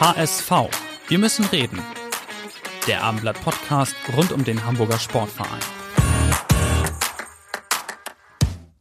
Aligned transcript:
HSV. 0.00 0.52
Wir 1.08 1.18
müssen 1.18 1.44
reden. 1.46 1.80
Der 2.86 3.02
Abendblatt 3.02 3.42
Podcast 3.42 3.96
rund 4.16 4.30
um 4.30 4.44
den 4.44 4.64
Hamburger 4.64 4.96
Sportverein. 4.96 5.58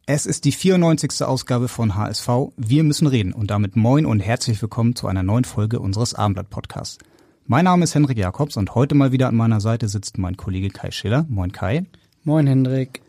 Es 0.05 0.27
ist 0.27 0.45
die 0.45 0.51
94. 0.51 1.23
Ausgabe 1.23 1.69
von 1.69 1.95
HSV. 1.95 2.29
Wir 2.55 2.83
müssen 2.83 3.07
reden 3.07 3.33
und 3.33 3.49
damit 3.49 3.75
moin 3.75 4.05
und 4.05 4.19
herzlich 4.19 4.61
willkommen 4.61 4.95
zu 4.95 5.07
einer 5.07 5.23
neuen 5.23 5.43
Folge 5.43 5.79
unseres 5.79 6.13
Abendblatt 6.13 6.51
Podcasts. 6.51 6.99
Mein 7.47 7.65
Name 7.65 7.85
ist 7.85 7.95
Henrik 7.95 8.19
Jakobs 8.19 8.55
und 8.55 8.75
heute 8.75 8.93
mal 8.93 9.11
wieder 9.11 9.27
an 9.27 9.35
meiner 9.35 9.59
Seite 9.59 9.87
sitzt 9.87 10.19
mein 10.19 10.37
Kollege 10.37 10.69
Kai 10.69 10.91
Schiller. 10.91 11.25
Moin 11.29 11.51
Kai. 11.51 11.87
Moin 12.25 12.45
Hendrik. 12.45 13.01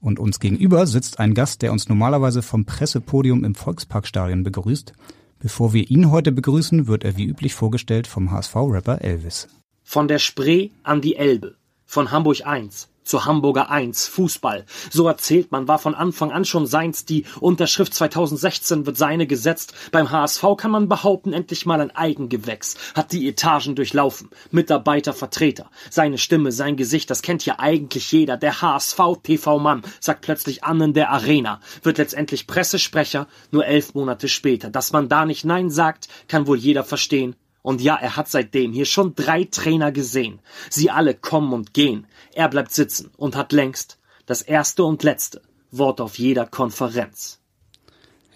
Und 0.00 0.20
uns 0.20 0.38
gegenüber 0.38 0.86
sitzt 0.86 1.18
ein 1.18 1.34
Gast, 1.34 1.62
der 1.62 1.72
uns 1.72 1.88
normalerweise 1.88 2.42
vom 2.42 2.66
Pressepodium 2.66 3.42
im 3.42 3.56
Volksparkstadion 3.56 4.44
begrüßt. 4.44 4.92
Bevor 5.40 5.72
wir 5.72 5.88
ihn 5.88 6.10
heute 6.10 6.32
begrüßen, 6.32 6.88
wird 6.88 7.04
er 7.04 7.16
wie 7.16 7.26
üblich 7.26 7.54
vorgestellt 7.54 8.06
vom 8.08 8.32
HSV-Rapper 8.32 9.02
Elvis. 9.02 9.48
Von 9.84 10.08
der 10.08 10.18
Spree 10.18 10.70
an 10.82 11.00
die 11.00 11.16
Elbe, 11.16 11.56
von 11.84 12.10
Hamburg 12.10 12.44
1 12.44 12.88
zur 13.08 13.24
Hamburger 13.24 13.70
1, 13.70 14.06
Fußball. 14.08 14.64
So 14.90 15.08
erzählt 15.08 15.50
man, 15.50 15.66
war 15.66 15.78
von 15.78 15.94
Anfang 15.94 16.30
an 16.30 16.44
schon 16.44 16.66
seins. 16.66 17.04
Die 17.04 17.24
Unterschrift 17.40 17.94
2016 17.94 18.86
wird 18.86 18.96
seine 18.96 19.26
gesetzt. 19.26 19.72
Beim 19.90 20.10
HSV 20.10 20.44
kann 20.56 20.70
man 20.70 20.88
behaupten, 20.88 21.32
endlich 21.32 21.66
mal 21.66 21.80
ein 21.80 21.90
Eigengewächs. 21.90 22.76
Hat 22.94 23.12
die 23.12 23.28
Etagen 23.28 23.74
durchlaufen. 23.74 24.28
Mitarbeiter, 24.50 25.14
Vertreter. 25.14 25.70
Seine 25.90 26.18
Stimme, 26.18 26.52
sein 26.52 26.76
Gesicht, 26.76 27.10
das 27.10 27.22
kennt 27.22 27.46
ja 27.46 27.58
eigentlich 27.58 28.12
jeder. 28.12 28.36
Der 28.36 28.60
HSV 28.60 29.00
TV-Mann 29.22 29.82
sagt 30.00 30.22
plötzlich 30.22 30.64
an 30.64 30.80
in 30.80 30.92
der 30.92 31.10
Arena. 31.10 31.60
Wird 31.82 31.98
letztendlich 31.98 32.46
Pressesprecher, 32.46 33.26
nur 33.50 33.64
elf 33.64 33.94
Monate 33.94 34.28
später. 34.28 34.70
Dass 34.70 34.92
man 34.92 35.08
da 35.08 35.24
nicht 35.24 35.44
Nein 35.44 35.70
sagt, 35.70 36.08
kann 36.28 36.46
wohl 36.46 36.58
jeder 36.58 36.84
verstehen. 36.84 37.34
Und 37.62 37.82
ja, 37.82 37.96
er 37.96 38.16
hat 38.16 38.28
seitdem 38.28 38.72
hier 38.72 38.86
schon 38.86 39.14
drei 39.14 39.44
Trainer 39.44 39.92
gesehen. 39.92 40.38
Sie 40.70 40.90
alle 40.90 41.14
kommen 41.14 41.52
und 41.52 41.74
gehen. 41.74 42.06
Er 42.38 42.48
bleibt 42.48 42.70
sitzen 42.70 43.10
und 43.16 43.34
hat 43.34 43.52
längst 43.52 43.98
das 44.24 44.42
erste 44.42 44.84
und 44.84 45.02
letzte 45.02 45.40
Wort 45.72 46.00
auf 46.00 46.20
jeder 46.20 46.46
Konferenz. 46.46 47.40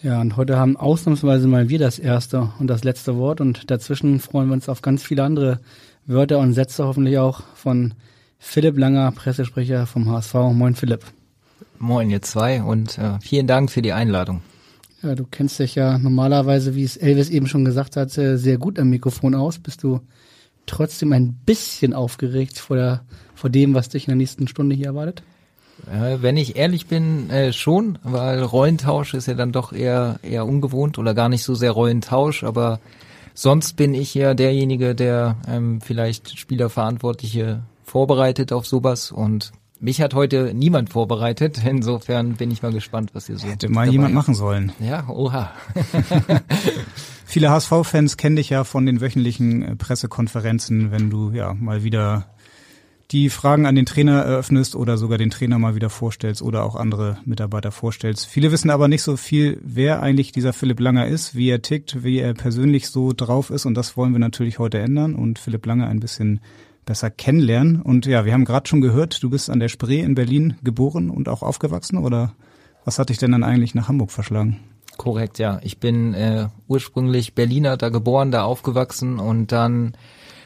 Ja, 0.02 0.20
und 0.20 0.36
heute 0.36 0.56
haben 0.56 0.76
ausnahmsweise 0.76 1.46
mal 1.46 1.68
wir 1.68 1.78
das 1.78 2.00
erste 2.00 2.52
und 2.58 2.66
das 2.66 2.82
letzte 2.82 3.16
Wort 3.16 3.40
und 3.40 3.70
dazwischen 3.70 4.18
freuen 4.18 4.48
wir 4.48 4.54
uns 4.54 4.68
auf 4.68 4.82
ganz 4.82 5.04
viele 5.04 5.22
andere 5.22 5.60
Wörter 6.04 6.40
und 6.40 6.52
Sätze 6.52 6.84
hoffentlich 6.84 7.18
auch 7.18 7.44
von 7.54 7.94
Philipp 8.40 8.76
Langer, 8.76 9.12
Pressesprecher 9.12 9.86
vom 9.86 10.10
HSV. 10.10 10.34
Moin 10.52 10.74
Philipp. 10.74 11.04
Moin 11.78 12.10
ihr 12.10 12.22
zwei 12.22 12.60
und 12.60 12.98
äh, 12.98 13.20
vielen 13.20 13.46
Dank 13.46 13.70
für 13.70 13.82
die 13.82 13.92
Einladung. 13.92 14.42
Ja, 15.04 15.14
du 15.14 15.26
kennst 15.30 15.60
dich 15.60 15.76
ja 15.76 15.96
normalerweise, 15.98 16.74
wie 16.74 16.82
es 16.82 16.96
Elvis 16.96 17.30
eben 17.30 17.46
schon 17.46 17.64
gesagt 17.64 17.96
hat, 17.96 18.10
sehr 18.10 18.58
gut 18.58 18.80
am 18.80 18.90
Mikrofon 18.90 19.36
aus. 19.36 19.60
Bist 19.60 19.84
du 19.84 20.00
trotzdem 20.66 21.12
ein 21.12 21.34
bisschen 21.46 21.92
aufgeregt 21.92 22.58
vor, 22.58 22.76
der, 22.76 23.04
vor 23.42 23.50
dem, 23.50 23.74
was 23.74 23.88
dich 23.88 24.06
in 24.06 24.12
der 24.12 24.16
nächsten 24.16 24.46
Stunde 24.46 24.76
hier 24.76 24.86
erwartet? 24.86 25.24
Wenn 25.90 26.36
ich 26.36 26.54
ehrlich 26.54 26.86
bin, 26.86 27.28
äh, 27.28 27.52
schon, 27.52 27.98
weil 28.04 28.40
Rollentausch 28.40 29.14
ist 29.14 29.26
ja 29.26 29.34
dann 29.34 29.50
doch 29.50 29.72
eher, 29.72 30.20
eher 30.22 30.46
ungewohnt 30.46 30.96
oder 30.96 31.12
gar 31.12 31.28
nicht 31.28 31.42
so 31.42 31.56
sehr 31.56 31.72
Rollentausch, 31.72 32.44
aber 32.44 32.78
sonst 33.34 33.72
bin 33.72 33.94
ich 33.94 34.14
ja 34.14 34.34
derjenige, 34.34 34.94
der 34.94 35.38
ähm, 35.48 35.80
vielleicht 35.80 36.38
Spielerverantwortliche 36.38 37.64
vorbereitet 37.82 38.52
auf 38.52 38.64
sowas 38.64 39.10
und 39.10 39.50
mich 39.80 40.00
hat 40.00 40.14
heute 40.14 40.54
niemand 40.54 40.90
vorbereitet. 40.90 41.60
Insofern 41.68 42.34
bin 42.34 42.52
ich 42.52 42.62
mal 42.62 42.72
gespannt, 42.72 43.10
was 43.12 43.28
ihr 43.28 43.38
so. 43.38 43.48
Hätte 43.48 43.68
mal 43.68 43.88
jemand 43.90 44.14
machen 44.14 44.34
sollen. 44.34 44.70
Ja, 44.78 45.08
oha. 45.08 45.50
Viele 47.26 47.50
HSV-Fans 47.50 48.16
kennen 48.18 48.36
dich 48.36 48.50
ja 48.50 48.62
von 48.62 48.86
den 48.86 49.00
wöchentlichen 49.00 49.62
äh, 49.62 49.74
Pressekonferenzen, 49.74 50.92
wenn 50.92 51.10
du 51.10 51.32
ja 51.32 51.54
mal 51.54 51.82
wieder 51.82 52.26
die 53.12 53.28
Fragen 53.28 53.66
an 53.66 53.74
den 53.74 53.84
Trainer 53.84 54.22
eröffnest 54.22 54.74
oder 54.74 54.96
sogar 54.96 55.18
den 55.18 55.30
Trainer 55.30 55.58
mal 55.58 55.74
wieder 55.74 55.90
vorstellst 55.90 56.40
oder 56.40 56.64
auch 56.64 56.76
andere 56.76 57.18
Mitarbeiter 57.24 57.70
vorstellst. 57.70 58.26
Viele 58.26 58.50
wissen 58.52 58.70
aber 58.70 58.88
nicht 58.88 59.02
so 59.02 59.16
viel, 59.16 59.60
wer 59.62 60.02
eigentlich 60.02 60.32
dieser 60.32 60.52
Philipp 60.52 60.80
Langer 60.80 61.06
ist, 61.06 61.34
wie 61.34 61.50
er 61.50 61.60
tickt, 61.60 62.02
wie 62.02 62.18
er 62.18 62.32
persönlich 62.32 62.88
so 62.88 63.12
drauf 63.12 63.50
ist 63.50 63.66
und 63.66 63.74
das 63.74 63.96
wollen 63.96 64.12
wir 64.12 64.18
natürlich 64.18 64.58
heute 64.58 64.78
ändern 64.78 65.14
und 65.14 65.38
Philipp 65.38 65.66
Langer 65.66 65.88
ein 65.88 66.00
bisschen 66.00 66.40
besser 66.86 67.10
kennenlernen. 67.10 67.80
Und 67.80 68.06
ja, 68.06 68.24
wir 68.24 68.32
haben 68.32 68.44
gerade 68.44 68.68
schon 68.68 68.80
gehört, 68.80 69.22
du 69.22 69.30
bist 69.30 69.50
an 69.50 69.60
der 69.60 69.68
Spree 69.68 70.00
in 70.00 70.14
Berlin 70.14 70.56
geboren 70.64 71.10
und 71.10 71.28
auch 71.28 71.42
aufgewachsen 71.42 71.98
oder 71.98 72.32
was 72.84 72.98
hat 72.98 73.10
dich 73.10 73.18
denn 73.18 73.32
dann 73.32 73.44
eigentlich 73.44 73.74
nach 73.74 73.88
Hamburg 73.88 74.10
verschlagen? 74.10 74.58
Korrekt, 74.96 75.38
ja. 75.38 75.60
Ich 75.62 75.78
bin 75.78 76.14
äh, 76.14 76.48
ursprünglich 76.68 77.34
Berliner, 77.34 77.76
da 77.76 77.88
geboren, 77.88 78.30
da 78.30 78.44
aufgewachsen 78.44 79.18
und 79.18 79.52
dann 79.52 79.94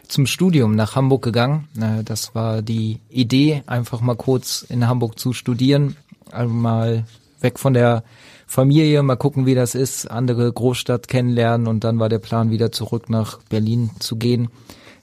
zum 0.09 0.27
Studium 0.27 0.75
nach 0.75 0.97
Hamburg 0.97 1.23
gegangen. 1.23 1.69
Das 2.05 2.35
war 2.35 2.63
die 2.63 3.01
Idee, 3.09 3.63
einfach 3.67 4.01
mal 4.01 4.17
kurz 4.17 4.63
in 4.69 4.87
Hamburg 4.87 5.19
zu 5.19 5.33
studieren, 5.33 5.97
also 6.31 6.53
mal 6.53 7.05
weg 7.41 7.59
von 7.59 7.75
der 7.75 8.03
Familie, 8.47 9.03
mal 9.03 9.17
gucken, 9.17 9.45
wie 9.47 9.55
das 9.55 9.75
ist, 9.75 10.11
andere 10.11 10.53
Großstadt 10.53 11.09
kennenlernen 11.09 11.67
und 11.67 11.83
dann 11.85 11.99
war 11.99 12.09
der 12.09 12.21
Plan, 12.21 12.51
wieder 12.51 12.71
zurück 12.71 13.11
nach 13.11 13.39
Berlin 13.49 13.91
zu 13.99 14.17
gehen. 14.17 14.49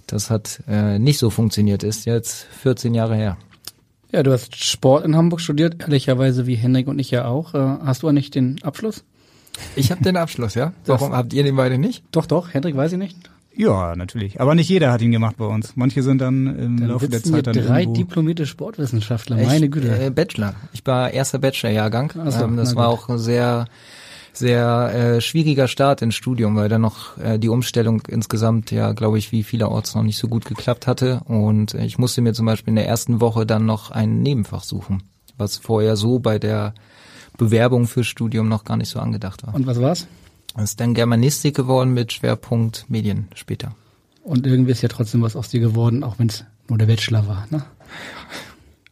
Das 0.08 0.30
hat 0.30 0.62
äh, 0.68 0.97
nicht 1.00 1.18
so 1.18 1.30
funktioniert, 1.30 1.84
ist 1.84 2.06
jetzt 2.06 2.46
14 2.62 2.94
Jahre 2.94 3.16
her. 3.16 3.38
Ja, 4.12 4.24
du 4.24 4.31
hast 4.31 4.56
Sport 4.56 5.06
in 5.06 5.16
Hamburg 5.16 5.41
studiert, 5.41 5.81
ehrlicherweise 5.81 6.46
wie 6.46 6.56
Henrik 6.56 6.88
und 6.88 7.00
ich 7.00 7.12
ja 7.12 7.25
auch. 7.25 7.53
Äh, 7.53 7.78
hast 7.84 8.03
du 8.03 8.08
eigentlich 8.08 8.31
den 8.31 8.62
Abschluss? 8.64 9.03
Ich 9.75 9.91
habe 9.91 10.03
den 10.03 10.18
Abschluss, 10.18 10.56
ja. 10.56 10.74
Warum 10.85 11.14
habt 11.14 11.34
ihr 11.34 11.44
den 11.44 11.56
beide 11.56 11.78
nicht? 11.78 12.03
Doch, 12.12 12.25
doch, 12.25 12.53
Henrik 12.53 12.75
weiß 12.75 12.94
ich 12.94 12.97
nicht. 12.97 13.18
Ja, 13.56 13.96
natürlich. 13.96 14.41
Aber 14.41 14.56
nicht 14.56 14.69
jeder 14.69 14.91
hat 14.91 15.02
ihn 15.02 15.12
gemacht 15.12 15.38
bei 15.38 15.46
uns. 15.46 15.75
Manche 15.75 16.02
sind 16.02 16.19
dann 16.19 16.47
im 16.47 16.80
dann 16.80 16.90
Laufe 16.90 17.08
der 17.08 17.24
Zeit 17.24 17.47
dann 17.47 17.53
drei 17.53 17.81
irgendwo 17.81 18.02
diplomierte 18.02 18.46
Sportwissenschaftler, 18.46 19.38
meine 19.38 19.69
Güte. 19.69 20.06
Äh, 20.06 20.09
Bachelor. 20.09 20.56
Ich 20.74 20.86
war 20.86 21.12
erster 21.12 21.40
Bachelorjahrgang. 21.40 22.14
So, 22.30 22.44
ähm, 22.44 22.58
das 22.58 22.75
war 22.75 22.88
auch 22.88 23.09
sehr 23.18 23.68
sehr 24.36 24.91
äh, 24.94 25.22
schwieriger 25.22 25.68
Start 25.68 26.02
ins 26.02 26.16
Studium, 26.16 26.56
weil 26.56 26.68
dann 26.68 26.81
noch 26.81 27.18
äh, 27.19 27.38
die 27.38 27.50
Umstellung 27.50 28.02
insgesamt 28.08 28.72
ja, 28.72 28.91
glaube 28.94 29.19
ich, 29.19 29.31
wie 29.31 29.44
vielerorts 29.44 29.94
noch 29.94 30.02
nicht 30.02 30.18
so 30.18 30.28
gut 30.28 30.46
geklappt 30.46 30.88
hatte. 30.88 31.22
Und 31.25 31.75
ich 31.75 32.00
musste 32.00 32.22
mir 32.22 32.34
zum 32.34 32.47
Beispiel 32.47 32.72
in 32.72 32.75
der 32.78 32.88
ersten 32.88 33.22
Woche 33.22 33.46
dann 33.46 33.66
noch 33.68 33.91
ein 33.91 34.22
Nebenfach 34.24 34.64
suchen, 34.64 35.03
was 35.38 35.58
vorher 35.58 35.96
so 35.96 36.18
bei 36.18 36.40
der 36.40 36.74
Bewerbung 37.38 37.88
fürs 37.88 38.08
Studium 38.08 38.50
noch 38.50 38.64
gar 38.64 38.78
nicht 38.78 38.90
so 38.90 39.00
angedacht 39.00 39.46
war. 39.46 39.53
Und 39.53 39.68
was 39.68 39.80
war's? 39.80 40.08
Das 40.56 40.66
ist 40.66 40.80
dann 40.80 40.94
Germanistik 40.94 41.56
geworden 41.56 41.94
mit 41.94 42.14
Schwerpunkt 42.14 42.86
Medien 42.90 43.28
später. 43.34 43.75
Und 44.24 44.46
irgendwie 44.46 44.72
ist 44.72 44.81
ja 44.81 44.90
trotzdem 44.90 45.22
was 45.22 45.36
aus 45.36 45.50
dir 45.50 45.59
geworden, 45.59 46.03
auch 46.03 46.19
wenn 46.19 46.28
es 46.28 46.46
nur 46.69 46.78
der 46.78 46.86
Bachelor 46.86 47.28
war, 47.28 47.47
ne? 47.50 47.66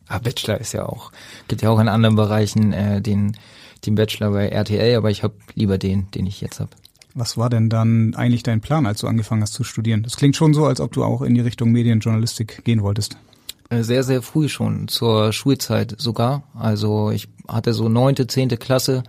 Ah, 0.08 0.20
Bachelor 0.20 0.60
ist 0.60 0.74
ja 0.74 0.86
auch, 0.86 1.12
gibt 1.48 1.62
ja 1.62 1.70
auch 1.70 1.80
in 1.80 1.88
anderen 1.88 2.18
Bereichen 2.18 2.74
äh, 2.74 3.02
den 3.02 3.38
den 3.86 3.96
Bachelor 3.96 4.32
bei 4.32 4.50
RTL, 4.50 4.96
aber 4.96 5.10
ich 5.10 5.24
habe 5.24 5.34
lieber 5.56 5.78
den, 5.78 6.10
den 6.12 6.26
ich 6.26 6.42
jetzt 6.42 6.60
habe. 6.60 6.72
Was 7.14 7.38
war 7.38 7.50
denn 7.50 7.70
dann 7.70 8.16
eigentlich 8.16 8.44
dein 8.44 8.62
Plan, 8.62 8.86
als 8.86 9.02
du 9.02 9.08
angefangen 9.08 9.42
hast 9.42 9.54
zu 9.54 9.64
studieren? 9.64 10.04
Das 10.04 10.16
klingt 10.16 10.36
schon 10.36 10.54
so, 10.54 10.66
als 10.66 10.80
ob 10.80 10.94
du 10.94 11.04
auch 11.04 11.22
in 11.22 11.36
die 11.36 11.42
Richtung 11.42 11.72
Medienjournalistik 11.72 12.64
gehen 12.64 12.84
wolltest. 12.84 13.18
Äh, 13.70 13.84
sehr, 13.84 14.04
sehr 14.04 14.22
früh 14.22 14.48
schon, 14.48 14.88
zur 14.88 15.34
Schulzeit 15.34 15.96
sogar. 15.98 16.44
Also 16.54 17.12
ich 17.12 17.28
hatte 17.48 17.74
so 17.74 17.90
neunte, 17.90 18.28
zehnte 18.28 18.58
Klasse, 18.58 19.04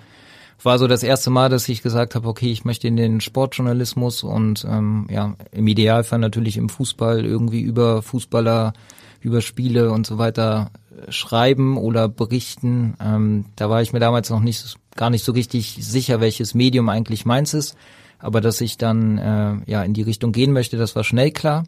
war 0.64 0.78
so 0.78 0.86
das 0.86 1.02
erste 1.02 1.30
Mal, 1.30 1.48
dass 1.48 1.68
ich 1.68 1.82
gesagt 1.82 2.14
habe, 2.14 2.28
okay, 2.28 2.50
ich 2.50 2.64
möchte 2.64 2.88
in 2.88 2.96
den 2.96 3.20
Sportjournalismus 3.20 4.22
und 4.22 4.64
ähm, 4.68 5.06
ja, 5.10 5.34
im 5.50 5.66
Idealfall 5.66 6.18
natürlich 6.18 6.56
im 6.56 6.68
Fußball 6.68 7.24
irgendwie 7.24 7.60
über 7.60 8.02
Fußballer, 8.02 8.72
über 9.20 9.40
Spiele 9.40 9.90
und 9.90 10.06
so 10.06 10.18
weiter 10.18 10.70
schreiben 11.08 11.76
oder 11.76 12.08
berichten. 12.08 12.94
Ähm, 13.00 13.46
da 13.56 13.70
war 13.70 13.82
ich 13.82 13.92
mir 13.92 14.00
damals 14.00 14.30
noch 14.30 14.40
nicht 14.40 14.76
gar 14.94 15.10
nicht 15.10 15.24
so 15.24 15.32
richtig 15.32 15.78
sicher, 15.80 16.20
welches 16.20 16.54
Medium 16.54 16.88
eigentlich 16.88 17.24
meins 17.24 17.54
ist. 17.54 17.76
Aber 18.18 18.40
dass 18.40 18.60
ich 18.60 18.78
dann 18.78 19.18
äh, 19.18 19.70
ja 19.70 19.82
in 19.82 19.94
die 19.94 20.02
Richtung 20.02 20.32
gehen 20.32 20.52
möchte, 20.52 20.76
das 20.76 20.94
war 20.94 21.04
schnell 21.04 21.32
klar. 21.32 21.64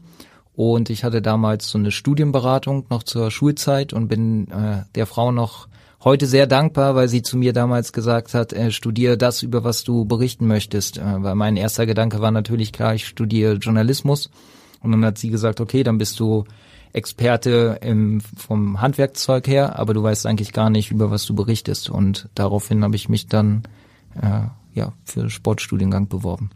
Und 0.54 0.88
ich 0.88 1.02
hatte 1.02 1.20
damals 1.20 1.68
so 1.68 1.78
eine 1.78 1.90
Studienberatung 1.90 2.86
noch 2.90 3.02
zur 3.02 3.32
Schulzeit 3.32 3.92
und 3.92 4.06
bin 4.06 4.48
äh, 4.50 4.84
der 4.94 5.06
Frau 5.06 5.32
noch 5.32 5.66
heute 6.04 6.26
sehr 6.26 6.46
dankbar, 6.46 6.94
weil 6.94 7.08
sie 7.08 7.22
zu 7.22 7.36
mir 7.36 7.52
damals 7.52 7.92
gesagt 7.92 8.34
hat, 8.34 8.52
äh, 8.52 8.70
studiere 8.70 9.16
das, 9.16 9.42
über 9.42 9.64
was 9.64 9.84
du 9.84 10.04
berichten 10.04 10.46
möchtest. 10.46 10.98
Äh, 10.98 11.22
weil 11.22 11.34
mein 11.34 11.56
erster 11.56 11.86
Gedanke 11.86 12.20
war 12.20 12.30
natürlich 12.30 12.72
klar, 12.72 12.94
ich 12.94 13.06
studiere 13.06 13.54
Journalismus. 13.54 14.30
Und 14.80 14.92
dann 14.92 15.04
hat 15.04 15.18
sie 15.18 15.30
gesagt, 15.30 15.60
okay, 15.60 15.82
dann 15.82 15.98
bist 15.98 16.20
du 16.20 16.44
Experte 16.92 17.78
im, 17.80 18.20
vom 18.20 18.80
Handwerkzeug 18.80 19.48
her, 19.48 19.78
aber 19.78 19.94
du 19.94 20.02
weißt 20.02 20.26
eigentlich 20.26 20.52
gar 20.52 20.70
nicht, 20.70 20.90
über 20.90 21.10
was 21.10 21.24
du 21.26 21.34
berichtest. 21.34 21.90
Und 21.90 22.28
daraufhin 22.34 22.84
habe 22.84 22.94
ich 22.94 23.08
mich 23.08 23.26
dann 23.26 23.62
äh, 24.20 24.46
ja 24.74 24.92
für 25.04 25.28
Sportstudiengang 25.30 26.08
beworben. 26.08 26.50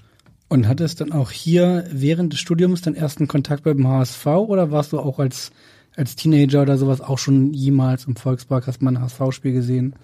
Und 0.48 0.68
hattest 0.68 1.00
dann 1.00 1.12
auch 1.12 1.30
hier 1.30 1.86
während 1.90 2.32
des 2.32 2.40
Studiums 2.40 2.82
den 2.82 2.94
ersten 2.94 3.28
Kontakt 3.28 3.64
beim 3.64 3.86
HSV 3.86 4.26
oder 4.26 4.70
warst 4.70 4.92
du 4.92 5.00
auch 5.00 5.18
als 5.18 5.50
als 5.98 6.14
Teenager 6.14 6.62
oder 6.62 6.78
sowas 6.78 7.00
auch 7.00 7.18
schon 7.18 7.52
jemals 7.52 8.04
im 8.04 8.16
Volkspark, 8.16 8.66
hast 8.66 8.80
mal 8.82 8.96
ein 8.96 9.00
HSV-Spiel 9.00 9.52
gesehen? 9.52 9.94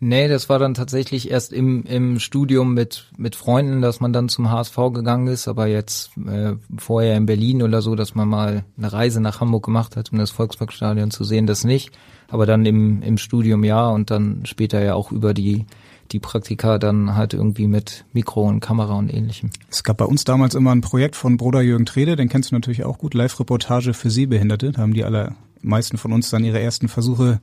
Nee, 0.00 0.28
das 0.28 0.50
war 0.50 0.58
dann 0.58 0.74
tatsächlich 0.74 1.30
erst 1.30 1.52
im, 1.52 1.84
im 1.84 2.18
Studium 2.18 2.74
mit, 2.74 3.06
mit 3.16 3.36
Freunden, 3.36 3.80
dass 3.80 4.00
man 4.00 4.12
dann 4.12 4.28
zum 4.28 4.50
HSV 4.50 4.76
gegangen 4.92 5.28
ist, 5.28 5.48
aber 5.48 5.66
jetzt 5.66 6.10
äh, 6.18 6.52
vorher 6.76 7.16
in 7.16 7.24
Berlin 7.24 7.62
oder 7.62 7.80
so, 7.80 7.94
dass 7.94 8.14
man 8.14 8.28
mal 8.28 8.64
eine 8.76 8.92
Reise 8.92 9.22
nach 9.22 9.40
Hamburg 9.40 9.64
gemacht 9.64 9.96
hat, 9.96 10.12
um 10.12 10.18
das 10.18 10.30
Volksparkstadion 10.30 11.10
zu 11.10 11.24
sehen, 11.24 11.46
das 11.46 11.64
nicht. 11.64 11.90
Aber 12.28 12.44
dann 12.44 12.66
im, 12.66 13.00
im 13.00 13.16
Studium 13.16 13.64
ja 13.64 13.88
und 13.88 14.10
dann 14.10 14.44
später 14.44 14.82
ja 14.84 14.94
auch 14.94 15.10
über 15.10 15.32
die 15.32 15.64
die 16.12 16.20
Praktika 16.20 16.78
dann 16.78 17.14
halt 17.14 17.34
irgendwie 17.34 17.66
mit 17.66 18.04
Mikro 18.12 18.42
und 18.42 18.60
Kamera 18.60 18.94
und 18.94 19.12
ähnlichem. 19.12 19.50
Es 19.70 19.84
gab 19.84 19.96
bei 19.96 20.04
uns 20.04 20.24
damals 20.24 20.54
immer 20.54 20.72
ein 20.72 20.80
Projekt 20.80 21.16
von 21.16 21.36
Bruder 21.36 21.60
Jürgen 21.60 21.86
Trede, 21.86 22.16
den 22.16 22.28
kennst 22.28 22.50
du 22.50 22.54
natürlich 22.54 22.84
auch 22.84 22.98
gut, 22.98 23.14
Live-Reportage 23.14 23.94
für 23.94 24.10
Sehbehinderte. 24.10 24.72
Da 24.72 24.82
haben 24.82 24.94
die 24.94 25.04
allermeisten 25.04 25.96
von 25.96 26.12
uns 26.12 26.30
dann 26.30 26.44
ihre 26.44 26.60
ersten 26.60 26.88
Versuche 26.88 27.40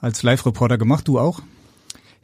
als 0.00 0.22
Live-Reporter 0.22 0.78
gemacht. 0.78 1.06
Du 1.06 1.18
auch? 1.18 1.40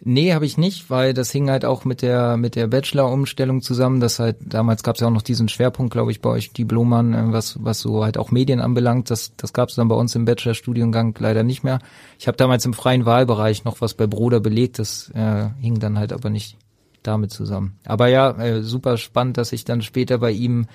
Nee, 0.07 0.35
habe 0.35 0.45
ich 0.45 0.59
nicht, 0.59 0.91
weil 0.91 1.15
das 1.15 1.31
hing 1.31 1.49
halt 1.49 1.65
auch 1.65 1.87
mit 1.87 2.03
der 2.03 2.37
mit 2.37 2.57
der 2.57 2.67
Bachelor-Umstellung 2.67 3.63
zusammen. 3.63 4.01
Das 4.01 4.19
halt 4.19 4.37
damals 4.41 4.83
gab 4.83 4.97
es 4.97 5.01
ja 5.01 5.07
auch 5.07 5.13
noch 5.13 5.23
diesen 5.23 5.49
Schwerpunkt, 5.49 5.95
glaube 5.95 6.11
ich, 6.11 6.21
bei 6.21 6.29
euch 6.29 6.53
die 6.53 6.67
Blumann, 6.67 7.15
äh, 7.15 7.33
was 7.33 7.65
was 7.65 7.81
so 7.81 8.05
halt 8.05 8.19
auch 8.19 8.31
Medien 8.31 8.61
anbelangt. 8.61 9.11
Das 9.11 9.33
das 9.37 9.55
gab 9.55 9.71
es 9.71 9.77
dann 9.77 9.89
bei 9.89 9.95
uns 9.95 10.15
im 10.15 10.27
Bachelor-Studiengang 10.27 11.17
leider 11.19 11.43
nicht 11.43 11.65
mehr. 11.65 11.79
Ich 12.19 12.29
habe 12.29 12.37
damals 12.37 12.67
im 12.67 12.75
freien 12.75 13.07
Wahlbereich 13.07 13.65
noch 13.65 13.81
was 13.81 13.95
bei 13.95 14.07
Bruder 14.07 14.41
belegt. 14.41 14.79
Das 14.79 15.11
äh, 15.15 15.49
hing 15.59 15.79
dann 15.79 15.99
halt 15.99 16.13
aber 16.13 16.29
nicht 16.29 16.59
damit 17.03 17.31
zusammen. 17.31 17.79
Aber 17.87 18.09
ja, 18.09 18.31
äh, 18.33 18.63
super 18.63 18.99
spannend, 18.99 19.39
dass 19.39 19.53
ich 19.53 19.65
dann 19.65 19.81
später 19.81 20.19
bei 20.19 20.33
ihm 20.33 20.67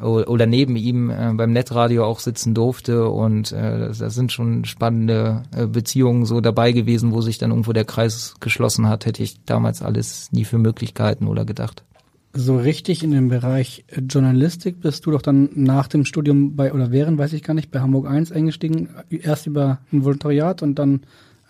oder 0.00 0.46
neben 0.46 0.76
ihm 0.76 1.10
äh, 1.10 1.32
beim 1.34 1.52
Netradio 1.52 2.04
auch 2.04 2.20
sitzen 2.20 2.54
durfte 2.54 3.08
und 3.08 3.52
äh, 3.52 3.90
da 3.98 4.10
sind 4.10 4.30
schon 4.30 4.64
spannende 4.64 5.44
äh, 5.56 5.66
Beziehungen 5.66 6.26
so 6.26 6.40
dabei 6.40 6.72
gewesen, 6.72 7.12
wo 7.12 7.22
sich 7.22 7.38
dann 7.38 7.50
irgendwo 7.50 7.72
der 7.72 7.86
Kreis 7.86 8.34
geschlossen 8.40 8.88
hat, 8.88 9.06
hätte 9.06 9.22
ich 9.22 9.42
damals 9.44 9.80
alles 9.82 10.30
nie 10.32 10.44
für 10.44 10.58
Möglichkeiten 10.58 11.26
oder 11.26 11.44
gedacht. 11.44 11.82
So 12.34 12.58
richtig 12.58 13.02
in 13.02 13.12
dem 13.12 13.28
Bereich 13.28 13.86
Journalistik 14.10 14.82
bist 14.82 15.06
du 15.06 15.12
doch 15.12 15.22
dann 15.22 15.48
nach 15.54 15.88
dem 15.88 16.04
Studium 16.04 16.54
bei 16.54 16.74
oder 16.74 16.90
während, 16.90 17.16
weiß 17.16 17.32
ich 17.32 17.42
gar 17.42 17.54
nicht, 17.54 17.70
bei 17.70 17.80
Hamburg 17.80 18.06
1 18.06 18.32
eingestiegen, 18.32 18.90
erst 19.08 19.46
über 19.46 19.78
ein 19.90 20.04
Volontariat 20.04 20.62
und 20.62 20.78
dann 20.78 21.00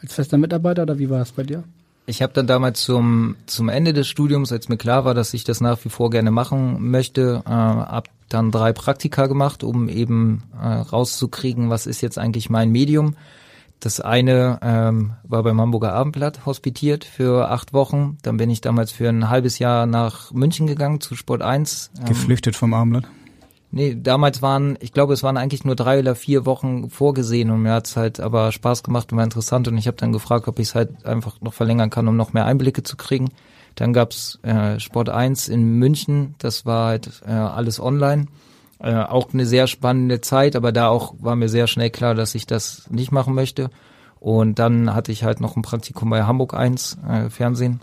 als 0.01 0.15
fester 0.15 0.39
Mitarbeiter 0.39 0.83
oder 0.83 1.01
wie 1.01 1.11
war 1.11 1.19
das 1.19 1.33
bei 1.33 1.43
dir? 1.43 1.65
Ich 2.09 2.23
habe 2.23 2.33
dann 2.33 2.47
damals 2.47 2.83
zum 2.83 3.35
zum 3.47 3.69
Ende 3.69 3.93
des 3.93 4.07
Studiums, 4.07 4.53
als 4.53 4.69
mir 4.69 4.77
klar 4.77 5.05
war, 5.05 5.15
dass 5.15 5.35
ich 5.35 5.43
das 5.43 5.61
nach 5.61 5.85
wie 5.85 5.89
vor 5.89 6.11
gerne 6.11 6.31
machen 6.31 6.89
möchte, 6.89 7.43
äh, 7.45 7.51
ab 7.51 8.09
dann 8.29 8.51
drei 8.51 8.73
Praktika 8.73 9.27
gemacht, 9.27 9.63
um 9.63 9.89
eben 9.89 10.45
äh, 10.61 10.67
rauszukriegen, 10.67 11.71
was 11.71 11.87
ist 11.87 12.01
jetzt 12.01 12.19
eigentlich 12.19 12.51
mein 12.51 12.71
Medium. 12.71 13.17
Das 13.81 14.01
eine 14.01 14.59
ähm, 14.63 15.13
war 15.23 15.43
beim 15.43 15.61
Hamburger 15.61 15.93
Abendblatt 15.93 16.47
hospitiert 16.47 17.05
für 17.05 17.51
acht 17.51 17.73
Wochen. 17.73 18.17
Dann 18.23 18.39
bin 18.39 18.49
ich 18.49 18.63
damals 18.63 18.91
für 18.91 19.09
ein 19.09 19.29
halbes 19.29 19.59
Jahr 19.59 19.87
nach 19.87 20.33
München 20.33 20.67
gegangen 20.67 21.01
zu 21.01 21.15
Sport 21.15 21.43
1. 21.43 21.91
Ähm, 21.99 22.05
Geflüchtet 22.07 22.57
vom 22.57 22.73
Abendblatt? 22.73 23.11
Nee, 23.71 23.95
damals 24.01 24.41
waren, 24.41 24.79
ich 24.81 24.93
glaube, 24.93 25.13
es 25.13 25.23
waren 25.23 25.37
eigentlich 25.37 25.65
nur 25.65 25.77
drei 25.77 25.99
oder 25.99 26.15
vier 26.15 26.47
Wochen 26.47 26.89
vorgesehen 26.89 27.51
und 27.51 27.63
mir 27.63 27.73
hat's 27.73 27.97
halt 27.97 28.21
aber 28.21 28.51
Spaß 28.51 28.83
gemacht 28.83 29.13
und 29.13 29.19
war 29.19 29.25
interessant 29.25 29.69
und 29.69 29.77
ich 29.77 29.87
habe 29.87 29.99
dann 29.99 30.13
gefragt, 30.13 30.49
ob 30.49 30.59
ich 30.59 30.69
es 30.69 30.75
halt 30.75 31.05
einfach 31.05 31.41
noch 31.43 31.53
verlängern 31.53 31.91
kann, 31.91 32.09
um 32.09 32.17
noch 32.17 32.33
mehr 32.33 32.47
Einblicke 32.47 32.83
zu 32.83 32.97
kriegen. 32.97 33.29
Dann 33.77 33.93
gab's 33.93 34.39
äh, 34.43 34.81
Sport 34.81 35.11
1 35.11 35.49
in 35.49 35.65
München, 35.79 36.35
das 36.39 36.67
war 36.67 36.89
halt 36.89 37.23
äh, 37.27 37.31
alles 37.31 37.79
online. 37.79 38.27
Äh, 38.79 38.95
auch 38.95 39.33
eine 39.33 39.47
sehr 39.47 39.69
spannende 39.69 40.21
Zeit, 40.21 40.57
aber 40.57 40.73
da 40.73 40.89
auch 40.89 41.15
war 41.19 41.37
mir 41.37 41.49
sehr 41.49 41.67
schnell 41.67 41.91
klar, 41.91 42.15
dass 42.15 42.35
ich 42.35 42.47
das 42.47 42.91
nicht 42.91 43.13
machen 43.13 43.35
möchte. 43.35 43.71
Und 44.19 44.59
dann 44.59 44.95
hatte 44.95 45.13
ich 45.13 45.25
halt 45.25 45.41
noch 45.41 45.57
ein 45.57 45.63
Praktikum 45.63 46.11
bei 46.11 46.25
Hamburg 46.25 46.55
1 46.55 46.99
äh, 47.09 47.31
Fernsehen. 47.31 47.81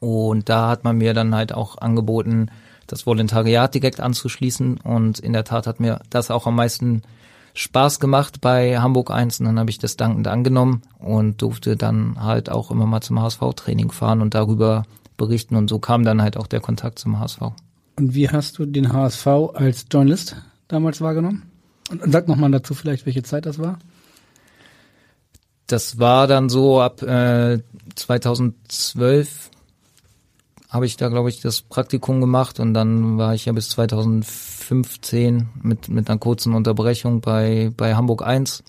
Und 0.00 0.48
da 0.48 0.68
hat 0.68 0.84
man 0.84 0.98
mir 0.98 1.14
dann 1.14 1.34
halt 1.34 1.52
auch 1.52 1.78
angeboten, 1.78 2.50
das 2.86 3.06
Volontariat 3.06 3.74
direkt 3.74 4.00
anzuschließen. 4.00 4.78
Und 4.78 5.18
in 5.18 5.32
der 5.32 5.44
Tat 5.44 5.66
hat 5.66 5.80
mir 5.80 6.00
das 6.10 6.30
auch 6.30 6.46
am 6.46 6.56
meisten 6.56 7.02
Spaß 7.58 7.98
gemacht 7.98 8.40
bei 8.40 8.78
Hamburg 8.78 9.10
1 9.10 9.40
und 9.40 9.46
dann 9.46 9.58
habe 9.58 9.68
ich 9.68 9.78
das 9.78 9.96
dankend 9.96 10.28
angenommen 10.28 10.82
und 11.00 11.42
durfte 11.42 11.76
dann 11.76 12.22
halt 12.22 12.50
auch 12.50 12.70
immer 12.70 12.86
mal 12.86 13.00
zum 13.00 13.20
HSV-Training 13.20 13.90
fahren 13.90 14.22
und 14.22 14.34
darüber 14.34 14.84
berichten 15.16 15.56
und 15.56 15.68
so 15.68 15.80
kam 15.80 16.04
dann 16.04 16.22
halt 16.22 16.36
auch 16.36 16.46
der 16.46 16.60
Kontakt 16.60 17.00
zum 17.00 17.18
HSV. 17.18 17.40
Und 17.96 18.14
wie 18.14 18.28
hast 18.28 18.58
du 18.58 18.64
den 18.64 18.92
HSV 18.92 19.26
als 19.54 19.86
Journalist 19.90 20.36
damals 20.68 21.00
wahrgenommen? 21.00 21.50
Und, 21.90 22.12
sag 22.12 22.28
nochmal 22.28 22.52
dazu 22.52 22.74
vielleicht, 22.74 23.06
welche 23.06 23.24
Zeit 23.24 23.44
das 23.44 23.58
war. 23.58 23.80
Das 25.66 25.98
war 25.98 26.28
dann 26.28 26.48
so 26.48 26.80
ab 26.80 27.02
äh, 27.02 27.58
2012 27.96 29.50
habe 30.68 30.86
ich 30.86 30.96
da, 30.96 31.08
glaube 31.08 31.30
ich, 31.30 31.40
das 31.40 31.62
Praktikum 31.62 32.20
gemacht 32.20 32.60
und 32.60 32.74
dann 32.74 33.16
war 33.16 33.34
ich 33.34 33.46
ja 33.46 33.52
bis 33.52 33.70
2015 33.70 35.48
mit, 35.62 35.88
mit 35.88 36.10
einer 36.10 36.18
kurzen 36.18 36.54
Unterbrechung 36.54 37.20
bei, 37.20 37.70
bei 37.76 37.94
Hamburg 37.94 38.22
1. 38.22 38.64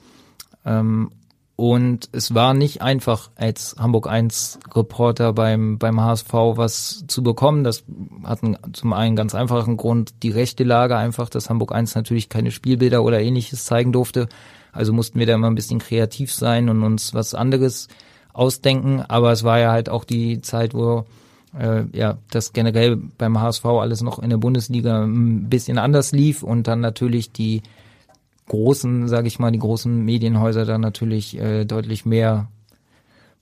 Ähm, 0.66 1.12
und 1.57 2.07
es 2.13 2.34
war 2.34 2.54
nicht 2.54 2.81
einfach 2.81 3.31
als 3.36 3.75
Hamburg 3.78 4.07
1 4.07 4.60
Reporter 4.74 5.34
beim, 5.34 5.78
beim 5.78 6.00
HSV 6.00 6.31
was 6.31 7.04
zu 7.07 7.22
bekommen. 7.22 7.66
Das 7.66 7.84
hat 8.24 8.45
einen, 8.45 8.57
zum 8.72 8.94
einen 8.94 9.18
ganz 9.18 9.36
einfachen 9.36 9.75
Grund, 9.75 10.24
die 10.24 10.31
rechte 10.31 10.63
Lage 10.63 10.95
einfach, 10.95 11.28
dass 11.28 11.50
Hamburg 11.50 11.75
1 11.75 11.95
natürlich 11.95 12.30
keine 12.30 12.52
Spielbilder 12.52 13.04
oder 13.04 13.19
ähnliches 13.19 13.66
zeigen 13.66 13.92
durfte. 13.92 14.30
Also 14.72 14.94
mussten 14.94 15.19
wir 15.19 15.25
da 15.25 15.34
immer 15.34 15.50
ein 15.50 15.56
bisschen 15.56 15.80
kreativ 15.80 16.34
sein 16.34 16.69
und 16.69 16.81
uns 16.81 17.13
was 17.13 17.36
anderes 17.36 17.90
ausdenken. 18.31 19.02
Aber 19.02 19.34
es 19.34 19.44
war 19.44 19.60
ja 19.60 19.74
halt 19.74 19.90
auch 19.90 20.06
die 20.06 20.40
Zeit, 20.40 20.74
wo 20.74 21.04
äh, 21.57 21.84
ja, 21.94 22.18
das 22.30 22.54
generell 22.54 22.96
beim 22.96 23.40
HSV 23.40 23.66
alles 23.66 24.01
noch 24.01 24.19
in 24.19 24.30
der 24.30 24.38
Bundesliga 24.38 25.04
ein 25.04 25.50
bisschen 25.50 25.78
anders 25.78 26.12
lief 26.12 26.44
und 26.44 26.68
dann 26.68 26.81
natürlich 26.81 27.31
die 27.31 27.62
großen, 28.47 29.07
sage 29.07 29.28
ich 29.28 29.40
mal, 29.40 29.52
die 29.52 29.59
großen 29.59 30.04
Medienhäuser 30.04 30.66
dann 30.66 30.81
natürlich 30.81 31.40
äh, 31.40 31.66
deutlich 31.66 32.06
mehr 32.06 32.47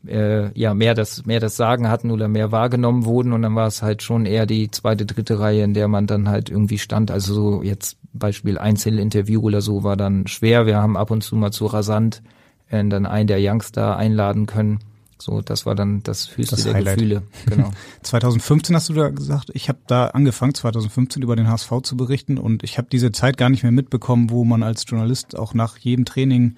äh, 0.05 0.51
ja 0.58 0.74
mehr 0.74 0.93
das 0.93 1.25
mehr 1.25 1.39
das 1.39 1.58
Sagen 1.58 1.89
hatten 1.89 2.12
oder 2.12 2.27
mehr 2.27 2.51
wahrgenommen 2.51 3.05
wurden 3.05 3.34
und 3.34 3.41
dann 3.41 3.55
war 3.55 3.67
es 3.67 3.82
halt 3.82 4.03
schon 4.03 4.25
eher 4.25 4.46
die 4.46 4.70
zweite 4.72 5.05
dritte 5.05 5.39
Reihe, 5.39 5.63
in 5.63 5.74
der 5.74 5.88
man 5.88 6.08
dann 6.08 6.29
halt 6.29 6.50
irgendwie 6.50 6.77
stand. 6.77 7.12
Also 7.12 7.34
so 7.34 7.63
jetzt 7.63 7.98
Beispiel 8.13 8.58
Einzelinterview 8.58 9.41
oder 9.41 9.62
so 9.62 9.84
war 9.84 9.98
dann 9.98 10.27
schwer. 10.27 10.65
Wir 10.65 10.77
haben 10.77 10.98
ab 10.98 11.12
und 11.12 11.24
zu 11.24 11.36
mal 11.36 11.51
zu 11.51 11.65
rasant 11.65 12.22
äh, 12.70 12.84
dann 12.86 13.05
einen 13.05 13.27
der 13.27 13.39
Youngster 13.41 13.98
einladen 13.98 14.46
können 14.46 14.79
so, 15.19 15.41
das 15.41 15.65
war 15.65 15.75
dann 15.75 16.03
das 16.03 16.38
höchste 16.38 16.55
das 16.55 16.65
der 16.65 16.74
Highlight. 16.75 16.97
Gefühle. 16.97 17.24
Genau. 17.50 17.71
2015 18.03 18.75
hast 18.75 18.89
du 18.89 18.93
da 18.93 19.09
gesagt, 19.09 19.50
ich 19.53 19.69
habe 19.69 19.79
da 19.88 20.07
angefangen, 20.07 20.53
2015 20.53 21.24
über 21.24 21.36
den 21.36 21.47
HSV 21.47 21.71
zu 21.83 21.97
berichten 21.97 22.38
und 22.38 22.63
ich 22.63 22.77
habe 22.77 22.88
diese 22.91 23.12
Zeit 23.12 23.38
gar 23.38 23.50
nicht 23.50 23.63
mehr 23.63 23.71
mitbekommen, 23.71 24.29
wo 24.29 24.43
man 24.43 24.63
als 24.63 24.86
Journalist 24.88 25.38
auch 25.38 25.53
nach 25.53 25.77
jedem 25.77 26.05
Training 26.05 26.55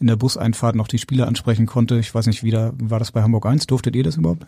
in 0.00 0.06
der 0.06 0.16
Buseinfahrt 0.16 0.76
noch 0.76 0.88
die 0.88 0.98
Spieler 0.98 1.26
ansprechen 1.26 1.66
konnte. 1.66 1.98
Ich 1.98 2.14
weiß 2.14 2.26
nicht, 2.26 2.42
wie 2.42 2.50
da 2.50 2.72
war 2.78 2.98
das 2.98 3.12
bei 3.12 3.22
Hamburg 3.22 3.46
1? 3.46 3.66
Durftet 3.66 3.96
ihr 3.96 4.04
das 4.04 4.16
überhaupt? 4.16 4.46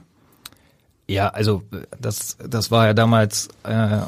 Ja, 1.08 1.28
also 1.28 1.62
das, 2.00 2.36
das 2.44 2.72
war 2.72 2.86
ja 2.86 2.92
damals 2.92 3.48
äh, 3.62 4.00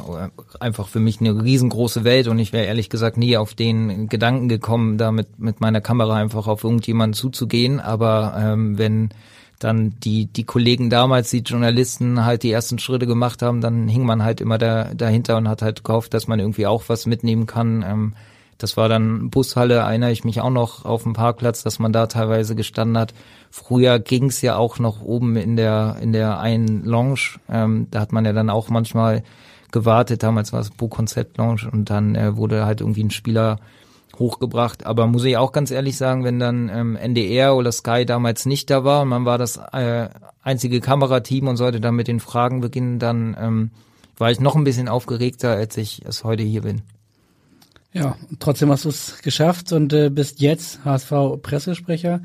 einfach 0.59 0.89
für 0.89 0.99
mich 0.99 1.21
eine 1.21 1.45
riesengroße 1.45 2.03
Welt 2.03 2.27
und 2.27 2.41
ich 2.41 2.53
wäre 2.53 2.67
ehrlich 2.67 2.91
gesagt 2.91 3.17
nie 3.17 3.37
auf 3.37 3.55
den 3.55 4.09
Gedanken 4.09 4.49
gekommen, 4.49 4.99
da 4.99 5.13
mit, 5.13 5.39
mit 5.39 5.61
meiner 5.61 5.81
Kamera 5.81 6.17
einfach 6.17 6.49
auf 6.49 6.65
irgendjemanden 6.65 7.15
zuzugehen. 7.15 7.79
Aber 7.79 8.35
ähm, 8.37 8.79
wenn 8.79 9.11
dann 9.59 9.95
die, 10.01 10.27
die 10.27 10.45
Kollegen 10.45 10.91
damals, 10.91 11.31
die 11.31 11.39
Journalisten 11.39 12.25
halt 12.25 12.43
die 12.43 12.53
ersten 12.53 12.79
Schritte 12.79 13.07
gemacht 13.07 13.43
haben, 13.43 13.61
dann 13.61 13.89
hing 13.89 14.05
man 14.05 14.23
halt 14.23 14.41
immer 14.41 14.59
da, 14.59 14.95
dahinter 14.95 15.37
und 15.37 15.49
hat 15.49 15.63
halt 15.63 15.85
gehofft, 15.85 16.15
dass 16.15 16.29
man 16.29 16.39
irgendwie 16.39 16.67
auch 16.67 16.85
was 16.89 17.07
mitnehmen 17.07 17.47
kann. 17.47 17.85
Ähm, 17.87 18.15
das 18.59 18.77
war 18.77 18.89
dann 18.89 19.31
Bushalle, 19.31 19.77
erinnere 19.77 20.11
ich 20.11 20.25
mich 20.25 20.41
auch 20.41 20.51
noch 20.51 20.85
auf 20.85 21.05
dem 21.05 21.13
Parkplatz, 21.13 21.63
dass 21.63 21.79
man 21.79 21.93
da 21.93 22.07
teilweise 22.07 22.57
gestanden 22.57 22.99
hat. 22.99 23.15
Früher 23.51 23.99
ging's 24.01 24.43
ja 24.43 24.57
auch 24.57 24.79
noch 24.79 25.01
oben 25.01 25.37
in 25.37 25.57
der, 25.57 25.97
in 26.01 26.13
der 26.13 26.41
einen 26.41 26.85
Lounge. 26.85 27.39
Ähm, 27.49 27.87
da 27.91 28.01
hat 28.01 28.13
man 28.13 28.25
ja 28.25 28.33
dann 28.33 28.51
auch 28.51 28.69
manchmal 28.69 29.23
gewartet. 29.71 30.23
Damals 30.23 30.53
war 30.53 30.61
es 30.61 30.71
Bu 30.71 30.89
Konzept 30.89 31.39
Lounge 31.39 31.69
und 31.71 31.91
dann 31.91 32.15
äh, 32.17 32.37
wurde 32.37 32.67
halt 32.67 32.81
irgendwie 32.81 33.05
ein 33.05 33.11
Spieler 33.11 33.61
hochgebracht. 34.19 34.87
Aber 34.87 35.07
muss 35.07 35.25
ich 35.25 35.37
auch 35.37 35.53
ganz 35.53 35.71
ehrlich 35.71 35.97
sagen, 35.97 36.25
wenn 36.25 36.39
dann 36.39 36.69
ähm, 36.69 36.97
NDR 36.97 37.57
oder 37.57 37.73
Sky 37.73 38.05
damals 38.05 38.47
nicht 38.47 38.71
da 38.71 38.85
war 38.85 39.03
und 39.03 39.09
man 39.09 39.25
war 39.25 39.39
das 39.39 39.57
äh, 39.73 40.09
einzige 40.43 40.81
Kamerateam 40.81 41.49
und 41.49 41.57
sollte 41.57 41.81
dann 41.81 41.97
mit 41.97 42.09
den 42.09 42.21
Fragen 42.21 42.61
beginnen, 42.61 42.99
dann 42.99 43.37
ähm, 43.39 43.71
war 44.17 44.31
ich 44.31 44.41
noch 44.41 44.57
ein 44.57 44.65
bisschen 44.65 44.89
aufgeregter, 44.89 45.51
als 45.51 45.77
ich 45.77 46.03
es 46.05 46.25
heute 46.25 46.43
hier 46.43 46.63
bin. 46.63 46.83
Ja, 47.93 48.17
trotzdem 48.39 48.71
hast 48.71 48.85
du 48.85 48.91
es 48.91 49.23
geschafft 49.23 49.73
und 49.73 49.93
äh, 49.93 50.11
bist 50.11 50.41
jetzt 50.41 50.85
HSV-Pressesprecher. 50.85 52.23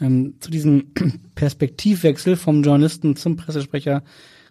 Ähm, 0.00 0.34
zu 0.40 0.50
diesem 0.50 0.92
Perspektivwechsel 1.34 2.36
vom 2.36 2.62
Journalisten 2.62 3.16
zum 3.16 3.36
Pressesprecher 3.36 4.02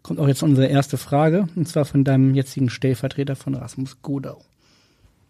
kommt 0.01 0.19
auch 0.19 0.27
jetzt 0.27 0.43
unsere 0.43 0.67
erste 0.67 0.97
Frage, 0.97 1.47
und 1.55 1.67
zwar 1.67 1.85
von 1.85 2.03
deinem 2.03 2.35
jetzigen 2.35 2.69
Stellvertreter 2.69 3.35
von 3.35 3.55
Rasmus 3.55 4.01
Godau. 4.01 4.41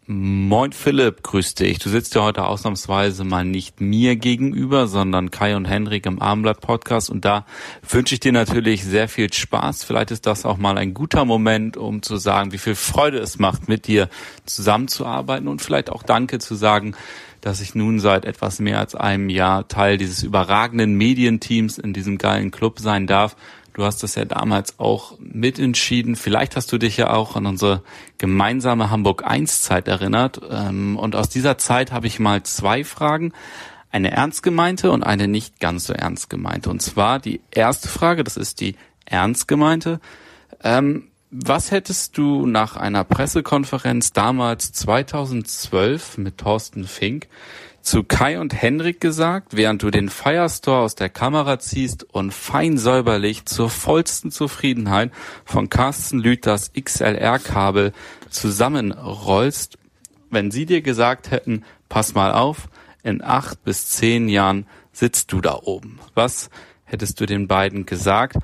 Moin 0.07 0.71
Philipp, 0.71 1.24
grüß 1.24 1.55
dich. 1.55 1.79
Du 1.79 1.89
sitzt 1.89 2.13
ja 2.13 2.21
heute 2.21 2.45
ausnahmsweise 2.45 3.24
mal 3.24 3.43
nicht 3.43 3.81
mir 3.81 4.15
gegenüber, 4.15 4.85
sondern 4.85 5.31
Kai 5.31 5.55
und 5.55 5.65
Henrik 5.65 6.05
im 6.05 6.21
Armblatt 6.21 6.62
Podcast 6.62 7.09
und 7.09 7.25
da 7.25 7.43
wünsche 7.89 8.13
ich 8.13 8.19
dir 8.19 8.31
natürlich 8.31 8.83
sehr 8.83 9.07
viel 9.07 9.33
Spaß. 9.33 9.83
Vielleicht 9.83 10.12
ist 10.12 10.27
das 10.27 10.45
auch 10.45 10.57
mal 10.57 10.77
ein 10.77 10.93
guter 10.93 11.25
Moment, 11.25 11.75
um 11.75 12.03
zu 12.03 12.17
sagen, 12.17 12.51
wie 12.51 12.59
viel 12.59 12.75
Freude 12.75 13.17
es 13.17 13.39
macht, 13.39 13.67
mit 13.67 13.88
dir 13.88 14.07
zusammenzuarbeiten 14.45 15.47
und 15.47 15.63
vielleicht 15.63 15.89
auch 15.89 16.03
Danke 16.03 16.38
zu 16.38 16.53
sagen, 16.53 16.95
dass 17.41 17.59
ich 17.59 17.74
nun 17.74 18.00
seit 18.00 18.25
etwas 18.25 18.59
mehr 18.59 18.77
als 18.77 18.93
einem 18.93 19.29
Jahr 19.29 19.67
Teil 19.67 19.97
dieses 19.97 20.21
überragenden 20.21 20.93
Medienteams 20.93 21.79
in 21.79 21.93
diesem 21.93 22.19
geilen 22.19 22.51
Club 22.51 22.77
sein 22.77 23.07
darf 23.07 23.35
Du 23.75 23.84
hast 23.84 24.03
das 24.03 24.15
ja 24.15 24.24
damals 24.24 24.79
auch 24.79 25.20
mitentschieden. 25.20 26.15
Vielleicht 26.15 26.55
hast 26.55 26.72
du 26.72 26.77
dich 26.77 26.96
ja 26.96 27.12
auch 27.12 27.36
an 27.36 27.46
unsere 27.46 27.84
gemeinsame 28.17 28.89
Hamburg 28.89 29.25
1 29.25 29.63
Zeit 29.63 29.89
erinnert. 29.89 30.39
Ähm, 30.50 30.98
und 30.98 31.13
aus 31.13 31.27
dieser 31.27 31.58
Zeit 31.58 31.91
habe 31.91 32.08
ich 32.08 32.17
mal 32.17 32.41
zwei 32.44 32.86
Fragen. 32.86 33.34
Eine 33.91 34.12
ernst 34.12 34.44
gemeinte 34.44 34.91
und 34.91 35.03
eine 35.03 35.27
nicht 35.27 35.60
ganz 35.60 35.88
so 35.88 35.94
ernst 35.94 36.29
gemeinte. 36.29 36.70
Und 36.70 36.82
zwar 36.82 37.20
die 37.20 37.41
erste 37.51 37.89
Frage, 37.89 38.24
das 38.24 38.38
ist 38.38 38.62
die 38.62 38.77
ernst 39.03 39.50
gemeinte. 39.50 40.00
Ähm, 40.63 41.10
was 41.29 41.72
hättest 41.72 42.17
du 42.17 42.46
nach 42.46 42.77
einer 42.77 43.03
Pressekonferenz 43.03 44.13
damals 44.13 44.72
2012 44.72 46.17
mit 46.17 46.38
Thorsten 46.38 46.86
Fink 46.86 47.27
zu 47.86 48.04
Kai 48.04 48.39
und 48.39 48.60
Henrik 48.60 49.00
gesagt, 49.00 49.56
während 49.56 49.84
du 49.84 49.92
den 49.92 50.10
Firestore 50.10 50.80
aus 50.80 50.96
der 50.96 51.10
Kamera 51.10 51.60
ziehst 51.60 52.04
und 52.04 52.34
fein 52.34 52.80
säuberlich 52.80 53.46
zur 53.46 53.70
vollsten 53.70 54.32
Zufriedenheit 54.32 55.12
von 55.46 55.70
Carsten 55.70 56.20
Lüthers 56.20 56.72
XLR-Kabel 56.74 57.94
zusammenrollst, 58.32 59.77
wenn 60.32 60.50
sie 60.50 60.65
dir 60.65 60.82
gesagt 60.82 61.30
hätten, 61.30 61.63
pass 61.88 62.15
mal 62.15 62.34
auf, 62.34 62.70
in 63.04 63.24
acht 63.24 63.63
bis 63.63 63.88
zehn 63.88 64.30
Jahren 64.30 64.65
sitzt 64.92 65.32
du 65.32 65.39
da 65.39 65.60
oben. 65.62 66.00
Was 66.15 66.50
hättest 66.86 67.22
du 67.22 67.27
den 67.27 67.48
beiden 67.48 67.86
gesagt? 67.86 68.38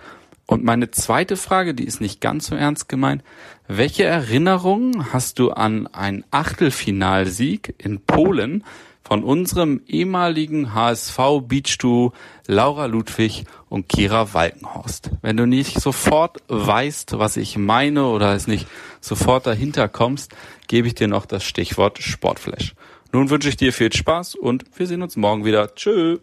Und 0.45 0.63
meine 0.63 0.91
zweite 0.91 1.35
Frage, 1.35 1.73
die 1.73 1.85
ist 1.85 1.99
nicht 1.99 2.21
ganz 2.21 2.45
so 2.47 2.55
ernst 2.55 2.87
gemeint. 2.89 3.23
Welche 3.67 4.03
Erinnerungen 4.03 5.11
hast 5.11 5.39
du 5.39 5.49
an 5.49 5.87
einen 5.87 6.25
Achtelfinalsieg 6.29 7.73
in 7.79 8.01
Polen 8.01 8.63
von 9.11 9.25
unserem 9.25 9.81
ehemaligen 9.87 10.73
HSV 10.73 11.19
Beach 11.45 11.77
Duo 11.79 12.13
Laura 12.47 12.85
Ludwig 12.85 13.43
und 13.67 13.89
Kira 13.89 14.33
Walkenhorst. 14.33 15.11
Wenn 15.21 15.35
du 15.35 15.45
nicht 15.45 15.81
sofort 15.81 16.37
weißt, 16.47 17.19
was 17.19 17.35
ich 17.35 17.57
meine 17.57 18.05
oder 18.05 18.33
es 18.33 18.47
nicht 18.47 18.67
sofort 19.01 19.47
dahinter 19.47 19.89
kommst, 19.89 20.31
gebe 20.69 20.87
ich 20.87 20.95
dir 20.95 21.09
noch 21.09 21.25
das 21.25 21.43
Stichwort 21.43 22.01
Sportflash. 22.01 22.73
Nun 23.11 23.29
wünsche 23.29 23.49
ich 23.49 23.57
dir 23.57 23.73
viel 23.73 23.91
Spaß 23.91 24.35
und 24.35 24.63
wir 24.77 24.87
sehen 24.87 25.01
uns 25.01 25.17
morgen 25.17 25.43
wieder. 25.43 25.75
Tschö. 25.75 26.19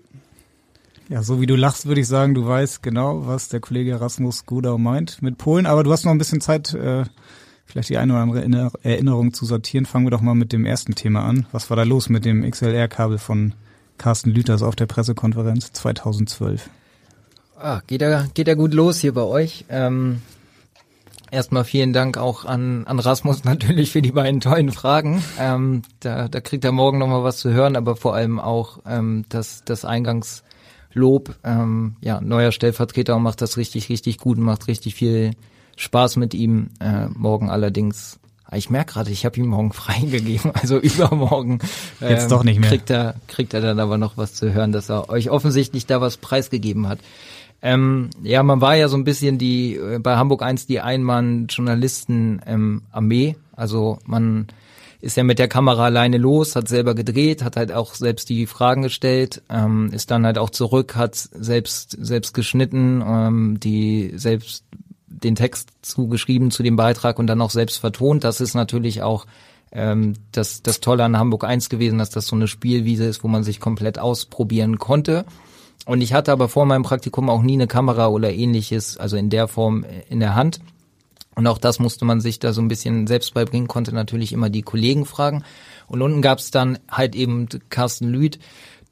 Ja, 1.11 1.23
so 1.23 1.43
wie 1.43 1.47
du 1.47 1.57
lachst, 1.57 1.85
würde 1.85 2.01
ich 2.01 2.09
sagen, 2.09 2.33
du 2.33 2.47
weißt 2.47 2.83
genau, 2.83 3.27
was 3.27 3.51
der 3.51 3.61
Kollege 3.61 4.01
Rasmus 4.01 4.47
Gudau 4.47 4.79
meint 4.79 5.21
mit 5.21 5.37
Polen, 5.37 5.67
aber 5.67 5.85
du 5.85 5.93
hast 5.93 6.07
noch 6.07 6.13
ein 6.13 6.19
bisschen 6.19 6.41
Zeit, 6.41 6.73
äh, 6.73 7.05
vielleicht 7.69 7.91
die 7.91 7.99
eine 7.99 8.15
oder 8.15 8.23
andere 8.23 8.71
Erinnerung 8.83 9.33
zu 9.35 9.45
sortieren. 9.45 9.87
Fangen 9.87 10.07
wir 10.07 10.11
doch 10.11 10.23
mal 10.23 10.35
mit 10.35 10.53
dem 10.53 10.65
ersten 10.65 10.95
Thema 10.95 11.25
an. 11.25 11.47
Was 11.53 11.69
war 11.71 11.77
da 11.77 11.83
los 11.83 12.09
mit 12.09 12.25
dem 12.25 12.49
XLR-Kabel 12.49 13.19
von 13.19 13.55
Carsten 13.99 14.31
Lüthers 14.31 14.63
auf 14.63 14.75
der 14.75 14.87
Pressekonferenz 14.87 15.73
2012? 15.73 16.71
Ah, 17.61 17.83
geht 17.87 18.01
ja 18.01 18.27
geht 18.35 18.49
ja 18.49 18.55
gut 18.55 18.73
los 18.73 19.01
hier 19.01 19.13
bei 19.13 19.23
euch. 19.23 19.67
Ähm, 19.69 20.23
erstmal 21.31 21.65
vielen 21.65 21.93
Dank 21.93 22.17
auch 22.17 22.45
an, 22.45 22.87
an 22.87 22.99
Rasmus 23.01 23.45
natürlich 23.45 23.93
für 23.93 24.01
die 24.01 24.13
beiden 24.13 24.41
tollen 24.41 24.73
Fragen. 24.73 25.23
Ähm, 25.39 25.83
da, 26.01 26.29
da 26.29 26.41
kriegt 26.41 26.65
er 26.65 26.73
morgen 26.73 26.99
nochmal 26.99 27.25
was 27.25 27.39
zu 27.39 27.51
hören, 27.51 27.77
aber 27.77 27.97
vor 27.97 28.15
allem 28.15 28.41
auch 28.41 28.79
ähm, 28.87 29.25
das, 29.29 29.63
das 29.65 29.85
Eingangslob. 29.85 31.35
Ähm, 31.45 31.97
ja, 32.01 32.21
neuer 32.21 32.53
Stellvertreter 32.53 33.19
macht 33.19 33.43
das 33.43 33.57
richtig, 33.57 33.91
richtig 33.91 34.19
gut 34.19 34.39
und 34.39 34.45
macht 34.45 34.69
richtig 34.69 34.95
viel 34.95 35.33
Spaß 35.79 36.17
mit 36.17 36.35
ihm. 36.35 36.69
Äh, 36.81 37.07
morgen 37.15 37.49
allerdings, 37.49 38.19
ah, 38.45 38.57
ich 38.57 38.69
merke 38.69 38.93
gerade, 38.95 39.11
ich 39.11 39.25
habe 39.25 39.39
ihm 39.39 39.47
morgen 39.47 39.73
freigegeben, 39.79 40.51
also 40.53 40.77
übermorgen 40.79 41.61
ähm, 42.03 42.11
Jetzt 42.11 42.31
doch 42.31 42.45
nicht 42.45 42.61
mehr. 42.61 42.69
kriegt 42.69 42.91
er 42.91 43.15
kriegt 43.29 43.55
er 43.55 43.63
dann 43.63 43.81
aber 43.81 43.97
noch 43.97 44.19
was 44.19 44.35
zu 44.35 44.53
hören, 44.53 44.73
dass 44.73 44.91
er 44.91 45.09
euch 45.09 45.31
offensichtlich 45.31 45.87
da 45.87 46.03
was 46.03 46.17
preisgegeben 46.17 46.89
hat. 46.89 46.99
Ähm, 47.61 48.11
ja, 48.23 48.45
man 48.45 48.61
war 48.61 48.77
ja 48.77 48.87
so 48.89 48.97
ein 48.97 49.03
bisschen 49.05 49.39
die 49.39 49.75
äh, 49.77 49.99
bei 49.99 50.17
Hamburg 50.17 50.43
1 50.43 50.67
die 50.67 50.81
Einmann-Journalisten-Armee. 50.81 53.29
Ähm, 53.29 53.37
also 53.57 53.99
man 54.05 54.47
ist 55.01 55.17
ja 55.17 55.25
mit 55.25 55.39
der 55.39 55.49
Kamera 55.49 55.87
alleine 55.87 56.19
los, 56.19 56.55
hat 56.57 56.69
selber 56.69 56.95
gedreht, 56.95 57.43
hat 57.43 57.57
halt 57.57 57.73
auch 57.73 57.95
selbst 57.95 58.29
die 58.29 58.45
Fragen 58.47 58.83
gestellt, 58.83 59.41
ähm, 59.49 59.89
ist 59.93 60.11
dann 60.11 60.27
halt 60.27 60.37
auch 60.39 60.51
zurück, 60.51 60.97
hat 60.97 61.15
selbst 61.17 61.97
selbst 62.01 62.35
geschnitten, 62.35 63.03
ähm, 63.07 63.61
die 63.61 64.13
selbst 64.15 64.65
den 65.09 65.35
Text 65.35 65.71
zugeschrieben 65.83 66.51
zu 66.51 66.63
dem 66.63 66.77
Beitrag 66.77 67.19
und 67.19 67.27
dann 67.27 67.41
auch 67.41 67.51
selbst 67.51 67.79
vertont. 67.79 68.25
Das 68.25 68.41
ist 68.41 68.55
natürlich 68.55 69.03
auch 69.03 69.27
ähm, 69.73 70.15
das, 70.33 70.63
das 70.63 70.81
Tolle 70.81 71.05
an 71.05 71.19
Hamburg 71.19 71.45
1 71.45 71.69
gewesen, 71.69 71.99
dass 71.99 72.11
das 72.11 72.27
so 72.27 72.37
eine 72.37 72.49
Spielwiese 72.49 73.05
ist, 73.05 73.25
wo 73.25 73.29
man 73.29 73.45
sich 73.45 73.61
komplett 73.61 73.99
ausprobieren 73.99 74.79
konnte. 74.79 75.25
Und 75.87 76.01
ich 76.01 76.13
hatte 76.13 76.33
aber 76.33 76.49
vor 76.49 76.67
meinem 76.67 76.83
Praktikum 76.83 77.31
auch 77.31 77.43
nie 77.43 77.55
eine 77.55 77.67
Kamera 77.67 78.09
oder 78.09 78.33
ähnliches, 78.33 78.97
also 78.99 79.17
in 79.17 79.31
der 79.31 79.49
Form 79.49 79.85
in 80.09 80.21
der 80.21 80.35
Hand. 80.35 80.61
Und 81.35 81.47
auch 81.47 81.59
das 81.59 81.79
musste 81.79 82.05
man 82.05 82.21
sich 82.21 82.41
da 82.41 82.53
so 82.53 82.61
ein 82.61 82.69
bisschen 82.69 83.07
selbst 83.07 83.33
beibringen, 83.33 83.69
konnte 83.69 83.95
natürlich 83.95 84.33
immer 84.33 84.51
die 84.51 84.63
Kollegen 84.63 85.07
fragen. 85.07 85.45
Und 85.87 86.03
unten 86.03 86.21
gab 86.21 86.41
es 86.41 86.51
dann 86.51 86.79
halt 86.91 87.15
eben 87.15 87.49
Carsten 87.71 88.09
Lüth, 88.09 88.39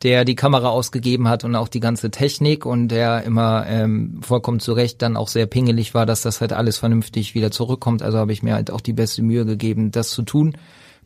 der 0.02 0.24
die 0.24 0.34
Kamera 0.34 0.68
ausgegeben 0.68 1.28
hat 1.28 1.44
und 1.44 1.54
auch 1.56 1.68
die 1.68 1.80
ganze 1.80 2.10
Technik 2.10 2.66
und 2.66 2.88
der 2.88 3.22
immer 3.22 3.66
ähm, 3.66 4.20
vollkommen 4.22 4.60
zu 4.60 4.72
Recht 4.72 5.00
dann 5.00 5.16
auch 5.16 5.28
sehr 5.28 5.46
pingelig 5.46 5.94
war, 5.94 6.04
dass 6.04 6.22
das 6.22 6.40
halt 6.40 6.52
alles 6.52 6.78
vernünftig 6.78 7.34
wieder 7.34 7.50
zurückkommt. 7.50 8.02
Also 8.02 8.18
habe 8.18 8.32
ich 8.32 8.42
mir 8.42 8.54
halt 8.54 8.70
auch 8.70 8.82
die 8.82 8.92
beste 8.92 9.22
Mühe 9.22 9.46
gegeben, 9.46 9.90
das 9.90 10.10
zu 10.10 10.22
tun. 10.22 10.56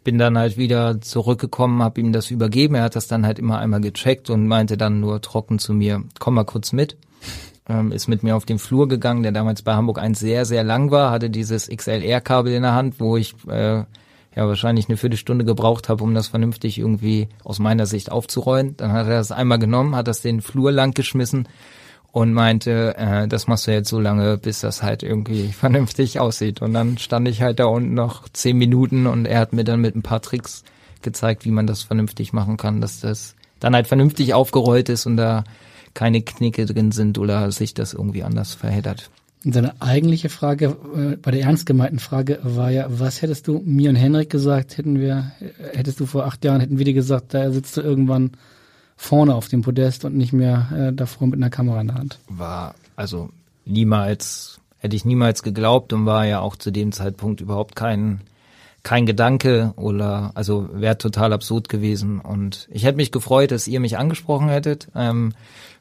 Bin 0.03 0.19
dann 0.19 0.37
halt 0.37 0.57
wieder 0.57 1.01
zurückgekommen, 1.01 1.83
habe 1.83 2.01
ihm 2.01 2.13
das 2.13 2.31
übergeben. 2.31 2.75
Er 2.75 2.85
hat 2.85 2.97
das 2.97 3.07
dann 3.07 3.27
halt 3.27 3.39
immer 3.39 3.59
einmal 3.59 3.81
gecheckt 3.81 4.29
und 4.29 4.49
meinte 4.49 4.77
dann 4.77 4.99
nur 4.99 5.21
trocken 5.21 5.59
zu 5.59 5.73
mir, 5.73 6.03
komm 6.19 6.35
mal 6.35 6.45
kurz 6.45 6.73
mit. 6.73 6.97
Ähm, 7.69 7.93
ist 7.93 8.09
mit 8.09 8.25
mir 8.25 8.35
auf 8.35 8.47
den 8.47 8.59
Flur 8.59 8.89
gegangen, 8.89 9.23
der 9.23 9.31
damals 9.31 9.63
bei 9.63 9.75
Hamburg 9.75 9.99
1 10.01 10.19
sehr, 10.19 10.47
sehr 10.47 10.65
lang 10.65 10.91
war, 10.91 11.13
hatte 11.13 11.31
dieses 11.31 11.69
XLR-Kabel 11.69 12.53
in 12.55 12.63
der 12.63 12.75
Hand, 12.75 12.99
wo 12.99 13.17
ich 13.17 13.35
äh, 13.47 13.85
ja 14.35 14.47
wahrscheinlich 14.47 14.89
eine 14.89 14.97
Viertelstunde 14.97 15.45
gebraucht 15.45 15.89
habe, 15.89 16.05
um 16.05 16.15
das 16.15 16.29
vernünftig 16.29 16.79
irgendwie 16.79 17.29
aus 17.45 17.59
meiner 17.59 17.87
Sicht 17.87 18.13
aufzurollen. 18.13 18.77
Dann 18.77 18.93
hat 18.93 19.07
er 19.07 19.15
das 19.15 19.33
einmal 19.33 19.59
genommen, 19.59 19.97
hat 19.97 20.09
das 20.09 20.23
den 20.23 20.41
Flur 20.41 20.71
lang 20.73 20.95
geschmissen 20.95 21.49
und 22.13 22.33
meinte, 22.33 22.97
äh, 22.97 23.29
das 23.29 23.47
machst 23.47 23.67
du 23.67 23.73
jetzt 23.73 23.89
so 23.89 24.01
lange, 24.01 24.39
bis 24.39 24.61
das 24.61 24.83
halt 24.83 25.03
irgendwie 25.03 25.49
vernünftig 25.53 26.21
aussieht. 26.21 26.63
Und 26.63 26.75
dann 26.75 26.99
stand 26.99 27.29
ich 27.29 27.43
halt 27.43 27.59
da 27.59 27.67
unten 27.67 27.95
noch 27.95 28.29
zehn 28.29 28.57
Minuten 28.57 29.07
und 29.07 29.27
er 29.27 29.41
hat 29.41 29.53
mir 29.53 29.65
dann 29.65 29.81
mit 29.81 29.97
ein 29.97 30.03
paar 30.03 30.23
Tricks 30.23 30.65
gezeigt, 31.03 31.45
wie 31.45 31.51
man 31.51 31.67
das 31.67 31.83
vernünftig 31.83 32.33
machen 32.33 32.57
kann, 32.57 32.81
dass 32.81 33.01
das 33.01 33.35
dann 33.59 33.75
halt 33.75 33.87
vernünftig 33.87 34.35
aufgerollt 34.35 34.89
ist 34.89 35.07
und 35.07 35.17
da 35.17 35.45
keine 35.95 36.23
Knicke 36.23 36.67
drin 36.67 36.93
sind 36.93 37.19
oder 37.19 37.51
sich 37.51 37.75
das 37.75 37.95
irgendwie 37.95 38.23
anders 38.23 38.55
verheddert. 38.55 39.11
Und 39.45 39.55
seine 39.55 39.81
eigentliche 39.81 40.29
Frage, 40.29 40.77
äh, 40.95 41.17
bei 41.17 41.31
der 41.31 41.43
ernst 41.43 41.65
gemeinten 41.65 41.99
Frage 41.99 42.41
war 42.43 42.71
ja, 42.71 42.87
was 42.89 43.23
hättest 43.23 43.49
du 43.49 43.63
mir 43.65 43.89
und 43.89 43.97
Henrik 43.97 44.29
gesagt, 44.29 44.77
hätten 44.77 45.01
wir, 45.01 45.33
äh, 45.41 45.77
hättest 45.77 45.99
du 46.01 46.07
vor 46.07 46.27
acht 46.27 46.45
Jahren, 46.45 46.61
hätten 46.61 46.77
wir 46.77 46.85
dir 46.85 46.93
gesagt, 46.93 47.33
da 47.33 47.51
sitzt 47.51 47.77
du 47.77 47.81
irgendwann 47.81 48.33
vorne 48.97 49.35
auf 49.35 49.49
dem 49.49 49.63
Podest 49.63 50.05
und 50.05 50.15
nicht 50.15 50.35
mehr 50.35 50.69
äh, 50.77 50.93
davor 50.93 51.27
mit 51.27 51.37
einer 51.37 51.49
Kamera 51.49 51.81
in 51.81 51.87
der 51.87 51.97
Hand. 51.97 52.19
War, 52.29 52.75
also 52.97 53.31
niemals, 53.65 54.61
hätte 54.77 54.95
ich 54.95 55.07
niemals 55.07 55.43
geglaubt 55.43 55.95
und 55.95 56.05
war 56.05 56.27
ja 56.27 56.41
auch 56.41 56.57
zu 56.57 56.71
dem 56.71 56.93
Zeitpunkt 56.93 57.41
überhaupt 57.41 57.75
kein, 57.75 58.21
kein 58.83 59.07
Gedanke 59.07 59.73
oder, 59.77 60.33
also 60.35 60.69
wäre 60.75 60.99
total 60.99 61.33
absurd 61.33 61.71
gewesen 61.71 62.21
und 62.21 62.69
ich 62.71 62.85
hätte 62.85 62.97
mich 62.97 63.11
gefreut, 63.11 63.53
dass 63.53 63.69
ihr 63.69 63.81
mich 63.81 63.97
angesprochen 63.97 64.51
hättet. 64.51 64.89
Ähm, 64.95 65.33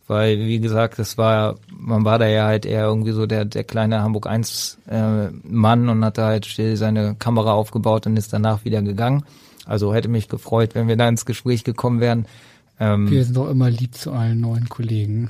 weil 0.10 0.40
wie 0.40 0.60
gesagt, 0.60 1.00
das 1.00 1.18
war, 1.18 1.56
man 1.72 2.04
war 2.04 2.20
da 2.20 2.28
ja 2.28 2.46
halt 2.46 2.66
eher 2.66 2.84
irgendwie 2.84 3.12
so 3.12 3.26
der, 3.26 3.46
der 3.46 3.64
kleine 3.64 4.02
Hamburg 4.02 4.28
1 4.28 4.80
äh, 4.90 5.30
Mann 5.44 5.88
und 5.90 6.04
hat 6.04 6.18
da 6.18 6.28
halt 6.28 6.46
still 6.46 6.76
seine 6.78 7.16
Kamera 7.16 7.54
aufgebaut 7.54 8.08
und 8.08 8.18
ist 8.18 8.34
danach 8.34 8.66
wieder 8.66 8.82
gegangen. 8.82 9.24
Also 9.66 9.94
hätte 9.94 10.08
mich 10.08 10.28
gefreut, 10.28 10.72
wenn 10.74 10.88
wir 10.88 10.98
da 10.98 11.08
ins 11.08 11.26
Gespräch 11.26 11.64
gekommen 11.64 12.00
wären. 12.00 12.26
Ähm, 12.80 13.10
wir 13.12 13.24
sind 13.24 13.38
doch 13.38 13.50
immer 13.50 13.70
lieb 13.70 13.96
zu 13.96 14.12
allen 14.12 14.42
neuen 14.42 14.68
Kollegen. 14.68 15.30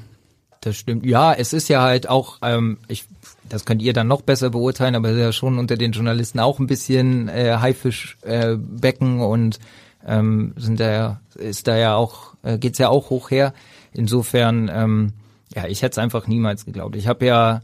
Das 0.61 0.75
stimmt. 0.75 1.05
Ja, 1.05 1.33
es 1.33 1.53
ist 1.53 1.67
ja 1.69 1.81
halt 1.81 2.07
auch, 2.09 2.37
ähm, 2.41 2.77
ich, 2.87 3.05
das 3.47 3.65
könnt 3.65 3.81
ihr 3.81 3.93
dann 3.93 4.07
noch 4.07 4.21
besser 4.21 4.49
beurteilen, 4.49 4.95
aber 4.95 5.09
es 5.09 5.15
ist 5.15 5.21
ja 5.21 5.31
schon 5.33 5.57
unter 5.57 5.77
den 5.77 5.91
Journalisten 5.91 6.39
auch 6.39 6.59
ein 6.59 6.67
bisschen 6.67 7.29
äh, 7.29 7.57
Haifischbecken 7.59 9.19
äh, 9.19 9.23
und 9.23 9.59
ähm, 10.07 10.53
sind 10.57 10.79
da 10.79 10.91
ja, 10.91 11.19
ist 11.35 11.67
da 11.67 11.77
ja 11.77 11.95
auch, 11.95 12.33
äh, 12.43 12.57
geht's 12.57 12.77
ja 12.77 12.89
auch 12.89 13.09
hoch 13.09 13.31
her. 13.31 13.53
Insofern, 13.93 14.69
ähm, 14.73 15.13
ja, 15.55 15.67
ich 15.67 15.81
hätte 15.81 15.93
es 15.93 15.97
einfach 15.97 16.27
niemals 16.27 16.65
geglaubt. 16.65 16.95
Ich 16.95 17.07
habe 17.07 17.25
ja 17.25 17.61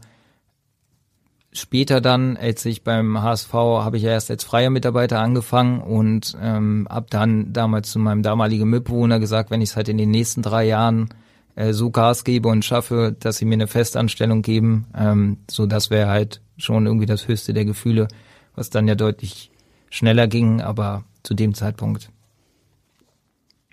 später 1.52 2.00
dann, 2.00 2.36
als 2.36 2.64
ich 2.64 2.84
beim 2.84 3.22
HSV, 3.22 3.52
habe 3.52 3.96
ich 3.96 4.02
ja 4.02 4.10
erst 4.10 4.30
als 4.30 4.44
freier 4.44 4.70
Mitarbeiter 4.70 5.20
angefangen 5.20 5.80
und 5.80 6.36
ähm, 6.40 6.86
habe 6.90 7.06
dann 7.10 7.52
damals 7.52 7.90
zu 7.90 7.98
meinem 7.98 8.22
damaligen 8.22 8.68
Mitbewohner 8.68 9.18
gesagt, 9.18 9.50
wenn 9.50 9.60
ich 9.60 9.70
es 9.70 9.76
halt 9.76 9.88
in 9.88 9.98
den 9.98 10.10
nächsten 10.10 10.42
drei 10.42 10.64
Jahren 10.64 11.08
äh, 11.54 11.72
so 11.72 11.90
Gas 11.90 12.24
gebe 12.24 12.48
und 12.48 12.64
schaffe, 12.64 13.16
dass 13.18 13.38
sie 13.38 13.44
mir 13.44 13.54
eine 13.54 13.66
Festanstellung 13.66 14.42
geben, 14.42 14.86
ähm, 14.94 15.38
so 15.50 15.66
das 15.66 15.90
wäre 15.90 16.08
halt 16.08 16.40
schon 16.58 16.86
irgendwie 16.86 17.06
das 17.06 17.28
höchste 17.28 17.54
der 17.54 17.64
Gefühle, 17.64 18.08
was 18.54 18.70
dann 18.70 18.88
ja 18.88 18.94
deutlich 18.94 19.50
schneller 19.90 20.26
ging, 20.26 20.60
aber 20.60 21.04
zu 21.22 21.34
dem 21.34 21.54
Zeitpunkt 21.54 22.10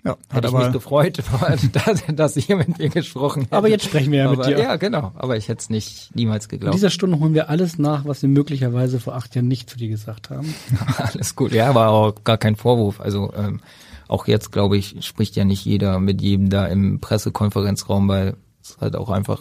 ja, 0.04 0.18
hat 0.30 0.44
ich 0.44 0.52
mich 0.52 0.72
gefreut, 0.72 1.18
dass, 1.72 2.04
dass 2.06 2.36
ihr 2.36 2.56
mit 2.56 2.78
mir 2.78 2.90
gesprochen 2.90 3.44
habt. 3.44 3.54
Aber 3.54 3.68
jetzt 3.68 3.86
sprechen 3.86 4.12
wir 4.12 4.18
ja 4.18 4.30
aber, 4.30 4.36
mit 4.36 4.46
dir. 4.46 4.58
Ja, 4.58 4.76
genau. 4.76 5.12
Aber 5.14 5.38
ich 5.38 5.48
hätte 5.48 5.62
es 5.62 5.70
nicht 5.70 6.14
niemals 6.14 6.48
geglaubt. 6.48 6.74
In 6.74 6.78
dieser 6.78 6.90
Stunde 6.90 7.18
holen 7.20 7.32
wir 7.32 7.48
alles 7.48 7.78
nach, 7.78 8.04
was 8.04 8.20
wir 8.20 8.28
möglicherweise 8.28 9.00
vor 9.00 9.14
acht 9.14 9.34
Jahren 9.34 9.48
nicht 9.48 9.70
zu 9.70 9.78
dir 9.78 9.88
gesagt 9.88 10.28
haben. 10.28 10.54
alles 10.98 11.34
gut. 11.36 11.52
Ja, 11.52 11.74
war 11.74 11.90
auch 11.90 12.22
gar 12.22 12.36
kein 12.36 12.54
Vorwurf. 12.54 13.00
Also 13.00 13.32
ähm, 13.34 13.60
auch 14.06 14.26
jetzt, 14.26 14.52
glaube 14.52 14.76
ich, 14.76 14.96
spricht 15.00 15.36
ja 15.36 15.44
nicht 15.44 15.64
jeder 15.64 15.98
mit 15.98 16.20
jedem 16.20 16.50
da 16.50 16.66
im 16.66 17.00
Pressekonferenzraum, 17.00 18.06
weil 18.06 18.36
es 18.62 18.76
halt 18.80 18.96
auch 18.96 19.08
einfach 19.08 19.40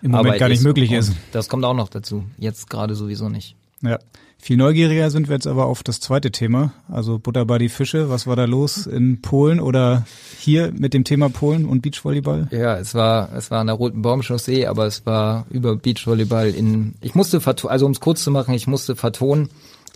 im 0.00 0.12
Moment 0.12 0.28
Arbeit 0.28 0.40
gar 0.40 0.48
nicht 0.48 0.62
möglich 0.62 0.92
ist. 0.92 1.12
Das 1.32 1.50
kommt 1.50 1.66
auch 1.66 1.74
noch 1.74 1.90
dazu. 1.90 2.24
Jetzt 2.38 2.70
gerade 2.70 2.94
sowieso 2.94 3.28
nicht. 3.28 3.54
Ja. 3.82 3.98
Viel 4.42 4.56
neugieriger 4.56 5.10
sind 5.10 5.28
wir 5.28 5.34
jetzt 5.34 5.46
aber 5.46 5.66
auf 5.66 5.82
das 5.82 6.00
zweite 6.00 6.30
Thema, 6.30 6.72
also 6.88 7.18
Butter 7.18 7.44
bei 7.44 7.58
die 7.58 7.68
Fische. 7.68 8.08
Was 8.08 8.26
war 8.26 8.36
da 8.36 8.46
los 8.46 8.86
in 8.86 9.20
Polen 9.20 9.60
oder 9.60 10.06
hier 10.38 10.72
mit 10.72 10.94
dem 10.94 11.04
Thema 11.04 11.28
Polen 11.28 11.66
und 11.66 11.82
Beachvolleyball? 11.82 12.48
Ja, 12.50 12.78
es 12.78 12.94
war 12.94 13.28
es 13.36 13.50
war 13.50 13.60
an 13.60 13.66
der 13.66 13.76
Roten 13.76 14.00
Baumchaussee, 14.00 14.66
aber 14.66 14.86
es 14.86 15.04
war 15.04 15.44
über 15.50 15.76
Beachvolleyball 15.76 16.48
in. 16.48 16.94
Ich 17.02 17.14
musste 17.14 17.42
also 17.68 17.84
um 17.84 17.92
es 17.92 18.00
kurz 18.00 18.24
zu 18.24 18.30
machen, 18.30 18.54
ich 18.54 18.66
musste 18.66 18.96
vertonen 18.96 19.50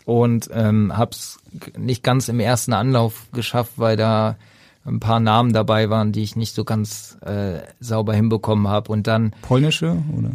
und 0.05 0.51
ähm, 0.53 0.95
hab's 0.95 1.39
nicht 1.79 2.03
ganz 2.03 2.29
im 2.29 2.39
ersten 2.39 2.75
Anlauf 2.75 3.27
geschafft, 3.33 3.73
weil 3.77 3.97
da 3.97 4.37
ein 4.85 5.01
paar 5.01 5.21
Namen 5.21 5.55
dabei 5.55 5.89
waren, 5.89 6.13
die 6.13 6.23
ich 6.23 6.37
nicht 6.37 6.55
so 6.55 6.65
ganz 6.65 7.17
äh, 7.23 7.61
sauber 7.81 8.13
hinbekommen 8.13 8.69
habe 8.69 8.93
und 8.93 9.07
dann 9.07 9.33
polnische 9.41 9.97
oder 10.19 10.33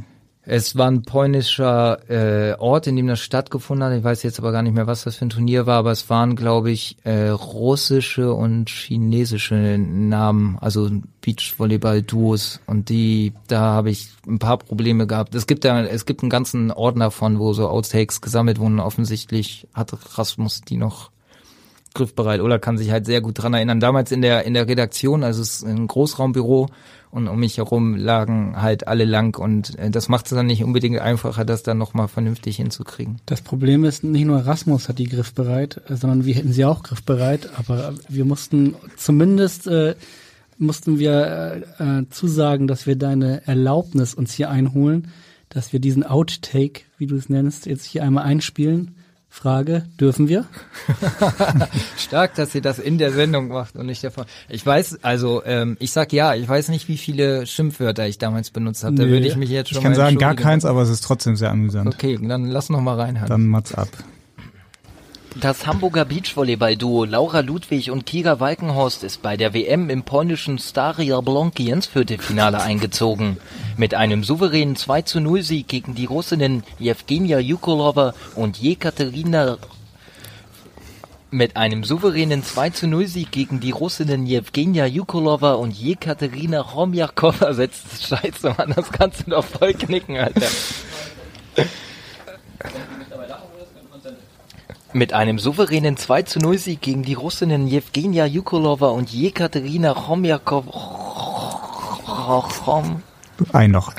es 0.51 0.75
war 0.75 0.89
ein 0.89 1.03
polnischer 1.03 1.99
äh, 2.09 2.55
Ort, 2.57 2.87
in 2.87 2.95
dem 2.95 3.05
das 3.05 3.19
stattgefunden 3.19 3.85
hat. 3.85 3.95
Ich 3.95 4.03
weiß 4.03 4.23
jetzt 4.23 4.39
aber 4.39 4.51
gar 4.51 4.63
nicht 4.63 4.73
mehr, 4.73 4.87
was 4.87 5.03
das 5.03 5.17
für 5.17 5.25
ein 5.25 5.29
Turnier 5.29 5.67
war, 5.67 5.77
aber 5.77 5.91
es 5.91 6.09
waren, 6.09 6.35
glaube 6.35 6.71
ich, 6.71 6.97
äh, 7.03 7.29
russische 7.29 8.33
und 8.33 8.67
chinesische 8.67 9.77
Namen, 9.77 10.57
also 10.59 10.89
Beachvolleyball-Duos. 11.21 12.61
Und 12.65 12.89
die, 12.89 13.33
da 13.47 13.59
habe 13.59 13.91
ich 13.91 14.09
ein 14.27 14.39
paar 14.39 14.57
Probleme 14.57 15.05
gehabt. 15.05 15.35
Es 15.35 15.45
gibt 15.45 15.65
da, 15.65 15.83
es 15.83 16.07
gibt 16.07 16.23
einen 16.23 16.31
ganzen 16.31 16.71
Ordner 16.71 17.11
von, 17.11 17.37
wo 17.37 17.53
so 17.53 17.67
Outtakes 17.67 18.19
gesammelt 18.19 18.57
wurden. 18.57 18.79
Offensichtlich 18.79 19.67
hat 19.75 19.93
Rasmus 20.17 20.61
die 20.61 20.77
noch 20.77 21.11
griffbereit 21.93 22.41
oder 22.41 22.57
kann 22.57 22.77
sich 22.77 22.91
halt 22.91 23.05
sehr 23.05 23.21
gut 23.21 23.41
dran 23.41 23.53
erinnern. 23.53 23.79
Damals 23.79 24.11
in 24.11 24.21
der 24.21 24.45
in 24.45 24.53
der 24.55 24.67
Redaktion, 24.67 25.23
also 25.23 25.41
es 25.41 25.57
ist 25.57 25.63
ein 25.63 25.87
Großraumbüro 25.87 26.69
und 27.11 27.27
um 27.27 27.39
mich 27.39 27.57
herum 27.57 27.95
lagen 27.95 28.61
halt 28.61 28.87
alle 28.87 29.05
lang 29.05 29.37
und 29.37 29.77
äh, 29.79 29.89
das 29.89 30.09
macht 30.09 30.25
es 30.25 30.31
dann 30.31 30.45
nicht 30.45 30.63
unbedingt 30.63 30.99
einfacher, 30.99 31.45
das 31.45 31.63
dann 31.63 31.77
nochmal 31.77 32.07
vernünftig 32.07 32.57
hinzukriegen. 32.57 33.17
Das 33.25 33.41
Problem 33.41 33.83
ist, 33.83 34.03
nicht 34.03 34.25
nur 34.25 34.37
Erasmus 34.37 34.89
hat 34.89 34.99
die 34.99 35.07
griffbereit, 35.07 35.81
sondern 35.87 36.25
wir 36.25 36.35
hätten 36.35 36.53
sie 36.53 36.65
auch 36.65 36.83
griffbereit, 36.83 37.49
aber 37.57 37.93
wir 38.07 38.25
mussten 38.25 38.75
zumindest 38.97 39.67
äh, 39.67 39.95
mussten 40.57 40.99
wir 40.99 41.63
äh, 41.79 41.99
äh, 41.99 42.09
zusagen, 42.09 42.67
dass 42.67 42.85
wir 42.85 42.95
deine 42.95 43.47
Erlaubnis 43.47 44.13
uns 44.13 44.33
hier 44.33 44.49
einholen, 44.49 45.07
dass 45.47 45.73
wir 45.73 45.79
diesen 45.79 46.03
Outtake, 46.03 46.81
wie 46.97 47.07
du 47.07 47.15
es 47.15 47.29
nennst, 47.29 47.65
jetzt 47.65 47.85
hier 47.85 48.03
einmal 48.03 48.25
einspielen 48.25 48.95
Frage, 49.39 49.85
dürfen 49.97 50.27
wir? 50.27 50.43
Stark, 51.97 52.35
dass 52.35 52.51
sie 52.51 52.59
das 52.59 52.77
in 52.77 52.97
der 52.97 53.13
Sendung 53.13 53.47
macht 53.47 53.77
und 53.77 53.85
nicht 53.85 54.03
davon. 54.03 54.25
Ich 54.49 54.65
weiß, 54.65 54.99
also 55.01 55.41
ähm, 55.45 55.77
ich 55.79 55.93
sag 55.93 56.11
ja, 56.11 56.35
ich 56.35 56.45
weiß 56.45 56.67
nicht, 56.67 56.89
wie 56.89 56.97
viele 56.97 57.45
Schimpfwörter 57.45 58.05
ich 58.05 58.17
damals 58.17 58.49
benutzt 58.49 58.83
habe. 58.83 58.95
Da 58.95 59.07
würde 59.07 59.25
ich 59.25 59.37
mich 59.37 59.49
jetzt 59.49 59.69
schon 59.69 59.77
Ich 59.77 59.83
kann 59.83 59.95
sagen, 59.95 60.17
gar 60.17 60.35
keins, 60.35 60.65
aber 60.65 60.81
es 60.81 60.89
ist 60.89 61.05
trotzdem 61.05 61.37
sehr 61.37 61.51
amüsant. 61.51 61.87
Okay, 61.87 62.19
dann 62.21 62.47
lass 62.47 62.69
noch 62.69 62.81
mal 62.81 62.99
reinhören. 62.99 63.29
Dann 63.29 63.47
mats 63.47 63.73
ab. 63.73 63.87
Das 65.41 65.65
Hamburger 65.65 66.03
Beachvolleyball-Duo 66.03 67.05
Laura 67.05 67.39
Ludwig 67.39 67.91
und 67.91 68.05
Kira 68.05 68.41
Walkenhorst 68.41 69.05
ist 69.05 69.21
bei 69.21 69.37
der 69.37 69.53
WM 69.53 69.89
im 69.89 70.03
polnischen 70.03 70.59
Staria 70.59 71.21
Blonki 71.21 71.69
ins 71.69 71.85
Viertelfinale 71.85 72.61
eingezogen. 72.61 73.37
Mit 73.77 73.93
einem 73.93 74.25
souveränen 74.25 74.75
2 74.75 75.03
zu 75.03 75.21
0 75.21 75.41
Sieg 75.43 75.69
gegen 75.69 75.95
die 75.95 76.05
Russinnen 76.05 76.63
Jewgenia 76.77 77.39
Jukolova 77.39 78.13
und 78.35 78.57
Jekaterina 78.57 79.57
mit 81.31 81.55
einem 81.55 81.85
souveränen 81.85 82.43
2 82.43 82.71
zu 82.71 82.87
0 82.87 83.07
Sieg 83.07 83.31
gegen 83.31 83.61
die 83.61 83.71
Russinnen 83.71 84.25
Jewgenia 84.25 84.87
Jukolova 84.87 85.53
und 85.53 85.71
Jekaterina 85.71 86.59
Romjakova 86.59 87.53
setzt 87.53 88.05
Scheiße, 88.05 88.55
Mann, 88.57 88.73
das 88.75 88.91
kannst 88.91 89.27
du 89.27 89.31
doch 89.31 89.45
voll 89.45 89.73
knicken, 89.73 90.17
Alter. 90.17 90.47
Mit 94.91 95.13
einem 95.13 95.37
souveränen 95.37 95.97
2 95.97 96.23
zu 96.23 96.39
0 96.39 96.57
Sieg 96.57 96.81
gegen 96.81 97.03
die 97.03 97.13
Russinnen 97.13 97.67
Jewgenia 97.67 98.25
Jukolova 98.25 98.87
und 98.87 99.11
Jekaterina 99.11 99.93
Chomjakova. 99.93 100.71
Ein 103.53 103.69
noch. 103.69 103.93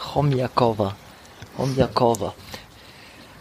Chomjakova. 0.00 0.96
Chomjakova. 1.56 2.34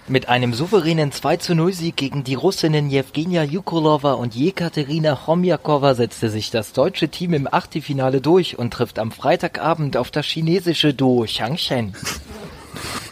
Mit 0.08 0.30
einem 0.30 0.54
souveränen 0.54 1.12
2 1.12 1.38
zu 1.38 1.56
0 1.56 1.74
Sieg 1.74 1.98
gegen 1.98 2.24
die 2.24 2.36
Russinnen 2.36 2.92
Jewgenia 2.92 3.42
Jukolova 3.42 4.14
und 4.14 4.36
Jekaterina 4.36 5.16
Chomjakova 5.26 5.96
setzte 5.96 6.30
sich 6.30 6.52
das 6.52 6.72
deutsche 6.72 7.10
Team 7.10 7.34
im 7.34 7.52
Achtelfinale 7.52 8.22
durch 8.22 8.60
und 8.60 8.72
trifft 8.72 9.00
am 9.00 9.12
Freitagabend 9.12 9.98
auf 9.98 10.12
das 10.12 10.28
chinesische 10.28 10.94
Duo 10.94 11.26
Changshen. 11.26 11.96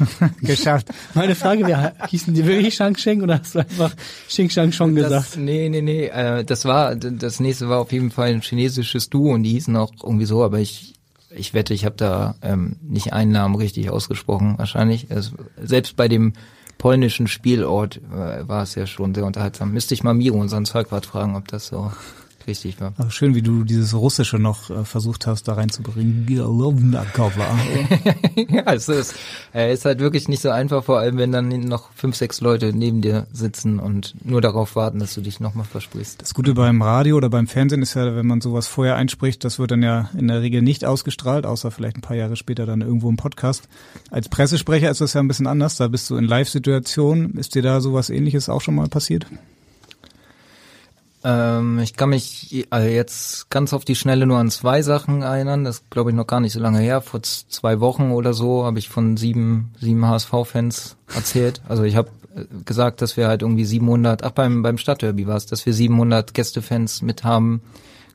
Geschafft. 0.41 0.87
Meine 1.13 1.35
Frage 1.35 1.65
wäre, 1.67 1.93
hießen 2.07 2.33
die 2.33 2.45
wirklich 2.45 2.75
Shang 2.75 2.95
Sheng 2.97 3.21
oder 3.21 3.39
hast 3.39 3.55
du 3.55 3.59
einfach 3.59 3.93
Xing 4.27 4.49
Shang 4.49 4.71
Chong 4.71 4.95
gesagt? 4.95 5.13
Das, 5.13 5.37
nee, 5.37 5.69
nee, 5.69 5.81
nee, 5.81 6.07
äh, 6.07 6.43
das 6.43 6.65
war, 6.65 6.95
das 6.95 7.39
nächste 7.39 7.69
war 7.69 7.79
auf 7.79 7.91
jeden 7.91 8.11
Fall 8.11 8.29
ein 8.29 8.41
chinesisches 8.41 9.09
Duo 9.09 9.33
und 9.33 9.43
die 9.43 9.51
hießen 9.51 9.75
auch 9.75 9.91
irgendwie 10.03 10.25
so, 10.25 10.43
aber 10.43 10.59
ich, 10.59 10.93
ich 11.29 11.53
wette, 11.53 11.73
ich 11.73 11.85
habe 11.85 11.95
da 11.95 12.35
ähm, 12.41 12.77
nicht 12.81 13.13
einen 13.13 13.31
Namen 13.31 13.55
richtig 13.55 13.89
ausgesprochen, 13.89 14.55
wahrscheinlich. 14.57 15.07
Es, 15.09 15.33
selbst 15.61 15.95
bei 15.95 16.07
dem 16.07 16.33
polnischen 16.77 17.27
Spielort 17.27 17.97
äh, 17.97 18.47
war 18.47 18.63
es 18.63 18.75
ja 18.75 18.85
schon 18.85 19.15
sehr 19.15 19.25
unterhaltsam. 19.25 19.71
Müsste 19.71 19.93
ich 19.93 20.03
mal 20.03 20.13
Miro, 20.13 20.37
unseren 20.37 20.65
Zeugwart, 20.65 21.05
fragen, 21.05 21.35
ob 21.35 21.47
das 21.47 21.67
so 21.67 21.91
Richtig, 22.47 22.77
ja. 22.79 22.93
Schön, 23.09 23.33
wie 23.33 23.41
du 23.41 23.63
dieses 23.63 23.93
Russische 23.95 24.37
noch 24.37 24.69
äh, 24.69 24.85
versucht 24.85 25.25
hast, 25.25 25.47
da 25.47 25.53
reinzubringen. 25.53 26.25
ja, 28.49 28.73
es 28.73 28.87
ist, 28.87 29.15
äh, 29.53 29.73
ist 29.73 29.85
halt 29.85 29.99
wirklich 29.99 30.27
nicht 30.27 30.41
so 30.41 30.49
einfach, 30.49 30.83
vor 30.83 30.99
allem 30.99 31.17
wenn 31.17 31.31
dann 31.31 31.49
noch 31.49 31.91
fünf, 31.93 32.15
sechs 32.15 32.41
Leute 32.41 32.71
neben 32.73 33.01
dir 33.01 33.25
sitzen 33.31 33.79
und 33.79 34.13
nur 34.23 34.41
darauf 34.41 34.75
warten, 34.75 34.99
dass 34.99 35.15
du 35.15 35.21
dich 35.21 35.39
nochmal 35.39 35.65
versprichst. 35.65 36.21
Das 36.21 36.33
Gute 36.33 36.53
beim 36.53 36.81
Radio 36.81 37.17
oder 37.17 37.29
beim 37.29 37.47
Fernsehen 37.47 37.81
ist 37.81 37.95
ja, 37.95 38.15
wenn 38.15 38.27
man 38.27 38.41
sowas 38.41 38.67
vorher 38.67 38.95
einspricht, 38.95 39.43
das 39.43 39.57
wird 39.57 39.71
dann 39.71 39.81
ja 39.81 40.09
in 40.17 40.27
der 40.27 40.41
Regel 40.41 40.61
nicht 40.61 40.85
ausgestrahlt, 40.85 41.45
außer 41.45 41.71
vielleicht 41.71 41.97
ein 41.97 42.01
paar 42.01 42.17
Jahre 42.17 42.35
später 42.35 42.65
dann 42.65 42.81
irgendwo 42.81 43.09
im 43.09 43.17
Podcast. 43.17 43.67
Als 44.11 44.29
Pressesprecher 44.29 44.91
ist 44.91 45.01
das 45.01 45.13
ja 45.13 45.21
ein 45.21 45.27
bisschen 45.27 45.47
anders, 45.47 45.77
da 45.77 45.87
bist 45.87 46.09
du 46.09 46.17
in 46.17 46.25
Live-Situationen. 46.25 47.37
Ist 47.37 47.55
dir 47.55 47.63
da 47.63 47.81
sowas 47.81 48.09
ähnliches 48.09 48.49
auch 48.49 48.61
schon 48.61 48.75
mal 48.75 48.87
passiert? 48.87 49.25
Ähm, 51.27 51.79
ich 51.79 51.95
kann 51.95 52.09
mich 52.09 52.67
also 52.69 52.87
jetzt 52.87 53.49
ganz 53.49 53.73
auf 53.73 53.83
die 53.83 53.95
Schnelle 53.95 54.27
nur 54.27 54.37
an 54.37 54.51
zwei 54.51 54.83
Sachen 54.83 55.23
erinnern. 55.23 55.63
Das 55.63 55.89
glaube 55.89 56.11
ich 56.11 56.15
noch 56.15 56.27
gar 56.27 56.39
nicht 56.39 56.53
so 56.53 56.59
lange 56.59 56.79
her. 56.79 57.01
Vor 57.01 57.23
zwei 57.23 57.79
Wochen 57.79 58.11
oder 58.11 58.33
so 58.35 58.63
habe 58.63 58.77
ich 58.77 58.89
von 58.89 59.17
sieben, 59.17 59.73
sieben 59.79 60.05
HSV-Fans 60.05 60.97
erzählt. 61.15 61.63
Also 61.67 61.81
ich 61.81 61.95
habe 61.95 62.09
äh, 62.35 62.43
gesagt, 62.63 63.01
dass 63.01 63.17
wir 63.17 63.27
halt 63.27 63.41
irgendwie 63.41 63.65
700, 63.65 64.23
ach 64.23 64.31
beim, 64.31 64.61
beim 64.61 64.77
Stadtderby 64.77 65.25
war 65.25 65.35
es, 65.35 65.47
dass 65.47 65.65
wir 65.65 65.73
700 65.73 66.35
Gästefans 66.35 67.01
mit 67.01 67.23
haben 67.23 67.61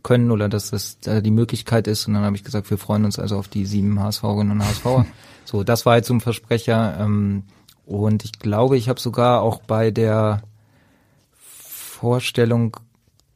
können 0.05 0.31
oder 0.31 0.49
dass 0.49 0.71
das 0.71 0.99
äh, 1.07 1.21
die 1.21 1.33
Möglichkeit 1.33 1.89
ist. 1.89 2.07
Und 2.07 2.15
dann 2.15 2.23
habe 2.23 2.37
ich 2.37 2.45
gesagt, 2.45 2.71
wir 2.71 2.79
freuen 2.79 3.05
uns 3.05 3.19
also 3.19 3.39
auf 3.39 3.49
die 3.49 3.67
sieben 3.67 4.01
HSVerinnen 4.01 4.53
und 4.53 4.65
HSV. 4.65 4.87
so, 5.45 5.65
das 5.65 5.85
war 5.85 5.95
halt 5.95 6.05
so 6.05 6.15
ein 6.15 6.21
Versprecher. 6.21 6.97
Ähm, 7.01 7.43
und 7.87 8.25
ich 8.25 8.39
glaube, 8.39 8.77
ich 8.77 8.89
habe 8.89 9.01
sogar 9.01 9.43
auch 9.43 9.63
bei 9.63 9.91
der 9.91 10.43
Vorstellung 11.41 12.77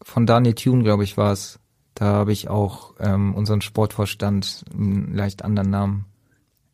von 0.04 0.26
Daniel 0.26 0.54
Thune, 0.54 0.84
glaube 0.84 1.02
ich, 1.02 1.16
war 1.16 1.32
es. 1.32 1.58
Da 1.94 2.06
habe 2.06 2.32
ich 2.32 2.48
auch 2.48 2.94
ähm, 3.00 3.34
unseren 3.34 3.60
Sportvorstand 3.60 4.64
einen 4.72 5.14
leicht 5.14 5.44
anderen 5.44 5.70
Namen. 5.70 6.04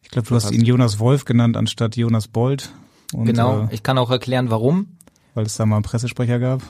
Ich 0.03 0.11
glaube, 0.11 0.29
du 0.29 0.35
hast 0.35 0.51
ihn 0.51 0.65
Jonas 0.65 0.99
Wolf 0.99 1.25
genannt 1.25 1.57
anstatt 1.57 1.97
Jonas 1.97 2.27
Bold. 2.27 2.71
Und, 3.13 3.27
genau, 3.27 3.65
äh, 3.65 3.69
ich 3.75 3.83
kann 3.83 3.99
auch 3.99 4.11
erklären, 4.11 4.51
warum. 4.51 4.97
Weil 5.35 5.47
es 5.47 5.57
da 5.57 5.67
mal 5.67 5.77
einen 5.77 5.85
Pressesprecher 5.85 6.39
gab. 6.39 6.63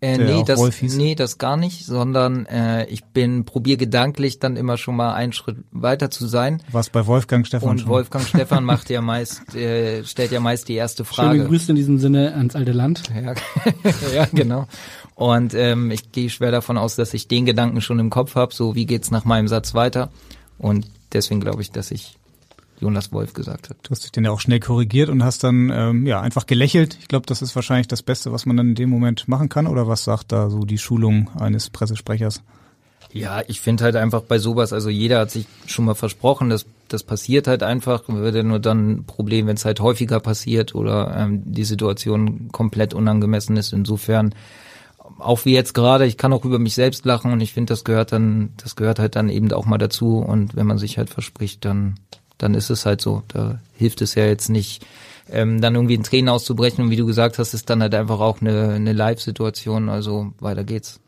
Äh, 0.00 0.16
nee, 0.18 0.44
das, 0.46 0.60
nee, 0.80 1.16
das 1.16 1.38
gar 1.38 1.56
nicht, 1.56 1.84
sondern 1.84 2.46
äh, 2.46 2.86
ich 2.86 3.04
bin 3.04 3.44
probier 3.44 3.76
gedanklich 3.76 4.38
dann 4.38 4.54
immer 4.54 4.76
schon 4.76 4.94
mal 4.94 5.12
einen 5.12 5.32
Schritt 5.32 5.56
weiter 5.72 6.08
zu 6.08 6.28
sein. 6.28 6.62
Was 6.70 6.88
bei 6.88 7.04
Wolfgang 7.08 7.44
Stefan 7.44 7.70
Und 7.70 7.80
schon. 7.80 7.88
Wolfgang 7.88 8.24
Stefan 8.28 8.62
macht 8.62 8.90
ja 8.90 9.00
meist, 9.00 9.56
äh, 9.56 10.04
stellt 10.04 10.30
ja 10.30 10.38
meist 10.38 10.68
die 10.68 10.74
erste 10.74 11.04
Frage. 11.04 11.38
Schöne 11.38 11.48
Grüße 11.48 11.72
in 11.72 11.76
diesem 11.76 11.98
Sinne 11.98 12.32
ans 12.34 12.54
alte 12.54 12.70
Land. 12.70 13.02
Ja, 13.12 13.34
ja 14.14 14.28
genau. 14.32 14.68
Und 15.18 15.52
ähm, 15.52 15.90
ich 15.90 16.12
gehe 16.12 16.30
schwer 16.30 16.52
davon 16.52 16.78
aus, 16.78 16.94
dass 16.94 17.12
ich 17.12 17.26
den 17.26 17.44
Gedanken 17.44 17.80
schon 17.80 17.98
im 17.98 18.08
Kopf 18.08 18.36
habe, 18.36 18.54
so 18.54 18.76
wie 18.76 18.86
geht's 18.86 19.10
nach 19.10 19.24
meinem 19.24 19.48
Satz 19.48 19.74
weiter. 19.74 20.10
Und 20.58 20.86
deswegen 21.12 21.40
glaube 21.40 21.60
ich, 21.60 21.72
dass 21.72 21.90
ich 21.90 22.16
Jonas 22.78 23.10
Wolf 23.10 23.32
gesagt 23.32 23.68
hat. 23.68 23.78
Du 23.82 23.90
hast 23.90 24.04
dich 24.04 24.12
dann 24.12 24.24
ja 24.24 24.30
auch 24.30 24.38
schnell 24.38 24.60
korrigiert 24.60 25.08
und 25.08 25.24
hast 25.24 25.42
dann 25.42 25.70
ähm, 25.74 26.06
ja 26.06 26.20
einfach 26.20 26.46
gelächelt. 26.46 26.96
Ich 27.00 27.08
glaube, 27.08 27.26
das 27.26 27.42
ist 27.42 27.56
wahrscheinlich 27.56 27.88
das 27.88 28.00
Beste, 28.00 28.30
was 28.30 28.46
man 28.46 28.56
dann 28.56 28.68
in 28.68 28.74
dem 28.76 28.90
Moment 28.90 29.26
machen 29.26 29.48
kann. 29.48 29.66
Oder 29.66 29.88
was 29.88 30.04
sagt 30.04 30.30
da 30.30 30.50
so 30.50 30.60
die 30.60 30.78
Schulung 30.78 31.28
eines 31.36 31.68
Pressesprechers? 31.68 32.40
Ja, 33.12 33.42
ich 33.48 33.60
finde 33.60 33.82
halt 33.82 33.96
einfach 33.96 34.22
bei 34.22 34.38
sowas, 34.38 34.72
also 34.72 34.88
jeder 34.88 35.18
hat 35.18 35.32
sich 35.32 35.46
schon 35.66 35.86
mal 35.86 35.94
versprochen, 35.94 36.48
dass 36.48 36.64
das 36.86 37.02
passiert 37.02 37.48
halt 37.48 37.64
einfach, 37.64 38.04
würde 38.06 38.44
nur 38.44 38.60
dann 38.60 38.90
ein 38.90 39.04
Problem, 39.04 39.48
wenn 39.48 39.56
es 39.56 39.64
halt 39.64 39.80
häufiger 39.80 40.20
passiert 40.20 40.76
oder 40.76 41.16
ähm, 41.16 41.42
die 41.44 41.64
Situation 41.64 42.50
komplett 42.52 42.94
unangemessen 42.94 43.56
ist. 43.56 43.72
Insofern 43.72 44.32
auch 45.18 45.44
wie 45.44 45.54
jetzt 45.54 45.74
gerade, 45.74 46.06
ich 46.06 46.16
kann 46.16 46.32
auch 46.32 46.44
über 46.44 46.58
mich 46.58 46.74
selbst 46.74 47.04
lachen 47.04 47.32
und 47.32 47.40
ich 47.40 47.52
finde, 47.52 47.72
das 47.72 47.84
gehört 47.84 48.12
dann, 48.12 48.50
das 48.56 48.76
gehört 48.76 48.98
halt 48.98 49.16
dann 49.16 49.28
eben 49.28 49.52
auch 49.52 49.66
mal 49.66 49.78
dazu 49.78 50.18
und 50.18 50.56
wenn 50.56 50.66
man 50.66 50.78
sich 50.78 50.98
halt 50.98 51.10
verspricht, 51.10 51.64
dann 51.64 51.96
dann 52.38 52.54
ist 52.54 52.70
es 52.70 52.86
halt 52.86 53.00
so. 53.00 53.22
Da 53.28 53.58
hilft 53.74 54.00
es 54.00 54.14
ja 54.14 54.24
jetzt 54.24 54.48
nicht, 54.48 54.86
ähm, 55.30 55.60
dann 55.60 55.74
irgendwie 55.74 55.94
in 55.94 56.04
Tränen 56.04 56.28
auszubrechen. 56.28 56.84
Und 56.84 56.90
wie 56.90 56.96
du 56.96 57.04
gesagt 57.04 57.38
hast, 57.38 57.52
ist 57.52 57.68
dann 57.68 57.82
halt 57.82 57.94
einfach 57.94 58.20
auch 58.20 58.40
eine, 58.40 58.70
eine 58.70 58.92
Live-Situation. 58.92 59.88
Also 59.88 60.32
weiter 60.38 60.64
geht's. 60.64 61.00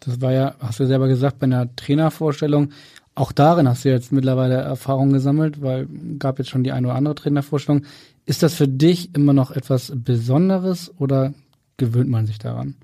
Das 0.00 0.20
war 0.20 0.32
ja, 0.32 0.54
hast 0.58 0.80
du 0.80 0.86
selber 0.86 1.08
gesagt, 1.08 1.38
bei 1.38 1.44
einer 1.44 1.74
Trainervorstellung. 1.76 2.72
Auch 3.14 3.30
darin 3.30 3.68
hast 3.68 3.84
du 3.84 3.90
jetzt 3.90 4.10
mittlerweile 4.10 4.56
Erfahrung 4.56 5.12
gesammelt, 5.12 5.62
weil 5.62 5.86
gab 6.18 6.38
jetzt 6.38 6.50
schon 6.50 6.64
die 6.64 6.72
eine 6.72 6.88
oder 6.88 6.96
andere 6.96 7.14
Trainervorstellung. 7.14 7.84
Ist 8.26 8.42
das 8.42 8.54
für 8.54 8.68
dich 8.68 9.14
immer 9.14 9.32
noch 9.32 9.50
etwas 9.50 9.92
Besonderes 9.94 10.92
oder 10.98 11.32
gewöhnt 11.76 12.08
man 12.08 12.26
sich 12.26 12.38
daran? 12.38 12.74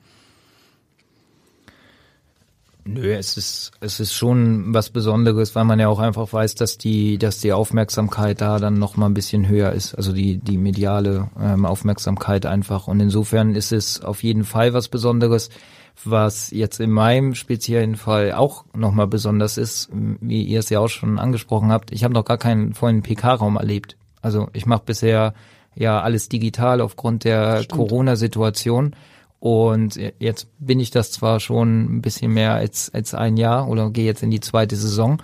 Nö, 2.90 3.12
es 3.12 3.36
ist, 3.36 3.72
es 3.80 4.00
ist 4.00 4.14
schon 4.14 4.72
was 4.72 4.88
Besonderes, 4.88 5.54
weil 5.54 5.66
man 5.66 5.78
ja 5.78 5.88
auch 5.88 5.98
einfach 5.98 6.32
weiß, 6.32 6.54
dass 6.54 6.78
die, 6.78 7.18
dass 7.18 7.38
die 7.38 7.52
Aufmerksamkeit 7.52 8.40
da 8.40 8.58
dann 8.58 8.78
noch 8.78 8.96
mal 8.96 9.04
ein 9.04 9.14
bisschen 9.14 9.46
höher 9.46 9.72
ist, 9.72 9.94
also 9.94 10.10
die, 10.12 10.38
die 10.38 10.56
mediale 10.56 11.28
ähm, 11.38 11.66
Aufmerksamkeit 11.66 12.46
einfach. 12.46 12.88
Und 12.88 13.00
insofern 13.00 13.54
ist 13.54 13.72
es 13.72 14.02
auf 14.02 14.22
jeden 14.22 14.44
Fall 14.44 14.72
was 14.72 14.88
Besonderes. 14.88 15.50
Was 16.02 16.50
jetzt 16.50 16.80
in 16.80 16.90
meinem 16.90 17.34
speziellen 17.34 17.96
Fall 17.96 18.32
auch 18.32 18.64
nochmal 18.74 19.06
besonders 19.06 19.58
ist, 19.58 19.90
wie 19.92 20.44
ihr 20.44 20.60
es 20.60 20.70
ja 20.70 20.80
auch 20.80 20.88
schon 20.88 21.18
angesprochen 21.18 21.70
habt, 21.70 21.92
ich 21.92 22.04
habe 22.04 22.14
noch 22.14 22.24
gar 22.24 22.38
keinen 22.38 22.72
vollen 22.72 23.02
PK-Raum 23.02 23.56
erlebt. 23.56 23.98
Also 24.22 24.48
ich 24.54 24.64
mache 24.64 24.84
bisher 24.86 25.34
ja 25.74 26.00
alles 26.00 26.30
digital 26.30 26.80
aufgrund 26.80 27.24
der 27.24 27.66
Corona-Situation. 27.68 28.94
Und 29.40 30.00
jetzt 30.18 30.48
bin 30.58 30.80
ich 30.80 30.90
das 30.90 31.12
zwar 31.12 31.38
schon 31.38 31.98
ein 31.98 32.02
bisschen 32.02 32.32
mehr 32.32 32.54
als, 32.54 32.92
als 32.92 33.14
ein 33.14 33.36
Jahr 33.36 33.68
oder 33.68 33.90
gehe 33.90 34.04
jetzt 34.04 34.22
in 34.22 34.30
die 34.30 34.40
zweite 34.40 34.74
Saison 34.74 35.22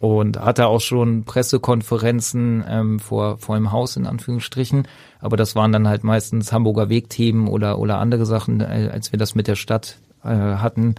und 0.00 0.38
hatte 0.38 0.66
auch 0.66 0.80
schon 0.80 1.24
Pressekonferenzen 1.24 2.64
ähm, 2.68 2.98
vor, 2.98 3.38
vor 3.38 3.56
dem 3.56 3.72
Haus 3.72 3.96
in 3.96 4.06
Anführungsstrichen, 4.06 4.88
aber 5.20 5.36
das 5.36 5.54
waren 5.54 5.72
dann 5.72 5.88
halt 5.88 6.04
meistens 6.04 6.52
Hamburger 6.52 6.88
Wegthemen 6.88 7.48
oder, 7.48 7.78
oder 7.78 7.98
andere 7.98 8.26
Sachen, 8.26 8.60
äh, 8.60 8.90
als 8.92 9.12
wir 9.12 9.18
das 9.18 9.34
mit 9.34 9.46
der 9.46 9.56
Stadt 9.56 9.98
äh, 10.24 10.28
hatten. 10.28 10.96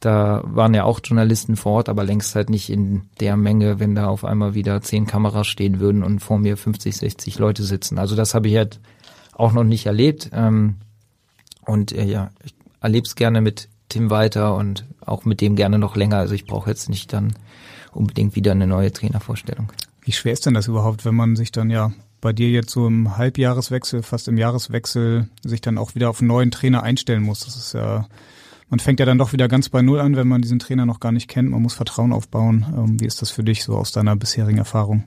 Da 0.00 0.42
waren 0.44 0.74
ja 0.74 0.84
auch 0.84 1.00
Journalisten 1.02 1.56
vor 1.56 1.72
Ort, 1.72 1.88
aber 1.88 2.04
längst 2.04 2.34
halt 2.34 2.50
nicht 2.50 2.70
in 2.70 3.02
der 3.20 3.36
Menge, 3.36 3.80
wenn 3.80 3.94
da 3.94 4.06
auf 4.06 4.24
einmal 4.24 4.54
wieder 4.54 4.80
zehn 4.80 5.06
Kameras 5.06 5.46
stehen 5.48 5.80
würden 5.80 6.02
und 6.02 6.20
vor 6.20 6.38
mir 6.38 6.56
50, 6.56 6.96
60 6.96 7.38
Leute 7.38 7.64
sitzen. 7.64 7.98
Also 7.98 8.16
das 8.16 8.34
habe 8.34 8.48
ich 8.48 8.56
halt 8.56 8.80
auch 9.34 9.52
noch 9.52 9.64
nicht 9.64 9.86
erlebt. 9.86 10.30
Ähm, 10.32 10.76
und 11.68 11.92
äh, 11.92 12.04
ja, 12.04 12.30
ich 12.42 12.54
erlebe 12.80 13.06
es 13.06 13.14
gerne 13.14 13.42
mit 13.42 13.68
Tim 13.90 14.08
weiter 14.08 14.56
und 14.56 14.86
auch 15.00 15.26
mit 15.26 15.42
dem 15.42 15.54
gerne 15.54 15.78
noch 15.78 15.96
länger. 15.96 16.16
Also 16.16 16.34
ich 16.34 16.46
brauche 16.46 16.70
jetzt 16.70 16.88
nicht 16.88 17.12
dann 17.12 17.34
unbedingt 17.92 18.36
wieder 18.36 18.52
eine 18.52 18.66
neue 18.66 18.90
Trainervorstellung. 18.90 19.70
Wie 20.00 20.12
schwer 20.12 20.32
ist 20.32 20.46
denn 20.46 20.54
das 20.54 20.66
überhaupt, 20.66 21.04
wenn 21.04 21.14
man 21.14 21.36
sich 21.36 21.52
dann 21.52 21.68
ja 21.68 21.92
bei 22.22 22.32
dir 22.32 22.48
jetzt 22.48 22.70
so 22.70 22.86
im 22.86 23.18
Halbjahreswechsel, 23.18 24.02
fast 24.02 24.28
im 24.28 24.38
Jahreswechsel, 24.38 25.28
sich 25.44 25.60
dann 25.60 25.76
auch 25.76 25.94
wieder 25.94 26.08
auf 26.08 26.20
einen 26.20 26.28
neuen 26.28 26.50
Trainer 26.50 26.82
einstellen 26.82 27.22
muss? 27.22 27.40
Das 27.40 27.56
ist 27.56 27.74
ja, 27.74 28.08
man 28.70 28.80
fängt 28.80 28.98
ja 28.98 29.06
dann 29.06 29.18
doch 29.18 29.34
wieder 29.34 29.46
ganz 29.46 29.68
bei 29.68 29.82
Null 29.82 30.00
an, 30.00 30.16
wenn 30.16 30.26
man 30.26 30.40
diesen 30.40 30.58
Trainer 30.58 30.86
noch 30.86 31.00
gar 31.00 31.12
nicht 31.12 31.28
kennt. 31.28 31.50
Man 31.50 31.60
muss 31.60 31.74
Vertrauen 31.74 32.14
aufbauen. 32.14 32.64
Ähm, 32.76 33.00
wie 33.00 33.06
ist 33.06 33.20
das 33.20 33.30
für 33.30 33.44
dich 33.44 33.62
so 33.62 33.76
aus 33.76 33.92
deiner 33.92 34.16
bisherigen 34.16 34.58
Erfahrung? 34.58 35.04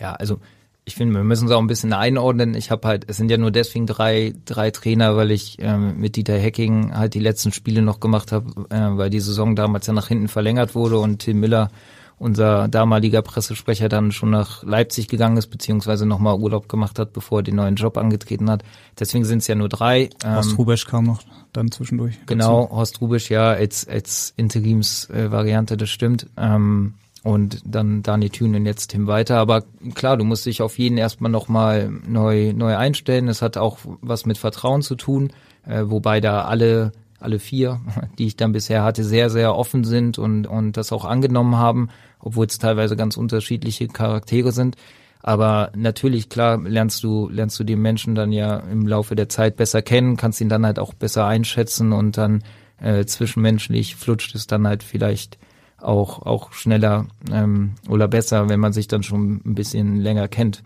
Ja, 0.00 0.14
also 0.14 0.40
ich 0.88 0.94
finde, 0.94 1.14
wir 1.14 1.24
müssen 1.24 1.46
es 1.46 1.52
auch 1.52 1.58
ein 1.58 1.66
bisschen 1.66 1.92
einordnen. 1.92 2.54
Ich 2.54 2.70
habe 2.70 2.86
halt, 2.86 3.04
es 3.08 3.16
sind 3.16 3.28
ja 3.28 3.36
nur 3.38 3.50
deswegen 3.50 3.86
drei, 3.86 4.34
drei 4.44 4.70
Trainer, 4.70 5.16
weil 5.16 5.32
ich 5.32 5.56
ähm, 5.58 5.98
mit 5.98 6.14
Dieter 6.14 6.38
Hecking 6.38 6.94
halt 6.94 7.14
die 7.14 7.20
letzten 7.20 7.50
Spiele 7.50 7.82
noch 7.82 7.98
gemacht 7.98 8.30
habe, 8.30 8.66
äh, 8.70 8.96
weil 8.96 9.10
die 9.10 9.18
Saison 9.18 9.56
damals 9.56 9.88
ja 9.88 9.92
nach 9.92 10.06
hinten 10.06 10.28
verlängert 10.28 10.76
wurde 10.76 11.00
und 11.00 11.18
Tim 11.18 11.40
Miller, 11.40 11.72
unser 12.18 12.68
damaliger 12.68 13.20
Pressesprecher, 13.20 13.88
dann 13.88 14.12
schon 14.12 14.30
nach 14.30 14.62
Leipzig 14.62 15.08
gegangen 15.08 15.36
ist, 15.36 15.48
beziehungsweise 15.48 16.06
nochmal 16.06 16.38
Urlaub 16.38 16.68
gemacht 16.68 17.00
hat, 17.00 17.12
bevor 17.12 17.40
er 17.40 17.42
den 17.42 17.56
neuen 17.56 17.74
Job 17.74 17.98
angetreten 17.98 18.48
hat. 18.48 18.62
Deswegen 18.96 19.24
sind 19.24 19.38
es 19.38 19.48
ja 19.48 19.56
nur 19.56 19.68
drei. 19.68 20.10
Ähm, 20.24 20.36
Horst 20.36 20.56
Rubesch 20.56 20.86
kam 20.86 21.04
noch 21.04 21.20
dann 21.52 21.72
zwischendurch. 21.72 22.14
Genau, 22.26 22.62
dazu. 22.62 22.76
Horst 22.76 23.00
Rubesch, 23.00 23.28
ja, 23.28 23.50
als, 23.50 23.88
als 23.88 24.34
Interimsvariante, 24.36 25.74
äh, 25.74 25.76
das 25.76 25.90
stimmt. 25.90 26.28
Ähm, 26.36 26.94
und 27.26 27.60
dann 27.64 28.04
Dani 28.04 28.30
Thünen 28.30 28.66
jetzt 28.66 28.92
Tim 28.92 29.08
weiter. 29.08 29.38
Aber 29.38 29.64
klar, 29.94 30.16
du 30.16 30.22
musst 30.22 30.46
dich 30.46 30.62
auf 30.62 30.78
jeden 30.78 30.96
erstmal 30.96 31.30
nochmal 31.30 31.90
neu, 32.06 32.52
neu 32.52 32.76
einstellen. 32.76 33.26
Es 33.26 33.42
hat 33.42 33.56
auch 33.56 33.78
was 34.00 34.26
mit 34.26 34.38
Vertrauen 34.38 34.80
zu 34.80 34.94
tun, 34.94 35.32
äh, 35.66 35.82
wobei 35.86 36.20
da 36.20 36.42
alle, 36.42 36.92
alle 37.18 37.40
vier, 37.40 37.80
die 38.18 38.28
ich 38.28 38.36
dann 38.36 38.52
bisher 38.52 38.84
hatte, 38.84 39.02
sehr, 39.02 39.28
sehr 39.28 39.56
offen 39.56 39.82
sind 39.82 40.18
und, 40.18 40.46
und 40.46 40.76
das 40.76 40.92
auch 40.92 41.04
angenommen 41.04 41.56
haben, 41.56 41.88
obwohl 42.20 42.46
es 42.46 42.58
teilweise 42.58 42.94
ganz 42.94 43.16
unterschiedliche 43.16 43.88
Charaktere 43.88 44.52
sind. 44.52 44.76
Aber 45.20 45.72
natürlich, 45.74 46.28
klar, 46.28 46.62
lernst 46.62 47.02
du, 47.02 47.28
lernst 47.28 47.58
du 47.58 47.64
den 47.64 47.82
Menschen 47.82 48.14
dann 48.14 48.30
ja 48.30 48.58
im 48.58 48.86
Laufe 48.86 49.16
der 49.16 49.28
Zeit 49.28 49.56
besser 49.56 49.82
kennen, 49.82 50.16
kannst 50.16 50.40
ihn 50.40 50.48
dann 50.48 50.64
halt 50.64 50.78
auch 50.78 50.94
besser 50.94 51.26
einschätzen 51.26 51.92
und 51.92 52.16
dann 52.16 52.44
äh, 52.80 53.04
zwischenmenschlich 53.04 53.96
flutscht 53.96 54.36
es 54.36 54.46
dann 54.46 54.68
halt 54.68 54.84
vielleicht 54.84 55.38
auch, 55.78 56.22
auch 56.22 56.52
schneller 56.52 57.06
ähm, 57.30 57.74
oder 57.88 58.08
besser, 58.08 58.48
wenn 58.48 58.60
man 58.60 58.72
sich 58.72 58.88
dann 58.88 59.02
schon 59.02 59.40
ein 59.44 59.54
bisschen 59.54 60.00
länger 60.00 60.28
kennt. 60.28 60.62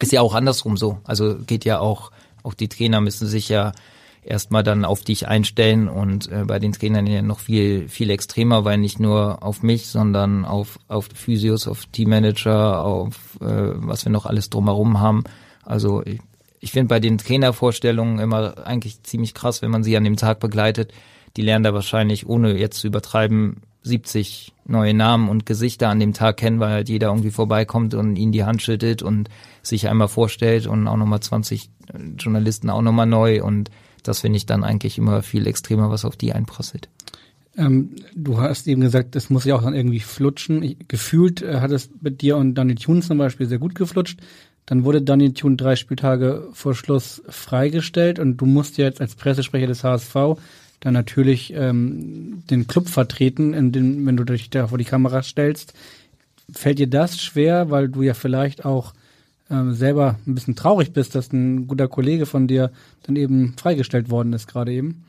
Ist 0.00 0.12
ja 0.12 0.20
auch 0.20 0.34
andersrum 0.34 0.76
so. 0.76 0.98
Also 1.04 1.36
geht 1.46 1.64
ja 1.64 1.78
auch, 1.78 2.10
auch 2.42 2.54
die 2.54 2.68
Trainer 2.68 3.00
müssen 3.00 3.26
sich 3.26 3.48
ja 3.48 3.72
erstmal 4.24 4.62
dann 4.62 4.84
auf 4.84 5.02
dich 5.02 5.28
einstellen 5.28 5.88
und 5.88 6.30
äh, 6.30 6.44
bei 6.46 6.58
den 6.58 6.72
Trainern 6.72 7.06
ja 7.06 7.22
noch 7.22 7.40
viel, 7.40 7.88
viel 7.88 8.10
extremer, 8.10 8.64
weil 8.64 8.78
nicht 8.78 9.00
nur 9.00 9.42
auf 9.42 9.62
mich, 9.62 9.88
sondern 9.88 10.44
auf, 10.44 10.78
auf 10.88 11.08
Physios, 11.14 11.66
auf 11.66 11.86
Teammanager, 11.86 12.84
auf 12.84 13.38
äh, 13.40 13.72
was 13.74 14.04
wir 14.04 14.12
noch 14.12 14.26
alles 14.26 14.50
drumherum 14.50 15.00
haben. 15.00 15.24
Also 15.64 16.02
ich, 16.04 16.20
ich 16.60 16.70
finde 16.70 16.88
bei 16.88 17.00
den 17.00 17.18
Trainervorstellungen 17.18 18.20
immer 18.20 18.66
eigentlich 18.66 19.02
ziemlich 19.02 19.34
krass, 19.34 19.62
wenn 19.62 19.70
man 19.70 19.82
sie 19.82 19.96
an 19.96 20.04
dem 20.04 20.16
Tag 20.16 20.38
begleitet. 20.38 20.92
Die 21.36 21.42
lernen 21.42 21.64
da 21.64 21.74
wahrscheinlich, 21.74 22.26
ohne 22.26 22.56
jetzt 22.56 22.78
zu 22.78 22.86
übertreiben, 22.86 23.62
70 23.82 24.52
neue 24.64 24.94
Namen 24.94 25.28
und 25.28 25.46
Gesichter 25.46 25.88
an 25.88 26.00
dem 26.00 26.12
Tag 26.12 26.36
kennen, 26.36 26.60
weil 26.60 26.70
halt 26.70 26.88
jeder 26.88 27.08
irgendwie 27.08 27.30
vorbeikommt 27.30 27.94
und 27.94 28.16
ihnen 28.16 28.32
die 28.32 28.44
Hand 28.44 28.62
schüttet 28.62 29.02
und 29.02 29.28
sich 29.62 29.88
einmal 29.88 30.08
vorstellt 30.08 30.66
und 30.66 30.86
auch 30.86 30.96
nochmal 30.96 31.20
20 31.20 31.68
Journalisten 32.18 32.70
auch 32.70 32.82
nochmal 32.82 33.06
neu 33.06 33.42
und 33.42 33.70
das 34.02 34.20
finde 34.20 34.36
ich 34.36 34.46
dann 34.46 34.64
eigentlich 34.64 34.98
immer 34.98 35.22
viel 35.22 35.46
extremer, 35.46 35.90
was 35.90 36.04
auf 36.04 36.16
die 36.16 36.32
einprasselt. 36.32 36.88
Ähm, 37.56 37.90
du 38.14 38.38
hast 38.38 38.66
eben 38.66 38.80
gesagt, 38.80 39.14
das 39.14 39.30
muss 39.30 39.44
ja 39.44 39.54
auch 39.54 39.62
dann 39.62 39.74
irgendwie 39.74 40.00
flutschen. 40.00 40.62
Ich, 40.62 40.76
gefühlt 40.88 41.42
äh, 41.42 41.60
hat 41.60 41.70
es 41.70 41.90
mit 42.00 42.22
dir 42.22 42.36
und 42.36 42.54
Daniel 42.54 42.76
Thune 42.76 43.02
zum 43.02 43.18
Beispiel 43.18 43.46
sehr 43.46 43.58
gut 43.58 43.74
geflutscht. 43.74 44.20
Dann 44.64 44.84
wurde 44.84 45.02
Daniel 45.02 45.34
Thune 45.34 45.56
drei 45.56 45.76
Spieltage 45.76 46.48
vor 46.52 46.74
Schluss 46.74 47.22
freigestellt 47.28 48.18
und 48.18 48.36
du 48.38 48.46
musst 48.46 48.78
jetzt 48.78 49.00
als 49.00 49.16
Pressesprecher 49.16 49.66
des 49.66 49.84
HSV 49.84 50.16
dann 50.82 50.94
natürlich 50.94 51.54
ähm, 51.54 52.42
den 52.50 52.66
Club 52.66 52.88
vertreten, 52.88 53.54
in 53.54 53.70
den, 53.70 54.04
wenn 54.04 54.16
du 54.16 54.24
dich 54.24 54.50
da 54.50 54.66
vor 54.66 54.78
die 54.78 54.84
Kamera 54.84 55.22
stellst. 55.22 55.74
Fällt 56.52 56.80
dir 56.80 56.88
das 56.88 57.22
schwer, 57.22 57.70
weil 57.70 57.88
du 57.88 58.02
ja 58.02 58.14
vielleicht 58.14 58.64
auch 58.64 58.92
ähm, 59.48 59.74
selber 59.74 60.18
ein 60.26 60.34
bisschen 60.34 60.56
traurig 60.56 60.92
bist, 60.92 61.14
dass 61.14 61.32
ein 61.32 61.68
guter 61.68 61.86
Kollege 61.86 62.26
von 62.26 62.48
dir 62.48 62.72
dann 63.04 63.14
eben 63.14 63.54
freigestellt 63.56 64.10
worden 64.10 64.32
ist 64.32 64.48
gerade 64.48 64.72
eben? 64.72 65.04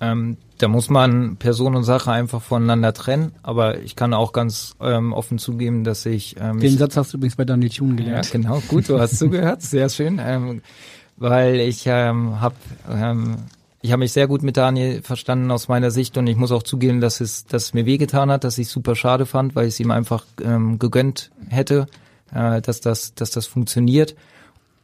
Ähm, 0.00 0.36
da 0.58 0.68
muss 0.68 0.90
man 0.90 1.36
Person 1.38 1.74
und 1.74 1.82
Sache 1.82 2.12
einfach 2.12 2.40
voneinander 2.40 2.92
trennen, 2.92 3.32
aber 3.42 3.80
ich 3.80 3.96
kann 3.96 4.14
auch 4.14 4.32
ganz 4.32 4.76
ähm, 4.80 5.12
offen 5.12 5.38
zugeben, 5.38 5.82
dass 5.82 6.06
ich 6.06 6.36
ähm, 6.40 6.60
Den 6.60 6.78
Satz 6.78 6.96
hast 6.96 7.12
du 7.12 7.16
übrigens 7.16 7.34
bei 7.34 7.44
Daniel 7.44 7.70
Thune 7.70 7.96
gelernt. 7.96 8.26
Ja, 8.26 8.32
genau, 8.32 8.60
gut, 8.68 8.88
du 8.88 9.00
hast 9.00 9.18
zugehört, 9.18 9.62
sehr 9.62 9.88
schön, 9.88 10.20
ähm, 10.24 10.62
weil 11.16 11.58
ich 11.60 11.82
ähm, 11.86 12.40
habe 12.40 12.54
ähm, 12.90 13.38
ich 13.82 13.90
habe 13.90 13.98
mich 13.98 14.12
sehr 14.12 14.28
gut 14.28 14.44
mit 14.44 14.56
Daniel 14.56 15.02
verstanden 15.02 15.50
aus 15.50 15.66
meiner 15.66 15.90
Sicht 15.90 16.16
und 16.16 16.28
ich 16.28 16.36
muss 16.36 16.52
auch 16.52 16.62
zugeben, 16.62 17.00
dass 17.00 17.20
es, 17.20 17.46
dass 17.46 17.64
es 17.64 17.74
mir 17.74 17.84
wehgetan 17.84 18.30
hat, 18.30 18.44
dass 18.44 18.56
ich 18.58 18.68
super 18.68 18.94
schade 18.94 19.26
fand, 19.26 19.56
weil 19.56 19.66
ich 19.66 19.74
es 19.74 19.80
ihm 19.80 19.90
einfach 19.90 20.24
ähm, 20.40 20.78
gegönnt 20.78 21.32
hätte, 21.48 21.86
äh, 22.32 22.62
dass 22.62 22.80
das, 22.80 23.14
dass 23.14 23.32
das 23.32 23.46
funktioniert. 23.46 24.14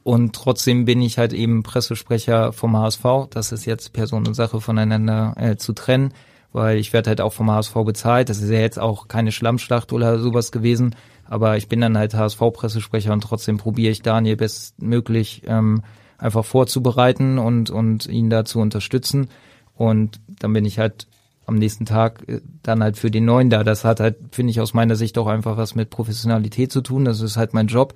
Und 0.02 0.34
trotzdem 0.34 0.84
bin 0.84 1.00
ich 1.00 1.16
halt 1.16 1.32
eben 1.32 1.62
Pressesprecher 1.62 2.52
vom 2.52 2.76
HSV. 2.76 3.28
Das 3.30 3.52
ist 3.52 3.66
jetzt 3.66 3.92
Person 3.92 4.26
und 4.26 4.34
Sache 4.34 4.60
voneinander 4.60 5.34
äh, 5.36 5.56
zu 5.56 5.74
trennen, 5.74 6.12
weil 6.52 6.78
ich 6.78 6.92
werde 6.92 7.10
halt 7.10 7.20
auch 7.20 7.32
vom 7.32 7.50
HSV 7.50 7.74
bezahlt. 7.84 8.30
Das 8.30 8.40
ist 8.40 8.50
ja 8.50 8.58
jetzt 8.58 8.80
auch 8.80 9.06
keine 9.06 9.30
Schlammschlacht 9.30 9.92
oder 9.92 10.18
sowas 10.18 10.50
gewesen. 10.50 10.96
Aber 11.24 11.56
ich 11.56 11.68
bin 11.68 11.80
dann 11.80 11.96
halt 11.96 12.14
HSV-Pressesprecher 12.14 13.12
und 13.12 13.20
trotzdem 13.20 13.58
probiere 13.58 13.92
ich 13.92 14.02
Daniel 14.02 14.36
bestmöglich 14.36 15.42
ähm, 15.46 15.82
einfach 16.18 16.44
vorzubereiten 16.44 17.38
und, 17.38 17.70
und 17.70 18.06
ihn 18.06 18.28
da 18.28 18.44
zu 18.44 18.60
unterstützen. 18.60 19.28
Und 19.74 20.20
dann 20.40 20.52
bin 20.52 20.64
ich 20.64 20.78
halt 20.78 21.06
am 21.46 21.54
nächsten 21.54 21.86
Tag 21.86 22.28
äh, 22.28 22.40
dann 22.62 22.82
halt 22.82 22.98
für 22.98 23.10
den 23.10 23.24
Neuen 23.24 23.48
da. 23.48 23.64
Das 23.64 23.84
hat 23.84 24.00
halt, 24.00 24.16
finde 24.32 24.50
ich, 24.50 24.60
aus 24.60 24.74
meiner 24.74 24.96
Sicht 24.96 25.16
auch 25.16 25.28
einfach 25.28 25.56
was 25.56 25.74
mit 25.74 25.90
Professionalität 25.90 26.70
zu 26.70 26.82
tun. 26.82 27.04
Das 27.04 27.20
ist 27.20 27.36
halt 27.36 27.54
mein 27.54 27.68
Job. 27.68 27.94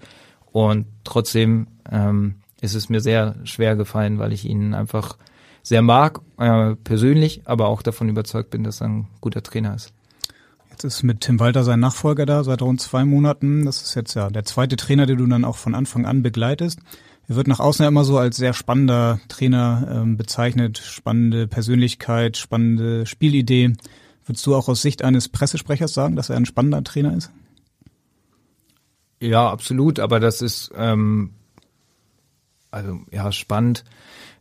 Und 0.52 0.86
trotzdem 1.04 1.66
ähm, 1.90 2.36
ist 2.60 2.74
es 2.74 2.88
mir 2.88 3.00
sehr 3.00 3.34
schwer 3.44 3.76
gefallen, 3.76 4.18
weil 4.18 4.32
ich 4.32 4.44
ihn 4.44 4.74
einfach 4.74 5.16
sehr 5.62 5.82
mag, 5.82 6.20
äh, 6.38 6.74
persönlich, 6.76 7.42
aber 7.44 7.68
auch 7.68 7.82
davon 7.82 8.08
überzeugt 8.08 8.50
bin, 8.50 8.64
dass 8.64 8.80
er 8.80 8.88
ein 8.88 9.08
guter 9.20 9.42
Trainer 9.42 9.74
ist. 9.74 9.92
Jetzt 10.70 10.84
ist 10.84 11.02
mit 11.02 11.20
Tim 11.20 11.38
Walter 11.38 11.64
sein 11.64 11.80
Nachfolger 11.80 12.26
da 12.26 12.42
seit 12.44 12.62
rund 12.62 12.80
zwei 12.80 13.04
Monaten. 13.04 13.64
Das 13.64 13.82
ist 13.82 13.94
jetzt 13.94 14.14
ja 14.14 14.30
der 14.30 14.44
zweite 14.44 14.76
Trainer, 14.76 15.06
den 15.06 15.18
du 15.18 15.26
dann 15.26 15.44
auch 15.44 15.56
von 15.56 15.74
Anfang 15.74 16.06
an 16.06 16.22
begleitest. 16.22 16.80
Er 17.32 17.36
wird 17.36 17.48
nach 17.48 17.60
außen 17.60 17.82
ja 17.82 17.88
immer 17.88 18.04
so 18.04 18.18
als 18.18 18.36
sehr 18.36 18.52
spannender 18.52 19.18
Trainer 19.28 19.88
ähm, 19.90 20.18
bezeichnet, 20.18 20.76
spannende 20.76 21.48
Persönlichkeit, 21.48 22.36
spannende 22.36 23.06
Spielidee. 23.06 23.72
Würdest 24.26 24.46
du 24.46 24.54
auch 24.54 24.68
aus 24.68 24.82
Sicht 24.82 25.02
eines 25.02 25.30
Pressesprechers 25.30 25.94
sagen, 25.94 26.14
dass 26.14 26.28
er 26.28 26.36
ein 26.36 26.44
spannender 26.44 26.84
Trainer 26.84 27.16
ist? 27.16 27.30
Ja, 29.18 29.48
absolut, 29.48 29.98
aber 29.98 30.20
das 30.20 30.42
ist 30.42 30.72
ähm, 30.76 31.30
also 32.70 33.00
ja 33.10 33.32
spannend. 33.32 33.84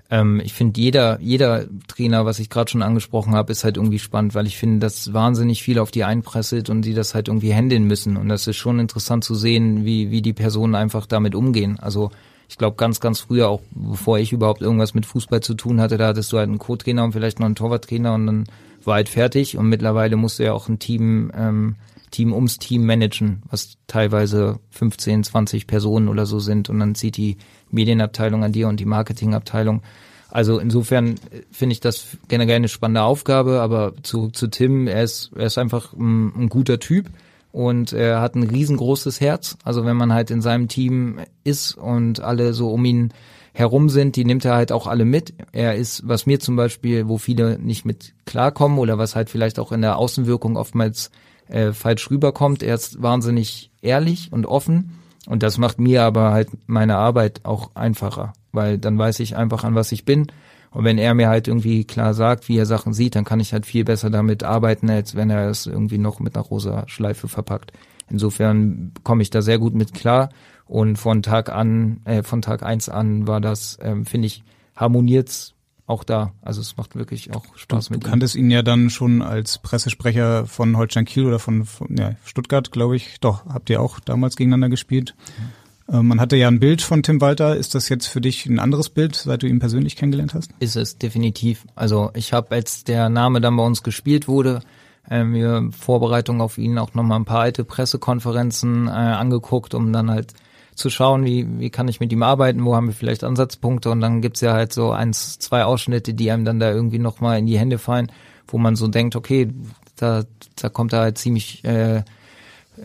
Ähm, 0.10 0.41
ich 0.43 0.51
finde 0.51 0.82
jeder 0.82 1.17
jeder 1.21 1.67
Trainer, 1.88 2.25
was 2.25 2.39
ich 2.39 2.49
gerade 2.49 2.69
schon 2.69 2.82
angesprochen 2.82 3.36
habe, 3.36 3.54
ist 3.54 3.63
halt 3.63 3.77
irgendwie 3.77 3.99
spannend, 3.99 4.36
weil 4.36 4.47
ich 4.47 4.58
finde, 4.58 4.80
dass 4.80 5.13
wahnsinnig 5.13 5.63
viel 5.63 5.80
auf 5.80 5.91
die 5.91 6.04
einpresselt 6.04 6.69
und 6.69 6.82
die 6.82 6.93
das 6.93 7.15
halt 7.15 7.30
irgendwie 7.30 7.54
handeln 7.54 7.86
müssen 7.86 8.17
und 8.17 8.27
das 8.27 8.47
ist 8.47 8.58
schon 8.58 8.80
interessant 8.80 9.23
zu 9.23 9.34
sehen, 9.34 9.86
wie 9.86 10.12
wie 10.12 10.21
die 10.21 10.34
Personen 10.34 10.75
einfach 10.75 11.06
damit 11.06 11.36
umgehen. 11.36 11.80
Also 11.80 12.12
ich 12.52 12.58
glaube 12.58 12.76
ganz, 12.76 13.00
ganz 13.00 13.22
früher, 13.22 13.48
auch 13.48 13.62
bevor 13.72 14.20
ich 14.20 14.34
überhaupt 14.34 14.62
irgendwas 14.62 14.94
mit 14.94 15.06
Fußball 15.06 15.40
zu 15.40 15.54
tun 15.54 15.80
hatte, 15.80 15.98
da 15.98 16.08
hattest 16.08 16.34
du 16.34 16.38
halt 16.38 16.50
einen 16.50 16.60
Co-Trainer 16.60 17.06
und 17.06 17.14
vielleicht 17.14 17.40
noch 17.40 17.46
einen 17.46 17.56
Torwarttrainer 17.56 18.14
und 18.14 18.28
dann 18.28 18.44
war 18.84 18.96
halt 18.96 19.08
fertig. 19.08 19.58
Und 19.58 19.70
mittlerweile 19.70 20.18
musst 20.18 20.38
du 20.38 20.44
ja 20.44 20.52
auch 20.52 20.68
ein 20.68 20.78
Team, 20.78 21.32
ähm, 21.34 21.78
Team 22.12 22.34
ums 22.34 22.60
Team 22.60 22.86
managen, 22.86 23.42
was 23.50 23.78
teilweise 23.88 24.60
15, 24.72 25.24
20 25.24 25.66
Personen 25.66 26.10
oder 26.10 26.26
so 26.26 26.40
sind. 26.40 26.70
Und 26.70 26.80
dann 26.80 26.94
zieht 26.94 27.16
die 27.16 27.38
Medienabteilung 27.70 28.44
an 28.44 28.52
dir 28.52 28.68
und 28.68 28.82
die 28.82 28.86
Marketingabteilung. 28.86 29.82
Also 30.30 30.60
insofern 30.60 31.16
finde 31.52 31.72
ich 31.72 31.80
das 31.80 32.18
generell 32.28 32.58
eine 32.58 32.68
spannende 32.68 33.04
Aufgabe, 33.04 33.62
aber 33.62 33.94
zu, 34.04 34.28
zu 34.28 34.48
Tim, 34.48 34.88
er 34.88 35.04
ist, 35.04 35.32
er 35.38 35.46
ist 35.46 35.58
einfach 35.58 35.94
ein, 35.94 36.34
ein 36.36 36.50
guter 36.50 36.82
Typ 36.82 37.10
und 37.52 37.94
er 37.94 38.22
hat 38.22 38.36
ein 38.36 38.44
riesengroßes 38.44 39.20
Herz. 39.22 39.58
Also 39.64 39.86
wenn 39.86 39.98
man 39.98 40.14
halt 40.14 40.32
in 40.32 40.42
seinem 40.42 40.68
Team 40.68 41.20
ist 41.44 41.76
und 41.76 42.22
alle 42.22 42.54
so 42.54 42.72
um 42.72 42.86
ihn 42.86 43.14
herum 43.54 43.90
sind, 43.90 44.16
die 44.16 44.26
nimmt 44.26 44.46
er 44.46 44.56
halt 44.56 44.72
auch 44.72 44.88
alle 44.88 45.06
mit. 45.06 45.34
Er 45.52 45.76
ist, 45.76 46.08
was 46.08 46.26
mir 46.26 46.40
zum 46.40 46.56
Beispiel, 46.56 47.08
wo 47.08 47.18
viele 47.18 47.60
nicht 47.60 47.86
mit 47.86 48.14
klarkommen 48.26 48.80
oder 48.80 48.98
was 48.98 49.16
halt 49.16 49.30
vielleicht 49.30 49.60
auch 49.60 49.72
in 49.72 49.82
der 49.82 49.98
Außenwirkung 49.98 50.56
oftmals 50.56 51.12
äh, 51.50 51.74
falsch 51.74 52.10
rüberkommt, 52.10 52.64
er 52.64 52.76
ist 52.76 53.02
wahnsinnig 53.02 53.72
ehrlich 53.82 54.32
und 54.32 54.46
offen 54.46 54.98
und 55.28 55.44
das 55.44 55.58
macht 55.58 55.80
mir 55.80 56.04
aber 56.04 56.32
halt 56.32 56.50
meine 56.68 56.96
Arbeit 56.96 57.42
auch 57.44 57.72
einfacher, 57.76 58.34
weil 58.52 58.78
dann 58.78 58.98
weiß 58.98 59.20
ich 59.20 59.36
einfach, 59.36 59.64
an 59.64 59.76
was 59.76 59.92
ich 59.92 60.06
bin 60.06 60.28
und 60.72 60.86
wenn 60.86 60.98
er 60.98 61.14
mir 61.14 61.28
halt 61.28 61.48
irgendwie 61.48 61.84
klar 61.84 62.14
sagt, 62.14 62.48
wie 62.48 62.58
er 62.58 62.66
Sachen 62.66 62.94
sieht, 62.94 63.16
dann 63.16 63.26
kann 63.26 63.42
ich 63.42 63.52
halt 63.52 63.66
viel 63.66 63.84
besser 63.84 64.10
damit 64.10 64.44
arbeiten, 64.44 64.90
als 64.90 65.16
wenn 65.16 65.30
er 65.30 65.50
es 65.50 65.68
irgendwie 65.68 65.98
noch 65.98 66.20
mit 66.20 66.36
einer 66.36 66.46
rosa 66.46 66.88
Schleife 66.88 67.28
verpackt. 67.28 67.74
Insofern 68.10 68.94
komme 69.04 69.22
ich 69.22 69.30
da 69.30 69.42
sehr 69.42 69.60
gut 69.60 69.74
mit 69.76 69.94
klar. 69.94 70.30
Und 70.66 70.96
von 70.96 71.22
Tag 71.22 71.50
an, 71.50 72.00
äh, 72.06 72.24
von 72.24 72.42
Tag 72.42 72.64
eins 72.64 72.88
an 72.88 73.28
war 73.28 73.42
das, 73.42 73.78
ähm, 73.82 74.06
finde 74.06 74.28
ich, 74.28 74.44
harmoniert's 74.76 75.56
auch 75.88 76.06
da. 76.06 76.32
Also 76.42 76.62
es 76.62 76.78
macht 76.78 76.96
wirklich 76.96 77.36
auch 77.36 77.44
Spaß 77.58 77.88
du, 77.88 77.94
mit 77.94 78.06
Du 78.06 78.10
kanntest 78.10 78.36
ihn 78.36 78.50
ja 78.50 78.62
dann 78.62 78.90
schon 78.90 79.22
als 79.22 79.58
Pressesprecher 79.58 80.46
von 80.46 80.78
Holstein 80.78 81.04
Kiel 81.04 81.26
oder 81.26 81.40
von, 81.40 81.66
von 81.66 81.98
ja, 81.98 82.16
Stuttgart, 82.24 82.72
glaube 82.72 82.96
ich. 82.96 83.20
Doch, 83.20 83.46
habt 83.46 83.70
ihr 83.70 83.82
auch 83.82 84.00
damals 84.00 84.38
gegeneinander 84.38 84.70
gespielt. 84.70 85.16
Mhm. 85.38 85.61
Äh, 85.91 86.01
man 86.01 86.19
hatte 86.19 86.36
ja 86.36 86.47
ein 86.47 86.60
Bild 86.60 86.82
von 86.82 87.04
Tim 87.04 87.21
Walter. 87.21 87.56
Ist 87.56 87.75
das 87.75 87.89
jetzt 87.89 88.08
für 88.08 88.21
dich 88.21 88.45
ein 88.45 88.60
anderes 88.60 88.89
Bild, 88.89 89.15
seit 89.15 89.43
du 89.43 89.47
ihn 89.47 89.60
persönlich 89.60 89.95
kennengelernt 89.95 90.34
hast? 90.34 90.51
Ist 90.60 90.75
es 90.75 90.97
definitiv. 90.97 91.65
Also 91.75 92.12
ich 92.15 92.34
habe, 92.34 92.56
als 92.56 92.84
der 92.84 93.10
Name 93.10 93.41
dann 93.41 93.58
bei 93.58 93.65
uns 93.65 93.84
gespielt 93.84 94.27
wurde, 94.27 94.62
äh, 95.10 95.23
mir 95.23 95.69
Vorbereitung 95.71 96.41
auf 96.41 96.58
ihn 96.58 96.77
auch 96.77 96.93
nochmal 96.93 97.19
ein 97.19 97.25
paar 97.25 97.41
alte 97.41 97.63
Pressekonferenzen 97.63 98.88
äh, 98.88 98.91
angeguckt, 98.91 99.73
um 99.73 99.91
dann 99.91 100.10
halt 100.10 100.34
zu 100.75 100.89
schauen, 100.89 101.25
wie, 101.25 101.60
wie 101.60 101.69
kann 101.69 101.89
ich 101.89 101.99
mit 101.99 102.13
ihm 102.13 102.23
arbeiten, 102.23 102.63
wo 102.63 102.75
haben 102.75 102.88
wir 102.88 102.93
vielleicht 102.93 103.23
Ansatzpunkte 103.23 103.91
und 103.91 103.99
dann 103.99 104.21
gibt's 104.21 104.41
ja 104.41 104.54
halt 104.54 104.71
so 104.71 104.91
eins, 104.91 105.38
zwei 105.38 105.65
Ausschnitte, 105.65 106.13
die 106.13 106.32
einem 106.32 106.45
dann 106.45 106.60
da 106.60 106.71
irgendwie 106.71 106.97
nochmal 106.97 107.39
in 107.39 107.45
die 107.45 107.60
Hände 107.60 107.77
fallen, 107.77 108.12
wo 108.47 108.58
man 108.58 108.75
so 108.75 108.88
denkt, 108.88 109.15
okay, 109.15 109.49
da, 109.97 110.23
da 110.56 110.69
kommt 110.69 110.93
er 110.93 111.01
halt 111.01 111.17
ziemlich 111.17 111.63
äh, 111.65 112.04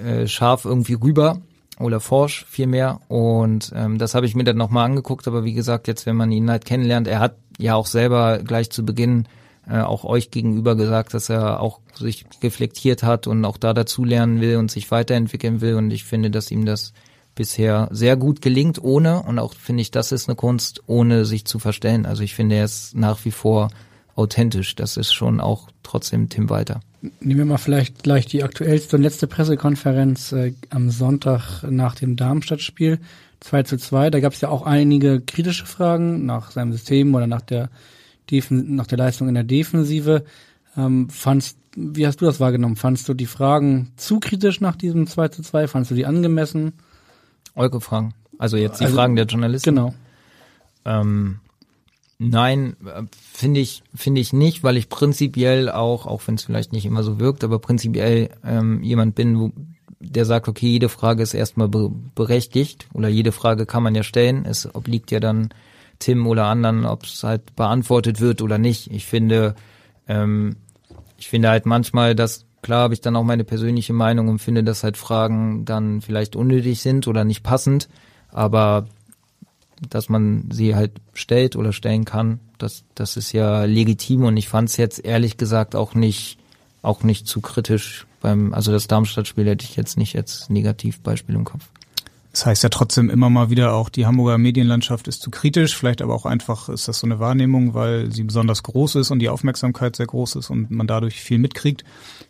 äh, 0.05 0.27
scharf 0.27 0.65
irgendwie 0.65 0.95
rüber 0.95 1.41
oder 1.79 2.01
Forsch 2.01 2.47
vielmehr. 2.49 3.01
Und 3.09 3.73
ähm, 3.75 3.99
das 3.99 4.15
habe 4.15 4.27
ich 4.27 4.35
mir 4.35 4.45
dann 4.45 4.57
nochmal 4.57 4.87
angeguckt. 4.87 5.29
Aber 5.29 5.45
wie 5.45 5.55
gesagt, 5.55 5.89
jetzt, 5.89 6.07
wenn 6.07 6.17
man 6.17 6.33
ihn 6.33 6.51
halt 6.51 6.65
kennenlernt, 6.65 7.09
er 7.09 7.21
hat 7.21 7.37
ja 7.59 7.75
auch 7.75 7.87
selber 7.87 8.39
gleich 8.39 8.71
zu 8.71 8.85
Beginn 8.85 9.27
äh, 9.69 9.81
auch 9.81 10.05
euch 10.05 10.31
gegenüber 10.31 10.77
gesagt, 10.77 11.15
dass 11.15 11.29
er 11.29 11.61
auch 11.61 11.81
sich 11.95 12.25
reflektiert 12.43 13.03
hat 13.03 13.27
und 13.27 13.45
auch 13.45 13.57
da 13.57 13.75
dazu 13.75 14.05
lernen 14.05 14.41
will 14.41 14.57
und 14.57 14.71
sich 14.71 14.91
weiterentwickeln 14.91 15.61
will. 15.61 15.75
Und 15.75 15.91
ich 15.91 16.05
finde, 16.05 16.31
dass 16.31 16.51
ihm 16.51 16.65
das 16.65 16.93
bisher 17.35 17.89
sehr 17.91 18.17
gut 18.17 18.41
gelingt, 18.41 18.83
ohne, 18.83 19.23
und 19.23 19.39
auch 19.39 19.53
finde 19.55 19.83
ich, 19.83 19.91
das 19.91 20.11
ist 20.11 20.29
eine 20.29 20.37
Kunst, 20.37 20.83
ohne 20.87 21.25
sich 21.25 21.45
zu 21.45 21.59
verstellen. 21.59 22.07
Also 22.07 22.23
ich 22.23 22.35
finde, 22.35 22.57
er 22.57 22.65
ist 22.65 22.95
nach 22.95 23.25
wie 23.25 23.31
vor 23.31 23.69
authentisch. 24.17 24.75
Das 24.75 24.97
ist 24.97 25.13
schon 25.13 25.41
auch 25.41 25.69
trotzdem 25.83 26.29
Tim 26.29 26.51
Walter. 26.51 26.81
Nehmen 27.21 27.39
wir 27.39 27.45
mal 27.45 27.59
vielleicht 27.59 28.03
gleich 28.03 28.27
die 28.27 28.43
aktuellste 28.43 28.97
und 28.97 29.03
letzte 29.03 29.27
Pressekonferenz 29.27 30.33
äh, 30.33 30.55
am 30.71 30.91
Sonntag 30.91 31.63
nach 31.63 31.95
dem 31.95 32.17
Darmstadt-Spiel 32.17 32.99
2 33.41 33.63
zu 33.63 33.77
2. 33.77 34.11
Da 34.11 34.21
gab 34.21 34.33
es 34.33 34.41
ja 34.41 34.49
auch 34.49 34.63
einige 34.63 35.21
kritische 35.21 35.67
Fragen 35.67 36.27
nach 36.27 36.51
seinem 36.51 36.73
System 36.73 37.15
oder 37.15 37.27
nach 37.27 37.43
der, 37.43 37.71
Defen 38.31 38.75
nach 38.75 38.87
der 38.87 38.99
Leistung 38.99 39.29
in 39.29 39.35
der 39.35 39.45
Defensive. 39.45 40.25
Ähm, 40.77 41.09
fandst, 41.11 41.59
wie 41.77 42.07
hast 42.07 42.21
du 42.21 42.25
das 42.25 42.41
wahrgenommen? 42.41 42.77
Fandst 42.77 43.09
du 43.09 43.15
die 43.15 43.27
Fragen 43.27 43.93
zu 43.97 44.19
kritisch 44.19 44.61
nach 44.61 44.77
diesem 44.77 45.07
2 45.07 45.29
zu 45.29 45.43
2? 45.43 45.69
Fandst 45.69 45.91
du 45.91 45.95
die 45.95 46.07
angemessen? 46.07 46.73
Eure 47.55 47.81
Fragen. 47.81 48.15
Also 48.39 48.57
jetzt 48.57 48.81
die 48.81 48.85
also, 48.85 48.97
Fragen 48.97 49.17
der 49.17 49.27
Journalisten. 49.27 49.75
Genau. 49.75 49.95
Ähm, 50.85 51.41
Nein, 52.19 52.77
finde 53.33 53.61
ich 53.61 53.83
finde 53.95 54.23
ich 54.23 54.33
nicht, 54.33 54.63
weil 54.63 54.79
ich 54.79 54.89
prinzipiell 54.89 55.71
auch, 55.71 56.07
auch 56.07 56.23
wenn 56.27 56.37
es 56.37 56.45
vielleicht 56.45 56.73
nicht 56.73 56.87
immer 56.87 57.03
so 57.03 57.21
wirkt, 57.21 57.45
aber 57.45 57.59
prinzipiell 57.59 58.31
ähm, 58.43 58.83
jemand 58.83 59.15
bin, 59.15 59.39
wo, 59.39 59.53
der 60.01 60.25
sagt, 60.25 60.49
okay, 60.49 60.67
jede 60.69 60.89
Frage 60.89 61.23
ist 61.23 61.35
erstmal 61.35 61.69
be 61.69 61.91
berechtigt 62.15 62.89
oder 62.95 63.09
jede 63.09 63.33
Frage 63.33 63.67
kann 63.67 63.83
man 63.83 63.95
ja 63.95 64.03
stellen. 64.03 64.47
Es 64.47 64.75
obliegt 64.75 65.11
ja 65.11 65.21
dann 65.21 65.51
Tim 65.99 66.27
oder 66.27 66.47
anderen, 66.47 66.87
ob 66.87 67.05
es 67.05 67.23
halt 67.23 67.55
beantwortet 67.55 68.21
wird 68.21 68.41
oder 68.41 68.57
nicht. 68.57 68.91
Ich 68.91 69.07
finde, 69.07 69.55
ähm, 70.09 70.57
ich 71.19 71.29
finde 71.29 71.51
halt 71.51 71.67
manchmal, 71.67 72.15
dass 72.15 72.47
klar 72.63 72.83
habe 72.85 72.95
ich 72.95 73.01
dann 73.01 73.17
auch 73.17 73.25
meine 73.25 73.45
persönliche 73.45 73.93
Meinung 73.93 74.29
und 74.29 74.39
finde, 74.39 74.65
dass 74.65 74.85
halt 74.85 74.97
Fragen 74.97 75.65
dann 75.65 76.01
vielleicht 76.01 76.35
unnötig 76.35 76.81
sind 76.81 77.09
oder 77.09 77.25
nicht 77.25 77.43
passend. 77.43 77.89
Aber 78.29 78.87
dass 79.91 80.09
man 80.09 80.49
sie 80.51 80.75
halt 80.75 80.93
stellt 81.15 81.57
oder 81.57 81.73
stellen 81.73 82.05
kann. 82.05 82.41
Das, 82.59 82.85
das 82.95 83.17
ist 83.17 83.33
ja 83.33 83.65
legitim 83.65 84.25
und 84.25 84.37
ich 84.37 84.49
fand 84.49 84.69
es 84.69 84.77
jetzt 84.77 85.05
ehrlich 85.05 85.37
gesagt 85.37 85.75
auch 85.75 85.95
nicht, 85.95 86.39
auch 86.83 87.03
nicht 87.03 87.27
zu 87.27 87.41
kritisch 87.41 88.07
beim, 88.21 88.55
also 88.55 88.73
das 88.73 88.89
Darmstadt-Spiel 88.89 89.47
hätte 89.47 89.65
ich 89.65 89.77
jetzt 89.77 89.99
nicht 89.99 90.17
als 90.17 90.49
Negativbeispiel 90.49 91.35
im 91.35 91.45
Kopf. 91.45 91.69
Das 92.37 92.45
heißt 92.45 92.65
ja 92.65 92.69
trotzdem 92.69 93.09
immer 93.09 93.31
mal 93.31 93.49
wieder 93.49 93.73
auch, 93.73 93.89
die 93.89 94.05
Hamburger 94.05 94.37
Medienlandschaft 94.37 95.09
ist 95.09 95.23
zu 95.23 95.31
kritisch, 95.31 95.75
vielleicht 95.75 96.03
aber 96.03 96.15
auch 96.15 96.27
einfach 96.27 96.69
ist 96.69 96.87
das 96.87 96.99
so 96.99 97.07
eine 97.07 97.19
Wahrnehmung, 97.19 97.73
weil 97.73 98.13
sie 98.13 98.25
besonders 98.25 98.63
groß 98.63 98.97
ist 98.97 99.11
und 99.11 99.21
die 99.21 99.31
Aufmerksamkeit 99.31 99.97
sehr 99.97 100.05
groß 100.05 100.37
ist 100.37 100.51
und 100.51 100.71
man 100.71 100.87
dadurch 100.87 101.19
viel 101.19 101.39
mitkriegt. 101.39 101.83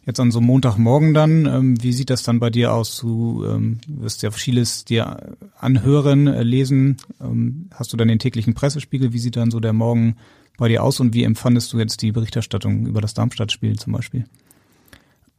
Jetzt 0.05 0.21
an 0.21 0.31
so 0.31 0.41
Montagmorgen 0.41 1.13
dann, 1.13 1.47
ähm, 1.47 1.83
wie 1.83 1.93
sieht 1.93 2.11
das 2.11 2.23
dann 2.23 2.39
bei 2.39 2.51
dir 2.51 2.73
aus? 2.73 2.97
Du 2.99 3.45
ähm, 3.47 3.79
wirst 3.89 4.23
ja 4.23 4.31
vieles 4.31 4.85
dir 4.85 5.37
anhören, 5.59 6.29
äh, 6.29 6.45
lesen. 6.45 6.99
Ähm, 7.21 7.69
hast 7.75 7.93
du 7.93 7.97
dann 7.97 8.07
den 8.07 8.21
täglichen 8.21 8.55
Pressespiegel? 8.55 9.13
Wie 9.13 9.19
sieht 9.19 9.35
dann 9.35 9.51
so 9.51 9.59
der 9.59 9.73
Morgen 9.73 10.19
bei 10.57 10.69
dir 10.69 10.85
aus 10.85 11.01
und 11.01 11.15
wie 11.15 11.25
empfandest 11.25 11.73
du 11.73 11.81
jetzt 11.81 12.01
die 12.01 12.13
Berichterstattung 12.13 12.87
über 12.87 13.01
das 13.01 13.15
Darmstadt-Spiel 13.15 13.77
zum 13.77 13.95
Beispiel? 13.95 14.25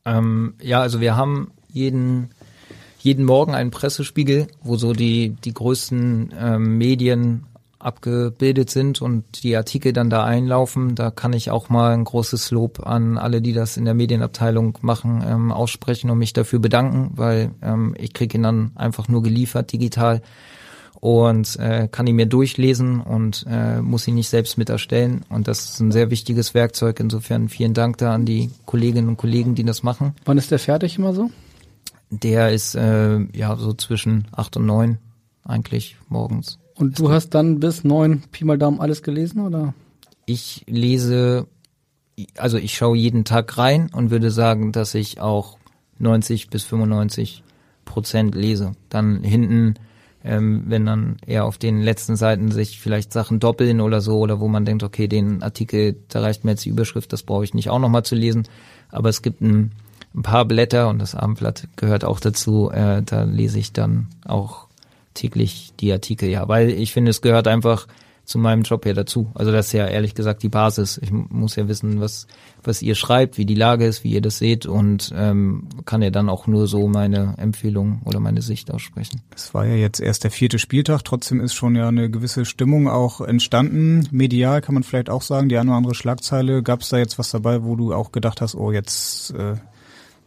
Ähm, 0.04 0.56
ja, 0.62 0.82
also 0.82 1.00
wir 1.00 1.16
haben 1.16 1.52
jeden 1.72 2.32
jeden 3.00 3.26
Morgen 3.26 3.56
einen 3.56 3.72
Pressespiegel, 3.72 4.48
wo 4.64 4.76
so 4.78 4.94
die, 4.94 5.30
die 5.30 5.54
größten 5.54 6.34
ähm, 6.40 6.78
Medien 6.78 7.46
abgebildet 7.80 8.70
sind 8.70 9.02
und 9.02 9.44
die 9.44 9.56
Artikel 9.56 9.94
dann 9.94 10.10
da 10.10 10.24
einlaufen. 10.24 10.96
Da 10.96 11.12
kann 11.12 11.34
ich 11.34 11.52
auch 11.52 11.70
mal 11.70 11.94
ein 11.94 12.04
großes 12.04 12.52
Lob 12.52 12.86
an 12.86 13.18
alle, 13.18 13.42
die 13.42 13.54
das 13.54 13.78
in 13.78 13.86
der 13.86 13.94
Medienabteilung 13.94 14.78
machen, 14.82 15.24
ähm, 15.26 15.52
aussprechen 15.52 16.10
und 16.10 16.18
mich 16.18 16.34
dafür 16.34 16.60
bedanken, 16.60 17.12
weil 17.16 17.52
ähm, 17.62 17.96
ich 17.98 18.14
kriege 18.14 18.38
ihn 18.38 18.44
dann 18.44 18.72
einfach 18.76 19.08
nur 19.08 19.22
geliefert 19.22 19.72
digital 19.72 20.22
und 21.00 21.58
äh, 21.60 21.88
kann 21.92 22.08
ihn 22.08 22.16
mir 22.16 22.26
durchlesen 22.26 23.00
und 23.02 23.46
äh, 23.48 23.82
muss 23.82 24.08
ihn 24.08 24.16
nicht 24.16 24.30
selbst 24.30 24.58
mit 24.58 24.70
erstellen. 24.70 25.24
Und 25.30 25.48
das 25.48 25.70
ist 25.70 25.80
ein 25.80 25.92
sehr 25.92 26.10
wichtiges 26.10 26.56
Werkzeug. 26.56 27.00
Insofern 27.00 27.50
vielen 27.50 27.76
Dank 27.76 27.98
da 28.00 28.16
an 28.16 28.26
die 28.26 28.50
Kolleginnen 28.66 29.08
und 29.08 29.18
Kollegen, 29.18 29.54
die 29.54 29.64
das 29.64 29.84
machen. 29.84 30.16
Wann 30.26 30.40
ist 30.40 30.50
der 30.50 30.60
fertig 30.60 30.98
immer 30.98 31.14
so? 31.14 31.30
Der 32.10 32.52
ist 32.52 32.76
äh, 32.76 33.20
ja 33.36 33.56
so 33.58 33.74
zwischen 33.74 34.28
acht 34.32 34.56
und 34.58 34.66
neun 34.66 34.98
eigentlich 35.44 35.98
morgens. 36.10 36.60
Und 36.76 37.00
du 37.00 37.12
hast 37.12 37.30
dann 37.32 37.60
bis 37.60 37.84
neun 37.84 38.24
Pi 38.32 38.46
mal 38.46 38.58
Daumen 38.58 38.80
alles 38.80 39.02
gelesen 39.02 39.42
oder? 39.42 39.74
Ich 40.26 40.64
lese, 40.68 41.48
also 42.38 42.58
ich 42.58 42.76
schaue 42.76 42.98
jeden 42.98 43.26
Tag 43.26 43.58
rein 43.58 43.90
und 43.94 44.12
würde 44.12 44.30
sagen, 44.30 44.72
dass 44.72 44.94
ich 44.94 45.20
auch 45.20 45.58
90 46.00 46.50
bis 46.50 46.64
95 46.66 47.44
Prozent 47.86 48.36
lese. 48.36 48.74
Dann 48.90 49.24
hinten, 49.24 49.76
ähm, 50.24 50.66
wenn 50.68 50.86
dann 50.86 51.18
eher 51.26 51.46
auf 51.46 51.58
den 51.58 51.82
letzten 51.82 52.16
Seiten 52.16 52.52
sich 52.52 52.80
vielleicht 52.80 53.12
Sachen 53.12 53.40
doppeln 53.40 53.82
oder 53.82 54.02
so, 54.02 54.20
oder 54.20 54.40
wo 54.40 54.48
man 54.48 54.66
denkt, 54.66 54.84
okay, 54.84 55.08
den 55.08 55.42
Artikel, 55.42 55.96
da 56.10 56.22
reicht 56.22 56.44
mir 56.44 56.52
jetzt 56.52 56.66
die 56.66 56.70
Überschrift, 56.70 57.12
das 57.12 57.24
brauche 57.24 57.44
ich 57.44 57.54
nicht 57.54 57.70
auch 57.70 57.80
nochmal 57.80 58.04
zu 58.04 58.16
lesen. 58.16 58.44
Aber 58.90 59.10
es 59.10 59.22
gibt 59.22 59.42
ein 59.42 59.72
ein 60.18 60.24
paar 60.24 60.46
Blätter 60.46 60.90
und 60.90 61.00
das 61.00 61.16
Abendblatt 61.16 61.68
gehört 61.76 62.04
auch 62.04 62.20
dazu. 62.20 62.72
Äh, 62.72 63.04
da 63.04 63.24
lese 63.24 63.60
ich 63.60 63.72
dann 63.72 64.08
auch 64.26 64.68
täglich 65.14 65.74
die 65.80 65.92
Artikel, 65.92 66.30
ja, 66.30 66.48
weil 66.48 66.70
ich 66.70 66.92
finde, 66.92 67.12
es 67.12 67.22
gehört 67.22 67.48
einfach 67.48 67.88
zu 68.26 68.40
meinem 68.40 68.64
Job 68.64 68.86
ja 68.86 68.94
dazu. 68.94 69.32
Also 69.36 69.52
das 69.52 69.68
ist 69.68 69.72
ja 69.74 69.88
ehrlich 69.88 70.14
gesagt 70.14 70.44
die 70.44 70.50
Basis. 70.50 71.00
Ich 71.02 71.12
muss 71.12 71.56
ja 71.56 71.68
wissen, 71.70 72.02
was 72.02 72.28
was 72.68 72.82
ihr 72.82 72.96
schreibt, 72.96 73.38
wie 73.38 73.46
die 73.46 73.56
Lage 73.56 73.86
ist, 73.86 74.04
wie 74.04 74.12
ihr 74.12 74.22
das 74.22 74.38
seht 74.38 74.66
und 74.66 75.14
ähm, 75.16 75.70
kann 75.86 76.02
ja 76.02 76.10
dann 76.10 76.30
auch 76.30 76.46
nur 76.46 76.68
so 76.68 76.88
meine 76.88 77.36
Empfehlung 77.38 78.02
oder 78.04 78.20
meine 78.20 78.42
Sicht 78.42 78.70
aussprechen. 78.72 79.22
Es 79.34 79.54
war 79.54 79.66
ja 79.66 79.76
jetzt 79.76 80.02
erst 80.02 80.26
der 80.26 80.32
vierte 80.32 80.60
Spieltag, 80.60 81.04
trotzdem 81.04 81.40
ist 81.40 81.54
schon 81.54 81.76
ja 81.76 81.88
eine 81.88 82.10
gewisse 82.10 82.46
Stimmung 82.46 82.90
auch 82.90 83.22
entstanden. 83.22 84.08
Medial 84.12 84.62
kann 84.62 84.74
man 84.74 84.84
vielleicht 84.84 85.10
auch 85.10 85.22
sagen, 85.22 85.50
die 85.50 85.58
eine 85.58 85.70
oder 85.70 85.78
andere 85.78 85.96
Schlagzeile. 85.96 86.62
Gab 86.62 86.82
es 86.82 86.90
da 86.90 86.98
jetzt 86.98 87.18
was 87.18 87.32
dabei, 87.32 87.64
wo 87.64 87.76
du 87.76 87.94
auch 87.94 88.12
gedacht 88.12 88.42
hast, 88.42 88.56
oh 88.56 88.72
jetzt 88.72 89.32
äh, 89.32 89.56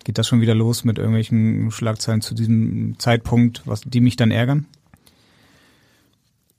geht 0.05 0.19
das 0.19 0.29
schon 0.29 0.41
wieder 0.41 0.55
los 0.55 0.85
mit 0.85 0.99
irgendwelchen 0.99 1.71
Schlagzeilen 1.71 2.21
zu 2.21 2.35
diesem 2.35 2.99
Zeitpunkt, 2.99 3.63
was 3.65 3.83
die 3.83 4.01
mich 4.01 4.17
dann 4.17 4.31
ärgern? 4.31 4.67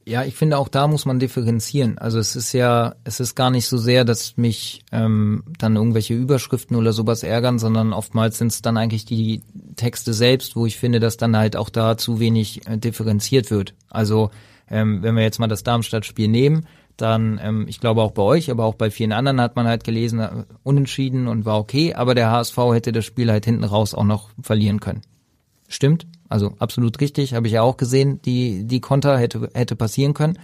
Ja, 0.04 0.23
ich 0.23 0.36
finde 0.36 0.58
auch 0.58 0.67
da 0.67 0.88
muss 0.88 1.06
man 1.06 1.19
differenzieren. 1.19 1.99
Also 1.99 2.17
es 2.17 2.36
ist 2.36 2.54
ja, 2.54 2.95
es 3.04 3.19
ist 3.19 3.36
gar 3.36 3.51
nicht 3.51 3.67
so 3.67 3.77
sehr, 3.77 4.04
dass 4.04 4.36
mich 4.36 4.84
ähm, 4.91 5.43
dann 5.60 5.75
irgendwelche 5.75 6.15
Überschriften 6.15 6.75
oder 6.75 6.91
sowas 6.91 7.21
ärgern, 7.21 7.60
sondern 7.60 7.93
oftmals 7.93 8.39
sind 8.39 8.51
es 8.51 8.63
dann 8.63 8.77
eigentlich 8.77 9.06
die 9.06 9.43
Texte 9.75 10.13
selbst, 10.13 10.56
wo 10.56 10.65
ich 10.65 10.77
finde, 10.77 10.99
dass 10.99 11.17
dann 11.17 11.38
halt 11.38 11.56
auch 11.56 11.69
da 11.69 11.97
zu 11.97 12.19
wenig 12.19 12.67
äh, 12.67 12.77
differenziert 12.77 13.51
wird. 13.51 13.75
Also 13.89 14.32
ähm, 14.69 15.04
wenn 15.04 15.15
wir 15.15 15.23
jetzt 15.23 15.39
mal 15.39 15.47
das 15.47 15.63
Darmstadt-Spiel 15.63 16.27
nehmen, 16.27 16.65
dann, 17.01 17.39
ähm, 17.43 17.65
ich 17.67 17.79
glaube 17.79 18.01
auch 18.01 18.11
bei 18.11 18.21
euch, 18.21 18.51
aber 18.51 18.65
auch 18.65 18.75
bei 18.75 18.91
vielen 18.91 19.11
anderen 19.11 19.41
hat 19.41 19.55
man 19.55 19.67
halt 19.67 19.83
gelesen, 19.83 20.19
äh, 20.19 20.43
unentschieden 20.63 21.27
und 21.27 21.45
war 21.45 21.59
okay, 21.59 21.93
aber 21.93 22.15
der 22.15 22.31
HSV 22.31 22.57
hätte 22.73 22.91
das 22.91 23.05
Spiel 23.05 23.31
halt 23.31 23.45
hinten 23.45 23.63
raus 23.63 23.93
auch 23.93 24.03
noch 24.03 24.29
verlieren 24.41 24.79
können. 24.79 25.01
Stimmt, 25.67 26.07
also 26.29 26.53
absolut 26.59 26.99
richtig, 27.01 27.33
habe 27.33 27.47
ich 27.47 27.53
ja 27.53 27.61
auch 27.61 27.77
gesehen, 27.77 28.21
die, 28.23 28.65
die 28.65 28.81
Konter 28.81 29.17
hätte, 29.17 29.49
hätte 29.53 29.75
passieren 29.75 30.13
können. 30.13 30.37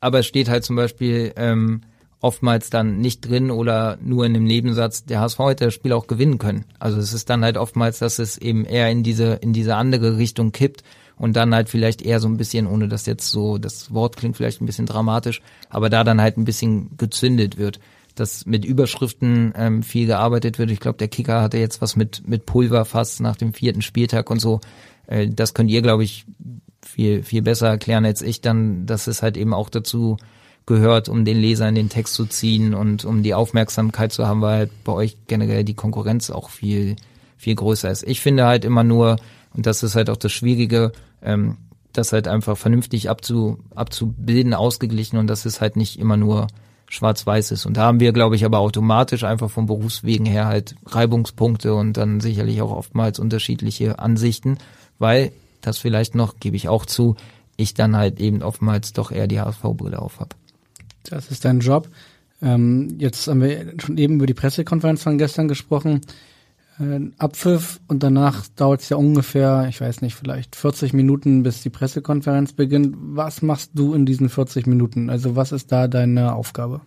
Aber 0.00 0.20
es 0.20 0.26
steht 0.26 0.48
halt 0.48 0.64
zum 0.64 0.76
Beispiel 0.76 1.32
ähm, 1.36 1.82
oftmals 2.20 2.70
dann 2.70 2.98
nicht 2.98 3.20
drin 3.28 3.50
oder 3.50 3.98
nur 4.00 4.24
in 4.24 4.34
dem 4.34 4.44
Nebensatz, 4.44 5.04
der 5.04 5.20
HSV 5.20 5.38
hätte 5.40 5.64
das 5.66 5.74
Spiel 5.74 5.92
auch 5.92 6.06
gewinnen 6.06 6.38
können. 6.38 6.64
Also 6.78 6.98
es 6.98 7.12
ist 7.12 7.30
dann 7.30 7.44
halt 7.44 7.56
oftmals, 7.56 7.98
dass 7.98 8.18
es 8.18 8.38
eben 8.38 8.64
eher 8.64 8.90
in 8.90 9.02
diese, 9.02 9.34
in 9.34 9.52
diese 9.52 9.76
andere 9.76 10.18
Richtung 10.18 10.52
kippt 10.52 10.82
und 11.16 11.36
dann 11.36 11.54
halt 11.54 11.68
vielleicht 11.68 12.02
eher 12.02 12.20
so 12.20 12.28
ein 12.28 12.36
bisschen, 12.36 12.66
ohne 12.66 12.88
dass 12.88 13.06
jetzt 13.06 13.30
so, 13.30 13.58
das 13.58 13.92
Wort 13.92 14.16
klingt 14.16 14.36
vielleicht 14.36 14.60
ein 14.60 14.66
bisschen 14.66 14.86
dramatisch, 14.86 15.40
aber 15.70 15.90
da 15.90 16.04
dann 16.04 16.20
halt 16.20 16.36
ein 16.36 16.44
bisschen 16.44 16.96
gezündet 16.96 17.58
wird, 17.58 17.80
dass 18.14 18.46
mit 18.46 18.64
Überschriften 18.64 19.52
ähm, 19.56 19.82
viel 19.82 20.06
gearbeitet 20.06 20.58
wird. 20.58 20.70
Ich 20.70 20.80
glaube, 20.80 20.98
der 20.98 21.08
Kicker 21.08 21.40
hatte 21.40 21.58
jetzt 21.58 21.80
was 21.80 21.96
mit, 21.96 22.26
mit 22.26 22.46
Pulver 22.46 22.84
fast 22.84 23.20
nach 23.20 23.36
dem 23.36 23.54
vierten 23.54 23.82
Spieltag 23.82 24.30
und 24.30 24.40
so. 24.40 24.60
Äh, 25.06 25.28
das 25.28 25.54
könnt 25.54 25.70
ihr, 25.70 25.82
glaube 25.82 26.04
ich, 26.04 26.26
viel, 26.84 27.22
viel 27.22 27.42
besser 27.42 27.68
erklären 27.68 28.04
als 28.04 28.22
ich 28.22 28.40
dann, 28.40 28.86
dass 28.86 29.06
es 29.06 29.22
halt 29.22 29.36
eben 29.36 29.54
auch 29.54 29.70
dazu 29.70 30.16
gehört, 30.66 31.08
um 31.08 31.24
den 31.24 31.40
Leser 31.40 31.68
in 31.68 31.74
den 31.74 31.88
Text 31.88 32.14
zu 32.14 32.26
ziehen 32.26 32.74
und 32.74 33.04
um 33.04 33.22
die 33.22 33.34
Aufmerksamkeit 33.34 34.12
zu 34.12 34.26
haben, 34.26 34.42
weil 34.42 34.58
halt 34.58 34.84
bei 34.84 34.92
euch 34.92 35.16
generell 35.26 35.64
die 35.64 35.74
Konkurrenz 35.74 36.30
auch 36.30 36.50
viel, 36.50 36.96
viel 37.36 37.54
größer 37.54 37.90
ist. 37.90 38.06
Ich 38.06 38.20
finde 38.20 38.44
halt 38.46 38.64
immer 38.64 38.84
nur, 38.84 39.16
und 39.54 39.66
das 39.66 39.82
ist 39.82 39.94
halt 39.94 40.10
auch 40.10 40.16
das 40.16 40.32
Schwierige, 40.32 40.92
ähm, 41.22 41.56
das 41.92 42.12
halt 42.12 42.28
einfach 42.28 42.56
vernünftig 42.56 43.10
abzu, 43.10 43.58
abzubilden, 43.74 44.54
ausgeglichen 44.54 45.18
und 45.18 45.26
das 45.26 45.46
ist 45.46 45.60
halt 45.60 45.76
nicht 45.76 45.98
immer 45.98 46.16
nur 46.16 46.46
schwarz-weiß 46.88 47.52
ist. 47.52 47.66
Und 47.66 47.76
da 47.76 47.82
haben 47.82 48.00
wir, 48.00 48.12
glaube 48.12 48.36
ich, 48.36 48.44
aber 48.44 48.58
automatisch 48.58 49.24
einfach 49.24 49.50
vom 49.50 49.66
Berufswegen 49.66 50.26
her 50.26 50.46
halt 50.46 50.74
Reibungspunkte 50.86 51.74
und 51.74 51.96
dann 51.96 52.20
sicherlich 52.20 52.60
auch 52.60 52.70
oftmals 52.70 53.18
unterschiedliche 53.18 53.98
Ansichten, 53.98 54.58
weil 54.98 55.32
das 55.62 55.78
vielleicht 55.78 56.14
noch, 56.14 56.38
gebe 56.38 56.56
ich 56.56 56.68
auch 56.68 56.84
zu, 56.84 57.16
ich 57.56 57.74
dann 57.74 57.96
halt 57.96 58.20
eben 58.20 58.42
oftmals 58.42 58.92
doch 58.92 59.10
eher 59.10 59.26
die 59.26 59.40
HSV-Brille 59.40 60.00
auf 60.00 60.20
habe. 60.20 60.36
Das 61.04 61.30
ist 61.30 61.44
dein 61.44 61.60
Job. 61.60 61.88
Ähm, 62.42 62.96
jetzt 62.98 63.26
haben 63.28 63.40
wir 63.40 63.74
schon 63.78 63.96
eben 63.98 64.16
über 64.16 64.26
die 64.26 64.34
Pressekonferenz 64.34 65.02
von 65.02 65.16
gestern 65.18 65.48
gesprochen 65.48 66.02
Abpfiff 67.18 67.80
und 67.88 68.02
danach 68.02 68.46
dauert 68.56 68.80
es 68.82 68.88
ja 68.88 68.96
ungefähr, 68.96 69.66
ich 69.68 69.80
weiß 69.80 70.00
nicht, 70.02 70.14
vielleicht 70.14 70.56
40 70.56 70.92
Minuten, 70.92 71.42
bis 71.42 71.62
die 71.62 71.70
Pressekonferenz 71.70 72.52
beginnt. 72.52 72.96
Was 72.98 73.42
machst 73.42 73.72
du 73.74 73.94
in 73.94 74.06
diesen 74.06 74.28
40 74.28 74.66
Minuten? 74.66 75.10
Also 75.10 75.36
was 75.36 75.52
ist 75.52 75.72
da 75.72 75.88
deine 75.88 76.34
Aufgabe? 76.34 76.80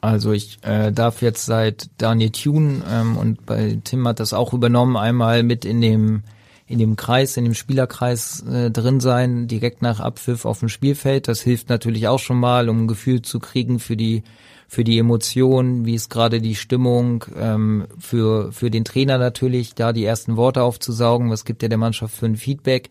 Also 0.00 0.32
ich 0.32 0.58
äh, 0.62 0.92
darf 0.92 1.22
jetzt 1.22 1.46
seit 1.46 1.90
Daniel 1.98 2.30
Thune 2.30 2.82
ähm, 2.88 3.16
und 3.16 3.44
bei 3.46 3.78
Tim 3.82 4.06
hat 4.06 4.20
das 4.20 4.32
auch 4.32 4.52
übernommen, 4.52 4.96
einmal 4.96 5.42
mit 5.42 5.64
in 5.64 5.80
dem 5.80 6.22
in 6.68 6.78
dem 6.78 6.96
Kreis, 6.96 7.38
in 7.38 7.44
dem 7.44 7.54
Spielerkreis 7.54 8.42
äh, 8.42 8.70
drin 8.70 9.00
sein, 9.00 9.48
direkt 9.48 9.80
nach 9.80 10.00
Abpfiff 10.00 10.44
auf 10.44 10.58
dem 10.58 10.68
Spielfeld. 10.68 11.26
Das 11.26 11.40
hilft 11.40 11.70
natürlich 11.70 12.08
auch 12.08 12.18
schon 12.18 12.38
mal, 12.38 12.68
um 12.68 12.82
ein 12.82 12.88
Gefühl 12.88 13.22
zu 13.22 13.40
kriegen 13.40 13.78
für 13.78 13.96
die 13.96 14.22
für 14.68 14.84
die 14.84 14.98
Emotionen, 14.98 15.86
wie 15.86 15.94
ist 15.94 16.10
gerade 16.10 16.42
die 16.42 16.54
Stimmung, 16.54 17.24
ähm, 17.36 17.86
für, 17.98 18.52
für 18.52 18.70
den 18.70 18.84
Trainer 18.84 19.16
natürlich, 19.16 19.74
da 19.74 19.94
die 19.94 20.04
ersten 20.04 20.36
Worte 20.36 20.62
aufzusaugen, 20.62 21.30
was 21.30 21.46
gibt 21.46 21.62
er 21.62 21.70
der 21.70 21.78
Mannschaft 21.78 22.14
für 22.14 22.26
ein 22.26 22.36
Feedback. 22.36 22.90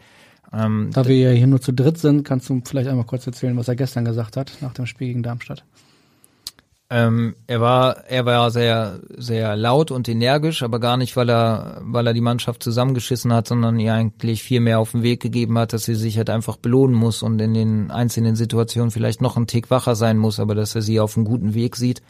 Ähm, 0.51 0.89
da 0.91 1.07
wir 1.07 1.17
ja 1.17 1.29
hier 1.29 1.45
nur 1.45 1.61
zu 1.61 1.71
dritt 1.73 1.99
sind, 1.99 2.23
kannst 2.23 2.49
du 2.49 2.61
vielleicht 2.65 2.89
einmal 2.89 3.05
kurz 3.05 3.27
erzählen, 3.27 3.55
was 3.55 3.67
er 3.67 3.75
gestern 3.75 4.05
gesagt 4.05 4.37
hat 4.37 4.51
nach 4.61 4.73
dem 4.73 4.87
Spiel 4.87 5.09
gegen 5.09 5.23
Darmstadt. 5.23 5.63
Ähm, 6.89 7.35
er 7.47 7.59
war, 7.59 8.05
er 8.07 8.25
war 8.25 8.49
sehr, 8.49 9.01
sehr 9.17 9.57
laut 9.57 9.91
und 9.91 10.07
energisch, 10.07 10.63
aber 10.63 10.79
gar 10.79 10.95
nicht, 10.95 11.17
weil 11.17 11.29
er, 11.29 11.81
weil 11.81 12.07
er 12.07 12.13
die 12.13 12.21
Mannschaft 12.21 12.63
zusammengeschissen 12.63 13.33
hat, 13.33 13.49
sondern 13.49 13.77
ihr 13.77 13.93
eigentlich 13.93 14.41
viel 14.41 14.61
mehr 14.61 14.79
auf 14.79 14.91
den 14.91 15.03
Weg 15.03 15.21
gegeben 15.21 15.57
hat, 15.57 15.73
dass 15.73 15.83
sie 15.83 15.95
sich 15.95 16.17
halt 16.17 16.29
einfach 16.29 16.55
belohnen 16.55 16.95
muss 16.95 17.23
und 17.23 17.41
in 17.41 17.53
den 17.53 17.91
einzelnen 17.91 18.37
Situationen 18.37 18.91
vielleicht 18.91 19.21
noch 19.21 19.35
ein 19.35 19.47
Tick 19.47 19.69
wacher 19.69 19.95
sein 19.95 20.17
muss, 20.17 20.39
aber 20.39 20.55
dass 20.55 20.75
er 20.75 20.81
sie 20.81 21.01
auf 21.01 21.17
einem 21.17 21.25
guten 21.25 21.53
Weg 21.53 21.75
sieht 21.75 22.01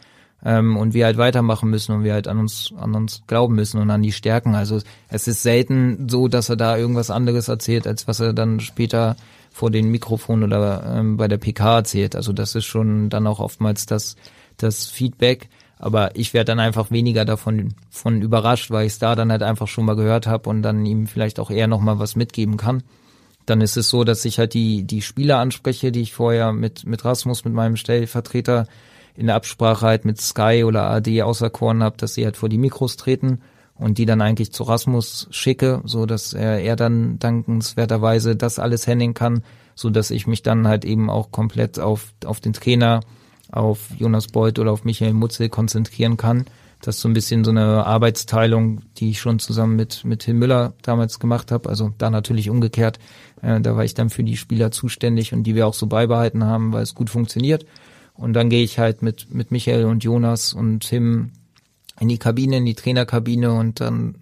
ähm, 0.44 0.76
und 0.76 0.94
wir 0.94 1.06
halt 1.06 1.18
weitermachen 1.18 1.70
müssen 1.70 1.96
und 1.96 2.04
wir 2.04 2.12
halt 2.12 2.28
an 2.28 2.38
uns, 2.38 2.72
an 2.76 2.94
uns 2.94 3.22
glauben 3.26 3.56
müssen 3.56 3.80
und 3.80 3.90
an 3.90 4.02
die 4.02 4.12
Stärken. 4.12 4.54
Also 4.54 4.80
es 5.08 5.26
ist 5.26 5.42
selten 5.42 6.08
so, 6.08 6.28
dass 6.28 6.50
er 6.50 6.56
da 6.56 6.76
irgendwas 6.78 7.10
anderes 7.10 7.48
erzählt, 7.48 7.88
als 7.88 8.06
was 8.06 8.20
er 8.20 8.32
dann 8.32 8.60
später 8.60 9.16
vor 9.50 9.72
den 9.72 9.90
Mikrofonen 9.90 10.44
oder 10.44 10.84
ähm, 10.98 11.16
bei 11.16 11.26
der 11.26 11.38
PK 11.38 11.78
erzählt. 11.78 12.14
Also 12.14 12.32
das 12.32 12.54
ist 12.54 12.66
schon 12.66 13.08
dann 13.10 13.26
auch 13.26 13.40
oftmals 13.40 13.86
das 13.86 14.14
das 14.58 14.86
Feedback. 14.86 15.48
Aber 15.78 16.16
ich 16.16 16.34
werde 16.34 16.46
dann 16.46 16.60
einfach 16.60 16.90
weniger 16.90 17.24
davon 17.24 17.74
von 17.90 18.20
überrascht, 18.20 18.70
weil 18.70 18.86
ich 18.86 18.94
es 18.94 18.98
da 18.98 19.14
dann 19.14 19.30
halt 19.30 19.42
einfach 19.42 19.68
schon 19.68 19.84
mal 19.84 19.96
gehört 19.96 20.26
habe 20.26 20.50
und 20.50 20.62
dann 20.62 20.84
ihm 20.84 21.06
vielleicht 21.06 21.38
auch 21.38 21.50
eher 21.50 21.68
nochmal 21.68 21.98
was 21.98 22.16
mitgeben 22.16 22.56
kann. 22.56 22.82
dann 23.46 23.60
ist 23.60 23.76
es 23.76 23.88
so, 23.88 24.04
dass 24.04 24.24
ich 24.24 24.38
halt 24.38 24.54
die, 24.54 24.82
die 24.84 25.02
Spieler 25.02 25.38
anspreche, 25.38 25.90
die 25.90 26.02
ich 26.02 26.12
vorher 26.12 26.52
mit, 26.52 26.86
mit 26.86 27.04
Rasmus, 27.04 27.44
mit 27.44 27.54
meinem 27.54 27.76
Stellvertreter 27.76 28.66
in 29.14 29.26
der 29.26 29.36
Absprache 29.36 29.86
halt 29.86 30.04
mit 30.04 30.20
Sky 30.20 30.64
oder 30.64 30.90
AD 30.90 31.22
auserkoren 31.22 31.82
habe, 31.82 31.96
dass 31.96 32.14
sie 32.14 32.24
halt 32.24 32.36
vor 32.36 32.48
die 32.48 32.58
Mikros 32.58 32.96
treten 32.96 33.40
und 33.74 33.98
die 33.98 34.06
dann 34.06 34.20
eigentlich 34.20 34.52
zu 34.52 34.64
Rasmus 34.64 35.28
schicke, 35.30 35.80
so 35.84 36.06
dass 36.06 36.34
er, 36.34 36.60
er 36.60 36.76
dann 36.76 37.18
dankenswerterweise 37.18 38.36
das 38.36 38.58
alles 38.58 38.86
handeln 38.86 39.14
kann, 39.14 39.42
so 39.74 39.90
dass 39.90 40.10
ich 40.10 40.26
mich 40.26 40.42
dann 40.42 40.68
halt 40.68 40.84
eben 40.84 41.10
auch 41.10 41.30
komplett 41.30 41.78
auf, 41.78 42.12
auf 42.24 42.40
den 42.40 42.52
Trainer, 42.52 43.00
auf 43.50 43.90
Jonas 43.98 44.28
Beuth 44.28 44.58
oder 44.58 44.72
auf 44.72 44.84
Michael 44.84 45.14
Mutzel 45.14 45.48
konzentrieren 45.48 46.16
kann. 46.16 46.44
Das 46.80 46.96
ist 46.96 47.02
so 47.02 47.08
ein 47.08 47.14
bisschen 47.14 47.44
so 47.44 47.50
eine 47.50 47.86
Arbeitsteilung, 47.86 48.82
die 48.98 49.10
ich 49.10 49.20
schon 49.20 49.40
zusammen 49.40 49.74
mit, 49.74 50.04
mit 50.04 50.20
Tim 50.20 50.38
Müller 50.38 50.74
damals 50.82 51.18
gemacht 51.18 51.50
habe. 51.50 51.68
Also 51.68 51.92
da 51.98 52.08
natürlich 52.08 52.50
umgekehrt. 52.50 52.98
Äh, 53.42 53.60
da 53.60 53.76
war 53.76 53.84
ich 53.84 53.94
dann 53.94 54.10
für 54.10 54.22
die 54.22 54.36
Spieler 54.36 54.70
zuständig 54.70 55.32
und 55.32 55.42
die 55.42 55.54
wir 55.54 55.66
auch 55.66 55.74
so 55.74 55.86
beibehalten 55.86 56.44
haben, 56.44 56.72
weil 56.72 56.82
es 56.82 56.94
gut 56.94 57.10
funktioniert. 57.10 57.66
Und 58.14 58.32
dann 58.32 58.50
gehe 58.50 58.62
ich 58.62 58.78
halt 58.78 59.02
mit, 59.02 59.32
mit 59.32 59.50
Michael 59.50 59.86
und 59.86 60.04
Jonas 60.04 60.52
und 60.52 60.80
Tim 60.80 61.32
in 62.00 62.08
die 62.08 62.18
Kabine, 62.18 62.58
in 62.58 62.66
die 62.66 62.74
Trainerkabine 62.74 63.52
und 63.52 63.80
dann, 63.80 64.16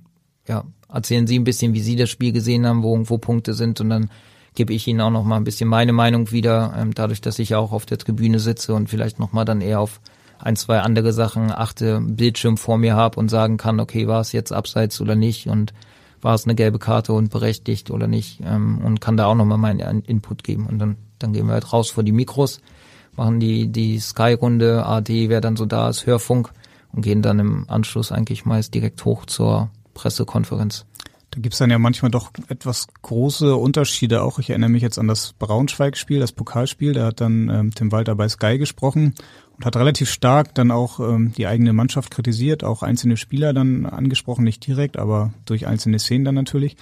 ja, 0.47 0.65
erzählen 0.89 1.27
sie 1.27 1.39
ein 1.39 1.45
bisschen, 1.45 1.75
wie 1.75 1.81
sie 1.81 1.97
das 1.97 2.09
Spiel 2.11 2.33
gesehen 2.33 2.67
haben, 2.67 2.83
wo 2.83 2.93
irgendwo 2.93 3.19
Punkte 3.19 3.55
sind 3.55 3.81
und 3.81 3.91
dann 3.91 4.11
gebe 4.57 4.73
ich 4.73 4.89
ihnen 4.89 5.01
auch 5.01 5.11
noch 5.11 5.25
mal 5.25 5.37
ein 5.37 5.45
bisschen 5.45 5.69
meine 5.69 5.93
Meinung 5.93 6.33
wieder, 6.33 6.75
ähm, 6.77 6.93
dadurch, 6.95 7.21
dass 7.21 7.39
ich 7.39 7.55
auch 7.55 7.73
auf 7.73 7.87
der 7.87 7.99
Tribüne 7.99 8.41
sitze 8.41 8.75
und 8.75 8.91
vielleicht 8.91 9.21
noch 9.21 9.33
mal 9.33 9.45
dann 9.45 9.61
eher 9.61 9.81
auf 9.81 10.01
ein, 10.39 10.57
zwei 10.57 10.81
andere 10.81 11.13
Sachen 11.13 11.53
achte, 11.53 12.01
Bildschirm 12.03 12.57
vor 12.57 12.77
mir 12.77 12.97
habe 12.97 13.19
und 13.19 13.29
sagen 13.29 13.57
kann, 13.57 13.79
okay, 13.81 14.07
war 14.09 14.21
es 14.21 14.33
jetzt 14.33 14.53
abseits 14.53 15.01
oder 15.01 15.15
nicht 15.15 15.47
und 15.47 15.73
war 16.21 16.35
es 16.35 16.45
eine 16.45 16.55
gelbe 16.55 16.79
Karte 16.79 17.13
und 17.13 17.31
berechtigt 17.31 17.91
oder 17.91 18.09
nicht 18.09 18.41
ähm, 18.45 18.81
und 18.85 19.01
kann 19.01 19.17
da 19.17 19.27
auch 19.27 19.35
nochmal 19.35 19.59
meinen 19.59 20.01
Input 20.03 20.43
geben 20.43 20.67
und 20.67 20.79
dann, 20.79 20.97
dann 21.19 21.33
gehen 21.33 21.47
wir 21.47 21.53
halt 21.53 21.73
raus 21.73 21.91
vor 21.91 22.03
die 22.03 22.13
Mikros 22.13 22.61
machen 23.17 23.41
die, 23.41 23.69
die 23.69 23.99
Sky-Runde, 23.99 24.85
AD, 24.85 25.29
wer 25.29 25.41
dann 25.41 25.57
so 25.57 25.67
da 25.67 25.89
ist, 25.89 26.07
Hörfunk 26.07 26.53
und 26.93 27.03
gehen 27.03 27.23
dann 27.23 27.39
im 27.39 27.65
Anschluss 27.69 28.13
eigentlich 28.13 28.45
meist 28.45 28.75
direkt 28.75 29.05
hoch 29.05 29.27
zur 29.27 29.71
Pressekonferenz. 29.95 30.85
Da 31.37 31.43
gibt's 31.43 31.59
dann 31.59 31.69
ja 31.69 31.79
manchmal 31.79 32.11
doch 32.11 32.31
etwas 32.49 32.87
große 33.03 33.57
Unterschiede 33.57 34.23
auch. 34.23 34.39
Ich 34.39 34.49
erinnere 34.49 34.71
mich 34.71 34.81
jetzt 34.81 34.99
an 34.99 35.07
das 35.07 35.35
Braunschweig-Spiel, 35.35 36.19
das 36.19 36.33
Pokalspiel. 36.33 36.95
Da 36.95 37.05
hat 37.05 37.21
dann 37.21 37.51
ähm, 37.51 37.75
Tim 37.75 37.93
Walter 37.93 38.15
bei 38.15 38.27
Sky 38.27 38.57
gesprochen 38.57 39.13
und 39.55 39.67
hat 39.67 39.77
relativ 39.77 40.11
stark 40.11 40.55
dann 40.55 40.71
auch 40.71 40.99
ähm, 40.99 41.35
die 41.37 41.47
eigene 41.47 41.75
Mannschaft 41.75 42.11
kritisiert, 42.11 42.65
auch 42.65 42.83
einzelne 42.83 43.19
Spieler 43.19 43.53
dann 43.53 43.85
angesprochen, 43.85 44.45
nicht 44.45 44.67
direkt, 44.67 44.97
aber 44.97 45.35
durch 45.45 45.67
einzelne 45.67 45.99
Szenen 45.99 46.25
dann 46.25 46.37
natürlich. 46.37 46.79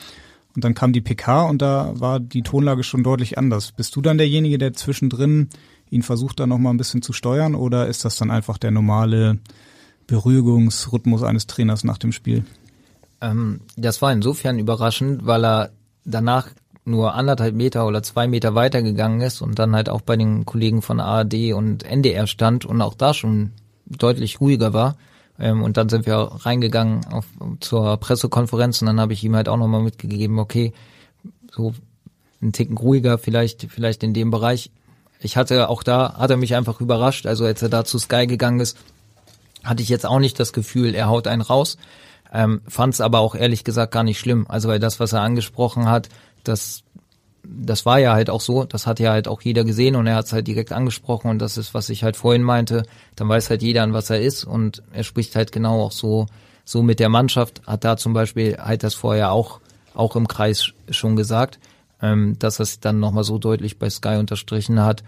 Und 0.55 0.63
dann 0.63 0.75
kam 0.75 0.93
die 0.93 1.01
PK 1.01 1.47
und 1.47 1.61
da 1.61 1.93
war 1.97 2.21
die 2.21 2.43
Tonlage 2.43 2.85
schon 2.85 3.03
deutlich 3.03 3.37
anders. 3.37 3.73
Bist 3.73 3.97
du 3.97 4.03
dann 4.03 4.19
derjenige, 4.19 4.59
der 4.59 4.73
zwischendrin 4.73 5.49
ihn 5.91 6.03
versucht 6.03 6.39
dann 6.39 6.51
nochmal 6.51 6.73
ein 6.73 6.79
bisschen 6.79 7.03
zu 7.03 7.13
steuern 7.13 7.57
oder 7.57 7.89
ist 7.89 8.05
das 8.05 8.15
dann 8.19 8.31
einfach 8.31 8.59
der 8.59 8.71
normale 8.71 9.41
Beruhigungsrhythmus 10.07 11.25
eines 11.25 11.49
Trainers 11.49 11.83
nach 11.83 11.99
dem 11.99 12.13
Spiel? 12.13 12.45
Ähm, 13.21 13.61
das 13.77 14.03
war 14.03 14.13
insofern 14.13 14.59
überraschend, 14.59 15.27
weil 15.27 15.45
er 15.45 15.71
danach 16.05 16.49
nur 16.85 17.15
anderthalb 17.15 17.55
Meter 17.55 17.87
oder 17.87 18.03
zwei 18.03 18.27
Meter 18.27 18.55
weitergegangen 18.55 19.21
ist 19.23 19.41
und 19.41 19.59
dann 19.59 19.75
halt 19.75 19.89
auch 19.89 20.03
bei 20.03 20.17
den 20.17 20.45
Kollegen 20.45 20.83
von 20.83 21.01
ARD 21.01 21.55
und 21.55 21.83
NDR 21.83 22.27
stand 22.27 22.67
und 22.67 22.83
auch 22.83 22.95
da 22.95 23.15
schon 23.15 23.53
deutlich 23.87 24.41
ruhiger 24.41 24.73
war. 24.73 24.97
Ähm, 25.39 25.63
und 25.63 25.77
dann 25.77 25.89
sind 25.89 26.07
wir 26.07 26.17
reingegangen 26.17 27.07
auf, 27.07 27.27
zur 27.61 27.97
Pressekonferenz 27.97 28.83
und 28.83 28.87
dann 28.87 29.01
habe 29.01 29.15
ich 29.15 29.25
ihm 29.25 29.35
halt 29.35 29.49
auch 29.49 29.57
nochmal 29.57 29.83
mitgegeben, 29.83 30.39
okay, 30.39 30.73
so 31.51 31.75
ein 32.43 32.53
Ticken 32.53 32.77
ruhiger 32.77 33.17
vielleicht, 33.17 33.67
vielleicht 33.71 34.03
in 34.03 34.13
dem 34.13 34.31
Bereich 34.31 34.71
ich 35.25 35.39
hatte 35.39 35.71
auch 35.71 35.83
da, 35.83 36.17
hat 36.19 36.31
er 36.31 36.37
mich 36.37 36.55
einfach 36.55 36.83
überrascht. 36.83 37.27
Also 37.27 37.47
als 37.47 37.63
er 37.63 37.71
da 37.71 37.85
zu 37.85 37.99
Sky 37.99 38.27
gegangen 38.27 38.61
ist, 38.61 38.77
hatte 39.65 39.83
ich 39.83 39.89
jetzt 39.89 40.05
auch 40.05 40.19
nicht 40.19 40.39
das 40.39 40.53
Gefühl, 40.53 40.95
er 40.95 41.09
haut 41.09 41.27
einen 41.27 41.41
raus. 41.41 41.79
Ähm, 42.35 42.61
Fand 42.69 42.93
es 42.93 43.01
aber 43.01 43.21
auch 43.21 43.35
ehrlich 43.35 43.65
gesagt 43.65 43.93
gar 43.93 44.03
nicht 44.03 44.19
schlimm. 44.19 44.45
Also 44.49 44.69
weil 44.69 44.79
das, 44.79 45.01
was 45.01 45.15
er 45.15 45.23
angesprochen 45.23 45.89
hat, 45.89 46.11
das, 46.43 46.83
das 47.43 47.87
war 47.87 47.99
ja 47.99 48.13
halt 48.13 48.29
auch 48.29 48.43
so. 48.43 48.65
Das 48.65 48.87
hat 48.87 49.01
ja 49.01 49.13
halt 49.13 49.29
auch 49.29 49.41
jeder 49.41 49.65
gesehen 49.65 49.97
und 49.97 50.07
er 50.07 50.17
hat 50.17 50.27
es 50.27 50.33
halt 50.35 50.47
direkt 50.47 50.73
angesprochen 50.73 51.31
und 51.31 51.39
das 51.39 51.57
ist, 51.57 51.73
was 51.73 51.89
ich 51.89 52.05
halt 52.05 52.17
vorhin 52.17 52.43
meinte. 52.43 52.83
Dann 53.17 53.29
weiß 53.29 53.49
halt 53.49 53.63
jeder, 53.63 53.83
an 53.83 53.95
was 53.95 54.11
er 54.11 54.21
ist 54.21 54.45
und 54.45 54.83
er 54.93 55.05
spricht 55.05 55.35
halt 55.37 55.53
genau 55.53 55.81
auch 55.81 55.93
so, 55.93 56.27
so 56.67 56.83
mit 56.83 57.01
der 57.01 57.09
Mannschaft. 57.09 57.63
Hat 57.67 57.85
da 57.85 57.97
zum 57.97 58.13
Beispiel 58.13 58.59
halt 58.59 58.83
das 58.83 58.93
vorher 58.93 59.33
auch, 59.33 59.61
auch 59.95 60.17
im 60.17 60.29
Kreis 60.29 60.73
schon 60.91 61.17
gesagt 61.17 61.59
ähm, 62.05 62.39
dass 62.39 62.61
er 62.61 62.65
es 62.65 62.81
dann 62.81 63.01
nochmal 63.01 63.25
so 63.25 63.39
deutlich 63.39 63.79
bei 63.79 63.89
Sky 63.89 64.17
unterstrichen 64.17 64.81
hat, 64.81 65.03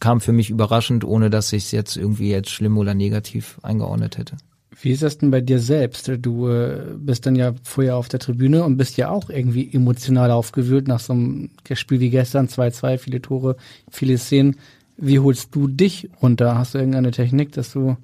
kam 0.00 0.20
für 0.20 0.32
mich 0.32 0.50
überraschend, 0.50 1.02
ohne 1.02 1.30
dass 1.30 1.52
ich 1.52 1.64
es 1.64 1.70
jetzt 1.70 1.96
irgendwie 1.96 2.30
jetzt 2.30 2.50
schlimm 2.50 2.76
oder 2.76 2.92
negativ 2.92 3.58
eingeordnet 3.62 4.18
hätte. 4.18 4.36
Wie 4.80 4.90
ist 4.90 5.02
das 5.02 5.18
denn 5.18 5.30
bei 5.30 5.40
dir 5.40 5.58
selbst? 5.58 6.10
Du 6.20 6.48
äh, 6.48 6.80
bist 6.98 7.24
dann 7.24 7.34
ja 7.34 7.54
vorher 7.62 7.96
auf 7.96 8.08
der 8.08 8.20
Tribüne 8.20 8.62
und 8.62 8.76
bist 8.76 8.98
ja 8.98 9.08
auch 9.08 9.30
irgendwie 9.30 9.72
emotional 9.72 10.30
aufgewühlt 10.30 10.86
nach 10.86 11.00
so 11.00 11.14
einem 11.14 11.50
Spiel 11.72 12.00
wie 12.00 12.10
gestern, 12.10 12.48
2-2, 12.48 12.98
viele 12.98 13.22
Tore, 13.22 13.56
viele 13.90 14.18
Szenen. 14.18 14.56
Wie 14.98 15.18
holst 15.18 15.54
du 15.54 15.66
dich 15.66 16.10
runter? 16.20 16.58
Hast 16.58 16.74
du 16.74 16.78
irgendeine 16.78 17.10
Technik, 17.10 17.52
dass 17.52 17.72
du, 17.72 17.96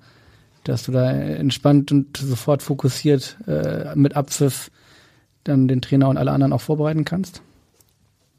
dass 0.65 0.85
du 0.85 0.93
da 0.93 1.11
entspannt 1.11 1.93
und 1.93 2.17
sofort 2.17 2.63
fokussiert 2.63 3.37
äh, 3.47 3.95
mit 3.95 4.17
Abpfiff 4.17 4.71
dann 5.45 5.69
den 5.69 5.83
Trainer 5.83 6.09
und 6.09 6.17
alle 6.17 6.33
anderen 6.33 6.55
auch 6.55 6.61
vorbereiten 6.63 7.05
kannst? 7.05 7.43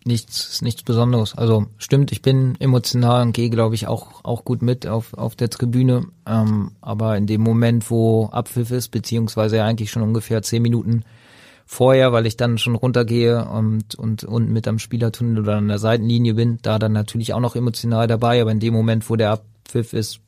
Nichts, 0.05 0.61
nichts 0.61 0.83
Besonderes. 0.83 1.35
Also 1.35 1.67
stimmt, 1.77 2.11
ich 2.11 2.21
bin 2.21 2.55
emotional 2.59 3.21
und 3.21 3.33
gehe, 3.33 3.49
glaube 3.49 3.75
ich, 3.75 3.87
auch, 3.87 4.23
auch 4.23 4.45
gut 4.45 4.61
mit 4.61 4.87
auf, 4.87 5.13
auf 5.13 5.35
der 5.35 5.49
Tribüne. 5.49 6.05
Ähm, 6.25 6.71
aber 6.81 7.17
in 7.17 7.27
dem 7.27 7.41
Moment, 7.41 7.89
wo 7.89 8.27
Abpfiff 8.27 8.71
ist, 8.71 8.89
beziehungsweise 8.89 9.63
eigentlich 9.63 9.91
schon 9.91 10.03
ungefähr 10.03 10.41
zehn 10.41 10.61
Minuten 10.61 11.03
vorher, 11.65 12.11
weil 12.11 12.25
ich 12.25 12.37
dann 12.37 12.57
schon 12.57 12.75
runtergehe 12.75 13.45
und, 13.45 13.95
und 13.95 14.23
unten 14.23 14.51
mit 14.51 14.67
am 14.67 14.79
Spielertunnel 14.79 15.39
oder 15.39 15.57
an 15.57 15.67
der 15.67 15.79
Seitenlinie 15.79 16.33
bin, 16.33 16.59
da 16.61 16.79
dann 16.79 16.91
natürlich 16.91 17.33
auch 17.33 17.39
noch 17.39 17.55
emotional 17.55 18.07
dabei, 18.07 18.41
aber 18.41 18.51
in 18.51 18.59
dem 18.59 18.73
Moment, 18.73 19.09
wo 19.09 19.15
der 19.15 19.31
Abpfiff 19.31 19.93
ist, 19.93 20.19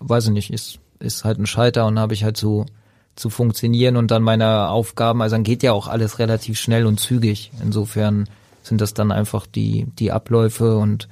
weiß 0.00 0.26
ich 0.26 0.32
nicht, 0.32 0.52
ist, 0.52 0.78
ist 0.98 1.24
halt 1.24 1.38
ein 1.38 1.46
Schalter 1.46 1.86
und 1.86 1.98
habe 1.98 2.14
ich 2.14 2.24
halt 2.24 2.36
so 2.36 2.66
zu 3.14 3.28
funktionieren 3.28 3.96
und 3.96 4.10
dann 4.10 4.22
meine 4.22 4.68
Aufgaben, 4.68 5.20
also 5.20 5.36
dann 5.36 5.44
geht 5.44 5.62
ja 5.62 5.72
auch 5.72 5.86
alles 5.86 6.18
relativ 6.18 6.58
schnell 6.58 6.86
und 6.86 6.98
zügig. 6.98 7.50
Insofern 7.62 8.26
sind 8.62 8.80
das 8.80 8.94
dann 8.94 9.12
einfach 9.12 9.46
die, 9.46 9.86
die 9.98 10.12
Abläufe 10.12 10.76
und 10.76 11.08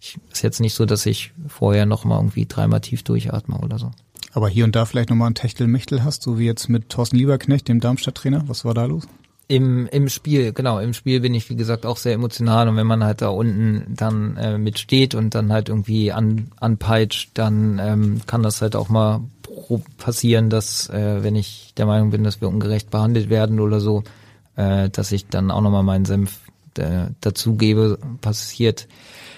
ich, 0.00 0.18
ist 0.32 0.42
jetzt 0.42 0.60
nicht 0.60 0.74
so, 0.74 0.86
dass 0.86 1.04
ich 1.06 1.32
vorher 1.48 1.86
noch 1.86 2.04
mal 2.04 2.16
irgendwie 2.16 2.46
dreimal 2.46 2.80
tief 2.80 3.02
durchatme 3.02 3.58
oder 3.58 3.78
so. 3.78 3.90
Aber 4.32 4.48
hier 4.48 4.64
und 4.64 4.76
da 4.76 4.84
vielleicht 4.84 5.10
nochmal 5.10 5.30
ein 5.30 5.34
Techtelmechtel 5.34 6.04
hast, 6.04 6.22
so 6.22 6.38
wie 6.38 6.46
jetzt 6.46 6.68
mit 6.68 6.88
Thorsten 6.88 7.16
Lieberknecht, 7.16 7.68
dem 7.68 7.80
Darmstadt-Trainer. 7.80 8.44
Was 8.46 8.64
war 8.64 8.74
da 8.74 8.84
los? 8.84 9.06
Im, 9.48 9.88
Im 9.88 10.08
Spiel, 10.08 10.52
genau, 10.52 10.78
im 10.78 10.94
Spiel 10.94 11.20
bin 11.20 11.34
ich, 11.34 11.50
wie 11.50 11.56
gesagt, 11.56 11.84
auch 11.84 11.96
sehr 11.96 12.14
emotional 12.14 12.68
und 12.68 12.76
wenn 12.76 12.86
man 12.86 13.02
halt 13.02 13.20
da 13.20 13.30
unten 13.30 13.84
dann 13.88 14.36
äh, 14.36 14.58
mitsteht 14.58 15.16
und 15.16 15.34
dann 15.34 15.52
halt 15.52 15.68
irgendwie 15.68 16.12
an, 16.12 16.52
anpeitscht, 16.60 17.30
dann 17.34 17.80
ähm, 17.82 18.20
kann 18.26 18.44
das 18.44 18.62
halt 18.62 18.76
auch 18.76 18.88
mal 18.88 19.22
passieren, 19.98 20.50
dass 20.50 20.88
äh, 20.90 21.24
wenn 21.24 21.34
ich 21.34 21.74
der 21.76 21.86
Meinung 21.86 22.10
bin, 22.10 22.22
dass 22.22 22.40
wir 22.40 22.46
ungerecht 22.46 22.90
behandelt 22.90 23.28
werden 23.28 23.58
oder 23.58 23.80
so, 23.80 24.04
äh, 24.54 24.88
dass 24.88 25.10
ich 25.10 25.26
dann 25.26 25.50
auch 25.50 25.62
nochmal 25.62 25.82
meinen 25.82 26.04
Senf 26.04 26.38
äh, 26.78 27.08
dazugebe, 27.20 27.98
passiert 28.20 28.88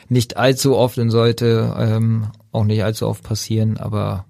nicht 0.09 0.37
allzu 0.37 0.77
oft 0.77 0.99
und 0.99 1.11
sollte 1.11 1.75
ähm, 1.79 2.29
auch 2.53 2.65
nicht 2.65 2.85
allzu 2.85 3.09
oft 3.09 3.23
passieren, 3.23 3.79
aber 3.79 4.27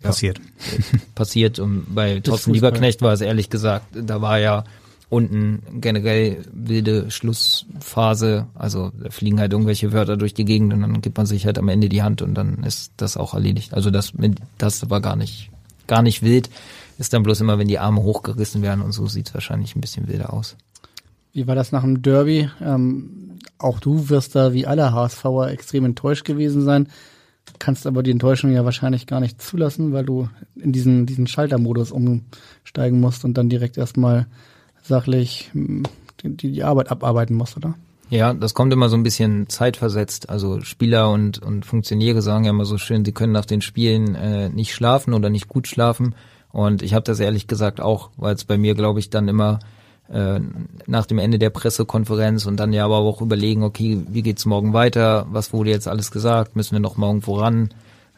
ja, 0.00 0.08
passiert. 0.08 0.40
passiert 1.14 1.58
und 1.58 1.94
bei 1.94 2.20
Thorsten 2.20 2.52
Lieberknecht 2.52 3.02
war 3.02 3.12
es 3.12 3.20
ehrlich 3.20 3.50
gesagt, 3.50 3.86
da 3.94 4.20
war 4.20 4.38
ja 4.38 4.64
unten 5.08 5.62
generell 5.80 6.42
wilde 6.52 7.10
Schlussphase, 7.10 8.46
also 8.54 8.92
da 8.98 9.10
fliegen 9.10 9.40
halt 9.40 9.52
irgendwelche 9.52 9.92
Wörter 9.92 10.16
durch 10.16 10.32
die 10.32 10.46
Gegend 10.46 10.72
und 10.72 10.80
dann 10.80 11.02
gibt 11.02 11.18
man 11.18 11.26
sich 11.26 11.44
halt 11.44 11.58
am 11.58 11.68
Ende 11.68 11.90
die 11.90 12.02
Hand 12.02 12.22
und 12.22 12.34
dann 12.34 12.62
ist 12.64 12.92
das 12.96 13.18
auch 13.18 13.34
erledigt. 13.34 13.74
Also 13.74 13.90
das, 13.90 14.14
das 14.56 14.88
war 14.88 15.02
gar 15.02 15.16
nicht, 15.16 15.50
gar 15.86 16.00
nicht 16.00 16.22
wild, 16.22 16.48
ist 16.98 17.12
dann 17.12 17.24
bloß 17.24 17.42
immer, 17.42 17.58
wenn 17.58 17.68
die 17.68 17.78
Arme 17.78 18.02
hochgerissen 18.02 18.62
werden 18.62 18.80
und 18.80 18.92
so 18.92 19.06
sieht 19.06 19.28
es 19.28 19.34
wahrscheinlich 19.34 19.76
ein 19.76 19.82
bisschen 19.82 20.08
wilder 20.08 20.32
aus. 20.32 20.56
Wie 21.32 21.46
war 21.46 21.54
das 21.54 21.72
nach 21.72 21.82
dem 21.82 22.02
Derby? 22.02 22.50
Ähm, 22.60 23.38
auch 23.58 23.80
du 23.80 24.08
wirst 24.08 24.34
da 24.34 24.52
wie 24.52 24.66
alle 24.66 24.92
HSVer 24.92 25.50
extrem 25.50 25.84
enttäuscht 25.84 26.24
gewesen 26.24 26.62
sein, 26.62 26.88
kannst 27.58 27.86
aber 27.86 28.02
die 28.02 28.10
Enttäuschung 28.10 28.52
ja 28.52 28.64
wahrscheinlich 28.64 29.06
gar 29.06 29.20
nicht 29.20 29.40
zulassen, 29.40 29.92
weil 29.92 30.04
du 30.04 30.28
in 30.56 30.72
diesen, 30.72 31.06
diesen 31.06 31.26
Schaltermodus 31.26 31.92
umsteigen 31.92 33.00
musst 33.00 33.24
und 33.24 33.34
dann 33.34 33.48
direkt 33.48 33.78
erstmal 33.78 34.26
sachlich 34.82 35.50
hm, 35.52 35.84
die, 36.22 36.36
die 36.36 36.64
Arbeit 36.64 36.90
abarbeiten 36.90 37.36
musst, 37.36 37.56
oder? 37.56 37.74
Ja, 38.10 38.34
das 38.34 38.52
kommt 38.52 38.72
immer 38.74 38.90
so 38.90 38.96
ein 38.96 39.02
bisschen 39.02 39.48
zeitversetzt. 39.48 40.28
Also 40.28 40.60
Spieler 40.60 41.10
und, 41.10 41.38
und 41.38 41.64
Funktionäre 41.64 42.20
sagen 42.20 42.44
ja 42.44 42.50
immer 42.50 42.66
so 42.66 42.76
schön, 42.76 43.04
sie 43.04 43.12
können 43.12 43.32
nach 43.32 43.46
den 43.46 43.62
Spielen 43.62 44.14
äh, 44.14 44.50
nicht 44.50 44.74
schlafen 44.74 45.14
oder 45.14 45.30
nicht 45.30 45.48
gut 45.48 45.66
schlafen. 45.66 46.14
Und 46.50 46.82
ich 46.82 46.92
habe 46.92 47.04
das 47.04 47.20
ehrlich 47.20 47.46
gesagt 47.46 47.80
auch, 47.80 48.10
weil 48.18 48.34
es 48.34 48.44
bei 48.44 48.58
mir, 48.58 48.74
glaube 48.74 48.98
ich, 48.98 49.08
dann 49.08 49.28
immer 49.28 49.60
äh, 50.08 50.40
nach 50.86 51.06
dem 51.06 51.18
Ende 51.18 51.38
der 51.38 51.50
Pressekonferenz 51.50 52.46
und 52.46 52.58
dann 52.58 52.72
ja 52.72 52.84
aber 52.84 52.98
auch 52.98 53.20
überlegen, 53.20 53.62
okay, 53.62 54.02
wie 54.08 54.22
geht's 54.22 54.46
morgen 54.46 54.72
weiter? 54.72 55.26
Was 55.30 55.52
wurde 55.52 55.70
jetzt 55.70 55.88
alles 55.88 56.10
gesagt? 56.10 56.56
Müssen 56.56 56.72
wir 56.72 56.80
noch 56.80 56.96
morgen 56.96 57.22
voran? 57.22 57.70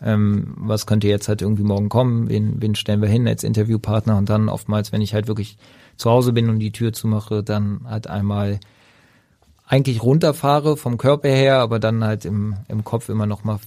Ähm, 0.03 0.55
was 0.57 0.87
könnte 0.87 1.09
jetzt 1.09 1.29
halt 1.29 1.41
irgendwie 1.41 1.63
morgen 1.63 1.89
kommen? 1.89 2.29
Wen, 2.29 2.61
wen 2.61 2.75
stellen 2.75 3.01
wir 3.01 3.09
hin 3.09 3.29
als 3.29 3.45
Interviewpartner? 3.45 4.17
Und 4.17 4.29
dann 4.29 4.49
oftmals, 4.49 4.93
wenn 4.93 5.03
ich 5.03 5.15
halt 5.15 5.29
wirklich 5.29 5.57
zu 5.97 6.11
Hause 6.11 6.33
bin 6.33 6.51
und 6.51 6.59
die 6.59 6.73
Tür 6.73 6.93
zumache, 6.93 7.43
dann 7.43 7.83
halt 7.89 8.09
einmal 8.09 8.61
eigentlich 9.67 10.03
runterfahre 10.03 10.77
vom 10.77 10.99
Körper 10.99 11.29
her, 11.29 11.59
aber 11.59 11.79
dann 11.79 12.05
halt 12.05 12.25
im, 12.25 12.57
im 12.69 12.85
Kopf 12.85 13.09
immer 13.09 13.27
noch 13.27 13.45
mal 13.45 13.59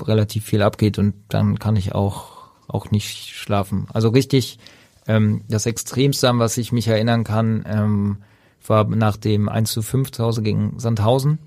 relativ 0.00 0.44
viel 0.44 0.62
abgeht 0.62 0.98
und 0.98 1.14
dann 1.28 1.58
kann 1.58 1.76
ich 1.76 1.94
auch, 1.94 2.48
auch 2.66 2.90
nicht 2.90 3.34
schlafen. 3.34 3.86
Also 3.92 4.08
richtig 4.08 4.58
ähm, 5.06 5.42
das 5.48 5.66
Extremste, 5.66 6.28
an 6.28 6.38
was 6.38 6.56
ich 6.56 6.72
mich 6.72 6.88
erinnern 6.88 7.24
kann, 7.24 7.64
ähm, 7.66 8.18
war 8.66 8.84
nach 8.84 9.16
dem 9.16 9.48
1 9.48 9.72
zu 9.72 9.82
5 9.82 10.12
zu 10.12 10.24
Hause 10.24 10.42
gegen 10.42 10.78
Sandhausen. 10.78 11.38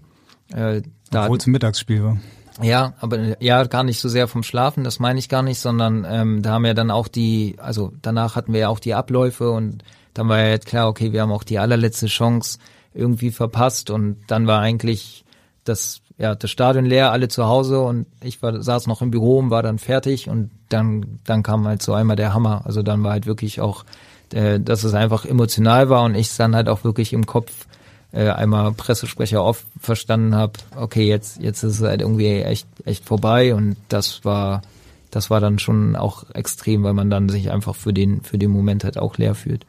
Äh, 0.54 0.82
Obwohl 1.14 1.38
es 1.38 1.48
ein 1.48 1.52
Mittagsspiel 1.52 2.04
war. 2.04 2.18
Ja, 2.62 2.94
aber 3.00 3.42
ja, 3.42 3.64
gar 3.66 3.84
nicht 3.84 4.00
so 4.00 4.10
sehr 4.10 4.28
vom 4.28 4.44
Schlafen, 4.44 4.84
das 4.84 5.00
meine 5.00 5.20
ich 5.20 5.30
gar 5.30 5.44
nicht, 5.44 5.60
sondern 5.60 6.06
ähm, 6.10 6.42
da 6.42 6.52
haben 6.52 6.64
wir 6.64 6.74
dann 6.74 6.90
auch 6.90 7.08
die, 7.08 7.56
also 7.60 7.94
danach 8.02 8.36
hatten 8.36 8.52
wir 8.52 8.62
ja 8.62 8.70
auch 8.70 8.80
die 8.80 8.96
Abläufe 8.96 9.52
und 9.52 9.84
dann 10.16 10.28
war 10.28 10.40
ja 10.40 10.50
jetzt 10.50 10.66
klar, 10.66 10.88
okay, 10.88 11.14
wir 11.14 11.22
haben 11.22 11.32
auch 11.32 11.44
die 11.44 11.60
allerletzte 11.60 12.08
Chance 12.08 12.58
irgendwie 12.96 13.30
verpasst 13.30 13.92
und 13.92 14.18
dann 14.28 14.48
war 14.48 14.60
eigentlich 14.60 15.24
das 15.64 16.02
ja, 16.18 16.34
das 16.34 16.50
Stadion 16.50 16.86
leer, 16.86 17.12
alle 17.12 17.28
zu 17.28 17.46
Hause 17.46 17.80
und 17.82 18.08
ich 18.24 18.42
war, 18.42 18.62
saß 18.62 18.88
noch 18.88 19.02
im 19.02 19.12
Büro 19.12 19.38
und 19.38 19.52
war 19.52 19.62
dann 19.62 19.78
fertig 19.78 20.30
und 20.30 20.50
dann, 20.70 21.20
dann 21.26 21.44
kam 21.44 21.68
halt 21.68 21.82
so 21.82 21.94
einmal 21.94 22.16
der 22.16 22.34
Hammer. 22.34 22.62
Also 22.66 22.82
dann 22.82 23.04
war 23.04 23.12
halt 23.12 23.28
wirklich 23.28 23.62
auch, 23.62 23.86
äh, 24.34 24.60
dass 24.60 24.84
es 24.84 24.94
einfach 24.94 25.26
emotional 25.26 25.90
war 25.90 26.04
und 26.04 26.16
ich 26.16 26.36
dann 26.36 26.56
halt 26.56 26.70
auch 26.70 26.84
wirklich 26.84 27.14
im 27.14 27.28
Kopf 27.28 27.68
äh, 28.12 28.30
einmal 28.30 28.72
Pressesprecher 28.72 29.44
oft 29.44 29.66
verstanden 29.80 30.34
habe, 30.34 30.54
okay, 30.76 31.08
jetzt, 31.08 31.40
jetzt 31.40 31.62
ist 31.64 31.80
es 31.80 31.88
halt 31.88 32.02
irgendwie 32.02 32.42
echt, 32.42 32.68
echt 32.86 33.06
vorbei 33.06 33.54
und 33.54 33.76
das 33.90 34.26
war, 34.26 34.64
das 35.12 35.30
war 35.30 35.40
dann 35.40 35.60
schon 35.60 35.96
auch 35.96 36.24
extrem, 36.34 36.84
weil 36.84 36.94
man 36.94 37.12
dann 37.12 37.30
sich 37.30 37.52
einfach 37.52 37.76
für 37.76 37.94
den, 37.94 38.22
für 38.22 38.40
den 38.40 38.50
Moment 38.50 38.84
halt 38.84 38.98
auch 38.98 39.18
leer 39.18 39.36
fühlt. 39.36 39.66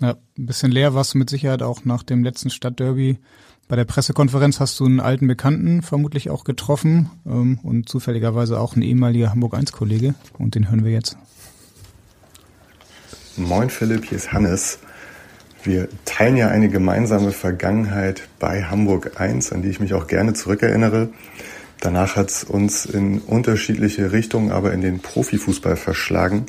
Ja, 0.00 0.16
ein 0.38 0.46
bisschen 0.46 0.72
leer 0.72 0.94
warst 0.94 1.12
du 1.12 1.18
mit 1.18 1.28
Sicherheit 1.28 1.62
auch 1.62 1.84
nach 1.84 2.02
dem 2.02 2.24
letzten 2.24 2.48
Stadtderby 2.48 3.18
bei 3.70 3.76
der 3.76 3.84
Pressekonferenz 3.84 4.58
hast 4.58 4.80
du 4.80 4.84
einen 4.84 4.98
alten 4.98 5.28
Bekannten 5.28 5.82
vermutlich 5.82 6.28
auch 6.28 6.42
getroffen 6.42 7.08
ähm, 7.24 7.60
und 7.62 7.88
zufälligerweise 7.88 8.58
auch 8.58 8.74
ein 8.74 8.82
ehemaliger 8.82 9.30
Hamburg 9.30 9.54
1 9.54 9.70
Kollege 9.70 10.16
und 10.38 10.56
den 10.56 10.68
hören 10.68 10.84
wir 10.84 10.90
jetzt. 10.90 11.16
Moin 13.36 13.70
Philipp, 13.70 14.06
hier 14.06 14.18
ist 14.18 14.32
Hannes. 14.32 14.80
Wir 15.62 15.88
teilen 16.04 16.36
ja 16.36 16.48
eine 16.48 16.68
gemeinsame 16.68 17.30
Vergangenheit 17.30 18.28
bei 18.40 18.64
Hamburg 18.64 19.20
1, 19.20 19.52
an 19.52 19.62
die 19.62 19.68
ich 19.68 19.78
mich 19.78 19.94
auch 19.94 20.08
gerne 20.08 20.32
zurückerinnere. 20.34 21.10
Danach 21.78 22.16
hat 22.16 22.28
es 22.28 22.42
uns 22.42 22.86
in 22.86 23.20
unterschiedliche 23.20 24.10
Richtungen, 24.10 24.50
aber 24.50 24.72
in 24.72 24.80
den 24.80 24.98
Profifußball 24.98 25.76
verschlagen. 25.76 26.46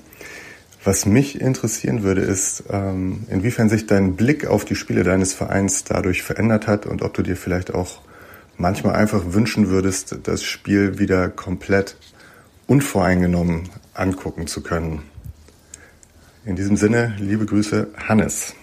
Was 0.83 1.05
mich 1.05 1.39
interessieren 1.39 2.01
würde, 2.01 2.21
ist, 2.21 2.63
ähm, 2.71 3.25
inwiefern 3.29 3.69
sich 3.69 3.85
dein 3.85 4.15
Blick 4.15 4.47
auf 4.47 4.65
die 4.65 4.75
Spiele 4.75 5.03
deines 5.03 5.33
Vereins 5.33 5.83
dadurch 5.83 6.23
verändert 6.23 6.65
hat 6.65 6.87
und 6.87 7.03
ob 7.03 7.13
du 7.13 7.21
dir 7.21 7.35
vielleicht 7.35 7.73
auch 7.73 7.99
manchmal 8.57 8.95
einfach 8.95 9.21
wünschen 9.33 9.69
würdest, 9.69 10.17
das 10.23 10.43
Spiel 10.43 10.97
wieder 10.97 11.29
komplett 11.29 11.97
unvoreingenommen 12.65 13.69
angucken 13.93 14.47
zu 14.47 14.61
können. 14.61 15.03
In 16.45 16.55
diesem 16.55 16.77
Sinne, 16.77 17.13
liebe 17.19 17.45
Grüße, 17.45 17.89
Hannes. 18.07 18.55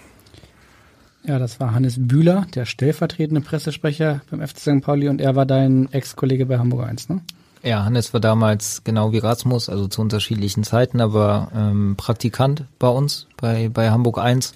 Ja, 1.23 1.39
das 1.39 1.61
war 1.61 1.73
Hannes 1.73 1.95
Bühler, 1.97 2.47
der 2.53 2.65
stellvertretende 2.65 3.41
Pressesprecher 3.41 4.21
beim 4.29 4.45
FC 4.45 4.59
St. 4.59 4.81
Pauli 4.81 5.07
und 5.07 5.21
er 5.21 5.35
war 5.35 5.45
dein 5.45 5.89
Ex-Kollege 5.91 6.45
bei 6.45 6.57
Hamburg 6.57 6.85
1, 6.85 7.07
ne? 7.09 7.21
Ja, 7.61 7.83
Hannes 7.83 8.13
war 8.13 8.21
damals 8.21 8.83
genau 8.85 9.11
wie 9.11 9.17
Rasmus, 9.17 9.67
also 9.67 9.87
zu 9.87 10.01
unterschiedlichen 10.01 10.63
Zeiten, 10.63 11.01
aber 11.01 11.51
ähm, 11.53 11.95
Praktikant 11.97 12.63
bei 12.79 12.87
uns, 12.87 13.27
bei, 13.37 13.69
bei 13.69 13.89
Hamburg 13.91 14.17
1. 14.17 14.53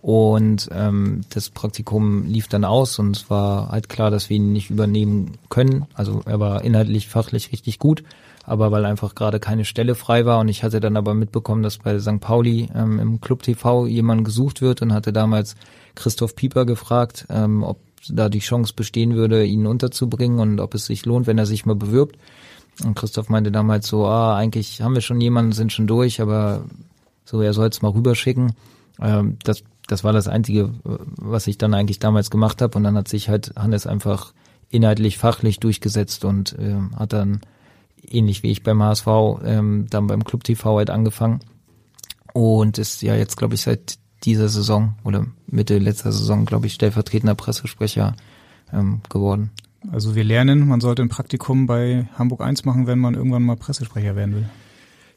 Und 0.00 0.68
ähm, 0.72 1.22
das 1.30 1.50
Praktikum 1.50 2.24
lief 2.24 2.48
dann 2.48 2.64
aus 2.64 2.98
und 2.98 3.16
es 3.16 3.30
war 3.30 3.70
halt 3.70 3.88
klar, 3.88 4.10
dass 4.10 4.30
wir 4.30 4.36
ihn 4.36 4.52
nicht 4.52 4.70
übernehmen 4.70 5.36
können. 5.50 5.86
Also 5.92 6.22
er 6.24 6.40
war 6.40 6.62
inhaltlich, 6.62 7.08
fachlich 7.08 7.52
richtig 7.52 7.78
gut, 7.78 8.04
aber 8.44 8.70
weil 8.70 8.86
einfach 8.86 9.14
gerade 9.14 9.40
keine 9.40 9.64
Stelle 9.64 9.94
frei 9.94 10.24
war 10.24 10.38
und 10.38 10.48
ich 10.48 10.62
hatte 10.62 10.80
dann 10.80 10.96
aber 10.96 11.14
mitbekommen, 11.14 11.62
dass 11.62 11.78
bei 11.78 11.98
St. 11.98 12.20
Pauli 12.20 12.68
ähm, 12.74 13.00
im 13.00 13.20
Club 13.20 13.42
TV 13.42 13.86
jemand 13.86 14.24
gesucht 14.24 14.62
wird 14.62 14.80
und 14.82 14.94
hatte 14.94 15.12
damals 15.12 15.56
Christoph 15.96 16.36
Pieper 16.36 16.64
gefragt, 16.64 17.26
ähm, 17.28 17.64
ob 17.64 17.78
da 18.08 18.28
die 18.28 18.38
Chance 18.38 18.72
bestehen 18.74 19.14
würde, 19.14 19.44
ihn 19.44 19.66
unterzubringen 19.66 20.38
und 20.40 20.60
ob 20.60 20.74
es 20.74 20.86
sich 20.86 21.04
lohnt, 21.06 21.26
wenn 21.26 21.38
er 21.38 21.46
sich 21.46 21.66
mal 21.66 21.76
bewirbt. 21.76 22.16
Und 22.84 22.94
Christoph 22.94 23.28
meinte 23.28 23.50
damals 23.50 23.88
so, 23.88 24.06
ah, 24.06 24.36
eigentlich 24.36 24.82
haben 24.82 24.94
wir 24.94 25.00
schon 25.00 25.20
jemanden, 25.20 25.52
sind 25.52 25.72
schon 25.72 25.86
durch, 25.86 26.20
aber 26.20 26.64
so, 27.24 27.40
er 27.40 27.52
soll 27.52 27.68
es 27.68 27.82
mal 27.82 27.90
rüberschicken. 27.90 28.54
Ähm, 29.00 29.36
das, 29.42 29.64
das 29.86 30.04
war 30.04 30.12
das 30.12 30.28
Einzige, 30.28 30.70
was 30.84 31.46
ich 31.46 31.58
dann 31.58 31.74
eigentlich 31.74 31.98
damals 31.98 32.30
gemacht 32.30 32.62
habe. 32.62 32.76
Und 32.78 32.84
dann 32.84 32.96
hat 32.96 33.08
sich 33.08 33.28
halt 33.28 33.52
Hannes 33.56 33.86
einfach 33.86 34.32
inhaltlich, 34.70 35.18
fachlich 35.18 35.60
durchgesetzt 35.60 36.24
und 36.24 36.54
ähm, 36.58 36.90
hat 36.96 37.12
dann 37.12 37.40
ähnlich 38.10 38.42
wie 38.42 38.50
ich 38.50 38.62
beim 38.62 38.82
HSV 38.82 39.06
ähm, 39.44 39.86
dann 39.90 40.06
beim 40.06 40.24
Club 40.24 40.44
TV 40.44 40.76
halt 40.76 40.90
angefangen 40.90 41.40
und 42.32 42.78
ist 42.78 43.02
ja 43.02 43.14
jetzt 43.14 43.36
glaube 43.36 43.54
ich 43.54 43.62
seit 43.62 43.98
dieser 44.24 44.48
Saison 44.48 44.94
oder 45.04 45.26
Mitte 45.46 45.78
letzter 45.78 46.12
Saison 46.12 46.44
glaube 46.44 46.66
ich 46.66 46.74
stellvertretender 46.74 47.34
Pressesprecher 47.34 48.14
ähm, 48.72 49.00
geworden. 49.08 49.50
Also 49.92 50.14
wir 50.14 50.24
lernen, 50.24 50.66
man 50.66 50.80
sollte 50.80 51.02
ein 51.02 51.08
Praktikum 51.08 51.66
bei 51.66 52.08
Hamburg 52.18 52.40
1 52.40 52.64
machen, 52.64 52.86
wenn 52.86 52.98
man 52.98 53.14
irgendwann 53.14 53.44
mal 53.44 53.56
Pressesprecher 53.56 54.16
werden 54.16 54.34
will. 54.34 54.48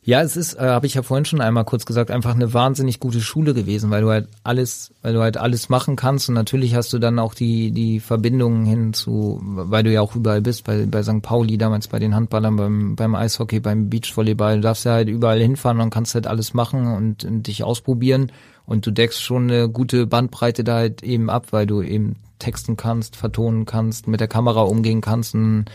Ja, 0.03 0.23
es 0.23 0.35
ist, 0.35 0.55
äh, 0.55 0.61
habe 0.61 0.87
ich 0.87 0.95
ja 0.95 1.03
vorhin 1.03 1.25
schon 1.25 1.41
einmal 1.41 1.63
kurz 1.63 1.85
gesagt, 1.85 2.09
einfach 2.09 2.33
eine 2.33 2.55
wahnsinnig 2.55 2.99
gute 2.99 3.21
Schule 3.21 3.53
gewesen, 3.53 3.91
weil 3.91 4.01
du 4.01 4.09
halt 4.09 4.29
alles, 4.43 4.95
weil 5.03 5.13
du 5.13 5.21
halt 5.21 5.37
alles 5.37 5.69
machen 5.69 5.95
kannst 5.95 6.27
und 6.27 6.33
natürlich 6.33 6.73
hast 6.73 6.91
du 6.91 6.97
dann 6.97 7.19
auch 7.19 7.35
die 7.35 7.69
die 7.69 7.99
Verbindungen 7.99 8.65
hin 8.65 8.93
zu, 8.93 9.39
weil 9.43 9.83
du 9.83 9.91
ja 9.91 10.01
auch 10.01 10.15
überall 10.15 10.41
bist, 10.41 10.63
bei 10.63 10.87
bei 10.87 11.03
St. 11.03 11.21
Pauli 11.21 11.59
damals 11.59 11.87
bei 11.87 11.99
den 11.99 12.15
Handballern, 12.15 12.55
beim 12.55 12.95
beim 12.95 13.13
Eishockey, 13.13 13.59
beim 13.59 13.91
Beachvolleyball, 13.91 14.55
du 14.55 14.61
darfst 14.61 14.85
ja 14.85 14.93
halt 14.93 15.07
überall 15.07 15.39
hinfahren 15.39 15.79
und 15.79 15.91
kannst 15.91 16.15
halt 16.15 16.25
alles 16.25 16.55
machen 16.55 16.87
und, 16.95 17.23
und 17.23 17.45
dich 17.45 17.63
ausprobieren 17.63 18.31
und 18.65 18.85
du 18.85 18.91
deckst 18.91 19.21
schon 19.21 19.49
eine 19.49 19.69
gute 19.69 20.07
Bandbreite 20.07 20.63
da 20.63 20.75
halt 20.75 21.03
eben 21.03 21.29
ab, 21.29 21.47
weil 21.51 21.65
du 21.65 21.81
eben 21.81 22.15
texten 22.39 22.77
kannst, 22.77 23.15
vertonen 23.15 23.65
kannst, 23.65 24.07
mit 24.07 24.19
der 24.19 24.27
Kamera 24.27 24.61
umgehen 24.61 25.01
kannst, 25.01 25.33
dann 25.33 25.65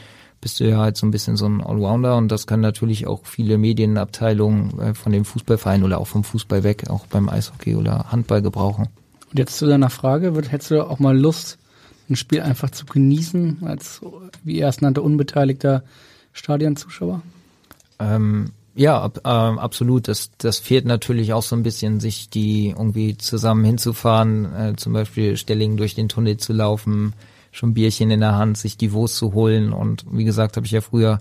bist 0.41 0.61
du 0.61 0.69
ja 0.69 0.79
halt 0.79 0.97
so 0.97 1.07
ein 1.07 1.11
bisschen 1.11 1.37
so 1.37 1.47
ein 1.47 1.61
Allrounder 1.61 2.17
und 2.17 2.31
das 2.31 2.47
können 2.47 2.63
natürlich 2.63 3.07
auch 3.07 3.25
viele 3.25 3.59
Medienabteilungen 3.59 4.79
äh, 4.79 4.95
von 4.95 5.13
dem 5.13 5.25
Fußballverein 5.25 5.83
oder 5.83 5.99
auch 5.99 6.07
vom 6.07 6.25
Fußball 6.25 6.63
weg, 6.63 6.89
auch 6.91 7.07
beim 7.07 7.29
Eishockey 7.29 7.75
oder 7.75 8.13
Handball 8.13 8.43
gebrauchen. 8.43 8.89
Und 9.31 9.39
jetzt 9.39 9.57
zu 9.59 9.67
deiner 9.67 9.91
Frage, 9.91 10.33
hättest 10.49 10.71
du 10.71 10.89
auch 10.89 10.99
mal 10.99 11.17
Lust, 11.19 11.59
ein 12.09 12.17
Spiel 12.17 12.43
einfach 12.43 12.71
zu 12.71 12.87
genießen, 12.87 13.63
als, 13.65 14.01
wie 14.45 14.59
er 14.59 14.69
es 14.69 14.81
nannte, 14.81 15.03
unbeteiligter 15.03 15.83
Stadionzuschauer? 16.33 17.23
Ähm, 17.99 18.53
ja, 18.77 19.01
ab, 19.01 19.21
äh, 19.25 19.29
absolut. 19.29 20.07
Das, 20.07 20.31
das 20.37 20.59
fehlt 20.59 20.85
natürlich 20.85 21.33
auch 21.33 21.43
so 21.43 21.57
ein 21.57 21.63
bisschen, 21.63 21.99
sich 21.99 22.29
die 22.29 22.69
irgendwie 22.69 23.17
zusammen 23.17 23.65
hinzufahren, 23.65 24.55
äh, 24.55 24.77
zum 24.77 24.93
Beispiel 24.93 25.37
Stellingen 25.39 25.79
durch 25.79 25.95
den 25.95 26.11
Tunnel 26.11 26.37
zu 26.37 26.53
laufen, 26.53 27.15
schon 27.53 27.73
Bierchen 27.73 28.11
in 28.11 28.21
der 28.21 28.37
Hand, 28.37 28.59
sich 28.59 28.77
die 28.77 28.93
Wurst 28.93 29.17
zu 29.17 29.33
holen. 29.33 29.73
Und 29.73 30.05
wie 30.11 30.25
gesagt, 30.25 30.57
habe 30.57 30.67
ich 30.67 30.73
ja 30.73 30.83
früher 30.83 31.19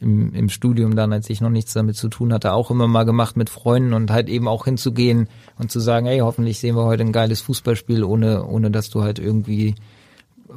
im, 0.00 0.34
im 0.34 0.48
Studium 0.48 0.96
dann, 0.96 1.12
als 1.12 1.28
ich 1.28 1.42
noch 1.42 1.50
nichts 1.50 1.74
damit 1.74 1.96
zu 1.96 2.08
tun 2.08 2.32
hatte, 2.32 2.52
auch 2.54 2.70
immer 2.70 2.88
mal 2.88 3.04
gemacht 3.04 3.36
mit 3.36 3.50
Freunden 3.50 3.92
und 3.92 4.10
halt 4.10 4.30
eben 4.30 4.48
auch 4.48 4.64
hinzugehen 4.64 5.28
und 5.58 5.70
zu 5.70 5.80
sagen, 5.80 6.06
hey, 6.06 6.20
hoffentlich 6.20 6.58
sehen 6.58 6.74
wir 6.74 6.84
heute 6.84 7.02
ein 7.02 7.12
geiles 7.12 7.42
Fußballspiel, 7.42 8.02
ohne, 8.02 8.46
ohne 8.46 8.70
dass 8.70 8.88
du 8.88 9.02
halt 9.02 9.18
irgendwie 9.18 9.74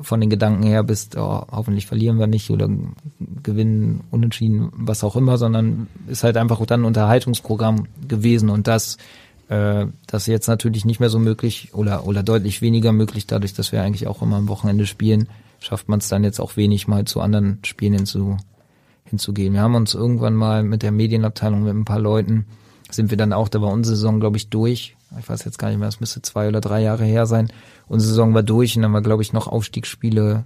von 0.02 0.22
den 0.22 0.30
Gedanken 0.30 0.64
her 0.64 0.84
bist, 0.84 1.18
oh, 1.18 1.46
hoffentlich 1.52 1.88
verlieren 1.88 2.20
wir 2.20 2.28
nicht 2.28 2.50
oder 2.50 2.70
gewinnen, 3.44 4.02
unentschieden, 4.12 4.70
was 4.74 5.04
auch 5.04 5.16
immer, 5.16 5.38
sondern 5.38 5.88
ist 6.08 6.24
halt 6.24 6.38
einfach 6.38 6.64
dann 6.66 6.82
ein 6.82 6.86
Unterhaltungsprogramm 6.86 7.88
gewesen 8.08 8.50
und 8.50 8.68
das, 8.68 8.98
äh, 9.50 9.86
das 10.06 10.28
jetzt 10.28 10.48
natürlich 10.48 10.86
nicht 10.86 11.00
mehr 11.00 11.10
so 11.10 11.20
möglich 11.20 11.70
oder, 11.74 12.06
oder 12.06 12.24
deutlich 12.24 12.62
weniger 12.62 12.92
möglich, 12.92 13.28
dadurch, 13.28 13.54
dass 13.54 13.72
wir 13.72 13.82
eigentlich 13.82 14.08
auch 14.08 14.22
immer 14.22 14.38
am 14.38 14.48
Wochenende 14.48 14.86
spielen, 14.86 15.28
schafft 15.60 15.90
man 15.90 16.00
es 16.00 16.08
dann 16.08 16.24
jetzt 16.24 16.40
auch 16.40 16.58
wenig 16.58 16.88
mal 16.88 17.06
zu 17.06 17.22
anderen 17.22 17.60
Spielen 17.64 17.94
hinzu, 17.94 18.38
hinzugehen. 19.06 19.54
Wir 19.54 19.62
haben 19.62 19.76
uns 19.76 19.94
irgendwann 19.94 20.36
mal 20.36 20.64
mit 20.64 20.84
der 20.84 20.92
Medienabteilung 20.92 21.64
mit 21.64 21.74
ein 21.74 21.86
paar 21.86 22.00
Leuten 22.00 22.46
sind 22.90 23.10
wir 23.10 23.18
dann 23.18 23.34
auch, 23.34 23.50
da 23.50 23.62
war 23.62 23.72
unsere 23.72 23.96
Saison, 23.96 24.20
glaube 24.20 24.38
ich, 24.38 24.50
durch. 24.50 24.96
Ich 25.20 25.30
weiß 25.30 25.44
jetzt 25.44 25.60
gar 25.60 25.70
nicht 25.70 25.80
mehr, 25.80 25.88
es 25.88 26.00
müsste 26.00 26.22
zwei 26.22 26.48
oder 26.48 26.62
drei 26.62 26.82
Jahre 26.82 27.06
her 27.06 27.26
sein 27.26 27.52
unsere 27.88 28.10
Saison 28.10 28.34
war 28.34 28.44
durch 28.44 28.76
und 28.76 28.84
dann 28.84 28.94
war, 28.94 29.02
glaube 29.02 29.24
ich, 29.24 29.34
noch 29.34 29.48
Aufstiegsspiele 29.48 30.46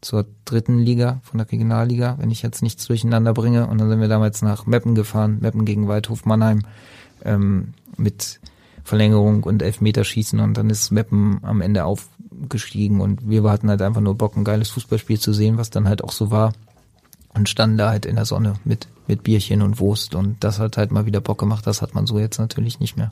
zur 0.00 0.26
dritten 0.44 0.78
Liga 0.78 1.20
von 1.22 1.38
der 1.38 1.50
Regionalliga, 1.50 2.16
wenn 2.18 2.30
ich 2.30 2.42
jetzt 2.42 2.62
nichts 2.62 2.86
durcheinander 2.86 3.34
bringe. 3.34 3.66
Und 3.66 3.78
dann 3.78 3.88
sind 3.88 4.00
wir 4.00 4.08
damals 4.08 4.42
nach 4.42 4.66
Meppen 4.66 4.94
gefahren, 4.94 5.38
Meppen 5.40 5.64
gegen 5.64 5.88
Waldhof 5.88 6.24
Mannheim, 6.24 6.62
ähm, 7.24 7.74
mit 7.96 8.40
Verlängerung 8.82 9.42
und 9.42 9.62
Elfmeterschießen. 9.62 10.40
Und 10.40 10.56
dann 10.56 10.70
ist 10.70 10.90
Meppen 10.90 11.40
am 11.42 11.60
Ende 11.60 11.84
aufgestiegen. 11.84 13.00
Und 13.00 13.28
wir 13.28 13.42
hatten 13.44 13.68
halt 13.68 13.82
einfach 13.82 14.00
nur 14.00 14.14
Bock, 14.14 14.36
ein 14.36 14.44
geiles 14.44 14.70
Fußballspiel 14.70 15.18
zu 15.18 15.32
sehen, 15.32 15.58
was 15.58 15.70
dann 15.70 15.88
halt 15.88 16.02
auch 16.02 16.12
so 16.12 16.30
war. 16.30 16.52
Und 17.34 17.48
standen 17.48 17.76
da 17.76 17.90
halt 17.90 18.06
in 18.06 18.16
der 18.16 18.24
Sonne 18.24 18.54
mit, 18.64 18.88
mit 19.06 19.22
Bierchen 19.22 19.62
und 19.62 19.78
Wurst. 19.78 20.14
Und 20.14 20.42
das 20.42 20.58
hat 20.58 20.76
halt 20.78 20.92
mal 20.92 21.06
wieder 21.06 21.20
Bock 21.20 21.38
gemacht, 21.38 21.66
das 21.66 21.82
hat 21.82 21.94
man 21.94 22.06
so 22.06 22.18
jetzt 22.18 22.38
natürlich 22.38 22.80
nicht 22.80 22.96
mehr. 22.96 23.10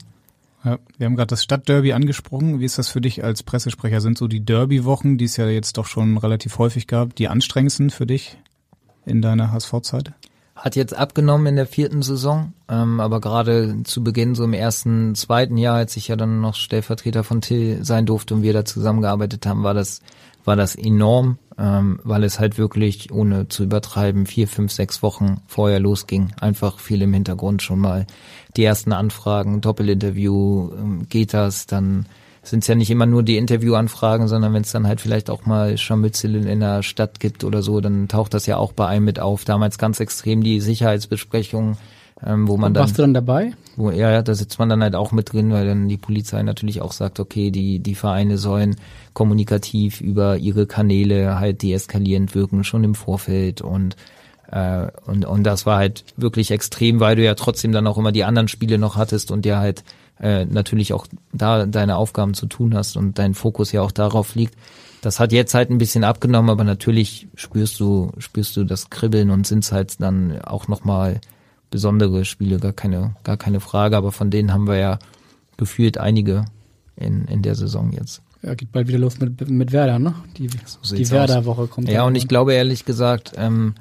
Ja, 0.63 0.77
wir 0.97 1.05
haben 1.05 1.15
gerade 1.15 1.27
das 1.27 1.43
Stadtderby 1.43 1.93
angesprochen. 1.93 2.59
Wie 2.59 2.65
ist 2.65 2.77
das 2.77 2.89
für 2.89 2.99
dich 2.99 3.23
als 3.23 3.43
Pressesprecher? 3.43 4.01
Sind 4.01 4.17
so 4.17 4.27
die 4.27 4.43
Derby-Wochen, 4.43 5.17
die 5.17 5.25
es 5.25 5.37
ja 5.37 5.47
jetzt 5.47 5.77
doch 5.77 5.85
schon 5.85 6.17
relativ 6.17 6.57
häufig 6.57 6.87
gab, 6.87 7.15
die 7.15 7.29
anstrengendsten 7.29 7.89
für 7.89 8.05
dich 8.05 8.37
in 9.05 9.21
deiner 9.21 9.51
HSV-Zeit? 9.51 10.13
Hat 10.55 10.75
jetzt 10.75 10.93
abgenommen 10.93 11.47
in 11.47 11.55
der 11.55 11.67
vierten 11.67 12.01
Saison, 12.01 12.51
ähm, 12.67 12.99
aber 12.99 13.21
gerade 13.21 13.83
zu 13.85 14.03
Beginn, 14.03 14.35
so 14.35 14.43
im 14.43 14.51
ersten, 14.51 15.15
zweiten 15.15 15.55
Jahr, 15.55 15.77
als 15.77 15.95
ich 15.95 16.09
ja 16.09 16.17
dann 16.17 16.41
noch 16.41 16.55
Stellvertreter 16.55 17.23
von 17.23 17.39
Till 17.39 17.85
sein 17.85 18.05
durfte 18.05 18.35
und 18.35 18.41
wir 18.41 18.51
da 18.51 18.65
zusammengearbeitet 18.65 19.45
haben, 19.45 19.63
war 19.63 19.73
das, 19.73 20.01
war 20.43 20.57
das 20.57 20.75
enorm, 20.75 21.37
ähm, 21.59 21.99
weil 22.03 22.23
es 22.23 22.39
halt 22.39 22.57
wirklich, 22.57 23.11
ohne 23.11 23.49
zu 23.49 23.63
übertreiben, 23.63 24.25
vier, 24.25 24.47
fünf, 24.47 24.71
sechs 24.71 25.03
Wochen 25.03 25.41
vorher 25.45 25.79
losging. 25.79 26.31
Einfach 26.39 26.79
viel 26.79 27.01
im 27.01 27.13
Hintergrund 27.13 27.61
schon 27.61 27.79
mal. 27.79 28.07
Die 28.55 28.63
ersten 28.63 28.93
Anfragen, 28.93 29.59
Doppelinterview, 29.59 30.71
ähm, 30.71 31.09
geht 31.09 31.33
das, 31.33 31.65
dann 31.65 32.05
sind 32.41 32.63
es 32.63 32.67
ja 32.67 32.75
nicht 32.75 32.89
immer 32.89 33.05
nur 33.05 33.23
die 33.23 33.37
Interviewanfragen, 33.37 34.29
sondern 34.29 34.53
wenn 34.53 34.61
es 34.61 34.71
dann 34.71 34.87
halt 34.87 35.01
vielleicht 35.01 35.29
auch 35.29 35.45
mal 35.45 35.77
Scharmützel 35.77 36.47
in 36.47 36.61
der 36.61 36.81
Stadt 36.81 37.19
gibt 37.19 37.43
oder 37.43 37.61
so, 37.61 37.81
dann 37.81 38.07
taucht 38.07 38.33
das 38.33 38.45
ja 38.45 38.55
auch 38.55 38.71
bei 38.71 38.87
einem 38.87 39.05
mit 39.05 39.19
auf. 39.19 39.43
Damals 39.43 39.77
ganz 39.77 39.99
extrem 39.99 40.41
die 40.41 40.61
Sicherheitsbesprechung, 40.61 41.77
ähm, 42.25 42.47
wo 42.47 42.57
man 42.57 42.69
Und 42.69 42.73
dann... 42.75 42.81
warst 42.81 42.97
du 42.97 43.01
dann 43.03 43.13
dabei? 43.13 43.53
Wo, 43.75 43.91
ja, 43.91 44.11
ja, 44.11 44.21
da 44.21 44.35
sitzt 44.35 44.59
man 44.59 44.69
dann 44.69 44.83
halt 44.83 44.95
auch 44.95 45.11
mit 45.11 45.31
drin, 45.31 45.51
weil 45.51 45.65
dann 45.65 45.87
die 45.87 45.97
Polizei 45.97 46.43
natürlich 46.43 46.81
auch 46.81 46.91
sagt, 46.91 47.19
okay, 47.19 47.51
die, 47.51 47.79
die 47.79 47.95
Vereine 47.95 48.37
sollen 48.37 48.75
kommunikativ 49.13 50.01
über 50.01 50.37
ihre 50.37 50.65
Kanäle 50.65 51.39
halt 51.39 51.61
deeskalierend 51.61 52.35
wirken, 52.35 52.63
schon 52.63 52.83
im 52.83 52.95
Vorfeld 52.95 53.61
und 53.61 53.95
äh, 54.51 54.87
und, 55.05 55.25
und 55.25 55.43
das 55.43 55.65
war 55.65 55.77
halt 55.77 56.03
wirklich 56.17 56.51
extrem, 56.51 56.99
weil 56.99 57.15
du 57.15 57.23
ja 57.23 57.35
trotzdem 57.35 57.71
dann 57.71 57.87
auch 57.87 57.97
immer 57.97 58.11
die 58.11 58.23
anderen 58.23 58.47
Spiele 58.47 58.77
noch 58.77 58.97
hattest 58.97 59.31
und 59.31 59.45
ja 59.45 59.59
halt 59.59 59.83
äh, 60.19 60.45
natürlich 60.45 60.93
auch 60.93 61.07
da 61.31 61.65
deine 61.65 61.97
Aufgaben 61.97 62.33
zu 62.33 62.47
tun 62.47 62.75
hast 62.75 62.97
und 62.97 63.19
dein 63.19 63.33
Fokus 63.33 63.71
ja 63.71 63.81
auch 63.81 63.91
darauf 63.91 64.35
liegt. 64.35 64.55
Das 65.01 65.19
hat 65.19 65.31
jetzt 65.31 65.53
halt 65.53 65.69
ein 65.69 65.77
bisschen 65.77 66.03
abgenommen, 66.03 66.49
aber 66.49 66.63
natürlich 66.65 67.29
spürst 67.35 67.79
du, 67.79 68.11
spürst 68.17 68.57
du 68.57 68.65
das 68.65 68.89
Kribbeln 68.89 69.29
und 69.29 69.47
sind 69.47 69.71
halt 69.71 70.01
dann 70.01 70.41
auch 70.41 70.67
nochmal 70.67 71.21
besondere 71.69 72.25
Spiele, 72.25 72.59
gar 72.59 72.73
keine, 72.73 73.15
gar 73.23 73.37
keine 73.37 73.59
Frage, 73.59 73.97
aber 73.97 74.11
von 74.11 74.31
denen 74.31 74.53
haben 74.53 74.67
wir 74.67 74.77
ja 74.77 74.99
gefühlt 75.57 75.97
einige 75.97 76.45
in, 76.95 77.25
in 77.25 77.41
der 77.41 77.55
Saison 77.55 77.91
jetzt. 77.91 78.21
Ja, 78.41 78.55
geht 78.55 78.71
bald 78.71 78.87
wieder 78.87 78.99
los 78.99 79.19
mit, 79.19 79.49
mit 79.49 79.71
Werder, 79.71 79.99
ne? 79.99 80.15
Die, 80.37 80.47
die 80.47 80.57
sieht's 80.81 81.11
Werder-Woche 81.11 81.67
kommt. 81.67 81.89
Ja, 81.89 82.03
und 82.03 82.15
ich 82.15 82.27
glaube 82.27 82.53
ehrlich 82.53 82.85
gesagt, 82.85 83.33
ähm, 83.35 83.75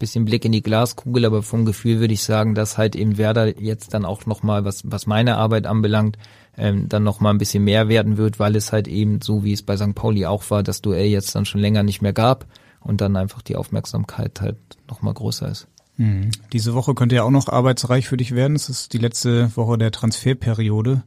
bisschen 0.00 0.24
Blick 0.24 0.44
in 0.44 0.52
die 0.52 0.62
Glaskugel, 0.62 1.26
aber 1.26 1.42
vom 1.42 1.64
Gefühl 1.64 2.00
würde 2.00 2.14
ich 2.14 2.24
sagen, 2.24 2.56
dass 2.56 2.78
halt 2.78 2.96
eben 2.96 3.18
Werder 3.18 3.60
jetzt 3.60 3.94
dann 3.94 4.04
auch 4.04 4.26
nochmal, 4.26 4.64
was, 4.64 4.82
was 4.84 5.06
meine 5.06 5.36
Arbeit 5.36 5.66
anbelangt, 5.66 6.16
ähm, 6.56 6.88
dann 6.88 7.04
nochmal 7.04 7.32
ein 7.32 7.38
bisschen 7.38 7.62
mehr 7.62 7.88
werden 7.88 8.16
wird, 8.16 8.40
weil 8.40 8.56
es 8.56 8.72
halt 8.72 8.88
eben 8.88 9.20
so, 9.20 9.44
wie 9.44 9.52
es 9.52 9.62
bei 9.62 9.76
St. 9.76 9.94
Pauli 9.94 10.26
auch 10.26 10.50
war, 10.50 10.64
das 10.64 10.80
Duell 10.80 11.06
jetzt 11.06 11.34
dann 11.36 11.44
schon 11.44 11.60
länger 11.60 11.84
nicht 11.84 12.02
mehr 12.02 12.12
gab 12.12 12.46
und 12.80 13.00
dann 13.00 13.14
einfach 13.14 13.42
die 13.42 13.56
Aufmerksamkeit 13.56 14.40
halt 14.40 14.56
nochmal 14.88 15.14
größer 15.14 15.48
ist. 15.48 15.68
Mhm. 16.00 16.30
Diese 16.54 16.72
Woche 16.72 16.94
könnte 16.94 17.16
ja 17.16 17.24
auch 17.24 17.30
noch 17.30 17.46
arbeitsreich 17.48 18.08
für 18.08 18.16
dich 18.16 18.34
werden. 18.34 18.56
Es 18.56 18.70
ist 18.70 18.94
die 18.94 18.98
letzte 18.98 19.54
Woche 19.54 19.76
der 19.76 19.90
Transferperiode. 19.90 21.02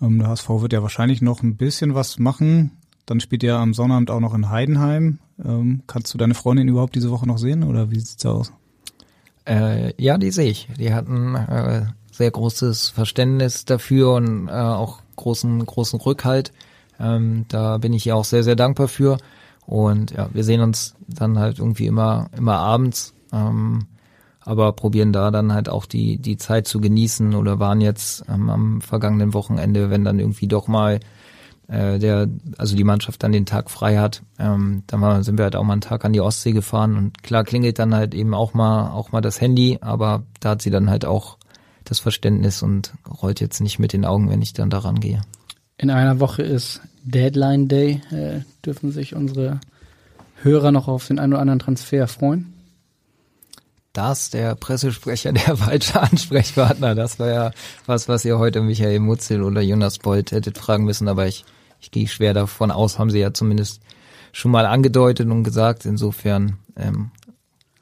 Ähm, 0.00 0.18
der 0.20 0.28
HSV 0.28 0.48
wird 0.48 0.72
ja 0.72 0.80
wahrscheinlich 0.80 1.20
noch 1.20 1.42
ein 1.42 1.56
bisschen 1.56 1.94
was 1.94 2.18
machen. 2.18 2.70
Dann 3.04 3.20
spielt 3.20 3.44
er 3.44 3.58
am 3.58 3.74
Sonnabend 3.74 4.10
auch 4.10 4.20
noch 4.20 4.32
in 4.32 4.48
Heidenheim. 4.48 5.18
Ähm, 5.44 5.82
kannst 5.86 6.14
du 6.14 6.18
deine 6.18 6.32
Freundin 6.32 6.66
überhaupt 6.66 6.94
diese 6.94 7.10
Woche 7.10 7.26
noch 7.26 7.36
sehen 7.36 7.62
oder 7.62 7.90
wie 7.90 8.00
sieht's 8.00 8.24
aus? 8.24 8.54
Äh, 9.46 9.92
ja, 10.02 10.16
die 10.16 10.30
sehe 10.30 10.48
ich. 10.48 10.66
Die 10.78 10.94
hatten 10.94 11.34
äh, 11.34 11.84
sehr 12.10 12.30
großes 12.30 12.88
Verständnis 12.88 13.66
dafür 13.66 14.14
und 14.14 14.48
äh, 14.48 14.52
auch 14.52 15.00
großen, 15.16 15.66
großen 15.66 16.00
Rückhalt. 16.00 16.52
Ähm, 16.98 17.44
da 17.48 17.76
bin 17.76 17.92
ich 17.92 18.06
ihr 18.06 18.16
auch 18.16 18.24
sehr, 18.24 18.44
sehr 18.44 18.56
dankbar 18.56 18.88
für. 18.88 19.18
Und 19.66 20.12
ja, 20.12 20.30
wir 20.32 20.42
sehen 20.42 20.62
uns 20.62 20.94
dann 21.06 21.38
halt 21.38 21.58
irgendwie 21.58 21.86
immer, 21.86 22.30
immer 22.34 22.56
abends, 22.56 23.12
ähm, 23.30 23.88
aber 24.44 24.72
probieren 24.72 25.12
da 25.12 25.30
dann 25.30 25.52
halt 25.52 25.68
auch 25.68 25.86
die, 25.86 26.18
die 26.18 26.36
Zeit 26.36 26.66
zu 26.66 26.80
genießen 26.80 27.34
oder 27.34 27.58
waren 27.58 27.80
jetzt 27.80 28.24
ähm, 28.28 28.50
am 28.50 28.80
vergangenen 28.80 29.34
Wochenende, 29.34 29.90
wenn 29.90 30.04
dann 30.04 30.18
irgendwie 30.18 30.48
doch 30.48 30.68
mal 30.68 31.00
äh, 31.68 31.98
der, 31.98 32.28
also 32.58 32.76
die 32.76 32.84
Mannschaft 32.84 33.22
dann 33.22 33.32
den 33.32 33.46
Tag 33.46 33.70
frei 33.70 33.98
hat, 33.98 34.22
ähm, 34.38 34.82
dann 34.86 35.00
war, 35.00 35.22
sind 35.22 35.38
wir 35.38 35.44
halt 35.44 35.56
auch 35.56 35.64
mal 35.64 35.74
einen 35.74 35.80
Tag 35.80 36.04
an 36.04 36.12
die 36.12 36.20
Ostsee 36.20 36.52
gefahren 36.52 36.96
und 36.96 37.22
klar 37.22 37.44
klingelt 37.44 37.78
dann 37.78 37.94
halt 37.94 38.14
eben 38.14 38.34
auch 38.34 38.54
mal, 38.54 38.90
auch 38.90 39.12
mal 39.12 39.20
das 39.20 39.40
Handy, 39.40 39.78
aber 39.80 40.24
da 40.40 40.50
hat 40.50 40.62
sie 40.62 40.70
dann 40.70 40.90
halt 40.90 41.04
auch 41.04 41.38
das 41.84 41.98
Verständnis 41.98 42.62
und 42.62 42.92
rollt 43.22 43.40
jetzt 43.40 43.60
nicht 43.60 43.78
mit 43.78 43.92
den 43.92 44.04
Augen, 44.04 44.30
wenn 44.30 44.42
ich 44.42 44.52
dann 44.52 44.70
daran 44.70 45.00
gehe. 45.00 45.22
In 45.78 45.90
einer 45.90 46.20
Woche 46.20 46.42
ist 46.42 46.80
Deadline 47.02 47.68
Day. 47.68 48.00
Äh, 48.10 48.40
dürfen 48.64 48.92
sich 48.92 49.14
unsere 49.16 49.60
Hörer 50.42 50.72
noch 50.72 50.88
auf 50.88 51.06
den 51.08 51.18
einen 51.18 51.32
oder 51.32 51.42
anderen 51.42 51.58
Transfer 51.58 52.06
freuen? 52.06 52.52
Das, 53.92 54.30
der 54.30 54.54
Pressesprecher, 54.54 55.32
der 55.32 55.56
falsche 55.56 56.00
Ansprechpartner, 56.00 56.94
das 56.94 57.18
war 57.18 57.28
ja 57.28 57.50
was, 57.86 58.08
was 58.08 58.24
ihr 58.24 58.38
heute 58.38 58.62
Michael 58.62 59.00
Mutzel 59.00 59.42
oder 59.42 59.60
Jonas 59.60 59.98
Bolt 59.98 60.32
hättet 60.32 60.58
fragen 60.58 60.84
müssen, 60.84 61.08
aber 61.08 61.26
ich, 61.26 61.44
ich 61.80 61.90
gehe 61.90 62.08
schwer 62.08 62.34
davon 62.34 62.70
aus, 62.70 62.98
haben 62.98 63.10
sie 63.10 63.18
ja 63.18 63.34
zumindest 63.34 63.82
schon 64.32 64.50
mal 64.50 64.66
angedeutet 64.66 65.28
und 65.28 65.44
gesagt, 65.44 65.84
insofern 65.84 66.56
ähm, 66.76 67.10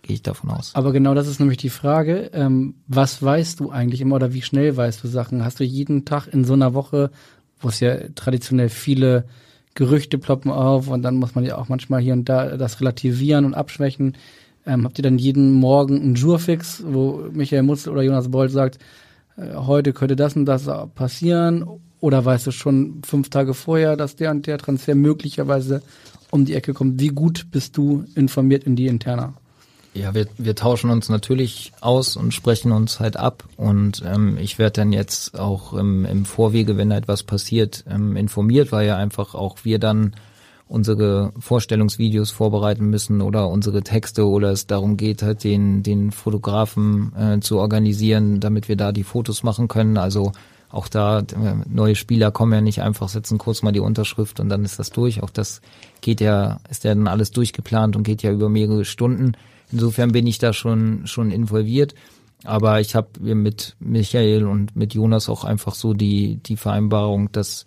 gehe 0.03 0.15
ich 0.15 0.23
davon 0.23 0.51
aus. 0.51 0.75
Aber 0.75 0.93
genau 0.93 1.15
das 1.15 1.29
ist 1.29 1.39
nämlich 1.39 1.59
die 1.59 1.71
Frage. 1.71 2.31
Ähm, 2.33 2.75
was 2.89 3.23
weißt 3.23 3.61
du 3.61 3.71
eigentlich 3.71 4.01
immer 4.01 4.17
oder 4.17 4.33
wie 4.33 4.43
schnell 4.43 4.77
weißt 4.77 5.05
du 5.05 5.09
Sachen? 5.09 5.45
Hast 5.45 5.61
du 5.61 5.65
jeden 5.65 6.05
Tag 6.05 6.27
in 6.27 6.45
so 6.45 6.55
einer 6.55 6.75
Woche, 6.75 7.13
wo 7.61 7.69
es 7.69 7.79
ja 7.79 7.97
traditionell 8.17 8.69
viele 8.69 9.27
Gerüchte 9.75 10.19
ploppen 10.19 10.51
auf 10.51 10.89
und 10.89 11.03
dann 11.03 11.15
muss 11.15 11.37
man 11.37 11.45
ja 11.45 11.57
auch 11.57 11.69
manchmal 11.69 12.01
hier 12.01 12.15
und 12.15 12.29
da 12.29 12.57
das 12.57 12.81
relativieren 12.81 13.45
und 13.45 13.55
abschwächen. 13.55 14.17
Ähm, 14.67 14.85
habt 14.85 14.99
ihr 14.99 15.03
dann 15.03 15.19
jeden 15.19 15.53
Morgen 15.53 16.01
einen 16.01 16.15
Jurfix, 16.15 16.83
wo 16.87 17.25
Michael 17.33 17.63
Mutzel 17.63 17.93
oder 17.93 18.03
Jonas 18.03 18.31
Bolt 18.31 18.51
sagt, 18.51 18.79
äh, 19.37 19.55
heute 19.55 19.93
könnte 19.93 20.17
das 20.17 20.37
und 20.37 20.45
das 20.45 20.69
passieren? 20.95 21.67
Oder 22.01 22.25
weißt 22.25 22.47
du 22.47 22.51
schon 22.51 23.03
fünf 23.05 23.31
Tage 23.31 23.55
vorher, 23.55 23.97
dass 23.97 24.17
der 24.17 24.31
und 24.31 24.47
der 24.47 24.59
Transfer 24.59 24.95
möglicherweise 24.95 25.83
um 26.31 26.45
die 26.45 26.55
Ecke 26.55 26.73
kommt? 26.75 27.01
Wie 27.01 27.09
gut 27.09 27.47
bist 27.51 27.77
du 27.77 28.05
informiert 28.15 28.65
in 28.65 28.77
die 28.77 28.87
Interna? 28.87 29.35
Ja, 29.93 30.15
wir, 30.15 30.29
wir 30.39 30.55
tauschen 30.55 30.89
uns 30.89 31.09
natürlich 31.09 31.73
aus 31.81 32.17
und 32.17 32.33
sprechen 32.33 32.71
uns 32.71 33.01
halt 33.01 33.17
ab 33.17 33.45
und 33.57 34.03
ähm, 34.07 34.39
ich 34.39 34.59
werde 34.59 34.81
dann 34.81 34.93
jetzt 34.93 35.37
auch 35.37 35.73
im, 35.73 36.05
im 36.05 36.25
Vorwege, 36.25 36.77
wenn 36.77 36.93
etwas 36.93 37.25
passiert, 37.25 37.85
ähm, 37.91 38.17
informiert, 38.17 38.71
weil 38.71 38.87
ja 38.87 38.97
einfach 38.97 39.35
auch 39.35 39.59
wir 39.65 39.81
dann 39.81 40.15
unsere 40.71 41.33
Vorstellungsvideos 41.37 42.31
vorbereiten 42.31 42.87
müssen 42.87 43.23
oder 43.23 43.49
unsere 43.49 43.83
Texte 43.83 44.25
oder 44.29 44.53
es 44.53 44.68
darum 44.68 44.97
geht, 44.97 45.21
halt 45.21 45.43
den, 45.43 45.83
den 45.83 46.12
Fotografen 46.12 47.12
äh, 47.16 47.41
zu 47.41 47.59
organisieren, 47.59 48.39
damit 48.39 48.68
wir 48.68 48.77
da 48.77 48.93
die 48.93 49.03
Fotos 49.03 49.43
machen 49.43 49.66
können. 49.66 49.97
Also 49.97 50.31
auch 50.71 50.87
da, 50.87 51.18
äh, 51.18 51.25
neue 51.68 51.97
Spieler 51.97 52.31
kommen 52.31 52.53
ja 52.53 52.61
nicht 52.61 52.83
einfach, 52.83 53.09
setzen 53.09 53.37
kurz 53.37 53.62
mal 53.62 53.73
die 53.73 53.81
Unterschrift 53.81 54.39
und 54.39 54.49
dann 54.49 54.64
ist 54.64 54.79
das 54.79 54.91
durch. 54.91 55.25
Auch 55.25 55.31
das 55.31 55.61
geht 56.03 56.21
ja, 56.21 56.61
ist 56.71 56.85
ja 56.85 56.95
dann 56.95 57.09
alles 57.09 57.33
durchgeplant 57.33 57.97
und 57.97 58.05
geht 58.05 58.23
ja 58.23 58.31
über 58.31 58.49
mehrere 58.49 58.85
Stunden. 58.85 59.33
Insofern 59.73 60.12
bin 60.12 60.29
ich 60.29 60.39
da 60.39 60.53
schon, 60.53 61.05
schon 61.09 61.33
involviert. 61.33 61.97
Aber 62.45 62.81
ich 62.81 62.95
habe 62.95 63.09
mit 63.21 63.75
Michael 63.81 64.47
und 64.47 64.77
mit 64.77 64.95
Jonas 64.95 65.29
auch 65.29 65.43
einfach 65.43 65.75
so 65.75 65.95
die, 65.95 66.37
die 66.37 66.57
Vereinbarung, 66.57 67.33
dass, 67.33 67.66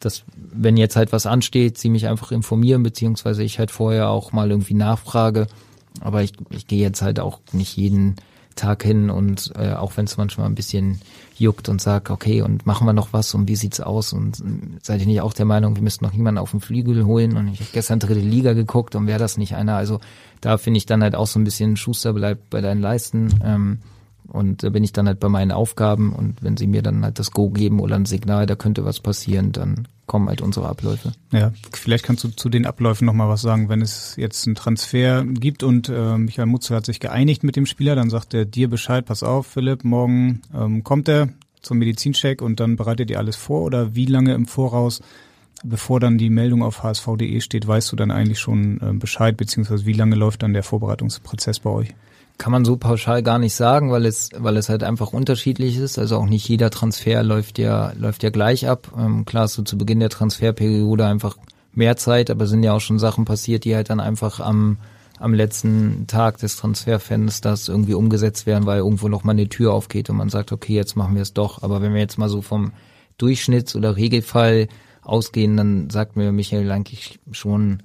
dass 0.00 0.24
wenn 0.36 0.76
jetzt 0.76 0.96
halt 0.96 1.12
was 1.12 1.26
ansteht, 1.26 1.78
sie 1.78 1.88
mich 1.88 2.06
einfach 2.06 2.32
informieren, 2.32 2.82
beziehungsweise 2.82 3.42
ich 3.42 3.58
halt 3.58 3.70
vorher 3.70 4.08
auch 4.08 4.32
mal 4.32 4.50
irgendwie 4.50 4.74
nachfrage. 4.74 5.46
Aber 6.00 6.22
ich, 6.22 6.32
ich 6.50 6.66
gehe 6.66 6.80
jetzt 6.80 7.02
halt 7.02 7.20
auch 7.20 7.40
nicht 7.52 7.76
jeden 7.76 8.16
Tag 8.56 8.82
hin 8.84 9.10
und 9.10 9.52
äh, 9.56 9.72
auch 9.72 9.96
wenn 9.96 10.04
es 10.04 10.16
manchmal 10.16 10.46
ein 10.46 10.54
bisschen 10.54 11.00
juckt 11.36 11.68
und 11.68 11.80
sag, 11.80 12.10
okay, 12.10 12.42
und 12.42 12.66
machen 12.66 12.86
wir 12.86 12.92
noch 12.92 13.12
was 13.12 13.34
und 13.34 13.48
wie 13.48 13.56
sieht's 13.56 13.80
aus? 13.80 14.12
Und 14.12 14.40
äh, 14.40 14.42
seid 14.82 15.00
ihr 15.00 15.06
nicht 15.06 15.20
auch 15.20 15.32
der 15.32 15.44
Meinung, 15.44 15.74
wir 15.76 15.82
müssten 15.82 16.04
noch 16.04 16.12
jemanden 16.12 16.38
auf 16.38 16.52
den 16.52 16.60
Flügel 16.60 17.04
holen? 17.04 17.36
Und 17.36 17.48
ich 17.48 17.60
habe 17.60 17.70
gestern 17.72 17.98
dritte 17.98 18.20
Liga 18.20 18.52
geguckt 18.52 18.94
und 18.94 19.06
wäre 19.06 19.18
das 19.18 19.36
nicht 19.38 19.56
einer? 19.56 19.76
Also 19.76 20.00
da 20.40 20.58
finde 20.58 20.78
ich 20.78 20.86
dann 20.86 21.02
halt 21.02 21.14
auch 21.14 21.26
so 21.26 21.38
ein 21.38 21.44
bisschen 21.44 21.76
Schuster 21.76 22.12
bleibt 22.12 22.50
bei 22.50 22.60
deinen 22.60 22.80
Leisten. 22.80 23.40
Ähm, 23.42 23.78
und 24.28 24.62
da 24.62 24.70
bin 24.70 24.84
ich 24.84 24.92
dann 24.92 25.06
halt 25.06 25.20
bei 25.20 25.28
meinen 25.28 25.52
Aufgaben 25.52 26.12
und 26.12 26.42
wenn 26.42 26.56
sie 26.56 26.66
mir 26.66 26.82
dann 26.82 27.04
halt 27.04 27.18
das 27.18 27.30
Go 27.30 27.50
geben 27.50 27.80
oder 27.80 27.96
ein 27.96 28.06
Signal, 28.06 28.46
da 28.46 28.54
könnte 28.54 28.84
was 28.84 29.00
passieren, 29.00 29.52
dann 29.52 29.86
kommen 30.06 30.28
halt 30.28 30.40
unsere 30.42 30.68
Abläufe. 30.68 31.12
Ja, 31.32 31.52
vielleicht 31.72 32.04
kannst 32.04 32.24
du 32.24 32.28
zu 32.28 32.48
den 32.48 32.66
Abläufen 32.66 33.06
nochmal 33.06 33.28
was 33.28 33.42
sagen. 33.42 33.68
Wenn 33.68 33.80
es 33.80 34.16
jetzt 34.16 34.46
einen 34.46 34.54
Transfer 34.54 35.24
gibt 35.24 35.62
und 35.62 35.88
äh, 35.88 36.18
Michael 36.18 36.46
Mutzel 36.46 36.76
hat 36.76 36.86
sich 36.86 37.00
geeinigt 37.00 37.42
mit 37.42 37.56
dem 37.56 37.66
Spieler, 37.66 37.94
dann 37.94 38.10
sagt 38.10 38.34
er 38.34 38.44
dir 38.44 38.68
Bescheid, 38.68 39.04
pass 39.06 39.22
auf, 39.22 39.46
Philipp, 39.46 39.84
morgen 39.84 40.42
ähm, 40.54 40.84
kommt 40.84 41.08
er 41.08 41.28
zum 41.62 41.78
Medizincheck 41.78 42.42
und 42.42 42.60
dann 42.60 42.76
bereitet 42.76 43.10
ihr 43.10 43.18
alles 43.18 43.36
vor 43.36 43.62
oder 43.62 43.94
wie 43.94 44.06
lange 44.06 44.34
im 44.34 44.46
Voraus, 44.46 45.00
bevor 45.62 46.00
dann 46.00 46.18
die 46.18 46.30
Meldung 46.30 46.62
auf 46.62 46.82
hsv.de 46.82 47.40
steht, 47.40 47.66
weißt 47.66 47.90
du 47.92 47.96
dann 47.96 48.10
eigentlich 48.10 48.38
schon 48.38 48.80
äh, 48.80 48.92
Bescheid, 48.92 49.36
beziehungsweise 49.36 49.86
wie 49.86 49.94
lange 49.94 50.16
läuft 50.16 50.42
dann 50.42 50.52
der 50.52 50.62
Vorbereitungsprozess 50.62 51.60
bei 51.60 51.70
euch? 51.70 51.94
Kann 52.36 52.52
man 52.52 52.64
so 52.64 52.76
pauschal 52.76 53.22
gar 53.22 53.38
nicht 53.38 53.54
sagen, 53.54 53.92
weil 53.92 54.06
es, 54.06 54.30
weil 54.36 54.56
es 54.56 54.68
halt 54.68 54.82
einfach 54.82 55.12
unterschiedlich 55.12 55.76
ist. 55.76 55.98
Also 55.98 56.16
auch 56.16 56.26
nicht 56.26 56.48
jeder 56.48 56.70
Transfer 56.70 57.22
läuft 57.22 57.58
ja, 57.58 57.92
läuft 57.96 58.22
ja 58.22 58.30
gleich 58.30 58.68
ab. 58.68 58.90
Ähm, 58.98 59.24
klar 59.24 59.44
hast 59.44 59.56
du 59.56 59.62
zu 59.62 59.78
Beginn 59.78 60.00
der 60.00 60.10
Transferperiode 60.10 61.06
einfach 61.06 61.36
mehr 61.72 61.96
Zeit, 61.96 62.30
aber 62.30 62.46
sind 62.46 62.62
ja 62.62 62.72
auch 62.72 62.80
schon 62.80 62.98
Sachen 62.98 63.24
passiert, 63.24 63.64
die 63.64 63.74
halt 63.74 63.90
dann 63.90 64.00
einfach 64.00 64.40
am, 64.40 64.78
am 65.18 65.32
letzten 65.32 66.06
Tag 66.06 66.38
des 66.38 66.56
Transferfensters 66.56 67.68
irgendwie 67.68 67.94
umgesetzt 67.94 68.46
werden, 68.46 68.66
weil 68.66 68.78
irgendwo 68.78 69.08
noch 69.08 69.24
mal 69.24 69.32
eine 69.32 69.48
Tür 69.48 69.72
aufgeht 69.72 70.10
und 70.10 70.16
man 70.16 70.28
sagt, 70.28 70.52
okay, 70.52 70.74
jetzt 70.74 70.96
machen 70.96 71.14
wir 71.14 71.22
es 71.22 71.34
doch. 71.34 71.62
Aber 71.62 71.82
wenn 71.82 71.94
wir 71.94 72.00
jetzt 72.00 72.18
mal 72.18 72.28
so 72.28 72.42
vom 72.42 72.72
Durchschnitts- 73.20 73.76
oder 73.76 73.96
Regelfall 73.96 74.68
ausgehen, 75.02 75.56
dann 75.56 75.90
sagt 75.90 76.16
mir 76.16 76.32
Michael 76.32 76.70
eigentlich 76.70 77.20
schon 77.30 77.82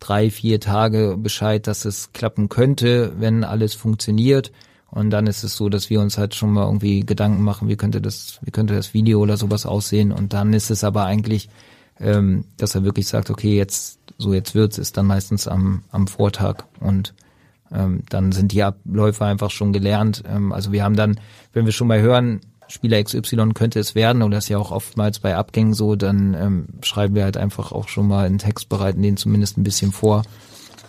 drei, 0.00 0.30
vier 0.30 0.60
Tage 0.60 1.16
Bescheid, 1.18 1.66
dass 1.66 1.84
es 1.84 2.12
klappen 2.12 2.48
könnte, 2.48 3.12
wenn 3.18 3.44
alles 3.44 3.74
funktioniert. 3.74 4.52
Und 4.90 5.10
dann 5.10 5.26
ist 5.26 5.44
es 5.44 5.56
so, 5.56 5.68
dass 5.68 5.90
wir 5.90 6.00
uns 6.00 6.16
halt 6.16 6.34
schon 6.34 6.52
mal 6.52 6.64
irgendwie 6.64 7.00
Gedanken 7.00 7.42
machen, 7.42 7.68
wie 7.68 7.76
könnte 7.76 8.00
das, 8.00 8.38
wie 8.42 8.50
könnte 8.50 8.74
das 8.74 8.94
Video 8.94 9.20
oder 9.20 9.36
sowas 9.36 9.66
aussehen. 9.66 10.12
Und 10.12 10.32
dann 10.32 10.52
ist 10.54 10.70
es 10.70 10.82
aber 10.82 11.04
eigentlich, 11.04 11.50
ähm, 12.00 12.44
dass 12.56 12.74
er 12.74 12.84
wirklich 12.84 13.06
sagt, 13.06 13.28
okay, 13.28 13.56
jetzt, 13.56 13.98
so 14.16 14.32
jetzt 14.32 14.54
wird's, 14.54 14.78
ist 14.78 14.96
dann 14.96 15.06
meistens 15.06 15.46
am, 15.46 15.82
am 15.90 16.06
Vortag. 16.06 16.64
Und 16.80 17.14
ähm, 17.70 18.02
dann 18.08 18.32
sind 18.32 18.52
die 18.52 18.62
Abläufe 18.62 19.26
einfach 19.26 19.50
schon 19.50 19.72
gelernt. 19.72 20.22
Ähm, 20.26 20.52
also 20.52 20.72
wir 20.72 20.84
haben 20.84 20.96
dann, 20.96 21.20
wenn 21.52 21.66
wir 21.66 21.72
schon 21.72 21.88
mal 21.88 22.00
hören, 22.00 22.40
Spieler 22.68 23.02
XY 23.02 23.52
könnte 23.54 23.80
es 23.80 23.94
werden, 23.94 24.22
und 24.22 24.30
das 24.30 24.44
ist 24.44 24.50
ja 24.50 24.58
auch 24.58 24.70
oftmals 24.70 25.18
bei 25.18 25.36
Abgängen 25.36 25.74
so, 25.74 25.96
dann 25.96 26.34
ähm, 26.34 26.66
schreiben 26.82 27.14
wir 27.14 27.24
halt 27.24 27.36
einfach 27.36 27.72
auch 27.72 27.88
schon 27.88 28.06
mal 28.08 28.26
einen 28.26 28.38
Text, 28.38 28.68
bereiten 28.68 29.02
den 29.02 29.16
zumindest 29.16 29.56
ein 29.56 29.64
bisschen 29.64 29.90
vor, 29.90 30.22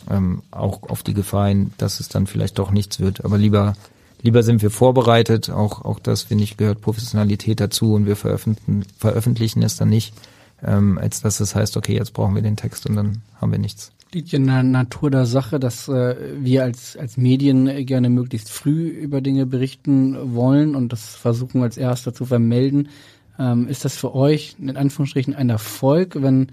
ähm, 0.10 0.42
auch 0.52 0.84
auf 0.84 1.04
die 1.04 1.14
Gefahr 1.14 1.48
hin, 1.48 1.72
dass 1.78 2.00
es 2.00 2.10
dann 2.10 2.28
vielleicht 2.28 2.60
doch 2.60 2.72
nichts 2.72 3.00
wird. 3.00 3.24
Aber 3.24 3.38
lieber, 3.38 3.76
lieber 4.22 4.44
sind 4.44 4.62
wir 4.62 4.72
vorbereitet, 4.72 5.50
auch, 5.50 5.86
auch 5.86 6.00
das, 6.00 6.24
finde 6.24 6.44
ich, 6.44 6.58
gehört 6.58 6.82
Professionalität 6.82 7.62
dazu 7.62 7.94
und 7.94 8.06
wir 8.06 8.18
veröffentlichen, 8.18 8.86
veröffentlichen 8.98 9.64
es 9.64 9.78
dann 9.78 9.90
nicht, 9.90 10.14
ähm, 10.62 10.98
als 10.98 11.22
dass 11.22 11.40
es 11.40 11.56
heißt, 11.56 11.78
okay, 11.78 11.96
jetzt 11.96 12.14
brauchen 12.14 12.36
wir 12.36 12.42
den 12.42 12.58
Text 12.58 12.88
und 12.88 12.96
dann 12.96 13.22
haben 13.40 13.52
wir 13.52 13.60
nichts 13.60 13.94
liegt 14.14 14.34
in 14.34 14.48
der 14.48 14.64
Natur 14.64 15.12
der 15.12 15.26
Sache, 15.26 15.60
dass 15.60 15.88
äh, 15.88 16.16
wir 16.40 16.64
als, 16.64 16.98
als 16.98 17.18
Medien 17.18 17.86
gerne 17.86 18.10
möglichst 18.10 18.50
früh 18.50 18.88
über 18.88 19.22
Dinge 19.22 19.46
berichten 19.46 20.34
wollen 20.34 20.76
und 20.76 20.92
das 20.92 21.16
versuchen 21.16 21.62
als 21.62 21.78
Erster 21.78 22.14
zu 22.14 22.26
vermelden. 22.26 22.90
Ähm, 23.38 23.68
ist 23.68 23.86
das 23.86 23.96
für 23.96 24.16
euch 24.16 24.56
in 24.60 24.76
Anführungsstrichen 24.76 25.36
ein 25.36 25.50
Erfolg, 25.50 26.22
wenn, 26.22 26.52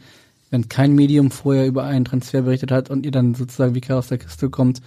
wenn 0.51 0.69
kein 0.69 0.95
Medium 0.95 1.31
vorher 1.31 1.67
über 1.67 1.85
einen 1.85 2.05
Transfer 2.05 2.43
berichtet 2.43 2.71
hat 2.71 2.91
und 2.91 3.05
ihr 3.05 3.13
dann 3.13 3.35
sozusagen 3.35 3.75
wie 3.75 3.93
aus 3.93 4.09
der 4.09 4.19
Kiste 4.19 4.51
kommt 4.51 4.83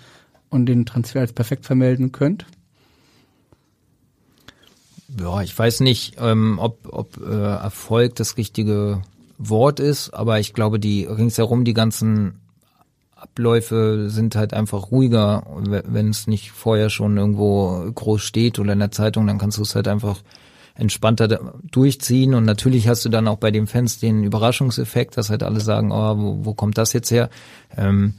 und 0.49 0.67
den 0.67 0.85
Transfer 0.85 1.21
als 1.21 1.33
perfekt 1.33 1.65
vermelden 1.65 2.11
könnt? 2.11 2.45
Ja, 5.19 5.41
ich 5.41 5.57
weiß 5.57 5.79
nicht, 5.79 6.17
ähm, 6.19 6.59
ob, 6.59 6.87
ob 6.93 7.17
äh, 7.17 7.33
Erfolg 7.33 8.15
das 8.15 8.37
richtige 8.37 9.01
Wort 9.39 9.79
ist, 9.79 10.11
aber 10.11 10.39
ich 10.39 10.53
glaube, 10.53 10.79
die 10.79 11.05
ringsherum 11.05 11.65
die 11.65 11.73
ganzen 11.73 12.35
Abläufe 13.19 14.09
sind 14.09 14.35
halt 14.35 14.53
einfach 14.53 14.91
ruhiger. 14.91 15.43
Wenn 15.55 16.09
es 16.09 16.27
nicht 16.27 16.51
vorher 16.51 16.89
schon 16.89 17.17
irgendwo 17.17 17.91
groß 17.93 18.21
steht 18.21 18.59
oder 18.59 18.73
in 18.73 18.79
der 18.79 18.91
Zeitung, 18.91 19.27
dann 19.27 19.37
kannst 19.37 19.57
du 19.57 19.63
es 19.63 19.75
halt 19.75 19.87
einfach 19.87 20.21
entspannter 20.75 21.53
durchziehen. 21.69 22.33
Und 22.33 22.45
natürlich 22.45 22.87
hast 22.87 23.03
du 23.05 23.09
dann 23.09 23.27
auch 23.27 23.37
bei 23.37 23.51
den 23.51 23.67
Fans 23.67 23.99
den 23.99 24.23
Überraschungseffekt, 24.23 25.17
dass 25.17 25.29
halt 25.29 25.43
alle 25.43 25.59
sagen, 25.59 25.91
oh, 25.91 26.17
wo, 26.17 26.45
wo 26.45 26.53
kommt 26.53 26.77
das 26.77 26.93
jetzt 26.93 27.11
her? 27.11 27.29
Ähm, 27.75 28.13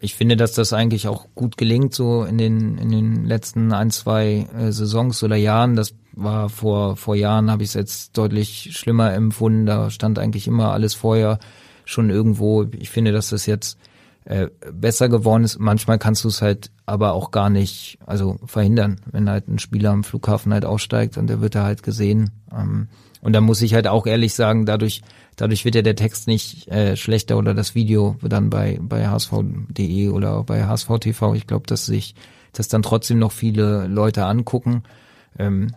ich 0.00 0.14
finde, 0.14 0.36
dass 0.36 0.52
das 0.52 0.72
eigentlich 0.72 1.08
auch 1.08 1.26
gut 1.34 1.56
gelingt, 1.56 1.94
so 1.94 2.24
in 2.24 2.36
den, 2.36 2.76
in 2.76 2.90
den 2.90 3.24
letzten 3.24 3.72
ein, 3.72 3.90
zwei 3.90 4.46
äh, 4.58 4.70
Saisons 4.70 5.22
oder 5.22 5.36
Jahren. 5.36 5.76
Das 5.76 5.94
war 6.12 6.48
vor, 6.48 6.96
vor 6.96 7.14
Jahren, 7.14 7.50
habe 7.50 7.62
ich 7.62 7.70
es 7.70 7.74
jetzt 7.74 8.18
deutlich 8.18 8.70
schlimmer 8.72 9.14
empfunden. 9.14 9.64
Da 9.64 9.90
stand 9.90 10.18
eigentlich 10.18 10.48
immer 10.48 10.72
alles 10.72 10.94
vorher 10.94 11.38
schon 11.84 12.10
irgendwo. 12.10 12.66
Ich 12.78 12.90
finde, 12.90 13.12
dass 13.12 13.30
das 13.30 13.46
jetzt 13.46 13.78
äh, 14.26 14.48
besser 14.72 15.08
geworden 15.08 15.44
ist. 15.44 15.58
Manchmal 15.58 15.98
kannst 15.98 16.24
du 16.24 16.28
es 16.28 16.42
halt 16.42 16.72
aber 16.84 17.12
auch 17.12 17.30
gar 17.30 17.48
nicht, 17.48 17.98
also 18.04 18.38
verhindern, 18.44 19.00
wenn 19.10 19.30
halt 19.30 19.46
ein 19.46 19.60
Spieler 19.60 19.90
am 19.90 20.02
Flughafen 20.04 20.52
halt 20.52 20.64
aussteigt 20.64 21.16
und 21.16 21.28
der 21.28 21.40
wird 21.40 21.54
da 21.54 21.62
halt 21.62 21.84
gesehen. 21.84 22.30
Ähm, 22.52 22.88
und 23.22 23.32
da 23.32 23.40
muss 23.40 23.62
ich 23.62 23.74
halt 23.74 23.86
auch 23.86 24.06
ehrlich 24.06 24.34
sagen, 24.34 24.66
dadurch, 24.66 25.02
dadurch 25.36 25.64
wird 25.64 25.76
ja 25.76 25.82
der 25.82 25.96
Text 25.96 26.26
nicht 26.26 26.68
äh, 26.68 26.96
schlechter 26.96 27.38
oder 27.38 27.54
das 27.54 27.76
Video 27.76 28.16
dann 28.20 28.50
bei, 28.50 28.78
bei 28.82 29.08
hsv.de 29.08 30.08
oder 30.08 30.42
bei 30.42 30.66
hsv.tv. 30.66 31.34
Ich 31.34 31.46
glaube, 31.46 31.66
dass 31.68 31.86
sich 31.86 32.14
das 32.52 32.68
dann 32.68 32.82
trotzdem 32.82 33.20
noch 33.20 33.32
viele 33.32 33.86
Leute 33.86 34.24
angucken. 34.24 34.82
Ähm, 35.38 35.68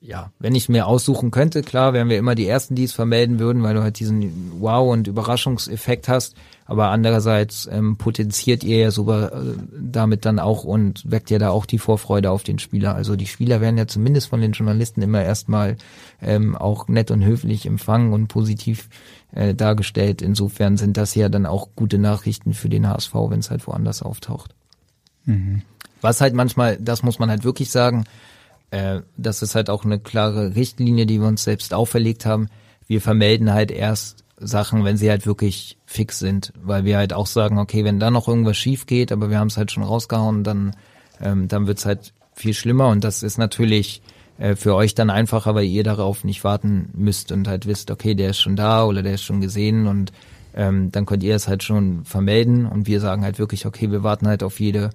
ja, 0.00 0.30
wenn 0.38 0.54
ich 0.54 0.68
mir 0.68 0.86
aussuchen 0.86 1.30
könnte, 1.30 1.62
klar, 1.62 1.92
wären 1.92 2.08
wir 2.08 2.18
immer 2.18 2.34
die 2.34 2.46
Ersten, 2.46 2.74
die 2.74 2.84
es 2.84 2.92
vermelden 2.92 3.38
würden, 3.38 3.62
weil 3.62 3.74
du 3.74 3.82
halt 3.82 3.98
diesen 3.98 4.60
Wow- 4.60 4.92
und 4.92 5.08
Überraschungseffekt 5.08 6.08
hast. 6.08 6.36
Aber 6.66 6.88
andererseits 6.88 7.68
ähm, 7.70 7.96
potenziert 7.96 8.64
ihr 8.64 8.78
ja 8.78 8.90
sogar 8.90 9.32
äh, 9.32 9.54
damit 9.78 10.24
dann 10.24 10.38
auch 10.38 10.64
und 10.64 11.10
weckt 11.10 11.30
ja 11.30 11.38
da 11.38 11.50
auch 11.50 11.66
die 11.66 11.78
Vorfreude 11.78 12.30
auf 12.30 12.42
den 12.42 12.58
Spieler. 12.58 12.94
Also 12.94 13.16
die 13.16 13.26
Spieler 13.26 13.60
werden 13.60 13.76
ja 13.76 13.86
zumindest 13.86 14.28
von 14.28 14.40
den 14.40 14.52
Journalisten 14.52 15.02
immer 15.02 15.22
erstmal 15.22 15.76
ähm, 16.22 16.56
auch 16.56 16.88
nett 16.88 17.10
und 17.10 17.22
höflich 17.22 17.66
empfangen 17.66 18.14
und 18.14 18.28
positiv 18.28 18.88
äh, 19.32 19.54
dargestellt. 19.54 20.22
Insofern 20.22 20.78
sind 20.78 20.96
das 20.96 21.14
ja 21.14 21.28
dann 21.28 21.44
auch 21.44 21.68
gute 21.76 21.98
Nachrichten 21.98 22.54
für 22.54 22.70
den 22.70 22.88
HSV, 22.88 23.14
wenn 23.28 23.40
es 23.40 23.50
halt 23.50 23.66
woanders 23.66 24.02
auftaucht. 24.02 24.54
Mhm. 25.26 25.62
Was 26.00 26.22
halt 26.22 26.34
manchmal, 26.34 26.78
das 26.78 27.02
muss 27.02 27.18
man 27.18 27.28
halt 27.28 27.44
wirklich 27.44 27.70
sagen, 27.70 28.04
äh, 28.70 29.00
das 29.18 29.42
ist 29.42 29.54
halt 29.54 29.68
auch 29.68 29.84
eine 29.84 29.98
klare 29.98 30.54
Richtlinie, 30.54 31.04
die 31.04 31.20
wir 31.20 31.28
uns 31.28 31.44
selbst 31.44 31.74
auferlegt 31.74 32.24
haben. 32.24 32.48
Wir 32.86 33.02
vermelden 33.02 33.52
halt 33.52 33.70
erst 33.70 34.23
Sachen, 34.46 34.84
wenn 34.84 34.96
sie 34.96 35.10
halt 35.10 35.26
wirklich 35.26 35.78
fix 35.86 36.18
sind, 36.18 36.52
weil 36.62 36.84
wir 36.84 36.96
halt 36.96 37.12
auch 37.12 37.26
sagen, 37.26 37.58
okay, 37.58 37.84
wenn 37.84 38.00
da 38.00 38.10
noch 38.10 38.28
irgendwas 38.28 38.56
schief 38.56 38.86
geht, 38.86 39.12
aber 39.12 39.30
wir 39.30 39.38
haben 39.38 39.48
es 39.48 39.56
halt 39.56 39.72
schon 39.72 39.82
rausgehauen, 39.82 40.44
dann 40.44 40.74
ähm, 41.20 41.48
dann 41.48 41.66
wird's 41.66 41.86
halt 41.86 42.12
viel 42.34 42.54
schlimmer. 42.54 42.88
Und 42.88 43.04
das 43.04 43.22
ist 43.22 43.38
natürlich 43.38 44.02
äh, 44.38 44.56
für 44.56 44.74
euch 44.74 44.94
dann 44.94 45.10
einfacher, 45.10 45.54
weil 45.54 45.64
ihr 45.64 45.84
darauf 45.84 46.24
nicht 46.24 46.44
warten 46.44 46.90
müsst 46.94 47.32
und 47.32 47.48
halt 47.48 47.66
wisst, 47.66 47.90
okay, 47.90 48.14
der 48.14 48.30
ist 48.30 48.40
schon 48.40 48.56
da 48.56 48.84
oder 48.84 49.02
der 49.02 49.14
ist 49.14 49.22
schon 49.22 49.40
gesehen. 49.40 49.86
Und 49.86 50.12
ähm, 50.54 50.90
dann 50.92 51.06
könnt 51.06 51.22
ihr 51.22 51.34
es 51.34 51.48
halt 51.48 51.62
schon 51.62 52.04
vermelden. 52.04 52.66
Und 52.66 52.86
wir 52.86 53.00
sagen 53.00 53.22
halt 53.22 53.38
wirklich, 53.38 53.66
okay, 53.66 53.90
wir 53.90 54.02
warten 54.02 54.28
halt 54.28 54.42
auf 54.42 54.60
jede 54.60 54.90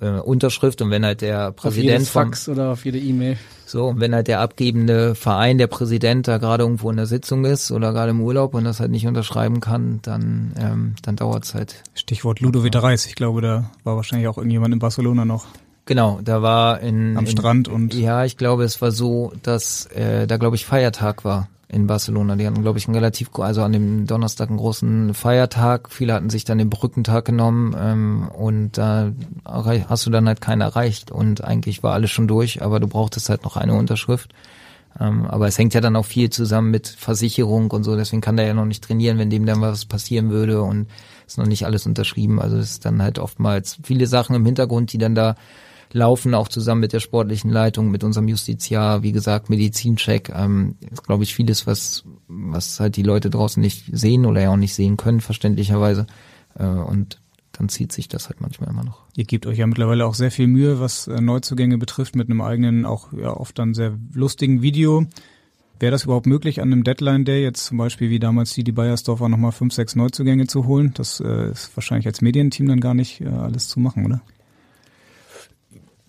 äh, 0.00 0.20
Unterschrift 0.20 0.82
und 0.82 0.90
wenn 0.90 1.04
halt 1.04 1.20
der 1.20 1.52
Präsident 1.52 1.88
auf 1.88 1.98
jedes 1.98 2.10
Fax 2.10 2.44
vom, 2.44 2.54
oder 2.54 2.70
auf 2.72 2.84
jede 2.84 2.98
E-Mail. 2.98 3.36
So, 3.66 3.86
und 3.86 4.00
wenn 4.00 4.14
halt 4.14 4.28
der 4.28 4.40
abgebende 4.40 5.14
Verein, 5.14 5.58
der 5.58 5.66
Präsident 5.66 6.26
da 6.26 6.38
gerade 6.38 6.64
irgendwo 6.64 6.90
in 6.90 6.96
der 6.96 7.06
Sitzung 7.06 7.44
ist 7.44 7.70
oder 7.70 7.92
gerade 7.92 8.10
im 8.10 8.20
Urlaub 8.20 8.54
und 8.54 8.64
das 8.64 8.80
halt 8.80 8.90
nicht 8.90 9.06
unterschreiben 9.06 9.60
kann, 9.60 10.00
dann 10.02 10.54
ähm, 10.58 10.94
dann 11.02 11.16
dauert's 11.16 11.54
halt. 11.54 11.82
Stichwort 11.94 12.40
Ludovic 12.40 12.74
Reis, 12.74 13.06
ich 13.06 13.14
glaube, 13.14 13.42
da 13.42 13.70
war 13.84 13.96
wahrscheinlich 13.96 14.28
auch 14.28 14.38
irgendjemand 14.38 14.72
in 14.72 14.78
Barcelona 14.78 15.24
noch. 15.24 15.46
Genau, 15.84 16.20
da 16.22 16.42
war 16.42 16.80
in 16.80 17.16
am 17.16 17.24
in, 17.24 17.30
Strand 17.30 17.68
und 17.68 17.94
ja, 17.94 18.24
ich 18.24 18.36
glaube, 18.36 18.64
es 18.64 18.80
war 18.82 18.90
so, 18.90 19.32
dass 19.42 19.86
äh, 19.86 20.26
da 20.26 20.36
glaube 20.36 20.56
ich 20.56 20.66
Feiertag 20.66 21.24
war 21.24 21.48
in 21.68 21.86
Barcelona. 21.86 22.36
Die 22.36 22.46
hatten, 22.46 22.62
glaube 22.62 22.78
ich, 22.78 22.86
einen 22.86 22.94
relativ, 22.94 23.30
also 23.38 23.62
an 23.62 23.72
dem 23.72 24.06
Donnerstag 24.06 24.48
einen 24.48 24.58
großen 24.58 25.12
Feiertag. 25.12 25.90
Viele 25.90 26.14
hatten 26.14 26.30
sich 26.30 26.44
dann 26.44 26.58
den 26.58 26.70
Brückentag 26.70 27.26
genommen 27.26 27.76
ähm, 27.78 28.28
und 28.28 28.78
da 28.78 29.12
hast 29.44 30.06
du 30.06 30.10
dann 30.10 30.26
halt 30.26 30.40
keinen 30.40 30.62
erreicht 30.62 31.10
und 31.10 31.44
eigentlich 31.44 31.82
war 31.82 31.92
alles 31.92 32.10
schon 32.10 32.26
durch, 32.26 32.62
aber 32.62 32.80
du 32.80 32.86
brauchtest 32.86 33.28
halt 33.28 33.44
noch 33.44 33.56
eine 33.56 33.74
Unterschrift. 33.74 34.32
Ähm, 34.98 35.26
aber 35.26 35.46
es 35.46 35.58
hängt 35.58 35.74
ja 35.74 35.82
dann 35.82 35.96
auch 35.96 36.06
viel 36.06 36.30
zusammen 36.30 36.70
mit 36.70 36.88
Versicherung 36.88 37.70
und 37.70 37.84
so, 37.84 37.96
deswegen 37.96 38.22
kann 38.22 38.38
der 38.38 38.46
ja 38.46 38.54
noch 38.54 38.64
nicht 38.64 38.82
trainieren, 38.82 39.18
wenn 39.18 39.30
dem 39.30 39.44
dann 39.44 39.60
was 39.60 39.84
passieren 39.84 40.30
würde 40.30 40.62
und 40.62 40.88
ist 41.26 41.36
noch 41.36 41.46
nicht 41.46 41.66
alles 41.66 41.86
unterschrieben. 41.86 42.40
Also 42.40 42.56
es 42.56 42.70
ist 42.70 42.84
dann 42.86 43.02
halt 43.02 43.18
oftmals 43.18 43.78
viele 43.82 44.06
Sachen 44.06 44.34
im 44.34 44.46
Hintergrund, 44.46 44.92
die 44.92 44.98
dann 44.98 45.14
da 45.14 45.36
laufen, 45.92 46.34
auch 46.34 46.48
zusammen 46.48 46.80
mit 46.80 46.92
der 46.92 47.00
sportlichen 47.00 47.50
Leitung, 47.50 47.90
mit 47.90 48.04
unserem 48.04 48.28
Justiziar, 48.28 49.02
wie 49.02 49.12
gesagt, 49.12 49.50
Medizincheck, 49.50 50.30
ähm, 50.34 50.76
ist, 50.90 51.04
glaube 51.04 51.24
ich, 51.24 51.34
vieles, 51.34 51.66
was, 51.66 52.04
was 52.28 52.80
halt 52.80 52.96
die 52.96 53.02
Leute 53.02 53.30
draußen 53.30 53.60
nicht 53.60 53.84
sehen 53.92 54.26
oder 54.26 54.42
ja 54.42 54.50
auch 54.50 54.56
nicht 54.56 54.74
sehen 54.74 54.96
können, 54.96 55.20
verständlicherweise. 55.20 56.06
Äh, 56.58 56.66
und 56.66 57.20
dann 57.52 57.68
zieht 57.68 57.92
sich 57.92 58.08
das 58.08 58.28
halt 58.28 58.40
manchmal 58.40 58.70
immer 58.70 58.84
noch. 58.84 59.02
Ihr 59.16 59.24
gebt 59.24 59.46
euch 59.46 59.58
ja 59.58 59.66
mittlerweile 59.66 60.06
auch 60.06 60.14
sehr 60.14 60.30
viel 60.30 60.46
Mühe, 60.46 60.80
was 60.80 61.08
äh, 61.08 61.20
Neuzugänge 61.20 61.78
betrifft, 61.78 62.14
mit 62.14 62.30
einem 62.30 62.40
eigenen, 62.40 62.84
auch 62.84 63.12
ja 63.12 63.30
oft 63.36 63.58
dann 63.58 63.74
sehr 63.74 63.98
lustigen 64.12 64.62
Video. 64.62 65.06
Wäre 65.80 65.92
das 65.92 66.04
überhaupt 66.04 66.26
möglich, 66.26 66.60
an 66.60 66.72
einem 66.72 66.82
Deadline-Day 66.82 67.42
jetzt 67.42 67.66
zum 67.66 67.78
Beispiel 67.78 68.10
wie 68.10 68.18
damals 68.18 68.52
die, 68.52 68.64
die 68.64 68.72
Bayersdorfer 68.72 69.28
nochmal 69.28 69.52
fünf, 69.52 69.74
sechs 69.74 69.94
Neuzugänge 69.94 70.46
zu 70.46 70.66
holen? 70.66 70.92
Das 70.94 71.20
äh, 71.20 71.50
ist 71.50 71.76
wahrscheinlich 71.76 72.06
als 72.06 72.20
Medienteam 72.20 72.66
dann 72.66 72.80
gar 72.80 72.94
nicht 72.94 73.20
äh, 73.20 73.28
alles 73.28 73.68
zu 73.68 73.78
machen, 73.78 74.04
oder? 74.04 74.20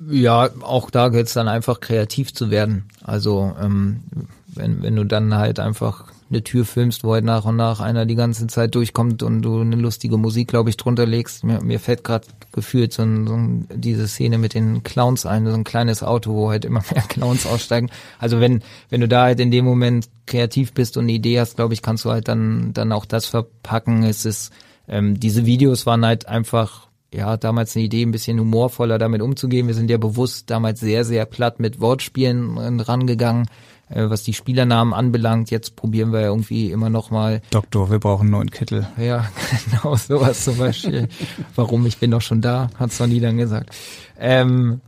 Ja, 0.08 0.50
auch 0.62 0.90
da 0.90 1.10
gilt 1.10 1.28
es 1.28 1.34
dann 1.34 1.48
einfach 1.48 1.82
kreativ 1.82 2.34
zu 2.34 2.50
werden. 2.52 2.86
Also 3.04 3.54
ähm, 3.62 4.02
wenn, 4.48 4.82
wenn 4.82 4.96
du 4.96 5.04
dann 5.04 5.36
halt 5.36 5.60
einfach 5.60 6.06
eine 6.30 6.44
Tür 6.44 6.64
filmst, 6.64 7.04
wo 7.04 7.14
halt 7.14 7.26
nach 7.26 7.46
und 7.46 7.56
nach 7.56 7.80
einer 7.80 8.06
die 8.06 8.16
ganze 8.16 8.46
Zeit 8.48 8.76
durchkommt 8.76 9.24
und 9.24 9.42
du 9.42 9.62
eine 9.62 9.76
lustige 9.76 10.18
Musik, 10.18 10.48
glaube 10.48 10.70
ich, 10.70 10.78
drunter 10.78 11.06
legst. 11.06 11.44
Mir, 11.44 11.62
mir 11.62 11.80
fällt 11.80 12.04
gerade 12.04 12.28
gefühlt 12.52 12.94
so, 12.94 13.02
ein, 13.02 13.28
so 13.28 13.34
ein, 13.34 13.68
diese 13.74 14.08
Szene 14.08 14.38
mit 14.38 14.54
den 14.54 14.84
Clowns 14.84 15.26
ein, 15.26 15.48
so 15.48 15.54
ein 15.54 15.64
kleines 15.64 16.04
Auto, 16.04 16.34
wo 16.34 16.50
halt 16.50 16.66
immer 16.66 16.84
mehr 16.94 17.04
Clowns 17.04 17.46
aussteigen. 17.46 17.90
Also 18.20 18.40
wenn, 18.40 18.62
wenn 18.90 19.02
du 19.02 19.08
da 19.08 19.24
halt 19.24 19.40
in 19.40 19.52
dem 19.52 19.66
Moment 19.66 20.08
kreativ 20.28 20.74
bist 20.74 20.98
und 20.98 21.06
eine 21.06 21.14
Idee 21.14 21.40
hast, 21.40 21.56
glaube 21.56 21.74
ich, 21.74 21.82
kannst 21.82 22.06
du 22.06 22.12
halt 22.12 22.28
dann, 22.28 22.74
dann 22.74 22.92
auch 22.92 23.06
das 23.06 23.26
verpacken. 23.26 24.04
Es 24.04 24.26
ist, 24.26 24.54
ähm, 24.88 25.20
diese 25.20 25.46
Videos 25.46 25.88
waren 25.88 26.06
halt 26.06 26.28
einfach 26.28 26.89
ja, 27.14 27.38
damals 27.38 27.76
eine 27.76 27.86
Idee, 27.86 28.04
ein 28.04 28.12
bisschen 28.12 28.40
humorvoller 28.40 28.98
damit 28.98 29.22
umzugehen. 29.22 29.68
Wir 29.68 29.74
sind 29.74 29.90
ja 29.90 29.98
bewusst 29.98 30.50
damals 30.50 30.80
sehr, 30.80 31.06
sehr 31.06 31.26
platt 31.26 31.60
mit 31.60 31.80
Wortspielen 31.82 32.80
rangegangen 32.80 33.48
äh, 33.90 34.10
was 34.10 34.24
die 34.24 34.34
Spielernamen 34.34 34.94
anbelangt. 34.94 35.52
Jetzt 35.52 35.76
probieren 35.76 36.12
wir 36.12 36.22
ja 36.22 36.28
irgendwie 36.28 36.72
immer 36.72 36.90
noch 36.90 37.12
mal. 37.12 37.42
Doktor, 37.50 37.90
wir 37.90 38.00
brauchen 38.00 38.24
einen 38.24 38.32
neuen 38.32 38.52
Kittel. 38.52 38.88
Ja, 38.98 39.28
genau, 39.66 39.96
sowas 39.96 40.44
zum 40.44 40.58
Beispiel. 40.58 41.10
Warum, 41.56 41.86
ich 41.86 41.98
bin 41.98 42.12
doch 42.12 42.22
schon 42.22 42.42
da, 42.42 42.70
hat 42.76 42.92
Sonny 42.92 43.20
dann 43.20 43.38
gesagt. 43.38 43.76
Ähm, 44.20 44.82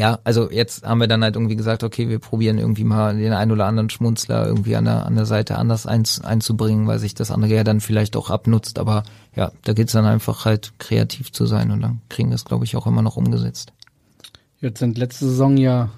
ja, 0.00 0.18
also 0.24 0.50
jetzt 0.50 0.82
haben 0.86 0.98
wir 0.98 1.08
dann 1.08 1.22
halt 1.22 1.36
irgendwie 1.36 1.56
gesagt, 1.56 1.84
okay, 1.84 2.08
wir 2.08 2.20
probieren 2.20 2.56
irgendwie 2.56 2.84
mal 2.84 3.18
den 3.18 3.34
ein 3.34 3.52
oder 3.52 3.66
anderen 3.66 3.90
Schmunzler 3.90 4.46
irgendwie 4.46 4.74
an 4.74 4.86
der, 4.86 5.04
an 5.04 5.14
der 5.14 5.26
Seite 5.26 5.58
anders 5.58 5.84
ein, 5.84 6.04
einzubringen, 6.22 6.86
weil 6.86 6.98
sich 6.98 7.12
das 7.12 7.30
andere 7.30 7.54
ja 7.54 7.64
dann 7.64 7.82
vielleicht 7.82 8.16
auch 8.16 8.30
abnutzt. 8.30 8.78
Aber 8.78 9.02
ja, 9.36 9.52
da 9.62 9.74
geht's 9.74 9.92
dann 9.92 10.06
einfach 10.06 10.46
halt 10.46 10.72
kreativ 10.78 11.32
zu 11.32 11.44
sein 11.44 11.70
und 11.70 11.82
dann 11.82 12.00
kriegen 12.08 12.30
wir 12.30 12.36
es, 12.36 12.46
glaube 12.46 12.64
ich, 12.64 12.76
auch 12.76 12.86
immer 12.86 13.02
noch 13.02 13.18
umgesetzt. 13.18 13.74
Jetzt 14.58 14.78
sind 14.78 14.96
letzte 14.96 15.26
Saison 15.26 15.58
ja 15.58 15.90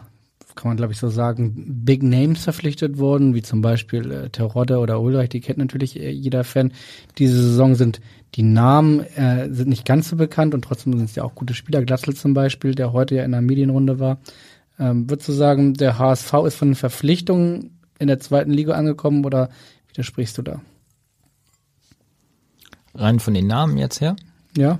kann 0.55 0.71
man 0.71 0.77
glaube 0.77 0.93
ich 0.93 0.99
so 0.99 1.09
sagen, 1.09 1.85
Big 1.85 2.03
Names 2.03 2.45
verpflichtet 2.45 2.99
worden, 2.99 3.35
wie 3.35 3.43
zum 3.43 3.63
Beispiel 3.63 4.11
äh, 4.11 4.31
Terodde 4.31 4.79
oder 4.79 5.01
Ulreich, 5.01 5.29
die 5.29 5.41
kennt 5.41 5.59
natürlich 5.59 5.99
äh, 5.99 6.11
jeder 6.11 6.45
Fan. 6.45 6.73
Diese 7.19 7.37
Saison 7.37 7.75
sind 7.75 8.01
die 8.35 8.43
Namen 8.43 9.01
äh, 9.01 9.53
sind 9.53 9.69
nicht 9.69 9.85
ganz 9.85 10.09
so 10.09 10.17
bekannt 10.17 10.55
und 10.55 10.63
trotzdem 10.63 10.97
sind 10.97 11.05
es 11.05 11.15
ja 11.15 11.23
auch 11.23 11.35
gute 11.35 11.55
Spieler. 11.55 11.85
Glatzel 11.85 12.15
zum 12.15 12.33
Beispiel, 12.33 12.75
der 12.75 12.93
heute 12.93 13.15
ja 13.17 13.25
in 13.25 13.33
der 13.33 13.43
Medienrunde 13.43 13.99
war. 13.99 14.19
Ähm, 14.79 15.09
würdest 15.11 15.29
du 15.29 15.33
sagen, 15.33 15.75
der 15.75 15.99
HSV 15.99 16.33
ist 16.47 16.57
von 16.57 16.69
den 16.69 16.75
Verpflichtungen 16.75 17.79
in 17.99 18.07
der 18.07 18.21
zweiten 18.21 18.51
Liga 18.51 18.75
angekommen 18.75 19.25
oder 19.25 19.51
widersprichst 19.89 20.39
du 20.39 20.43
da? 20.43 20.61
Rein 22.95 23.21
von 23.21 23.35
den 23.35 23.47
Namen 23.47 23.77
jetzt 23.77 24.01
her? 24.01 24.17
Ja. 24.57 24.79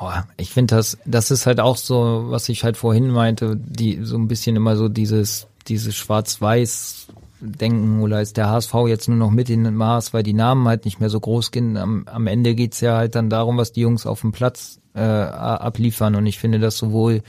Oh, 0.00 0.10
ich 0.36 0.50
finde 0.50 0.76
das, 0.76 0.96
das 1.04 1.30
ist 1.30 1.46
halt 1.46 1.58
auch 1.60 1.76
so, 1.76 2.26
was 2.28 2.48
ich 2.48 2.62
halt 2.62 2.76
vorhin 2.76 3.10
meinte, 3.10 3.56
die 3.56 4.00
so 4.02 4.16
ein 4.16 4.28
bisschen 4.28 4.54
immer 4.54 4.76
so 4.76 4.88
dieses, 4.88 5.48
dieses 5.66 5.96
Schwarz-Weiß 5.96 7.08
denken 7.40 8.00
oder 8.02 8.20
ist 8.20 8.36
der 8.36 8.48
HSV 8.48 8.74
jetzt 8.86 9.08
nur 9.08 9.18
noch 9.18 9.30
mit 9.30 9.50
in 9.50 9.64
den 9.64 9.74
Maß, 9.74 10.14
weil 10.14 10.22
die 10.22 10.32
Namen 10.34 10.66
halt 10.68 10.84
nicht 10.84 11.00
mehr 11.00 11.10
so 11.10 11.20
groß 11.20 11.50
gehen. 11.50 11.76
Am, 11.76 12.04
am 12.06 12.26
Ende 12.26 12.54
geht's 12.54 12.80
ja 12.80 12.96
halt 12.96 13.14
dann 13.14 13.30
darum, 13.30 13.56
was 13.56 13.72
die 13.72 13.80
Jungs 13.80 14.06
auf 14.06 14.20
dem 14.20 14.32
Platz 14.32 14.80
äh, 14.94 15.00
abliefern 15.00 16.14
und 16.14 16.26
ich 16.26 16.38
finde, 16.38 16.58
dass 16.58 16.78
sowohl 16.78 17.22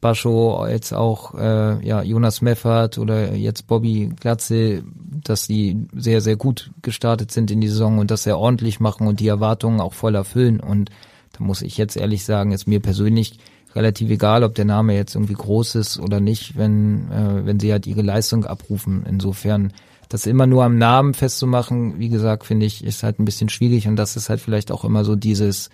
Bascho 0.00 0.56
als 0.56 0.92
auch 0.92 1.34
äh, 1.34 1.86
ja, 1.86 2.02
Jonas 2.02 2.42
Meffert 2.42 2.98
oder 2.98 3.34
jetzt 3.34 3.66
Bobby 3.66 4.12
Glatze, 4.20 4.84
dass 5.24 5.46
die 5.46 5.86
sehr, 5.94 6.20
sehr 6.20 6.36
gut 6.36 6.70
gestartet 6.82 7.32
sind 7.32 7.50
in 7.50 7.60
die 7.60 7.68
Saison 7.68 7.98
und 7.98 8.10
das 8.10 8.24
sehr 8.24 8.38
ordentlich 8.38 8.78
machen 8.78 9.06
und 9.06 9.20
die 9.20 9.28
Erwartungen 9.28 9.80
auch 9.80 9.94
voll 9.94 10.14
erfüllen 10.14 10.60
und 10.60 10.90
da 11.36 11.44
muss 11.44 11.62
ich 11.62 11.76
jetzt 11.76 11.96
ehrlich 11.96 12.24
sagen, 12.24 12.52
ist 12.52 12.66
mir 12.66 12.80
persönlich 12.80 13.38
relativ 13.74 14.10
egal, 14.10 14.42
ob 14.42 14.54
der 14.54 14.64
Name 14.64 14.94
jetzt 14.94 15.14
irgendwie 15.14 15.34
groß 15.34 15.74
ist 15.76 16.00
oder 16.00 16.18
nicht, 16.18 16.56
wenn, 16.56 17.10
äh, 17.10 17.44
wenn 17.44 17.60
sie 17.60 17.72
halt 17.72 17.86
ihre 17.86 18.02
Leistung 18.02 18.44
abrufen. 18.44 19.04
Insofern, 19.06 19.72
das 20.08 20.26
immer 20.26 20.46
nur 20.46 20.64
am 20.64 20.78
Namen 20.78 21.14
festzumachen, 21.14 21.98
wie 21.98 22.08
gesagt, 22.08 22.44
finde 22.44 22.66
ich, 22.66 22.82
ist 22.82 23.02
halt 23.02 23.18
ein 23.18 23.24
bisschen 23.24 23.48
schwierig 23.48 23.86
und 23.86 23.96
das 23.96 24.16
ist 24.16 24.30
halt 24.30 24.40
vielleicht 24.40 24.72
auch 24.72 24.84
immer 24.84 25.04
so 25.04 25.14
dieses, 25.14 25.68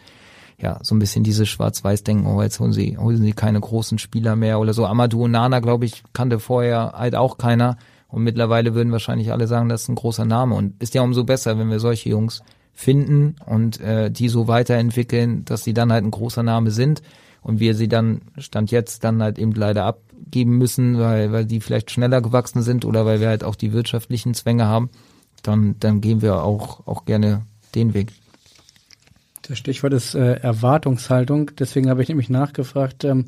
ja, 0.59 0.79
so 0.83 0.95
ein 0.95 0.99
bisschen 0.99 1.23
dieses 1.23 1.49
Schwarz-Weiß-Denken, 1.49 2.27
oh, 2.27 2.43
jetzt 2.43 2.59
holen 2.59 2.73
sie, 2.73 2.99
holen 2.99 3.23
sie 3.23 3.33
keine 3.33 3.61
großen 3.61 3.99
Spieler 3.99 4.37
mehr 4.37 4.59
oder 4.59 4.75
so. 4.75 4.85
Amadou 4.87 5.29
Nana, 5.29 5.61
glaube 5.61 5.85
ich, 5.85 6.03
kannte 6.13 6.41
vorher 6.41 6.95
halt 6.97 7.15
auch 7.15 7.39
keiner 7.39 7.77
und 8.09 8.23
mittlerweile 8.25 8.75
würden 8.75 8.93
wahrscheinlich 8.93 9.33
alle 9.33 9.47
sagen, 9.47 9.69
das 9.69 9.83
ist 9.83 9.89
ein 9.89 9.95
großer 9.95 10.25
Name 10.25 10.55
und 10.55 10.83
ist 10.83 10.95
ja 10.95 11.03
umso 11.03 11.25
besser, 11.25 11.59
wenn 11.59 11.71
wir 11.71 11.79
solche 11.79 12.09
Jungs 12.09 12.43
finden 12.75 13.37
und 13.47 13.81
äh, 13.81 14.11
die 14.11 14.29
so 14.29 14.49
weiterentwickeln, 14.49 15.45
dass 15.45 15.64
sie 15.64 15.75
dann 15.75 15.93
halt 15.93 16.05
ein 16.05 16.11
großer 16.11 16.43
Name 16.43 16.70
sind 16.70 17.03
und 17.43 17.61
wir 17.61 17.75
sie 17.75 17.89
dann 17.89 18.23
Stand 18.39 18.70
jetzt 18.70 19.05
dann 19.05 19.23
halt 19.23 19.39
eben 19.39 19.53
leider 19.53 19.85
abgeben 19.85 20.57
müssen, 20.59 20.99
weil, 20.99 21.33
weil 21.33 21.45
die 21.45 21.61
vielleicht 21.61 21.91
schneller 21.91 22.20
gewachsen 22.20 22.62
sind 22.62 22.85
oder 22.85 23.05
weil 23.05 23.20
wir 23.20 23.29
halt 23.29 23.45
auch 23.45 23.57
die 23.57 23.73
wirtschaftlichen 23.73 24.35
Zwänge 24.35 24.66
haben, 24.66 24.91
dann, 25.43 25.77
dann 25.81 26.01
gehen 26.01 26.23
wir 26.23 26.43
auch, 26.43 26.87
auch 26.87 27.05
gerne 27.05 27.43
den 27.75 27.95
Weg. 27.95 28.12
Das 29.43 29.59
Stichwort 29.59 29.93
ist 29.93 30.14
äh, 30.14 30.35
Erwartungshaltung. 30.35 31.51
Deswegen 31.59 31.91
habe 31.91 32.03
ich 32.03 32.09
nämlich 32.09 32.31
nachgefragt. 32.31 33.05
Ähm, 33.05 33.27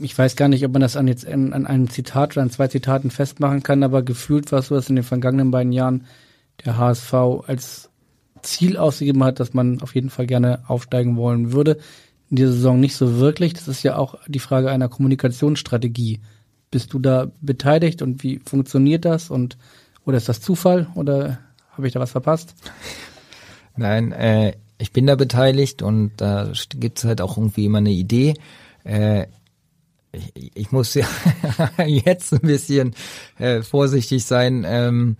ich 0.00 0.16
weiß 0.16 0.36
gar 0.36 0.48
nicht, 0.48 0.64
ob 0.64 0.72
man 0.72 0.80
das 0.82 0.96
an 0.96 1.08
jetzt 1.08 1.26
an, 1.26 1.52
an 1.52 1.66
einem 1.66 1.90
Zitat 1.90 2.32
oder 2.32 2.42
an 2.42 2.50
zwei 2.50 2.68
Zitaten 2.68 3.10
festmachen 3.10 3.62
kann, 3.62 3.82
aber 3.82 4.02
gefühlt 4.02 4.50
war 4.50 4.60
es 4.60 4.68
so, 4.68 4.74
dass 4.74 4.88
in 4.88 4.96
den 4.96 5.04
vergangenen 5.04 5.50
beiden 5.50 5.72
Jahren 5.72 6.06
der 6.64 6.78
HSV 6.78 7.12
als 7.46 7.90
Ziel 8.46 8.76
ausgegeben 8.76 9.22
hat, 9.24 9.40
dass 9.40 9.54
man 9.54 9.80
auf 9.82 9.94
jeden 9.94 10.10
Fall 10.10 10.26
gerne 10.26 10.62
aufsteigen 10.68 11.16
wollen 11.16 11.52
würde. 11.52 11.78
In 12.30 12.36
dieser 12.36 12.52
Saison 12.52 12.80
nicht 12.80 12.96
so 12.96 13.18
wirklich. 13.18 13.52
Das 13.54 13.68
ist 13.68 13.82
ja 13.82 13.96
auch 13.96 14.16
die 14.26 14.38
Frage 14.38 14.70
einer 14.70 14.88
Kommunikationsstrategie. 14.88 16.20
Bist 16.70 16.92
du 16.92 16.98
da 16.98 17.30
beteiligt 17.40 18.02
und 18.02 18.22
wie 18.22 18.40
funktioniert 18.44 19.04
das? 19.04 19.30
Und 19.30 19.56
oder 20.04 20.16
ist 20.16 20.28
das 20.28 20.40
Zufall 20.40 20.88
oder 20.94 21.38
habe 21.72 21.86
ich 21.86 21.92
da 21.92 22.00
was 22.00 22.12
verpasst? 22.12 22.54
Nein, 23.76 24.12
äh, 24.12 24.54
ich 24.78 24.92
bin 24.92 25.06
da 25.06 25.14
beteiligt 25.14 25.82
und 25.82 26.12
da 26.16 26.50
gibt's 26.70 27.04
halt 27.04 27.20
auch 27.20 27.36
irgendwie 27.36 27.66
immer 27.66 27.78
eine 27.78 27.90
Idee. 27.90 28.34
Äh, 28.84 29.26
ich, 30.12 30.52
ich 30.54 30.72
muss 30.72 30.94
ja 30.94 31.06
jetzt 31.86 32.32
ein 32.32 32.40
bisschen 32.40 32.94
äh, 33.38 33.62
vorsichtig 33.62 34.24
sein. 34.24 34.64
Ähm, 34.66 35.16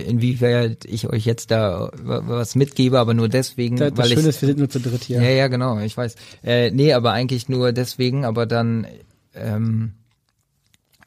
inwieweit 0.00 0.84
ich 0.84 1.08
euch 1.08 1.24
jetzt 1.24 1.50
da 1.50 1.90
was 1.94 2.54
mitgebe, 2.54 2.98
aber 2.98 3.14
nur 3.14 3.28
deswegen, 3.28 3.76
das, 3.76 3.90
das 3.90 3.98
weil 3.98 4.08
Schöne 4.08 4.20
ich, 4.20 4.26
ist, 4.28 4.42
wir 4.42 4.46
sind 4.48 4.58
nur 4.58 4.68
zu 4.68 4.80
dritt 4.80 5.04
hier. 5.04 5.22
Ja, 5.22 5.30
ja, 5.30 5.48
genau, 5.48 5.78
ich 5.78 5.96
weiß. 5.96 6.16
Äh, 6.42 6.70
nee, 6.70 6.92
aber 6.92 7.12
eigentlich 7.12 7.48
nur 7.48 7.72
deswegen, 7.72 8.24
aber 8.24 8.46
dann, 8.46 8.86
ähm, 9.34 9.92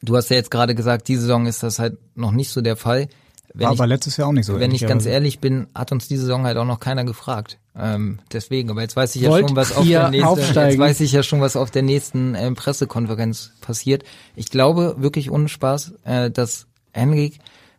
du 0.02 0.16
hast 0.16 0.30
ja 0.30 0.36
jetzt 0.36 0.50
gerade 0.50 0.74
gesagt, 0.74 1.08
diese 1.08 1.22
Saison 1.22 1.46
ist 1.46 1.62
das 1.62 1.78
halt 1.78 1.98
noch 2.14 2.32
nicht 2.32 2.50
so 2.50 2.60
der 2.60 2.76
Fall. 2.76 3.08
Wenn 3.54 3.66
War 3.66 3.72
ich, 3.72 3.80
aber 3.80 3.86
letztes 3.86 4.16
Jahr 4.16 4.28
auch 4.28 4.32
nicht 4.32 4.46
so. 4.46 4.60
Wenn 4.60 4.72
ich 4.72 4.86
ganz 4.86 5.06
ehrlich 5.06 5.40
bin, 5.40 5.68
hat 5.74 5.90
uns 5.90 6.06
diese 6.06 6.22
Saison 6.22 6.44
halt 6.44 6.58
auch 6.58 6.66
noch 6.66 6.80
keiner 6.80 7.04
gefragt. 7.04 7.58
Ähm, 7.76 8.18
deswegen, 8.32 8.70
aber 8.70 8.82
jetzt 8.82 8.96
weiß 8.96 9.14
ich 9.16 9.22
ja 9.22 9.30
Wollt 9.30 9.48
schon, 9.48 9.56
was 9.56 9.74
auf 9.74 9.86
der 9.86 10.10
nächsten, 10.10 10.26
aufsteigen? 10.28 10.70
jetzt 10.70 10.78
weiß 10.78 11.00
ich 11.00 11.12
ja 11.12 11.22
schon, 11.22 11.40
was 11.40 11.56
auf 11.56 11.70
der 11.70 11.82
nächsten 11.82 12.34
äh, 12.34 12.50
Pressekonferenz 12.52 13.52
passiert. 13.60 14.04
Ich 14.36 14.50
glaube 14.50 14.96
wirklich 14.98 15.30
ohne 15.30 15.48
Spaß, 15.48 15.94
äh, 16.04 16.30
dass 16.30 16.66
Henrik 16.92 17.38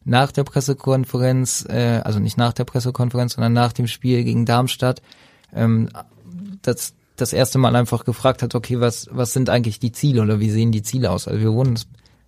nach 0.10 0.32
der 0.32 0.44
Pressekonferenz, 0.44 1.66
äh, 1.70 2.02
also 2.04 2.20
nicht 2.20 2.38
nach 2.38 2.54
der 2.54 2.66
Pressekonferenz, 2.66 3.34
sondern 3.34 3.54
nach 3.54 3.74
dem 3.74 3.88
Spiel 3.88 4.24
gegen 4.24 4.46
Darmstadt, 4.46 5.02
ähm, 5.54 5.90
das, 6.64 6.94
das 7.16 7.32
erste 7.32 7.60
Mal 7.60 7.76
einfach 7.76 8.06
gefragt 8.06 8.42
hat, 8.42 8.56
okay, 8.56 8.80
was, 8.80 9.08
was 9.12 9.34
sind 9.34 9.50
eigentlich 9.50 9.80
die 9.80 9.92
Ziele 9.92 10.22
oder 10.22 10.40
wie 10.40 10.50
sehen 10.50 10.72
die 10.72 10.82
Ziele 10.82 11.12
aus? 11.12 11.28
Also 11.28 11.40
wir 11.40 11.54
wurden 11.54 11.76
das 11.76 11.88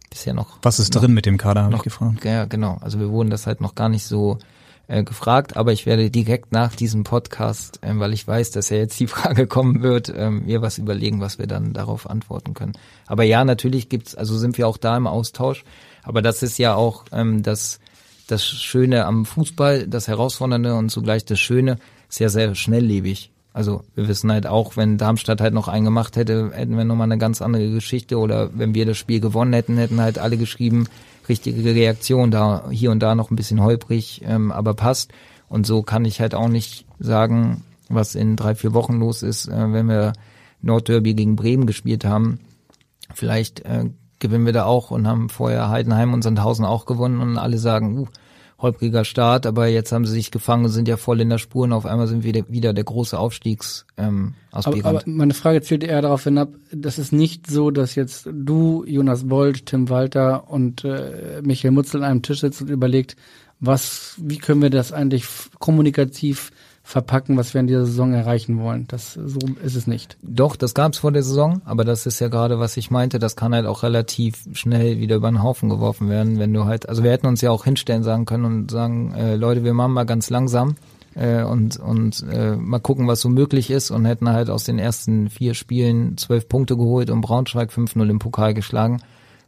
bisher 0.10 0.34
noch. 0.34 0.60
Was 0.62 0.80
ist 0.80 0.94
noch, 0.94 1.02
drin 1.02 1.14
mit 1.14 1.26
dem 1.26 1.38
Kader, 1.38 1.64
habe 1.64 1.76
ich 1.76 1.82
gefragt. 1.82 2.24
Ja, 2.24 2.46
genau. 2.46 2.78
Also 2.82 3.00
wir 3.00 3.10
wurden 3.10 3.32
das 3.32 3.48
halt 3.48 3.62
noch 3.62 3.74
gar 3.74 3.90
nicht 3.90 4.06
so 4.06 4.38
äh, 4.88 5.04
gefragt, 5.04 5.58
aber 5.58 5.72
ich 5.72 5.88
werde 5.88 6.12
direkt 6.12 6.52
nach 6.52 6.76
diesem 6.76 7.04
Podcast, 7.04 7.80
ähm, 7.82 8.00
weil 8.00 8.14
ich 8.14 8.28
weiß, 8.28 8.52
dass 8.52 8.70
ja 8.70 8.78
jetzt 8.78 9.00
die 9.00 9.08
Frage 9.16 9.48
kommen 9.48 9.82
wird, 9.82 10.14
ähm, 10.16 10.46
mir 10.46 10.62
was 10.62 10.78
überlegen, 10.78 11.20
was 11.20 11.40
wir 11.40 11.48
dann 11.48 11.74
darauf 11.74 12.08
antworten 12.08 12.54
können. 12.54 12.74
Aber 13.08 13.24
ja, 13.24 13.44
natürlich 13.44 13.90
gibt's, 13.90 14.14
also 14.14 14.38
sind 14.38 14.60
wir 14.60 14.68
auch 14.68 14.78
da 14.78 14.96
im 14.96 15.08
Austausch. 15.08 15.64
Aber 16.04 16.22
das 16.22 16.44
ist 16.44 16.58
ja 16.58 16.76
auch 16.76 17.06
ähm, 17.12 17.44
das, 17.44 17.80
das 18.28 18.46
Schöne 18.46 19.06
am 19.06 19.26
Fußball, 19.26 19.88
das 19.88 20.08
Herausfordernde 20.08 20.76
und 20.76 20.90
zugleich 20.90 21.26
das 21.26 21.40
Schöne, 21.40 21.78
ist 22.10 22.20
ja 22.20 22.30
sehr 22.30 22.56
schnelllebig. 22.56 23.32
Also 23.54 23.84
wir 23.96 24.08
wissen 24.08 24.32
halt 24.32 24.48
auch, 24.48 24.78
wenn 24.78 24.98
Darmstadt 24.98 25.42
halt 25.42 25.54
noch 25.54 25.68
einen 25.68 25.86
gemacht 25.86 26.16
hätte, 26.16 26.52
hätten 26.54 26.78
wir 26.78 26.86
nochmal 26.86 27.06
eine 27.06 27.18
ganz 27.18 27.42
andere 27.42 27.70
Geschichte. 27.70 28.18
Oder 28.18 28.50
wenn 28.58 28.74
wir 28.74 28.86
das 28.86 28.98
Spiel 28.98 29.20
gewonnen 29.20 29.54
hätten, 29.54 29.78
hätten 29.78 30.00
halt 30.00 30.20
alle 30.20 30.38
geschrieben, 30.38 30.88
richtige 31.28 31.64
Reaktion, 31.76 32.32
da 32.32 32.70
hier 32.72 32.92
und 32.92 33.00
da 33.00 33.14
noch 33.16 33.30
ein 33.30 33.36
bisschen 33.36 33.62
holprig, 33.62 34.22
ähm, 34.26 34.52
aber 34.52 34.74
passt. 34.74 35.12
Und 35.50 35.68
so 35.68 35.84
kann 35.84 36.06
ich 36.06 36.22
halt 36.22 36.34
auch 36.34 36.48
nicht 36.48 36.86
sagen, 37.00 37.64
was 37.90 38.16
in 38.16 38.38
drei, 38.38 38.56
vier 38.56 38.74
Wochen 38.74 39.00
los 39.00 39.22
ist, 39.22 39.48
äh, 39.48 39.74
wenn 39.74 39.88
wir 39.88 40.14
Nordderby 40.62 41.14
gegen 41.14 41.36
Bremen 41.36 41.66
gespielt 41.66 42.06
haben. 42.06 42.40
Vielleicht 43.14 43.62
äh, 43.66 43.90
gewinnen 44.22 44.46
wir 44.46 44.54
da 44.54 44.64
auch 44.64 44.92
und 44.92 45.08
haben 45.08 45.28
vorher 45.28 45.70
Heidenheim 45.70 46.14
und 46.14 46.22
Sandhausen 46.22 46.64
auch 46.64 46.86
gewonnen 46.86 47.20
und 47.20 47.38
alle 47.38 47.58
sagen, 47.58 47.98
uh, 48.00 48.08
holpriger 48.62 49.06
Start, 49.06 49.46
aber 49.46 49.68
jetzt 49.68 49.92
haben 49.92 50.06
sie 50.06 50.14
sich 50.14 50.32
gefangen 50.32 50.66
und 50.66 50.72
sind 50.72 50.88
ja 50.88 50.98
voll 50.98 51.20
in 51.20 51.30
der 51.30 51.40
Spur 51.40 51.64
und 51.64 51.74
auf 51.74 51.86
einmal 51.86 52.08
sind 52.08 52.24
wir 52.24 52.46
wieder 52.48 52.74
der 52.74 52.84
große 52.84 53.18
Aufstiegsaspirant. 53.18 53.98
Ähm, 53.98 54.36
aber, 54.52 54.86
aber 54.86 55.02
meine 55.06 55.34
Frage 55.34 55.62
zielt 55.62 55.84
eher 55.84 56.02
darauf 56.02 56.24
hinab, 56.24 56.50
dass 56.72 56.98
es 56.98 57.12
nicht 57.12 57.48
so, 57.48 57.72
dass 57.72 57.96
jetzt 57.96 58.30
du, 58.32 58.84
Jonas 58.86 59.28
Bold, 59.28 59.66
Tim 59.66 59.90
Walter 59.90 60.50
und 60.50 60.84
äh, 60.84 61.42
Michael 61.44 61.72
Mutzel 61.72 62.04
an 62.04 62.12
einem 62.12 62.22
Tisch 62.22 62.42
sitzt 62.42 62.62
und 62.62 62.70
überlegt, 62.70 63.16
was, 63.60 64.16
wie 64.18 64.38
können 64.38 64.62
wir 64.62 64.70
das 64.70 64.92
eigentlich 64.92 65.26
kommunikativ 65.60 66.52
verpacken, 66.92 67.38
was 67.38 67.54
wir 67.54 67.62
in 67.62 67.68
dieser 67.68 67.86
Saison 67.86 68.14
erreichen 68.14 68.60
wollen. 68.60 68.86
Das 68.90 69.14
so 69.14 69.40
ist 69.64 69.76
es 69.76 69.88
nicht. 69.88 70.18
Doch, 70.22 70.56
das 70.56 70.74
gab 70.74 70.92
es 70.94 71.00
vor 71.00 71.12
der 71.12 71.24
Saison, 71.24 71.62
aber 71.64 71.86
das 71.86 72.06
ist 72.06 72.20
ja 72.20 72.28
gerade, 72.28 72.60
was 72.60 72.76
ich 72.76 72.92
meinte, 72.92 73.18
das 73.18 73.36
kann 73.36 73.56
halt 73.56 73.66
auch 73.66 73.84
relativ 73.84 74.44
schnell 74.54 75.00
wieder 75.00 75.16
über 75.16 75.32
den 75.32 75.42
Haufen 75.42 75.70
geworfen 75.70 76.10
werden, 76.10 76.38
wenn 76.38 76.54
du 76.54 76.66
halt, 76.66 76.90
also 76.90 77.04
wir 77.04 77.12
hätten 77.12 77.28
uns 77.28 77.42
ja 77.42 77.50
auch 77.50 77.64
hinstellen 77.64 78.04
sagen 78.04 78.26
können 78.26 78.46
und 78.46 78.72
sagen, 78.72 79.14
äh, 79.14 79.36
Leute, 79.36 79.64
wir 79.64 79.74
machen 79.74 79.94
mal 79.94 80.06
ganz 80.06 80.30
langsam 80.30 80.76
äh, 81.16 81.44
und 81.44 81.78
und 81.78 82.26
äh, 82.30 82.58
mal 82.58 82.80
gucken, 82.80 83.08
was 83.08 83.22
so 83.22 83.30
möglich 83.30 83.72
ist 83.72 83.90
und 83.90 84.06
hätten 84.06 84.30
halt 84.30 84.50
aus 84.50 84.66
den 84.66 84.78
ersten 84.78 85.30
vier 85.30 85.54
Spielen 85.54 86.18
zwölf 86.18 86.50
Punkte 86.50 86.76
geholt 86.76 87.10
und 87.10 87.22
Braunschweig 87.22 87.72
5-0 87.72 88.10
im 88.10 88.20
Pokal 88.20 88.54
geschlagen. 88.54 89.02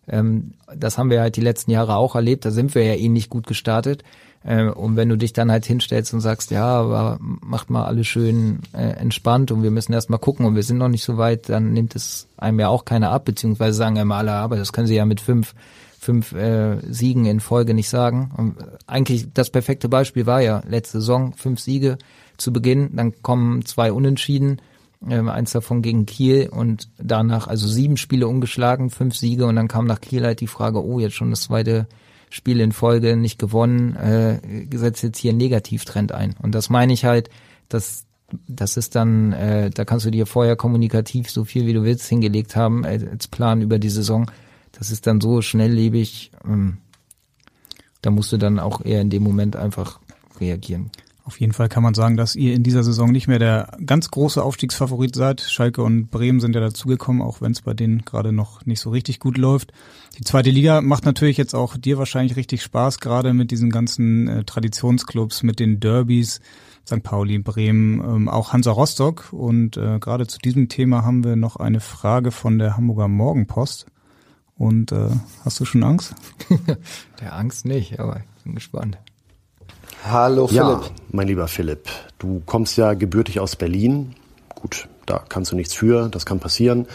Ähm, 0.07 0.53
das 0.75 0.97
haben 0.97 1.09
wir 1.09 1.19
halt 1.19 1.35
die 1.35 1.41
letzten 1.41 1.71
Jahre 1.71 1.95
auch 1.97 2.15
erlebt, 2.15 2.45
da 2.45 2.51
sind 2.51 2.73
wir 2.73 2.83
ja 2.83 2.95
eh 2.95 3.09
nicht 3.09 3.29
gut 3.29 3.47
gestartet. 3.47 4.03
Äh, 4.43 4.65
und 4.65 4.95
wenn 4.95 5.09
du 5.09 5.17
dich 5.17 5.33
dann 5.33 5.51
halt 5.51 5.65
hinstellst 5.65 6.13
und 6.13 6.21
sagst, 6.21 6.51
ja, 6.51 6.65
aber 6.65 7.17
macht 7.19 7.69
mal 7.69 7.85
alles 7.85 8.07
schön 8.07 8.59
äh, 8.73 8.81
entspannt 8.81 9.51
und 9.51 9.63
wir 9.63 9.71
müssen 9.71 9.93
erst 9.93 10.09
mal 10.09 10.17
gucken 10.17 10.45
und 10.45 10.55
wir 10.55 10.63
sind 10.63 10.77
noch 10.77 10.89
nicht 10.89 11.03
so 11.03 11.17
weit, 11.17 11.49
dann 11.49 11.73
nimmt 11.73 11.95
es 11.95 12.27
einem 12.37 12.59
ja 12.59 12.67
auch 12.67 12.85
keiner 12.85 13.11
ab, 13.11 13.25
beziehungsweise 13.25 13.77
sagen 13.77 14.05
mal 14.07 14.19
alle, 14.19 14.33
aber 14.33 14.57
das 14.57 14.73
können 14.73 14.87
sie 14.87 14.95
ja 14.95 15.05
mit 15.05 15.21
fünf, 15.21 15.55
fünf 15.99 16.33
äh, 16.33 16.77
Siegen 16.91 17.25
in 17.25 17.39
Folge 17.39 17.73
nicht 17.73 17.89
sagen. 17.89 18.31
Und 18.35 18.55
eigentlich 18.85 19.27
das 19.33 19.49
perfekte 19.49 19.87
Beispiel 19.87 20.25
war 20.25 20.41
ja 20.41 20.61
letzte 20.67 20.99
Saison 20.99 21.33
fünf 21.33 21.59
Siege 21.59 21.97
zu 22.37 22.51
Beginn, 22.51 22.95
dann 22.95 23.21
kommen 23.21 23.63
zwei 23.65 23.93
Unentschieden, 23.93 24.61
äh, 25.07 25.19
eins 25.19 25.51
davon 25.51 25.81
gegen 25.81 26.05
Kiel 26.05 26.49
und 26.49 26.89
danach 26.97 27.47
also 27.47 27.67
sieben 27.67 27.95
Spiele 27.95 28.27
ungeschlagen, 28.27 28.89
fünf 28.89 29.15
Siege 29.15 29.45
und 29.45 29.55
dann 29.55 29.69
kam 29.69 29.85
nach 29.85 30.01
Kiel 30.01 30.25
halt 30.25 30.41
die 30.41 30.47
Frage, 30.47 30.83
oh, 30.83 30.99
jetzt 30.99 31.15
schon 31.15 31.29
das 31.29 31.43
zweite 31.43 31.87
Spiele 32.33 32.63
in 32.63 32.71
Folge 32.71 33.15
nicht 33.15 33.37
gewonnen, 33.37 33.95
äh, 33.95 34.39
setzt 34.75 35.03
jetzt 35.03 35.19
hier 35.19 35.29
einen 35.29 35.37
Negativtrend 35.37 36.13
ein. 36.13 36.35
Und 36.41 36.55
das 36.55 36.67
meine 36.71 36.91
ich 36.91 37.05
halt, 37.05 37.29
dass 37.69 38.07
das 38.47 38.75
ist 38.75 38.95
dann, 38.95 39.33
äh, 39.33 39.69
da 39.69 39.85
kannst 39.85 40.07
du 40.07 40.09
dir 40.09 40.25
vorher 40.25 40.55
kommunikativ 40.55 41.29
so 41.29 41.45
viel 41.45 41.67
wie 41.67 41.73
du 41.73 41.83
willst 41.83 42.07
hingelegt 42.07 42.55
haben 42.55 42.85
äh, 42.85 43.07
als 43.11 43.27
Plan 43.27 43.61
über 43.61 43.77
die 43.77 43.91
Saison. 43.91 44.31
Das 44.71 44.89
ist 44.89 45.05
dann 45.05 45.21
so 45.21 45.43
schnelllebig, 45.43 46.31
ähm, 46.43 46.79
da 48.01 48.09
musst 48.09 48.31
du 48.31 48.37
dann 48.37 48.57
auch 48.57 48.83
eher 48.83 49.01
in 49.01 49.11
dem 49.11 49.21
Moment 49.21 49.55
einfach 49.55 49.99
reagieren. 50.39 50.89
Auf 51.25 51.39
jeden 51.39 51.53
Fall 51.53 51.69
kann 51.69 51.83
man 51.83 51.93
sagen, 51.93 52.17
dass 52.17 52.35
ihr 52.35 52.53
in 52.53 52.63
dieser 52.63 52.83
Saison 52.83 53.09
nicht 53.09 53.29
mehr 53.29 53.39
der 53.39 53.77
ganz 53.85 54.11
große 54.11 54.43
Aufstiegsfavorit 54.43 55.15
seid. 55.15 55.39
Schalke 55.39 55.81
und 55.81 56.07
Bremen 56.11 56.41
sind 56.41 56.53
ja 56.53 56.59
dazugekommen, 56.59 57.21
auch 57.21 57.39
wenn 57.39 57.53
es 57.53 57.61
bei 57.61 57.73
denen 57.73 58.03
gerade 58.03 58.33
noch 58.33 58.65
nicht 58.65 58.81
so 58.81 58.89
richtig 58.89 59.21
gut 59.21 59.37
läuft. 59.37 59.71
Die 60.17 60.25
zweite 60.25 60.49
Liga 60.49 60.81
macht 60.81 61.05
natürlich 61.05 61.37
jetzt 61.37 61.55
auch 61.55 61.77
dir 61.77 61.97
wahrscheinlich 61.97 62.35
richtig 62.35 62.61
Spaß, 62.61 62.99
gerade 62.99 63.33
mit 63.33 63.51
diesen 63.51 63.69
ganzen 63.69 64.27
äh, 64.27 64.43
Traditionsclubs, 64.43 65.43
mit 65.43 65.61
den 65.61 65.79
Derbys, 65.79 66.41
St. 66.85 67.01
Pauli, 67.01 67.39
Bremen, 67.39 68.01
ähm, 68.01 68.27
auch 68.27 68.51
Hansa 68.51 68.71
Rostock. 68.71 69.31
Und 69.31 69.77
äh, 69.77 69.99
gerade 69.99 70.27
zu 70.27 70.39
diesem 70.39 70.67
Thema 70.67 71.05
haben 71.05 71.23
wir 71.23 71.37
noch 71.37 71.55
eine 71.55 71.79
Frage 71.79 72.31
von 72.31 72.59
der 72.59 72.75
Hamburger 72.75 73.07
Morgenpost. 73.07 73.85
Und 74.57 74.91
äh, 74.91 75.07
hast 75.45 75.57
du 75.61 75.63
schon 75.63 75.83
Angst? 75.83 76.15
der 77.21 77.33
Angst 77.33 77.65
nicht, 77.65 78.01
aber 78.01 78.17
ich 78.17 78.43
bin 78.43 78.55
gespannt. 78.55 78.97
Hallo 80.05 80.47
Philipp. 80.47 80.63
Ja, 80.63 80.81
mein 81.11 81.27
lieber 81.27 81.47
Philipp, 81.47 81.87
du 82.19 82.41
kommst 82.45 82.75
ja 82.77 82.93
gebürtig 82.93 83.39
aus 83.39 83.55
Berlin. 83.55 84.15
Gut, 84.53 84.89
da 85.05 85.23
kannst 85.29 85.53
du 85.53 85.55
nichts 85.55 85.73
für, 85.73 86.09
das 86.09 86.25
kann 86.25 86.39
passieren. 86.39 86.87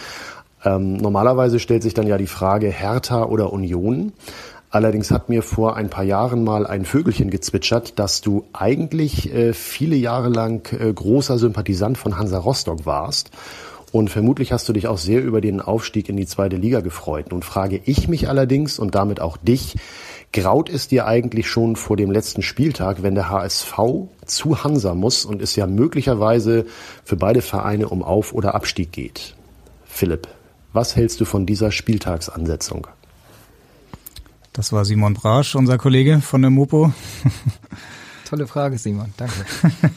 Ähm, 0.62 0.98
normalerweise 0.98 1.58
stellt 1.58 1.82
sich 1.82 1.94
dann 1.94 2.06
ja 2.06 2.18
die 2.18 2.26
Frage 2.26 2.68
Hertha 2.68 3.24
oder 3.24 3.52
Union. 3.52 4.12
Allerdings 4.70 5.10
hat 5.10 5.30
mir 5.30 5.42
vor 5.42 5.76
ein 5.76 5.88
paar 5.88 6.04
Jahren 6.04 6.44
mal 6.44 6.66
ein 6.66 6.84
Vögelchen 6.84 7.30
gezwitschert, 7.30 7.98
dass 7.98 8.20
du 8.20 8.44
eigentlich 8.52 9.32
äh, 9.32 9.54
viele 9.54 9.96
Jahre 9.96 10.28
lang 10.28 10.70
äh, 10.78 10.92
großer 10.92 11.38
Sympathisant 11.38 11.96
von 11.96 12.18
Hansa 12.18 12.38
Rostock 12.38 12.84
warst. 12.84 13.30
Und 13.90 14.10
vermutlich 14.10 14.52
hast 14.52 14.68
du 14.68 14.74
dich 14.74 14.86
auch 14.86 14.98
sehr 14.98 15.24
über 15.24 15.40
den 15.40 15.62
Aufstieg 15.62 16.10
in 16.10 16.18
die 16.18 16.26
zweite 16.26 16.56
Liga 16.56 16.80
gefreut. 16.80 17.30
Nun 17.30 17.42
frage 17.42 17.80
ich 17.86 18.06
mich 18.06 18.28
allerdings 18.28 18.78
und 18.78 18.94
damit 18.94 19.20
auch 19.20 19.38
dich, 19.38 19.76
Graut 20.32 20.68
es 20.68 20.88
dir 20.88 21.06
eigentlich 21.06 21.48
schon 21.48 21.76
vor 21.76 21.96
dem 21.96 22.10
letzten 22.10 22.42
Spieltag, 22.42 23.02
wenn 23.02 23.14
der 23.14 23.30
HSV 23.30 23.78
zu 24.26 24.62
Hansa 24.62 24.94
muss 24.94 25.24
und 25.24 25.40
es 25.40 25.56
ja 25.56 25.66
möglicherweise 25.66 26.66
für 27.02 27.16
beide 27.16 27.40
Vereine 27.40 27.88
um 27.88 28.02
Auf- 28.02 28.34
oder 28.34 28.54
Abstieg 28.54 28.92
geht? 28.92 29.34
Philipp, 29.86 30.28
was 30.72 30.96
hältst 30.96 31.20
du 31.20 31.24
von 31.24 31.46
dieser 31.46 31.72
Spieltagsansetzung? 31.72 32.86
Das 34.52 34.72
war 34.72 34.84
Simon 34.84 35.14
Brasch, 35.14 35.54
unser 35.54 35.78
Kollege 35.78 36.20
von 36.20 36.42
der 36.42 36.50
Mopo. 36.50 36.92
Tolle 38.28 38.46
Frage, 38.46 38.76
Simon. 38.76 39.14
Danke. 39.16 39.34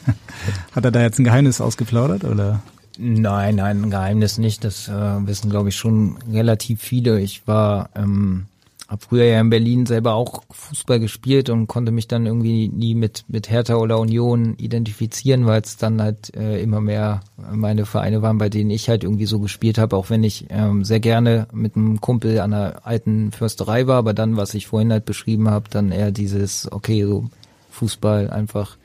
Hat 0.72 0.84
er 0.84 0.90
da 0.90 1.02
jetzt 1.02 1.18
ein 1.18 1.24
Geheimnis 1.24 1.60
ausgeplaudert 1.60 2.24
oder? 2.24 2.62
Nein, 2.96 3.56
nein, 3.56 3.82
ein 3.82 3.90
Geheimnis 3.90 4.38
nicht. 4.38 4.64
Das 4.64 4.88
äh, 4.88 5.26
wissen, 5.26 5.50
glaube 5.50 5.68
ich, 5.68 5.76
schon 5.76 6.16
relativ 6.30 6.80
viele. 6.80 7.20
Ich 7.20 7.46
war 7.46 7.90
ähm, 7.94 8.46
habe 8.92 9.02
früher 9.02 9.24
ja 9.24 9.40
in 9.40 9.48
Berlin 9.48 9.86
selber 9.86 10.12
auch 10.12 10.42
Fußball 10.50 11.00
gespielt 11.00 11.48
und 11.48 11.66
konnte 11.66 11.92
mich 11.92 12.08
dann 12.08 12.26
irgendwie 12.26 12.68
nie 12.68 12.94
mit 12.94 13.24
mit 13.26 13.48
Hertha 13.48 13.76
oder 13.76 13.98
Union 13.98 14.54
identifizieren, 14.58 15.46
weil 15.46 15.62
es 15.62 15.78
dann 15.78 16.02
halt 16.02 16.36
äh, 16.36 16.62
immer 16.62 16.82
mehr 16.82 17.22
meine 17.50 17.86
Vereine 17.86 18.20
waren, 18.20 18.36
bei 18.36 18.50
denen 18.50 18.68
ich 18.68 18.90
halt 18.90 19.02
irgendwie 19.02 19.24
so 19.24 19.40
gespielt 19.40 19.78
habe, 19.78 19.96
auch 19.96 20.10
wenn 20.10 20.22
ich 20.22 20.44
ähm, 20.50 20.84
sehr 20.84 21.00
gerne 21.00 21.48
mit 21.54 21.74
einem 21.74 22.02
Kumpel 22.02 22.38
an 22.40 22.50
der 22.50 22.86
alten 22.86 23.32
Försterei 23.32 23.86
war, 23.86 23.96
aber 23.96 24.12
dann, 24.12 24.36
was 24.36 24.52
ich 24.52 24.66
vorhin 24.66 24.92
halt 24.92 25.06
beschrieben 25.06 25.48
habe, 25.48 25.70
dann 25.70 25.90
eher 25.90 26.10
dieses, 26.10 26.70
okay, 26.70 27.06
so 27.06 27.30
Fußball 27.70 28.28
einfach 28.28 28.76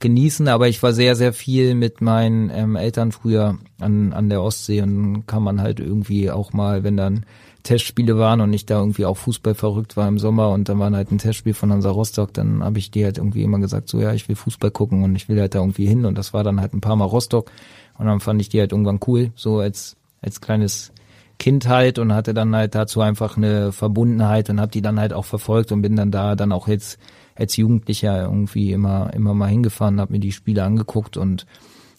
genießen, 0.00 0.48
aber 0.48 0.66
ich 0.66 0.82
war 0.82 0.92
sehr, 0.92 1.14
sehr 1.14 1.32
viel 1.32 1.76
mit 1.76 2.00
meinen 2.00 2.50
ähm, 2.50 2.74
Eltern 2.74 3.12
früher 3.12 3.58
an, 3.78 4.12
an 4.12 4.28
der 4.28 4.42
Ostsee 4.42 4.82
und 4.82 5.24
kann 5.28 5.44
man 5.44 5.60
halt 5.60 5.78
irgendwie 5.78 6.32
auch 6.32 6.52
mal, 6.52 6.82
wenn 6.82 6.96
dann 6.96 7.24
Testspiele 7.62 8.18
waren 8.18 8.40
und 8.40 8.52
ich 8.52 8.66
da 8.66 8.78
irgendwie 8.78 9.04
auch 9.04 9.16
Fußball 9.16 9.54
verrückt 9.54 9.96
war 9.96 10.08
im 10.08 10.18
Sommer 10.18 10.50
und 10.50 10.68
dann 10.68 10.78
war 10.78 10.90
halt 10.90 11.12
ein 11.12 11.18
Testspiel 11.18 11.54
von 11.54 11.72
Hansa 11.72 11.90
Rostock, 11.90 12.34
dann 12.34 12.62
habe 12.62 12.78
ich 12.78 12.90
dir 12.90 13.04
halt 13.06 13.18
irgendwie 13.18 13.42
immer 13.42 13.58
gesagt, 13.58 13.88
so 13.88 14.00
ja, 14.00 14.12
ich 14.12 14.28
will 14.28 14.36
Fußball 14.36 14.70
gucken 14.70 15.04
und 15.04 15.14
ich 15.14 15.28
will 15.28 15.38
halt 15.40 15.54
da 15.54 15.60
irgendwie 15.60 15.86
hin 15.86 16.04
und 16.04 16.18
das 16.18 16.32
war 16.32 16.44
dann 16.44 16.60
halt 16.60 16.74
ein 16.74 16.80
paar 16.80 16.96
Mal 16.96 17.04
Rostock 17.04 17.50
und 17.98 18.06
dann 18.06 18.20
fand 18.20 18.40
ich 18.40 18.48
die 18.48 18.60
halt 18.60 18.72
irgendwann 18.72 19.00
cool, 19.06 19.30
so 19.36 19.58
als 19.58 19.96
als 20.20 20.40
kleines 20.40 20.92
Kind 21.38 21.68
halt 21.68 21.98
und 21.98 22.12
hatte 22.12 22.34
dann 22.34 22.54
halt 22.54 22.74
dazu 22.74 23.00
einfach 23.00 23.36
eine 23.36 23.72
Verbundenheit 23.72 24.50
und 24.50 24.60
habe 24.60 24.70
die 24.70 24.82
dann 24.82 25.00
halt 25.00 25.12
auch 25.12 25.24
verfolgt 25.24 25.72
und 25.72 25.82
bin 25.82 25.96
dann 25.96 26.10
da 26.10 26.36
dann 26.36 26.52
auch 26.52 26.68
jetzt 26.68 26.98
als 27.34 27.56
Jugendlicher 27.56 28.22
irgendwie 28.22 28.72
immer 28.72 29.12
immer 29.14 29.34
mal 29.34 29.48
hingefahren, 29.48 30.00
habe 30.00 30.12
mir 30.12 30.20
die 30.20 30.32
Spiele 30.32 30.64
angeguckt 30.64 31.16
und 31.16 31.46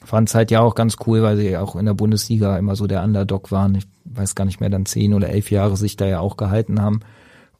fand 0.03 0.29
es 0.29 0.35
halt 0.35 0.51
ja 0.51 0.61
auch 0.61 0.75
ganz 0.75 0.97
cool, 1.07 1.23
weil 1.23 1.37
sie 1.37 1.57
auch 1.57 1.75
in 1.75 1.85
der 1.85 1.93
Bundesliga 1.93 2.57
immer 2.57 2.75
so 2.75 2.87
der 2.87 3.03
Underdog 3.03 3.51
waren. 3.51 3.75
Ich 3.75 3.85
weiß 4.05 4.35
gar 4.35 4.45
nicht 4.45 4.59
mehr, 4.59 4.69
dann 4.69 4.85
zehn 4.85 5.13
oder 5.13 5.29
elf 5.29 5.51
Jahre 5.51 5.77
sich 5.77 5.95
da 5.97 6.05
ja 6.05 6.19
auch 6.19 6.37
gehalten 6.37 6.81
haben. 6.81 7.01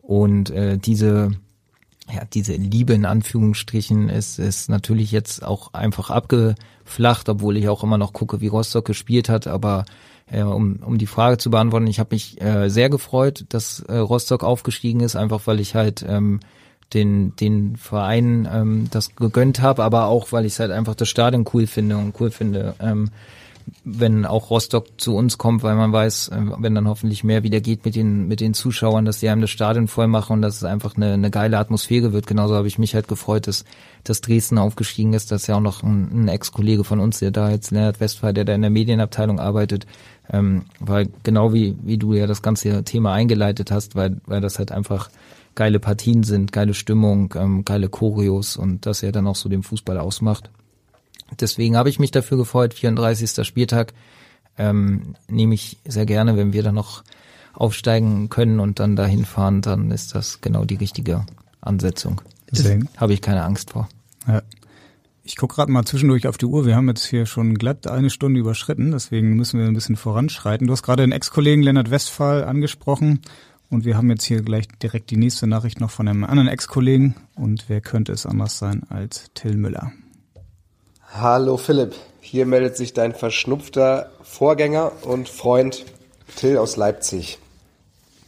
Und 0.02 0.50
äh, 0.50 0.78
diese, 0.78 1.32
ja, 2.12 2.24
diese 2.34 2.54
Liebe 2.54 2.94
in 2.94 3.06
Anführungsstrichen 3.06 4.10
ist, 4.10 4.40
ist 4.40 4.70
natürlich 4.70 5.12
jetzt 5.12 5.44
auch 5.44 5.74
einfach 5.74 6.10
abgeflacht, 6.10 7.30
obwohl 7.30 7.58
ich 7.58 7.70
auch 7.70 7.84
immer 7.84 7.98
noch 7.98 8.14
gucke, 8.14 8.42
wie 8.42 8.48
Rostock 8.48 8.86
gespielt 8.86 9.30
hat. 9.30 9.48
Aber 9.48 9.86
äh, 10.30 10.44
um, 10.44 10.78
um 10.86 10.98
die 10.98 11.08
Frage 11.08 11.38
zu 11.38 11.50
beantworten, 11.50 11.88
ich 11.88 12.00
habe 12.00 12.16
mich 12.16 12.42
äh, 12.42 12.70
sehr 12.70 12.90
gefreut, 12.90 13.46
dass 13.50 13.80
äh, 13.82 13.96
Rostock 13.98 14.44
aufgestiegen 14.44 15.00
ist, 15.00 15.16
einfach 15.16 15.48
weil 15.48 15.60
ich 15.60 15.76
halt 15.76 16.06
ähm, 16.08 16.42
den, 16.94 17.36
den 17.36 17.78
Verein 17.78 18.48
ähm, 18.52 18.88
das 18.92 19.16
gegönnt 19.16 19.62
habe, 19.62 19.84
aber 19.84 20.08
auch, 20.08 20.32
weil 20.32 20.46
ich 20.46 20.60
halt 20.60 20.72
einfach 20.72 20.96
das 20.96 21.10
Stadion 21.10 21.46
cool 21.54 21.68
finde 21.68 21.98
und 21.98 22.20
cool 22.20 22.32
finde, 22.32 22.76
ähm, 22.80 23.10
wenn 23.86 24.26
auch 24.26 24.50
Rostock 24.50 25.00
zu 25.00 25.16
uns 25.16 25.38
kommt, 25.38 25.64
weil 25.64 25.76
man 25.76 25.92
weiß, 25.92 26.30
äh, 26.30 26.42
wenn 26.58 26.76
dann 26.76 26.88
hoffentlich 26.88 27.24
mehr 27.24 27.44
wieder 27.44 27.62
geht 27.62 27.86
mit 27.86 27.96
den, 27.96 28.28
mit 28.28 28.40
den 28.40 28.54
Zuschauern, 28.54 29.06
dass 29.06 29.20
die 29.20 29.30
einem 29.30 29.42
das 29.42 29.50
Stadion 29.50 29.88
voll 29.88 30.08
machen 30.08 30.34
und 30.34 30.42
dass 30.42 30.58
es 30.58 30.64
einfach 30.64 30.96
eine, 30.96 31.14
eine 31.14 31.32
geile 31.32 31.58
Atmosphäre 31.58 32.14
wird. 32.14 32.28
Genauso 32.28 32.56
habe 32.56 32.68
ich 32.68 32.80
mich 32.80 32.96
halt 32.96 33.08
gefreut, 33.08 33.48
dass, 33.48 33.66
dass 34.04 34.22
Dresden 34.22 34.58
aufgestiegen 34.58 35.14
ist. 35.14 35.32
Das 35.32 35.44
ist 35.44 35.48
ja 35.48 35.56
auch 35.56 35.62
noch 35.62 35.84
ein, 35.84 36.26
ein 36.26 36.28
Ex-Kollege 36.28 36.84
von 36.84 37.00
uns, 37.00 37.20
der 37.20 37.32
da 37.32 37.50
jetzt 37.50 37.72
Leonard 37.72 38.00
Westphal, 38.00 38.34
der 38.34 38.46
da 38.46 38.54
in 38.54 38.62
der 38.62 38.70
Medienabteilung 38.72 39.40
arbeitet, 39.40 39.86
ähm, 40.32 40.64
weil 40.80 41.10
genau 41.24 41.54
wie, 41.54 41.76
wie 41.84 41.98
du 41.98 42.14
ja 42.14 42.28
das 42.28 42.42
ganze 42.42 42.84
Thema 42.84 43.14
eingeleitet 43.14 43.72
hast, 43.72 43.96
weil, 43.96 44.18
weil 44.26 44.42
das 44.42 44.60
halt 44.60 44.72
einfach 44.72 45.10
geile 45.56 45.80
Partien 45.80 46.24
sind, 46.24 46.52
geile 46.52 46.74
Stimmung, 46.74 47.34
ähm, 47.38 47.66
geile 47.66 47.90
Choreos 47.90 48.58
und 48.58 48.86
das 48.86 49.02
ja 49.02 49.12
dann 49.12 49.28
auch 49.28 49.36
so 49.36 49.50
den 49.50 49.64
Fußball 49.64 49.98
ausmacht. 50.00 50.50
Deswegen 51.40 51.78
habe 51.78 51.90
ich 51.90 52.00
mich 52.00 52.12
dafür 52.12 52.38
gefreut, 52.38 52.74
34. 52.74 53.46
Spieltag 53.46 53.94
ähm, 54.58 55.16
nehme 55.28 55.56
ich 55.56 55.78
sehr 55.86 56.06
gerne, 56.06 56.38
wenn 56.38 56.54
wir 56.54 56.64
dann 56.64 56.76
noch 56.76 57.04
aufsteigen 57.54 58.30
können 58.30 58.60
und 58.60 58.80
dann 58.80 58.96
dahin 58.96 59.26
fahren, 59.26 59.62
dann 59.62 59.92
ist 59.92 60.16
das 60.16 60.42
genau 60.42 60.66
die 60.66 60.76
richtige 60.76 61.26
Ansetzung. 61.62 62.22
Deswegen 62.52 62.90
habe 62.98 63.14
ich 63.14 63.22
keine 63.22 63.44
Angst 63.44 63.72
vor. 63.72 63.90
Ja. 64.28 64.42
Ich 65.26 65.38
gucke 65.38 65.56
gerade 65.56 65.72
mal 65.72 65.86
zwischendurch 65.86 66.28
auf 66.28 66.38
die 66.38 66.46
Uhr. 66.46 66.66
Wir 66.66 66.76
haben 66.76 66.90
jetzt 66.90 67.06
hier 67.06 67.26
schon 67.26 67.56
glatt 67.58 67.88
eine 67.88 68.10
Stunde 68.10 68.40
überschritten, 68.40 68.92
deswegen 68.92 69.36
müssen 69.36 69.60
wir 69.60 69.68
ein 69.68 69.74
bisschen 69.74 69.96
voranschreiten. 69.96 70.68
Du 70.68 70.74
hast 70.74 70.84
gerade 70.84 71.04
den 71.04 71.14
Ex-Kollegen 71.14 71.64
Lennart 71.64 71.92
Westphal 71.92 72.44
angesprochen 72.44 73.22
und 73.74 73.86
wir 73.86 73.98
haben 73.98 74.10
jetzt 74.10 74.24
hier 74.24 74.42
gleich 74.42 74.68
direkt 74.82 75.10
die 75.10 75.18
nächste 75.18 75.48
Nachricht 75.48 75.82
noch 75.82 75.90
von 75.90 76.08
einem 76.08 76.24
anderen 76.24 76.48
Ex-Kollegen 76.48 77.16
und 77.36 77.66
wer 77.68 77.82
könnte 77.82 78.12
es 78.12 78.26
anders 78.26 78.60
sein 78.60 78.84
als 78.90 79.32
Till 79.34 79.58
Müller? 79.58 79.92
Hallo 81.12 81.58
Philipp, 81.58 81.96
hier 82.22 82.46
meldet 82.46 82.78
sich 82.78 82.94
dein 82.94 83.14
verschnupfter 83.14 84.12
Vorgänger 84.22 84.92
und 85.04 85.28
Freund 85.28 85.86
Till 86.36 86.58
aus 86.58 86.78
Leipzig. 86.78 87.40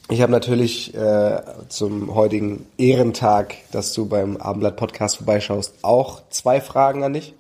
Ich 0.10 0.22
habe 0.22 0.32
natürlich 0.32 0.94
äh, 0.94 1.42
zum 1.70 2.14
heutigen 2.14 2.66
Ehrentag, 2.78 3.56
dass 3.72 3.94
du 3.94 4.08
beim 4.08 4.38
Abendblatt 4.38 4.78
Podcast 4.78 5.18
vorbeischaust, 5.18 5.76
auch 5.82 6.22
zwei 6.30 6.62
Fragen 6.62 7.04
an 7.04 7.14
dich. 7.14 7.34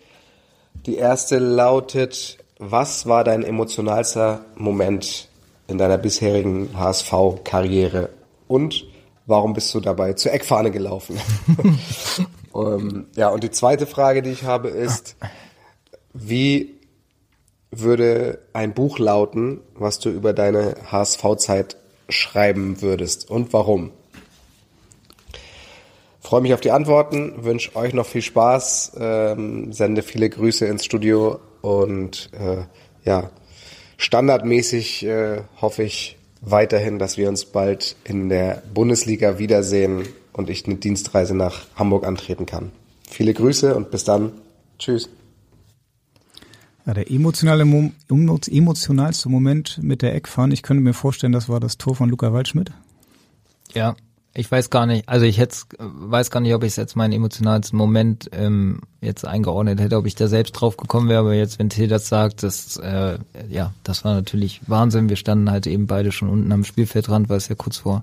Die 0.86 0.95
erste 0.95 1.38
lautet, 1.38 2.38
was 2.58 3.06
war 3.06 3.24
dein 3.24 3.43
emotionalster 3.43 4.41
Moment 4.56 5.30
in 5.68 5.78
deiner 5.78 5.97
bisherigen 5.97 6.70
HSV-Karriere 6.78 8.09
und 8.47 8.86
warum 9.26 9.53
bist 9.53 9.74
du 9.74 9.80
dabei 9.80 10.13
zur 10.13 10.34
Eckfahne 10.34 10.72
gelaufen? 10.72 11.20
um, 12.51 12.80
ähm, 12.80 13.07
ja, 13.16 13.30
und 13.30 13.43
die 13.43 13.51
zweite 13.51 13.86
Frage, 13.86 14.22
die 14.22 14.32
ich 14.32 14.43
habe, 14.43 14.70
ist, 14.70 15.16
wie 16.13 16.76
würde 17.72 18.39
ein 18.53 18.74
Buch 18.74 18.99
lauten, 18.99 19.59
was 19.74 19.99
du 19.99 20.09
über 20.09 20.34
deine 20.34 20.76
HSV-Zeit 20.91 21.78
schreiben 22.09 22.82
würdest 22.82 23.30
und 23.30 23.51
warum? 23.53 23.91
Freue 26.22 26.41
mich 26.41 26.53
auf 26.53 26.61
die 26.61 26.72
Antworten, 26.72 27.43
wünsche 27.43 27.76
euch 27.76 27.93
noch 27.93 28.05
viel 28.05 28.22
Spaß, 28.22 28.93
ähm, 28.99 29.74
sende 29.74 30.01
viele 30.01 30.30
Grüße 30.30 30.66
ins 30.66 30.86
Studio 30.86 31.39
und 31.61 32.32
äh, 32.34 32.63
ja, 33.07 33.30
standardmäßig 33.98 35.06
äh, 35.06 35.41
hoffe 35.62 35.84
ich 35.84 36.18
weiterhin, 36.41 37.00
dass 37.00 37.18
wir 37.18 37.30
uns 37.30 37.46
bald 37.46 37.96
in 38.04 38.30
der 38.30 38.62
Bundesliga 38.74 39.39
wiedersehen 39.39 40.08
und 40.34 40.50
ich 40.50 40.66
eine 40.66 40.76
Dienstreise 40.76 41.36
nach 41.36 41.66
Hamburg 41.76 42.06
antreten 42.06 42.46
kann. 42.46 42.72
Viele 43.10 43.34
Grüße 43.34 43.76
und 43.76 43.91
bis 43.91 44.04
dann. 44.04 44.32
Tschüss. 44.78 45.10
Ja, 46.86 46.93
der 46.93 47.10
emotionale, 47.10 47.64
emotionalste 48.08 49.30
Moment 49.30 49.80
mit 49.82 50.02
der 50.04 50.14
Eckfahne, 50.14 50.54
ich 50.54 50.62
könnte 50.62 50.84
mir 50.84 50.93
vorstellen, 50.93 51.34
das 51.34 51.50
war 51.50 51.60
das 51.60 51.78
Tor 51.78 51.96
von 51.96 52.10
Luca 52.10 52.32
Waldschmidt. 52.32 52.72
Ja, 53.74 53.96
ich 54.38 54.52
weiß 54.52 54.70
gar 54.70 54.86
nicht, 54.86 55.08
also 55.08 55.26
ich 55.26 55.38
jetzt 55.38 55.76
weiß 55.80 56.30
gar 56.30 56.42
nicht, 56.42 56.54
ob 56.54 56.64
ich 56.64 56.70
es 56.70 56.76
jetzt 56.76 56.96
meinen 56.96 57.14
emotionalsten 57.14 57.78
Moment 57.78 58.30
ähm, 58.34 58.82
jetzt 59.02 59.26
eingeordnet 59.26 59.80
hätte, 59.80 59.96
ob 59.98 60.06
ich 60.06 60.16
da 60.16 60.28
selbst 60.28 60.52
drauf 60.52 60.76
gekommen 60.76 61.08
wäre, 61.08 61.22
aber 61.22 61.34
jetzt, 61.34 61.58
wenn 61.58 61.70
Till 61.70 61.88
das 61.88 62.10
sagt, 62.10 62.44
das 62.44 62.78
äh, 62.78 63.18
ja, 63.50 63.74
das 63.84 64.04
war 64.04 64.14
natürlich 64.14 64.62
Wahnsinn. 64.68 65.10
Wir 65.10 65.16
standen 65.16 65.50
halt 65.50 65.68
eben 65.68 65.88
beide 65.88 66.12
schon 66.12 66.30
unten 66.30 66.52
am 66.52 66.66
Spielfeldrand, 66.66 67.30
weil 67.30 67.38
es 67.38 67.48
ja 67.48 67.56
kurz 67.56 67.78
vor 67.78 68.02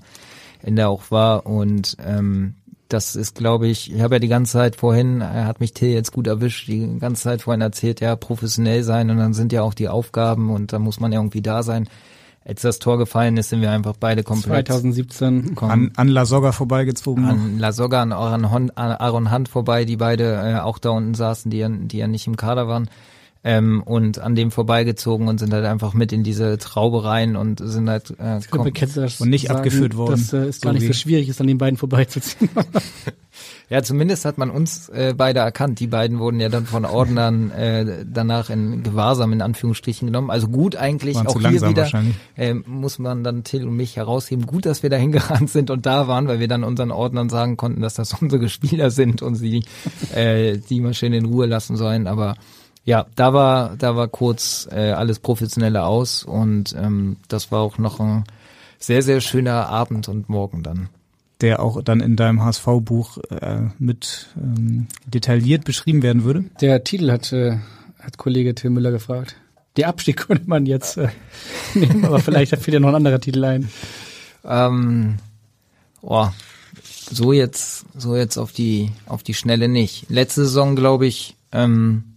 Ende 0.62 0.89
auch 0.89 1.11
war 1.11 1.45
und 1.47 1.97
ähm, 2.05 2.55
das 2.89 3.16
ist, 3.16 3.35
glaube 3.35 3.68
ich, 3.68 3.93
ich 3.93 4.01
habe 4.01 4.16
ja 4.16 4.18
die 4.18 4.28
ganze 4.28 4.53
Zeit 4.53 4.76
vorhin, 4.76 5.20
er 5.20 5.47
hat 5.47 5.61
mich 5.61 5.72
Till 5.72 5.91
jetzt 5.91 6.12
gut 6.12 6.26
erwischt, 6.26 6.68
die 6.68 6.99
ganze 6.99 7.22
Zeit 7.22 7.43
vorhin 7.43 7.61
erzählt, 7.61 8.01
ja, 8.01 8.16
professionell 8.16 8.85
sein 8.85 9.11
und 9.11 9.18
dann 9.18 9.35
sind 9.35 9.53
ja 9.53 9.62
auch 9.62 9.74
die 9.74 9.89
Aufgaben 9.89 10.51
und 10.51 10.72
da 10.72 10.78
muss 10.78 11.01
man 11.01 11.12
ja 11.12 11.18
irgendwie 11.18 11.43
da 11.43 11.62
sein. 11.62 11.89
Als 12.45 12.62
das 12.62 12.78
Tor 12.80 12.99
gefallen 12.99 13.36
ist, 13.36 13.51
sind 13.51 13.61
wir 13.61 13.70
einfach 13.70 13.95
beide 13.99 14.24
komplett 14.24 14.66
2017 14.66 15.57
an, 15.61 15.93
an 15.97 16.09
La 16.09 16.24
Soga 16.24 16.51
vorbeigezogen. 16.51 17.24
An 17.24 17.59
La 17.59 17.72
Soga, 17.72 18.03
an 18.03 18.12
Aaron, 18.12 18.70
Aaron 18.74 19.30
Hunt 19.30 19.49
vorbei, 19.49 19.84
die 19.84 19.97
beide 19.97 20.34
äh, 20.34 20.59
auch 20.59 20.78
da 20.78 20.90
unten 20.90 21.14
saßen, 21.14 21.51
die 21.51 21.59
ja, 21.59 21.68
die 21.68 21.99
ja 21.99 22.09
nicht 22.09 22.26
im 22.26 22.36
Kader 22.36 22.66
waren 22.66 22.88
ähm, 23.45 23.82
und 23.82 24.18
an 24.18 24.34
dem 24.34 24.51
vorbeigezogen 24.51 25.28
und 25.28 25.38
sind 25.38 25.53
halt 25.53 25.64
einfach 25.64 25.95
mit 25.95 26.12
in 26.12 26.22
diese 26.22 26.59
Traube 26.59 27.05
rein 27.05 27.36
und 27.36 27.61
sind 27.62 27.88
halt 27.88 28.14
äh, 28.18 28.38
ich 28.38 28.51
glaube, 28.51 28.72
das 28.72 29.20
und 29.20 29.30
nicht 29.30 29.49
sagen, 29.49 29.59
abgeführt 29.59 29.97
worden. 29.97 30.12
Das 30.12 30.32
äh, 30.32 30.49
ist 30.49 30.62
gar 30.62 30.72
nicht 30.72 30.86
so 30.86 30.93
schwierig 30.93 31.28
ist, 31.28 31.40
an 31.40 31.47
den 31.47 31.59
beiden 31.59 31.76
vorbeizuziehen. 31.76 32.51
ja, 33.68 33.82
zumindest 33.82 34.24
hat 34.24 34.38
man 34.38 34.51
uns 34.51 34.88
äh, 34.90 35.14
beide 35.16 35.40
erkannt. 35.40 35.80
Die 35.80 35.86
beiden 35.86 36.18
wurden 36.18 36.40
ja 36.40 36.49
dann 36.49 36.66
von 36.66 36.84
Ordnern 36.84 37.51
äh, 37.51 38.05
danach 38.07 38.51
in 38.51 38.82
Gewahrsam 38.82 39.32
in 39.32 39.43
Anführungsstrichen 39.43 40.07
genommen. 40.07 40.30
Also 40.30 40.49
gut 40.49 40.76
eigentlich, 40.76 41.16
Waren 41.16 41.26
auch 41.26 41.40
hier 41.40 41.62
wieder 41.62 41.90
äh, 42.36 42.55
muss 42.55 42.99
man 42.99 43.24
dann 43.24 43.45
Till 43.45 43.66
und 43.66 43.76
mich 43.76 43.97
herausheben. 43.97 44.47
Gut, 44.47 44.66
dass 44.66 44.82
wir 44.82 44.90
da 44.90 44.97
hingerannt 44.99 45.51
sind 45.51 45.70
und 45.70 45.86
da 45.86 46.09
waren, 46.09 46.28
weil 46.28 46.40
wir 46.40 46.49
dann 46.49 46.64
unseren 46.64 46.90
Ordnern 46.90 47.28
sagen 47.28 47.57
konnten, 47.57 47.80
dass 47.80 47.95
das 47.95 48.14
unsere 48.20 48.49
Spieler 48.49 48.90
sind 48.90 49.22
und 49.22 49.34
sie 49.34 49.64
äh, 50.14 50.59
die 50.59 50.80
Maschine 50.80 51.16
in 51.16 51.24
Ruhe 51.24 51.47
lassen 51.47 51.76
sollen. 51.76 52.07
Aber 52.07 52.36
ja, 52.85 53.07
da 53.14 53.33
war, 53.33 53.76
da 53.76 53.97
war 53.97 54.09
kurz 54.09 54.68
äh, 54.70 54.91
alles 54.91 55.20
professioneller 55.20 55.87
aus 55.87 56.24
und 56.24 56.74
ähm, 56.76 57.16
das 57.28 57.53
war 57.53 57.61
auch 57.61 57.78
noch 57.78 58.01
ein 58.01 58.24
sehr, 58.78 59.03
sehr 59.03 59.20
schöner 59.20 59.68
Abend 59.68 60.09
und 60.09 60.28
Morgen 60.28 60.62
dann. 60.62 60.89
Der 61.41 61.61
auch 61.61 61.83
dann 61.83 62.01
in 62.01 62.16
deinem 62.16 62.43
HSV-Buch 62.43 63.18
äh, 63.30 63.68
mit 63.78 64.28
ähm, 64.37 64.87
detailliert 65.07 65.64
beschrieben 65.64 66.03
werden 66.03 66.24
würde? 66.24 66.45
Der 66.61 66.83
Titel 66.85 67.11
hat, 67.11 67.33
äh, 67.33 67.59
hat 68.01 68.16
Kollege 68.16 68.55
Tim 68.55 68.74
Müller 68.74 68.91
gefragt. 68.91 69.37
Der 69.76 69.89
Abstieg 69.89 70.16
könnte 70.28 70.49
man 70.49 70.66
jetzt 70.66 70.97
äh, 70.97 71.09
nehmen, 71.74 72.05
aber 72.05 72.18
vielleicht 72.18 72.51
fällt 72.51 72.74
ja 72.74 72.80
noch 72.80 72.89
ein 72.89 72.97
anderer 72.97 73.20
Titel 73.20 73.45
ein. 73.45 73.70
Ähm, 74.45 75.16
oh, 76.01 76.28
so 76.83 77.33
jetzt, 77.33 77.87
so 77.97 78.16
jetzt 78.16 78.39
auf 78.39 78.53
die, 78.53 78.91
auf 79.07 79.22
die 79.22 79.35
Schnelle 79.35 79.68
nicht. 79.68 80.07
Letzte 80.09 80.43
Saison, 80.43 80.74
glaube 80.76 81.07
ich, 81.07 81.37
ähm, 81.53 82.05
äh, 82.05 82.11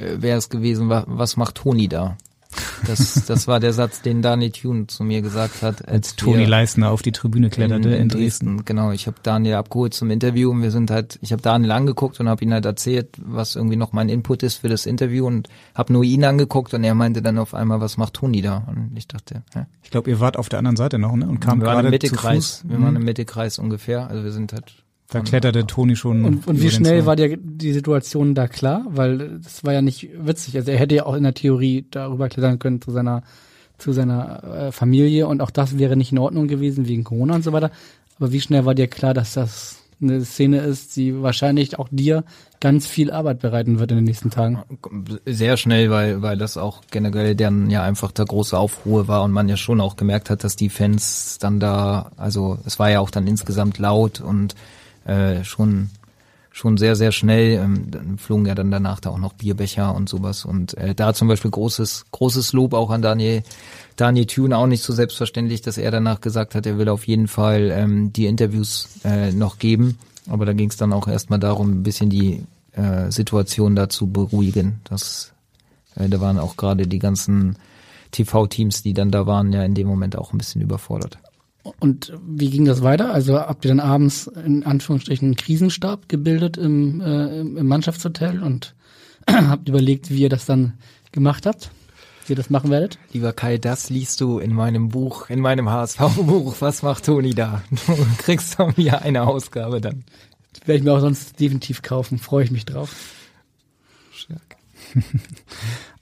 wäre 0.00 0.38
es 0.38 0.48
gewesen, 0.48 0.88
was 0.88 1.36
macht 1.36 1.56
Toni 1.56 1.88
da? 1.88 2.16
Das, 2.86 3.24
das 3.26 3.46
war 3.46 3.60
der 3.60 3.72
Satz, 3.72 4.02
den 4.02 4.22
Daniel 4.22 4.50
Thune 4.50 4.86
zu 4.86 5.04
mir 5.04 5.22
gesagt 5.22 5.62
hat. 5.62 5.86
Als, 5.86 6.10
als 6.10 6.16
Toni 6.16 6.44
Leisner 6.44 6.90
auf 6.90 7.02
die 7.02 7.12
Tribüne 7.12 7.50
kletterte 7.50 7.90
in, 7.90 8.02
in 8.02 8.08
Dresden. 8.08 8.56
Dresden. 8.56 8.64
Genau, 8.64 8.90
ich 8.90 9.06
habe 9.06 9.18
Daniel 9.22 9.54
abgeholt 9.54 9.94
zum 9.94 10.10
Interview 10.10 10.50
und 10.50 10.62
wir 10.62 10.70
sind 10.70 10.90
halt, 10.90 11.18
ich 11.22 11.32
habe 11.32 11.42
Daniel 11.42 11.72
angeguckt 11.72 12.18
und 12.20 12.28
habe 12.28 12.42
ihn 12.44 12.52
halt 12.52 12.64
erzählt, 12.64 13.08
was 13.18 13.56
irgendwie 13.56 13.76
noch 13.76 13.92
mein 13.92 14.08
Input 14.08 14.42
ist 14.42 14.56
für 14.56 14.68
das 14.68 14.86
Interview 14.86 15.26
und 15.26 15.48
habe 15.74 15.92
nur 15.92 16.04
ihn 16.04 16.24
angeguckt 16.24 16.74
und 16.74 16.82
er 16.84 16.94
meinte 16.94 17.22
dann 17.22 17.38
auf 17.38 17.54
einmal, 17.54 17.80
was 17.80 17.96
macht 17.96 18.14
Toni 18.14 18.42
da? 18.42 18.64
Und 18.66 18.92
ich 18.96 19.06
dachte, 19.06 19.42
ja. 19.54 19.66
Ich 19.82 19.90
glaube, 19.90 20.10
ihr 20.10 20.20
wart 20.20 20.36
auf 20.36 20.48
der 20.48 20.58
anderen 20.58 20.76
Seite 20.76 20.98
noch, 20.98 21.14
ne? 21.14 21.28
Und 21.28 21.40
kam 21.40 21.60
gerade 21.60 21.88
im 21.88 21.90
Mittelkreis. 21.90 22.64
Wir 22.66 22.80
waren 22.80 22.96
im 22.96 23.02
mhm. 23.02 23.06
Mittelkreis 23.06 23.58
ungefähr. 23.58 24.08
Also 24.08 24.24
wir 24.24 24.32
sind 24.32 24.52
halt 24.52 24.72
da 25.10 25.20
kletterte 25.20 25.66
Toni 25.66 25.96
schon. 25.96 26.24
Und, 26.24 26.46
und 26.46 26.62
wie 26.62 26.70
schnell 26.70 27.04
war 27.06 27.16
dir 27.16 27.36
die 27.36 27.72
Situation 27.72 28.34
da 28.34 28.48
klar? 28.48 28.86
Weil 28.88 29.40
das 29.42 29.64
war 29.64 29.72
ja 29.72 29.82
nicht 29.82 30.08
witzig. 30.16 30.56
Also 30.56 30.70
er 30.70 30.78
hätte 30.78 30.94
ja 30.94 31.06
auch 31.06 31.14
in 31.14 31.24
der 31.24 31.34
Theorie 31.34 31.84
darüber 31.90 32.28
klettern 32.28 32.58
können 32.58 32.80
zu 32.80 32.90
seiner 32.90 33.22
zu 33.78 33.92
seiner 33.92 34.44
äh, 34.44 34.72
Familie 34.72 35.26
und 35.26 35.40
auch 35.40 35.50
das 35.50 35.78
wäre 35.78 35.96
nicht 35.96 36.12
in 36.12 36.18
Ordnung 36.18 36.48
gewesen 36.48 36.86
wegen 36.86 37.02
Corona 37.02 37.34
und 37.34 37.44
so 37.44 37.52
weiter. 37.52 37.70
Aber 38.18 38.30
wie 38.30 38.40
schnell 38.40 38.66
war 38.66 38.74
dir 38.74 38.88
klar, 38.88 39.14
dass 39.14 39.32
das 39.34 39.78
eine 40.02 40.24
Szene 40.24 40.58
ist, 40.60 40.96
die 40.96 41.22
wahrscheinlich 41.22 41.78
auch 41.78 41.88
dir 41.90 42.24
ganz 42.60 42.86
viel 42.86 43.10
Arbeit 43.10 43.40
bereiten 43.40 43.78
wird 43.78 43.90
in 43.90 43.98
den 43.98 44.04
nächsten 44.04 44.30
Tagen. 44.30 44.62
Sehr 45.26 45.56
schnell, 45.56 45.90
weil, 45.90 46.22
weil 46.22 46.38
das 46.38 46.56
auch 46.56 46.82
generell 46.90 47.34
dann 47.34 47.70
ja 47.70 47.82
einfach 47.82 48.12
der 48.12 48.24
große 48.24 48.56
Aufruhr 48.56 49.08
war 49.08 49.22
und 49.24 49.32
man 49.32 49.48
ja 49.48 49.56
schon 49.56 49.80
auch 49.80 49.96
gemerkt 49.96 50.30
hat, 50.30 50.44
dass 50.44 50.56
die 50.56 50.68
Fans 50.68 51.38
dann 51.38 51.60
da, 51.60 52.12
also 52.16 52.58
es 52.64 52.78
war 52.78 52.90
ja 52.90 53.00
auch 53.00 53.10
dann 53.10 53.26
insgesamt 53.26 53.78
laut 53.78 54.20
und 54.20 54.54
äh, 55.04 55.44
schon 55.44 55.90
schon 56.52 56.76
sehr, 56.76 56.96
sehr 56.96 57.12
schnell. 57.12 57.58
Ähm, 57.58 57.90
dann 57.90 58.18
flogen 58.18 58.46
ja 58.46 58.54
dann 58.54 58.70
danach 58.70 59.00
da 59.00 59.10
auch 59.10 59.18
noch 59.18 59.32
Bierbecher 59.34 59.94
und 59.94 60.08
sowas. 60.08 60.44
Und 60.44 60.76
äh, 60.76 60.94
da 60.94 61.14
zum 61.14 61.28
Beispiel 61.28 61.50
großes, 61.50 62.06
großes 62.10 62.52
Lob 62.52 62.74
auch 62.74 62.90
an 62.90 63.02
Daniel, 63.02 63.42
Daniel 63.96 64.26
Thune, 64.26 64.56
auch 64.56 64.66
nicht 64.66 64.82
so 64.82 64.92
selbstverständlich, 64.92 65.62
dass 65.62 65.78
er 65.78 65.90
danach 65.90 66.20
gesagt 66.20 66.54
hat, 66.54 66.66
er 66.66 66.78
will 66.78 66.88
auf 66.88 67.06
jeden 67.06 67.28
Fall 67.28 67.70
ähm, 67.72 68.12
die 68.12 68.26
Interviews 68.26 68.88
äh, 69.04 69.32
noch 69.32 69.58
geben. 69.58 69.98
Aber 70.28 70.44
da 70.44 70.52
ging 70.52 70.68
es 70.68 70.76
dann 70.76 70.92
auch 70.92 71.08
erstmal 71.08 71.38
darum, 71.38 71.70
ein 71.70 71.82
bisschen 71.82 72.10
die 72.10 72.44
äh, 72.72 73.10
Situation 73.10 73.74
da 73.74 73.88
zu 73.88 74.08
beruhigen. 74.08 74.80
Das, 74.84 75.32
äh, 75.96 76.08
da 76.08 76.20
waren 76.20 76.38
auch 76.38 76.56
gerade 76.56 76.86
die 76.86 76.98
ganzen 76.98 77.56
TV-Teams, 78.12 78.82
die 78.82 78.92
dann 78.92 79.10
da 79.10 79.26
waren, 79.26 79.52
ja 79.52 79.62
in 79.62 79.74
dem 79.74 79.86
Moment 79.86 80.16
auch 80.16 80.32
ein 80.32 80.38
bisschen 80.38 80.62
überfordert. 80.62 81.18
Und 81.78 82.12
wie 82.26 82.50
ging 82.50 82.64
das 82.64 82.82
weiter? 82.82 83.12
Also 83.12 83.38
habt 83.38 83.64
ihr 83.64 83.68
dann 83.68 83.80
abends 83.80 84.26
in 84.26 84.64
Anführungsstrichen 84.64 85.28
einen 85.28 85.36
Krisenstab 85.36 86.08
gebildet 86.08 86.56
im, 86.56 87.00
äh, 87.00 87.40
im 87.40 87.66
Mannschaftshotel 87.66 88.42
und 88.42 88.74
habt 89.30 89.68
überlegt, 89.68 90.10
wie 90.10 90.22
ihr 90.22 90.28
das 90.28 90.46
dann 90.46 90.74
gemacht 91.12 91.44
habt? 91.46 91.70
Wie 92.26 92.32
ihr 92.32 92.36
das 92.36 92.50
machen 92.50 92.70
werdet? 92.70 92.98
Lieber 93.12 93.32
Kai, 93.32 93.58
das 93.58 93.90
liest 93.90 94.20
du 94.20 94.38
in 94.38 94.54
meinem 94.54 94.88
Buch, 94.88 95.28
in 95.28 95.40
meinem 95.40 95.68
HSV-Buch. 95.68 96.56
Was 96.60 96.82
macht 96.82 97.04
Toni 97.04 97.34
da? 97.34 97.62
Du 97.70 98.06
kriegst 98.18 98.54
von 98.54 98.72
mir 98.76 99.02
eine 99.02 99.26
Ausgabe 99.26 99.80
dann. 99.80 100.04
Das 100.52 100.66
werde 100.66 100.78
ich 100.78 100.84
mir 100.84 100.92
auch 100.92 101.00
sonst 101.00 101.38
definitiv 101.40 101.82
kaufen. 101.82 102.18
Freue 102.18 102.44
ich 102.44 102.50
mich 102.50 102.64
drauf. 102.64 102.94
Stark. 104.12 104.56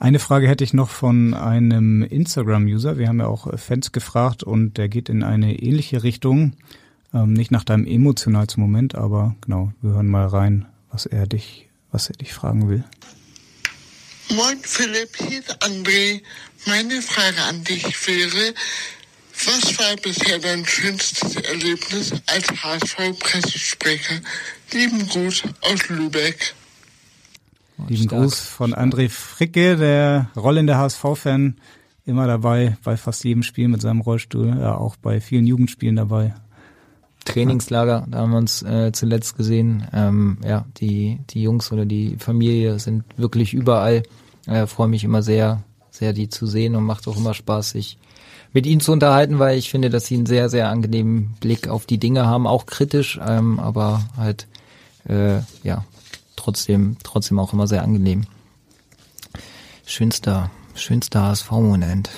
Eine 0.00 0.20
Frage 0.20 0.48
hätte 0.48 0.62
ich 0.62 0.74
noch 0.74 0.90
von 0.90 1.34
einem 1.34 2.02
Instagram-User. 2.04 2.98
Wir 2.98 3.08
haben 3.08 3.18
ja 3.18 3.26
auch 3.26 3.58
Fans 3.58 3.90
gefragt 3.90 4.44
und 4.44 4.78
der 4.78 4.88
geht 4.88 5.08
in 5.08 5.24
eine 5.24 5.58
ähnliche 5.58 6.04
Richtung. 6.04 6.52
Ähm, 7.12 7.32
nicht 7.32 7.50
nach 7.50 7.64
deinem 7.64 7.84
emotionalsten 7.84 8.62
Moment, 8.62 8.94
aber 8.94 9.34
genau, 9.40 9.72
wir 9.82 9.94
hören 9.94 10.06
mal 10.06 10.26
rein, 10.26 10.66
was 10.92 11.06
er 11.06 11.26
dich, 11.26 11.68
was 11.90 12.10
er 12.10 12.16
dich 12.16 12.32
fragen 12.32 12.68
will. 12.68 12.84
Moin 14.30 14.58
Philipp, 14.62 15.16
hier 15.16 15.40
ist 15.40 15.64
André. 15.64 16.22
Meine 16.66 17.02
Frage 17.02 17.42
an 17.42 17.64
dich 17.64 17.84
wäre, 18.06 18.54
was 19.46 19.78
war 19.78 19.96
bisher 19.96 20.38
dein 20.38 20.64
schönstes 20.64 21.34
Erlebnis 21.36 22.12
als 22.26 22.46
HSV-Pressesprecher? 22.62 24.20
Lieben 24.72 25.08
Gruß 25.08 25.42
aus 25.62 25.88
Lübeck. 25.88 26.54
Lieben 27.86 28.04
Stark. 28.04 28.22
Gruß 28.22 28.40
von 28.40 28.74
André 28.74 29.08
Fricke, 29.08 29.76
der 29.76 30.30
rollende 30.36 30.76
HSV-Fan, 30.76 31.56
immer 32.04 32.26
dabei, 32.26 32.76
bei 32.82 32.96
fast 32.96 33.24
jedem 33.24 33.42
Spiel 33.42 33.68
mit 33.68 33.80
seinem 33.80 34.00
Rollstuhl, 34.00 34.56
ja, 34.58 34.76
auch 34.76 34.96
bei 34.96 35.20
vielen 35.20 35.46
Jugendspielen 35.46 35.96
dabei. 35.96 36.34
Trainingslager, 37.24 38.06
da 38.08 38.18
haben 38.18 38.30
wir 38.30 38.38
uns 38.38 38.62
äh, 38.62 38.90
zuletzt 38.92 39.36
gesehen. 39.36 39.86
Ähm, 39.92 40.38
ja, 40.44 40.64
die, 40.78 41.18
die 41.30 41.42
Jungs 41.42 41.70
oder 41.72 41.84
die 41.84 42.16
Familie 42.18 42.78
sind 42.78 43.04
wirklich 43.16 43.52
überall. 43.52 44.02
Äh, 44.46 44.66
Freue 44.66 44.88
mich 44.88 45.04
immer 45.04 45.22
sehr, 45.22 45.62
sehr 45.90 46.12
die 46.12 46.28
zu 46.28 46.46
sehen 46.46 46.74
und 46.74 46.84
macht 46.84 47.06
auch 47.06 47.16
immer 47.16 47.34
Spaß, 47.34 47.70
sich 47.70 47.98
mit 48.52 48.66
ihnen 48.66 48.80
zu 48.80 48.92
unterhalten, 48.92 49.38
weil 49.38 49.58
ich 49.58 49.70
finde, 49.70 49.90
dass 49.90 50.06
sie 50.06 50.14
einen 50.14 50.26
sehr, 50.26 50.48
sehr 50.48 50.70
angenehmen 50.70 51.34
Blick 51.40 51.68
auf 51.68 51.84
die 51.84 51.98
Dinge 51.98 52.26
haben, 52.26 52.46
auch 52.46 52.64
kritisch, 52.64 53.20
ähm, 53.22 53.60
aber 53.60 54.02
halt 54.16 54.46
äh, 55.06 55.40
ja 55.62 55.84
trotzdem, 56.48 56.96
trotzdem 57.02 57.38
auch 57.38 57.52
immer 57.52 57.66
sehr 57.66 57.82
angenehm. 57.82 58.26
Schönster, 59.84 60.50
schönster 60.74 61.24
HSV-Moment. 61.24 62.08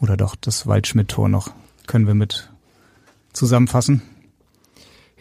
Oder 0.00 0.16
doch 0.16 0.36
das 0.36 0.68
Waldschmidt-Tor 0.68 1.28
noch. 1.28 1.50
Können 1.88 2.06
wir 2.06 2.14
mit 2.14 2.48
zusammenfassen? 3.32 4.00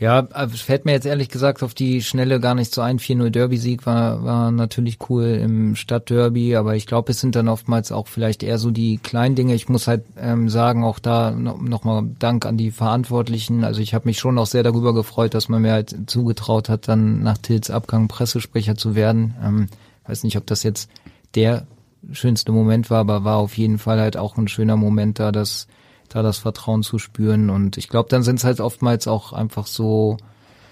Ja, 0.01 0.27
fällt 0.47 0.85
mir 0.85 0.93
jetzt 0.93 1.05
ehrlich 1.05 1.29
gesagt 1.29 1.61
auf 1.61 1.75
die 1.75 2.01
Schnelle 2.01 2.39
gar 2.39 2.55
nicht 2.55 2.73
so 2.73 2.81
ein. 2.81 2.97
4-0 2.97 3.29
Derby-Sieg 3.29 3.85
war, 3.85 4.23
war 4.23 4.49
natürlich 4.49 4.97
cool 5.09 5.25
im 5.25 5.75
Stadtderby, 5.75 6.55
aber 6.55 6.75
ich 6.75 6.87
glaube, 6.87 7.11
es 7.11 7.19
sind 7.19 7.35
dann 7.35 7.47
oftmals 7.47 7.91
auch 7.91 8.07
vielleicht 8.07 8.41
eher 8.41 8.57
so 8.57 8.71
die 8.71 8.97
kleinen 8.97 9.35
Dinge. 9.35 9.53
Ich 9.53 9.69
muss 9.69 9.87
halt 9.87 10.03
ähm, 10.17 10.49
sagen, 10.49 10.83
auch 10.83 10.97
da 10.97 11.29
nochmal 11.29 12.01
noch 12.01 12.09
Dank 12.17 12.47
an 12.47 12.57
die 12.57 12.71
Verantwortlichen. 12.71 13.63
Also 13.63 13.79
ich 13.79 13.93
habe 13.93 14.07
mich 14.07 14.17
schon 14.17 14.39
auch 14.39 14.47
sehr 14.47 14.63
darüber 14.63 14.95
gefreut, 14.95 15.35
dass 15.35 15.49
man 15.49 15.61
mir 15.61 15.73
halt 15.73 15.95
zugetraut 16.09 16.67
hat, 16.67 16.87
dann 16.87 17.21
nach 17.21 17.37
Tils 17.37 17.69
Abgang 17.69 18.07
Pressesprecher 18.07 18.75
zu 18.75 18.95
werden. 18.95 19.35
Ähm, 19.43 19.67
weiß 20.07 20.23
nicht, 20.23 20.35
ob 20.35 20.47
das 20.47 20.63
jetzt 20.63 20.89
der 21.35 21.67
schönste 22.11 22.51
Moment 22.51 22.89
war, 22.89 23.01
aber 23.01 23.23
war 23.23 23.37
auf 23.37 23.55
jeden 23.55 23.77
Fall 23.77 23.99
halt 23.99 24.17
auch 24.17 24.35
ein 24.35 24.47
schöner 24.47 24.77
Moment 24.77 25.19
da, 25.19 25.31
dass 25.31 25.67
da 26.11 26.21
das 26.21 26.37
Vertrauen 26.37 26.83
zu 26.83 26.99
spüren. 26.99 27.49
Und 27.49 27.77
ich 27.77 27.87
glaube, 27.87 28.09
dann 28.09 28.23
sind 28.23 28.37
es 28.37 28.43
halt 28.43 28.59
oftmals 28.59 29.07
auch 29.07 29.33
einfach 29.33 29.65
so, 29.65 30.17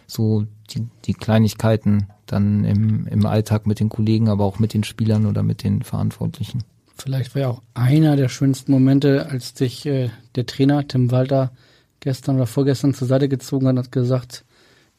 so 0.06 0.46
die, 0.72 0.88
die 1.06 1.14
Kleinigkeiten 1.14 2.08
dann 2.26 2.64
im, 2.64 3.08
im 3.08 3.26
Alltag 3.26 3.66
mit 3.66 3.80
den 3.80 3.90
Kollegen, 3.90 4.30
aber 4.30 4.44
auch 4.44 4.60
mit 4.60 4.74
den 4.74 4.84
Spielern 4.84 5.26
oder 5.26 5.42
mit 5.44 5.64
den 5.64 5.82
Verantwortlichen. 5.82 6.64
Vielleicht 6.98 7.34
war 7.34 7.42
ja 7.42 7.50
auch 7.50 7.62
einer 7.74 8.18
der 8.18 8.28
schönsten 8.28 8.72
Momente, 8.72 9.28
als 9.30 9.54
dich 9.54 9.86
äh, 9.86 10.10
der 10.36 10.46
Trainer 10.46 10.86
Tim 10.88 11.12
Walter 11.12 11.52
gestern 12.02 12.36
oder 12.36 12.46
vorgestern 12.46 12.94
zur 12.94 13.08
Seite 13.08 13.30
gezogen 13.30 13.68
hat 13.68 13.74
und 13.74 13.80
hat 13.80 13.92
gesagt, 13.92 14.44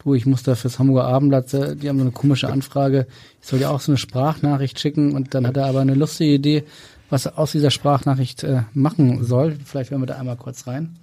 du, 0.02 0.14
ich 0.14 0.24
muss 0.24 0.42
da 0.42 0.54
fürs 0.54 0.78
Hamburger 0.78 1.06
Abendblatt, 1.06 1.52
äh, 1.52 1.76
die 1.76 1.88
haben 1.88 1.98
so 1.98 2.04
eine 2.04 2.10
komische 2.10 2.48
Anfrage, 2.48 3.06
ich 3.40 3.46
soll 3.46 3.58
dir 3.58 3.70
auch 3.70 3.80
so 3.80 3.92
eine 3.92 3.98
Sprachnachricht 3.98 4.80
schicken 4.80 5.12
und 5.12 5.34
dann 5.34 5.46
hat 5.46 5.58
er 5.58 5.66
aber 5.66 5.80
eine 5.80 5.94
lustige 5.94 6.34
Idee, 6.34 6.64
was 7.10 7.26
er 7.26 7.38
aus 7.38 7.52
dieser 7.52 7.70
Sprachnachricht 7.70 8.44
äh, 8.44 8.62
machen 8.72 9.22
soll. 9.24 9.56
Vielleicht 9.64 9.90
hören 9.90 10.00
wir 10.00 10.06
da 10.06 10.16
einmal 10.16 10.36
kurz 10.36 10.66
rein. 10.66 10.96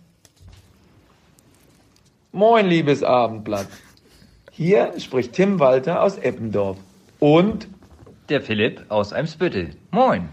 Moin, 2.31 2.65
liebes 2.65 3.03
Abendblatt. 3.03 3.67
Hier 4.51 4.93
spricht 4.99 5.33
Tim 5.33 5.59
Walter 5.59 6.01
aus 6.01 6.17
Eppendorf. 6.17 6.77
Und 7.19 7.67
der 8.29 8.41
Philipp 8.41 8.85
aus 8.89 9.13
Eimsbüttel. 9.13 9.71
Moin. 9.91 10.29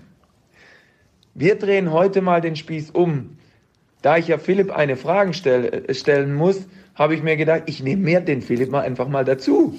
Wir 1.34 1.58
drehen 1.58 1.92
heute 1.92 2.22
mal 2.22 2.40
den 2.40 2.56
Spieß 2.56 2.90
um. 2.90 3.38
Da 4.02 4.18
ich 4.18 4.28
ja 4.28 4.38
Philipp 4.38 4.70
eine 4.70 4.96
Frage 4.96 5.34
stell, 5.34 5.84
äh, 5.88 5.94
stellen 5.94 6.34
muss, 6.34 6.66
habe 6.94 7.14
ich 7.14 7.22
mir 7.22 7.36
gedacht, 7.36 7.64
ich 7.66 7.82
nehme 7.82 8.02
mir 8.02 8.20
den 8.20 8.42
Philipp 8.42 8.70
mal 8.70 8.82
einfach 8.82 9.08
mal 9.08 9.24
dazu. 9.24 9.78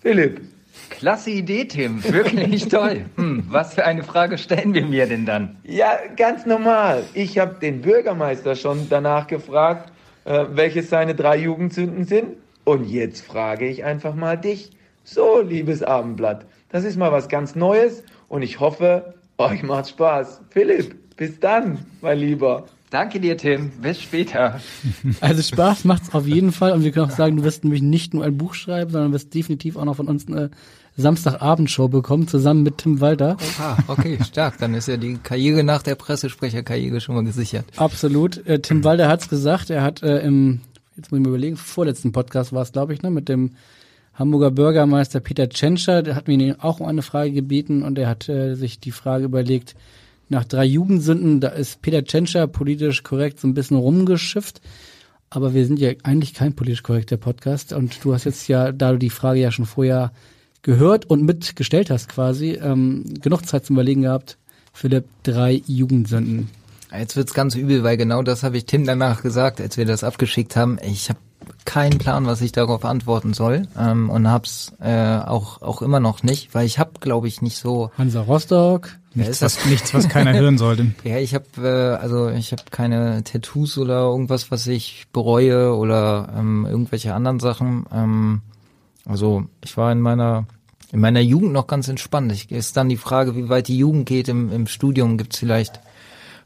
Philipp, 0.00 0.40
Klasse 0.88 1.30
Idee, 1.30 1.64
Tim. 1.64 2.02
Wirklich 2.04 2.68
toll. 2.68 3.06
Hm, 3.16 3.44
was 3.48 3.74
für 3.74 3.84
eine 3.84 4.02
Frage 4.02 4.38
stellen 4.38 4.74
wir 4.74 4.84
mir 4.84 5.06
denn 5.06 5.26
dann? 5.26 5.56
Ja, 5.64 5.98
ganz 6.16 6.46
normal. 6.46 7.04
Ich 7.14 7.38
habe 7.38 7.54
den 7.60 7.80
Bürgermeister 7.80 8.54
schon 8.56 8.88
danach 8.88 9.26
gefragt, 9.26 9.92
äh, 10.24 10.44
welches 10.50 10.90
seine 10.90 11.14
drei 11.14 11.38
Jugendsünden 11.38 12.04
sind. 12.04 12.36
Und 12.64 12.88
jetzt 12.88 13.24
frage 13.24 13.66
ich 13.66 13.84
einfach 13.84 14.14
mal 14.14 14.36
dich. 14.36 14.70
So, 15.04 15.40
liebes 15.40 15.82
Abendblatt, 15.82 16.46
das 16.68 16.84
ist 16.84 16.96
mal 16.96 17.10
was 17.10 17.28
ganz 17.28 17.56
Neues 17.56 18.04
und 18.28 18.42
ich 18.42 18.60
hoffe, 18.60 19.14
euch 19.38 19.62
macht 19.62 19.88
Spaß. 19.88 20.42
Philipp, 20.50 20.94
bis 21.16 21.40
dann, 21.40 21.84
mein 22.00 22.18
Lieber. 22.18 22.66
Danke 22.90 23.20
dir, 23.20 23.36
Tim. 23.36 23.70
Bis 23.82 24.00
später. 24.00 24.60
Also 25.20 25.42
Spaß 25.42 25.84
macht's 25.84 26.12
auf 26.12 26.26
jeden 26.26 26.50
Fall 26.52 26.72
und 26.72 26.82
wir 26.82 26.90
können 26.92 27.06
auch 27.06 27.16
sagen, 27.16 27.36
du 27.36 27.44
wirst 27.44 27.62
nämlich 27.62 27.82
nicht 27.82 28.14
nur 28.14 28.24
ein 28.24 28.36
Buch 28.36 28.54
schreiben, 28.54 28.90
sondern 28.90 29.12
wirst 29.12 29.32
definitiv 29.34 29.76
auch 29.76 29.84
noch 29.84 29.96
von 29.96 30.08
uns 30.08 30.26
eine 30.26 30.50
Samstagabendshow 30.96 31.88
bekommen, 31.88 32.26
zusammen 32.26 32.62
mit 32.62 32.78
Tim 32.78 33.00
Walter. 33.00 33.36
Ah, 33.60 33.76
okay, 33.86 34.18
stark. 34.26 34.58
Dann 34.58 34.74
ist 34.74 34.88
ja 34.88 34.96
die 34.96 35.18
Karriere 35.22 35.62
nach 35.62 35.82
der 35.82 35.94
Pressesprecherkarriere 35.94 37.00
schon 37.00 37.14
mal 37.14 37.24
gesichert. 37.24 37.66
Absolut. 37.76 38.44
Äh, 38.46 38.60
Tim 38.60 38.82
Walter 38.82 39.08
hat's 39.08 39.28
gesagt. 39.28 39.70
Er 39.70 39.82
hat 39.82 40.02
äh, 40.02 40.18
im, 40.18 40.60
jetzt 40.96 41.10
muss 41.10 41.18
ich 41.18 41.24
mir 41.24 41.30
überlegen, 41.30 41.56
vorletzten 41.56 42.12
Podcast 42.12 42.52
war 42.52 42.62
es, 42.62 42.72
glaube 42.72 42.92
ich, 42.92 43.02
ne, 43.02 43.10
mit 43.10 43.28
dem 43.28 43.52
Hamburger 44.14 44.50
Bürgermeister 44.50 45.20
Peter 45.20 45.48
Tschentscher, 45.48 46.02
der 46.02 46.14
hat 46.14 46.28
mir 46.28 46.56
auch 46.60 46.80
um 46.80 46.86
eine 46.86 47.02
Frage 47.02 47.32
gebeten 47.32 47.82
und 47.82 47.98
er 47.98 48.08
hat 48.08 48.28
äh, 48.28 48.54
sich 48.54 48.80
die 48.80 48.90
Frage 48.90 49.24
überlegt, 49.24 49.76
nach 50.30 50.44
drei 50.44 50.64
Jugendsünden, 50.64 51.40
da 51.40 51.48
ist 51.48 51.82
Peter 51.82 52.04
Tschentscher 52.04 52.46
politisch 52.46 53.02
korrekt 53.02 53.40
so 53.40 53.48
ein 53.48 53.54
bisschen 53.54 53.76
rumgeschifft. 53.76 54.60
Aber 55.28 55.54
wir 55.54 55.64
sind 55.64 55.78
ja 55.78 55.90
eigentlich 56.02 56.34
kein 56.34 56.54
politisch 56.54 56.82
korrekter 56.82 57.16
Podcast 57.16 57.72
und 57.72 58.04
du 58.04 58.14
hast 58.14 58.24
jetzt 58.24 58.48
ja, 58.48 58.72
da 58.72 58.92
du 58.92 58.98
die 58.98 59.10
Frage 59.10 59.40
ja 59.40 59.52
schon 59.52 59.66
vorher 59.66 60.12
gehört 60.62 61.06
und 61.06 61.24
mitgestellt 61.24 61.90
hast 61.90 62.08
quasi, 62.08 62.52
ähm, 62.52 63.04
genug 63.22 63.46
Zeit 63.46 63.64
zum 63.64 63.76
Überlegen 63.76 64.02
gehabt. 64.02 64.38
Philipp, 64.72 65.04
drei 65.22 65.62
Jugendsünden. 65.66 66.48
Jetzt 66.96 67.16
wird's 67.16 67.34
ganz 67.34 67.54
übel, 67.54 67.84
weil 67.84 67.96
genau 67.96 68.22
das 68.22 68.42
habe 68.42 68.56
ich 68.56 68.66
Tim 68.66 68.84
danach 68.84 69.22
gesagt, 69.22 69.60
als 69.60 69.76
wir 69.76 69.84
das 69.84 70.02
abgeschickt 70.02 70.56
haben. 70.56 70.78
Ich 70.82 71.08
habe 71.08 71.20
keinen 71.64 71.98
Plan, 71.98 72.26
was 72.26 72.40
ich 72.40 72.52
darauf 72.52 72.84
antworten 72.84 73.32
soll 73.32 73.68
ähm, 73.78 74.10
und 74.10 74.28
hab's 74.28 74.72
äh, 74.80 75.18
auch 75.18 75.62
auch 75.62 75.82
immer 75.82 76.00
noch 76.00 76.22
nicht, 76.22 76.54
weil 76.54 76.66
ich 76.66 76.78
habe, 76.78 76.92
glaube 77.00 77.28
ich, 77.28 77.42
nicht 77.42 77.56
so 77.56 77.90
Hansa 77.96 78.20
Rostock. 78.20 78.99
Nichts, 79.14 79.42
was, 79.42 79.64
nichts, 79.66 79.92
was 79.92 80.08
keiner 80.08 80.32
hören 80.38 80.56
sollte. 80.56 80.92
Ja, 81.02 81.18
ich 81.18 81.34
habe 81.34 81.46
äh, 81.58 82.00
also 82.00 82.28
ich 82.28 82.52
habe 82.52 82.62
keine 82.70 83.24
Tattoos 83.24 83.76
oder 83.76 84.02
irgendwas, 84.02 84.50
was 84.50 84.66
ich 84.66 85.06
bereue 85.12 85.74
oder 85.74 86.32
ähm, 86.36 86.66
irgendwelche 86.68 87.14
anderen 87.14 87.40
Sachen. 87.40 87.86
Ähm, 87.92 88.42
also 89.04 89.44
ich 89.64 89.76
war 89.76 89.90
in 89.90 90.00
meiner 90.00 90.46
in 90.92 91.00
meiner 91.00 91.20
Jugend 91.20 91.52
noch 91.52 91.66
ganz 91.66 91.88
entspannt. 91.88 92.32
Ich, 92.32 92.50
ist 92.50 92.76
dann 92.76 92.88
die 92.88 92.96
Frage, 92.96 93.36
wie 93.36 93.48
weit 93.48 93.68
die 93.68 93.78
Jugend 93.78 94.06
geht. 94.06 94.28
Im, 94.28 94.52
im 94.52 94.66
Studium 94.66 95.18
gibt's 95.18 95.38
vielleicht 95.38 95.80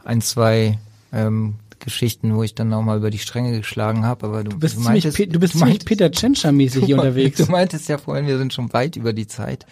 ein, 0.04 0.20
zwei 0.20 0.78
ähm, 1.12 1.54
Geschichten, 1.78 2.34
wo 2.34 2.42
ich 2.42 2.54
dann 2.54 2.72
auch 2.72 2.82
mal 2.82 2.98
über 2.98 3.10
die 3.10 3.18
Stränge 3.18 3.56
geschlagen 3.56 4.04
habe. 4.04 4.26
Aber 4.26 4.44
du, 4.44 4.50
du 4.50 4.58
bist 4.58 4.76
du 4.76 4.80
meintest, 4.80 5.16
ziemlich, 5.16 5.32
du 5.32 5.40
bist 5.40 5.54
du 5.54 5.58
meintest, 5.58 5.86
Peter 5.86 6.06
Tschentscher-mäßig 6.06 6.84
hier 6.84 6.96
unterwegs. 6.98 7.38
Du 7.38 7.50
meintest 7.50 7.88
ja 7.88 7.98
vorhin, 7.98 8.26
wir 8.26 8.38
sind 8.38 8.52
schon 8.52 8.72
weit 8.72 8.96
über 8.96 9.12
die 9.12 9.26
Zeit. 9.26 9.66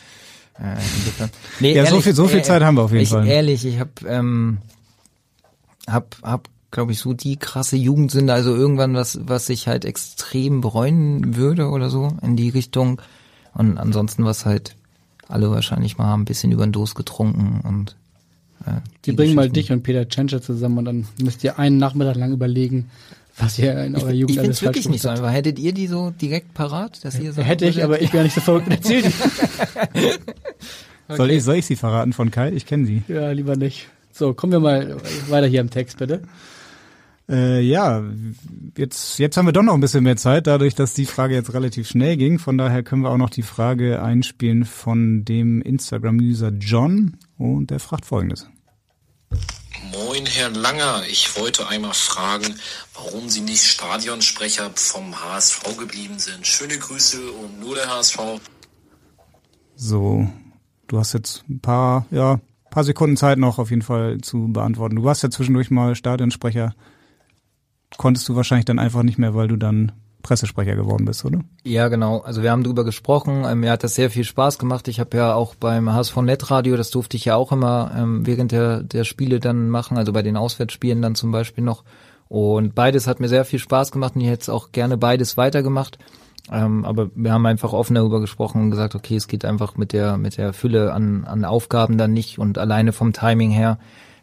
Äh, 0.58 0.76
nee, 1.60 1.70
ja, 1.70 1.76
ehrlich, 1.76 1.90
so 1.90 2.00
viel, 2.00 2.14
so 2.14 2.28
viel 2.28 2.40
äh, 2.40 2.42
Zeit 2.42 2.62
haben 2.62 2.76
wir 2.76 2.82
auf 2.82 2.92
jeden 2.92 3.04
ich, 3.04 3.10
Fall. 3.10 3.26
Ehrlich, 3.26 3.64
ich 3.64 3.78
habe 3.78 3.90
ähm, 4.06 4.58
hab, 5.86 6.16
hab 6.22 6.48
glaube 6.70 6.92
ich, 6.92 6.98
so 6.98 7.12
die 7.12 7.36
krasse 7.36 7.76
Jugendsünde, 7.76 8.32
also 8.32 8.54
irgendwann 8.54 8.94
was, 8.94 9.20
was 9.24 9.48
ich 9.48 9.68
halt 9.68 9.84
extrem 9.84 10.60
bereuen 10.60 11.36
würde 11.36 11.68
oder 11.68 11.90
so 11.90 12.16
in 12.22 12.36
die 12.36 12.48
Richtung. 12.48 13.00
Und 13.54 13.78
ansonsten 13.78 14.24
was 14.24 14.46
halt 14.46 14.74
alle 15.28 15.50
wahrscheinlich 15.50 15.98
mal 15.98 16.14
ein 16.14 16.24
bisschen 16.24 16.50
über 16.52 16.66
den 16.66 16.72
Dos 16.72 16.94
getrunken 16.94 17.60
und 17.66 17.96
äh, 18.66 18.80
die, 19.04 19.10
die 19.10 19.16
bringen 19.16 19.34
mal 19.34 19.50
dich 19.50 19.70
und 19.72 19.82
Peter 19.82 20.08
Tschentscher 20.08 20.42
zusammen 20.42 20.78
und 20.78 20.84
dann 20.84 21.06
müsst 21.22 21.44
ihr 21.44 21.58
einen 21.58 21.78
Nachmittag 21.78 22.16
lang 22.16 22.32
überlegen, 22.32 22.90
was 23.36 23.58
ihr 23.58 23.84
in 23.84 23.96
eurer 23.96 24.10
ich, 24.10 24.20
Jugend 24.20 24.36
ich 24.36 24.38
alles 24.40 24.58
falsch 24.60 24.68
wirklich 24.68 24.88
nicht 24.88 25.02
so 25.02 25.08
einfach. 25.08 25.32
Hättet 25.32 25.58
ihr 25.58 25.72
die 25.72 25.86
so 25.86 26.10
direkt 26.10 26.54
parat, 26.54 27.04
dass 27.04 27.18
ihr 27.18 27.32
so 27.32 27.42
Hätte 27.42 27.66
ich, 27.66 27.82
aber 27.82 28.00
ich 28.00 28.10
bin 28.10 28.18
ja 28.18 28.24
nicht 28.24 28.34
so 28.34 28.40
verrückt 28.40 28.66
und 28.66 28.72
erzähl 28.72 29.02
die. 29.02 29.12
Okay. 31.12 31.16
soll, 31.16 31.30
ich, 31.30 31.44
soll 31.44 31.56
ich 31.56 31.66
sie 31.66 31.76
verraten 31.76 32.12
von 32.12 32.30
Kai? 32.30 32.50
Ich 32.52 32.66
kenne 32.66 32.86
sie. 32.86 33.02
Ja, 33.08 33.30
lieber 33.30 33.56
nicht. 33.56 33.88
So, 34.12 34.34
kommen 34.34 34.52
wir 34.52 34.60
mal 34.60 34.96
weiter 35.28 35.46
hier 35.46 35.60
im 35.60 35.70
Text, 35.70 35.98
bitte. 35.98 36.22
Äh, 37.28 37.60
ja, 37.60 38.02
jetzt, 38.76 39.18
jetzt 39.18 39.36
haben 39.36 39.46
wir 39.46 39.52
doch 39.52 39.62
noch 39.62 39.74
ein 39.74 39.80
bisschen 39.80 40.04
mehr 40.04 40.16
Zeit, 40.16 40.46
dadurch, 40.46 40.74
dass 40.74 40.92
die 40.92 41.06
Frage 41.06 41.34
jetzt 41.34 41.54
relativ 41.54 41.88
schnell 41.88 42.16
ging. 42.16 42.38
Von 42.38 42.58
daher 42.58 42.82
können 42.82 43.02
wir 43.02 43.10
auch 43.10 43.16
noch 43.16 43.30
die 43.30 43.42
Frage 43.42 44.02
einspielen 44.02 44.64
von 44.64 45.24
dem 45.24 45.62
Instagram-User 45.62 46.50
John 46.50 47.16
und 47.38 47.70
der 47.70 47.80
fragt 47.80 48.04
folgendes. 48.04 48.48
Moin, 49.92 50.26
Herr 50.26 50.50
Langer. 50.50 51.04
Ich 51.08 51.36
wollte 51.38 51.68
einmal 51.68 51.94
fragen, 51.94 52.54
warum 52.94 53.28
Sie 53.28 53.40
nicht 53.40 53.64
Stadionsprecher 53.64 54.70
vom 54.74 55.18
HSV 55.18 55.78
geblieben 55.78 56.18
sind. 56.18 56.46
Schöne 56.46 56.76
Grüße 56.76 57.30
und 57.32 57.60
nur 57.60 57.76
der 57.76 57.88
HSV. 57.88 58.18
So, 59.76 60.28
du 60.92 60.98
hast 60.98 61.14
jetzt 61.14 61.44
ein 61.48 61.60
paar, 61.60 62.06
ja, 62.10 62.38
paar 62.70 62.84
Sekunden 62.84 63.16
Zeit 63.16 63.38
noch 63.38 63.58
auf 63.58 63.70
jeden 63.70 63.82
Fall 63.82 64.18
zu 64.18 64.48
beantworten. 64.52 64.96
Du 64.96 65.04
warst 65.04 65.22
ja 65.22 65.30
zwischendurch 65.30 65.70
mal 65.70 65.94
Stadionsprecher. 65.94 66.74
Konntest 67.96 68.28
du 68.28 68.36
wahrscheinlich 68.36 68.66
dann 68.66 68.78
einfach 68.78 69.02
nicht 69.02 69.18
mehr, 69.18 69.34
weil 69.34 69.48
du 69.48 69.56
dann 69.56 69.92
Pressesprecher 70.22 70.76
geworden 70.76 71.04
bist, 71.04 71.24
oder? 71.24 71.40
Ja, 71.64 71.88
genau. 71.88 72.20
Also 72.20 72.42
wir 72.42 72.50
haben 72.50 72.62
drüber 72.62 72.84
gesprochen. 72.84 73.44
Ähm, 73.46 73.60
mir 73.60 73.72
hat 73.72 73.84
das 73.84 73.94
sehr 73.94 74.10
viel 74.10 74.24
Spaß 74.24 74.58
gemacht. 74.58 74.86
Ich 74.88 75.00
habe 75.00 75.16
ja 75.16 75.34
auch 75.34 75.54
beim 75.54 75.92
HSV 75.92 76.16
Netradio, 76.18 76.76
das 76.76 76.90
durfte 76.90 77.16
ich 77.16 77.24
ja 77.24 77.36
auch 77.36 77.52
immer 77.52 77.90
ähm, 77.96 78.26
während 78.26 78.52
der, 78.52 78.82
der 78.82 79.04
Spiele 79.04 79.40
dann 79.40 79.68
machen, 79.68 79.96
also 79.96 80.12
bei 80.12 80.22
den 80.22 80.36
Auswärtsspielen 80.36 81.02
dann 81.02 81.14
zum 81.14 81.32
Beispiel 81.32 81.64
noch. 81.64 81.84
Und 82.28 82.74
beides 82.74 83.06
hat 83.06 83.20
mir 83.20 83.28
sehr 83.28 83.44
viel 83.44 83.58
Spaß 83.58 83.92
gemacht 83.92 84.14
und 84.14 84.22
ich 84.22 84.28
hätte 84.28 84.52
auch 84.52 84.72
gerne 84.72 84.96
beides 84.96 85.36
weitergemacht. 85.36 85.98
Ähm, 86.50 86.84
aber 86.84 87.10
wir 87.14 87.32
haben 87.32 87.46
einfach 87.46 87.72
offen 87.72 87.94
darüber 87.94 88.20
gesprochen 88.20 88.62
und 88.62 88.70
gesagt, 88.70 88.94
okay, 88.94 89.16
es 89.16 89.28
geht 89.28 89.44
einfach 89.44 89.76
mit 89.76 89.92
der 89.92 90.16
mit 90.16 90.36
der 90.38 90.52
Fülle 90.52 90.92
an, 90.92 91.24
an 91.24 91.44
Aufgaben 91.44 91.98
dann 91.98 92.12
nicht 92.12 92.38
und 92.38 92.58
alleine 92.58 92.92
vom 92.92 93.12
Timing 93.12 93.50
her 93.50 93.78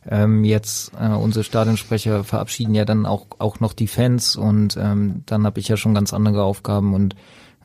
ähm, 0.05 0.43
jetzt 0.43 0.91
äh, 0.99 1.07
unsere 1.07 1.43
Stadionsprecher 1.43 2.23
verabschieden 2.25 2.75
ja 2.75 2.83
dann 2.83 3.05
auch 3.05 3.27
auch 3.39 3.61
noch 3.61 3.71
die 3.71 3.87
Fans 3.87 4.35
und 4.35 4.75
ähm, 4.77 5.23
dann 5.27 5.45
habe 5.45 5.61
ich 5.61 5.69
ja 5.69 5.77
schon 5.77 5.93
ganz 5.93 6.13
andere 6.13 6.43
Aufgaben 6.43 6.93
und 6.93 7.15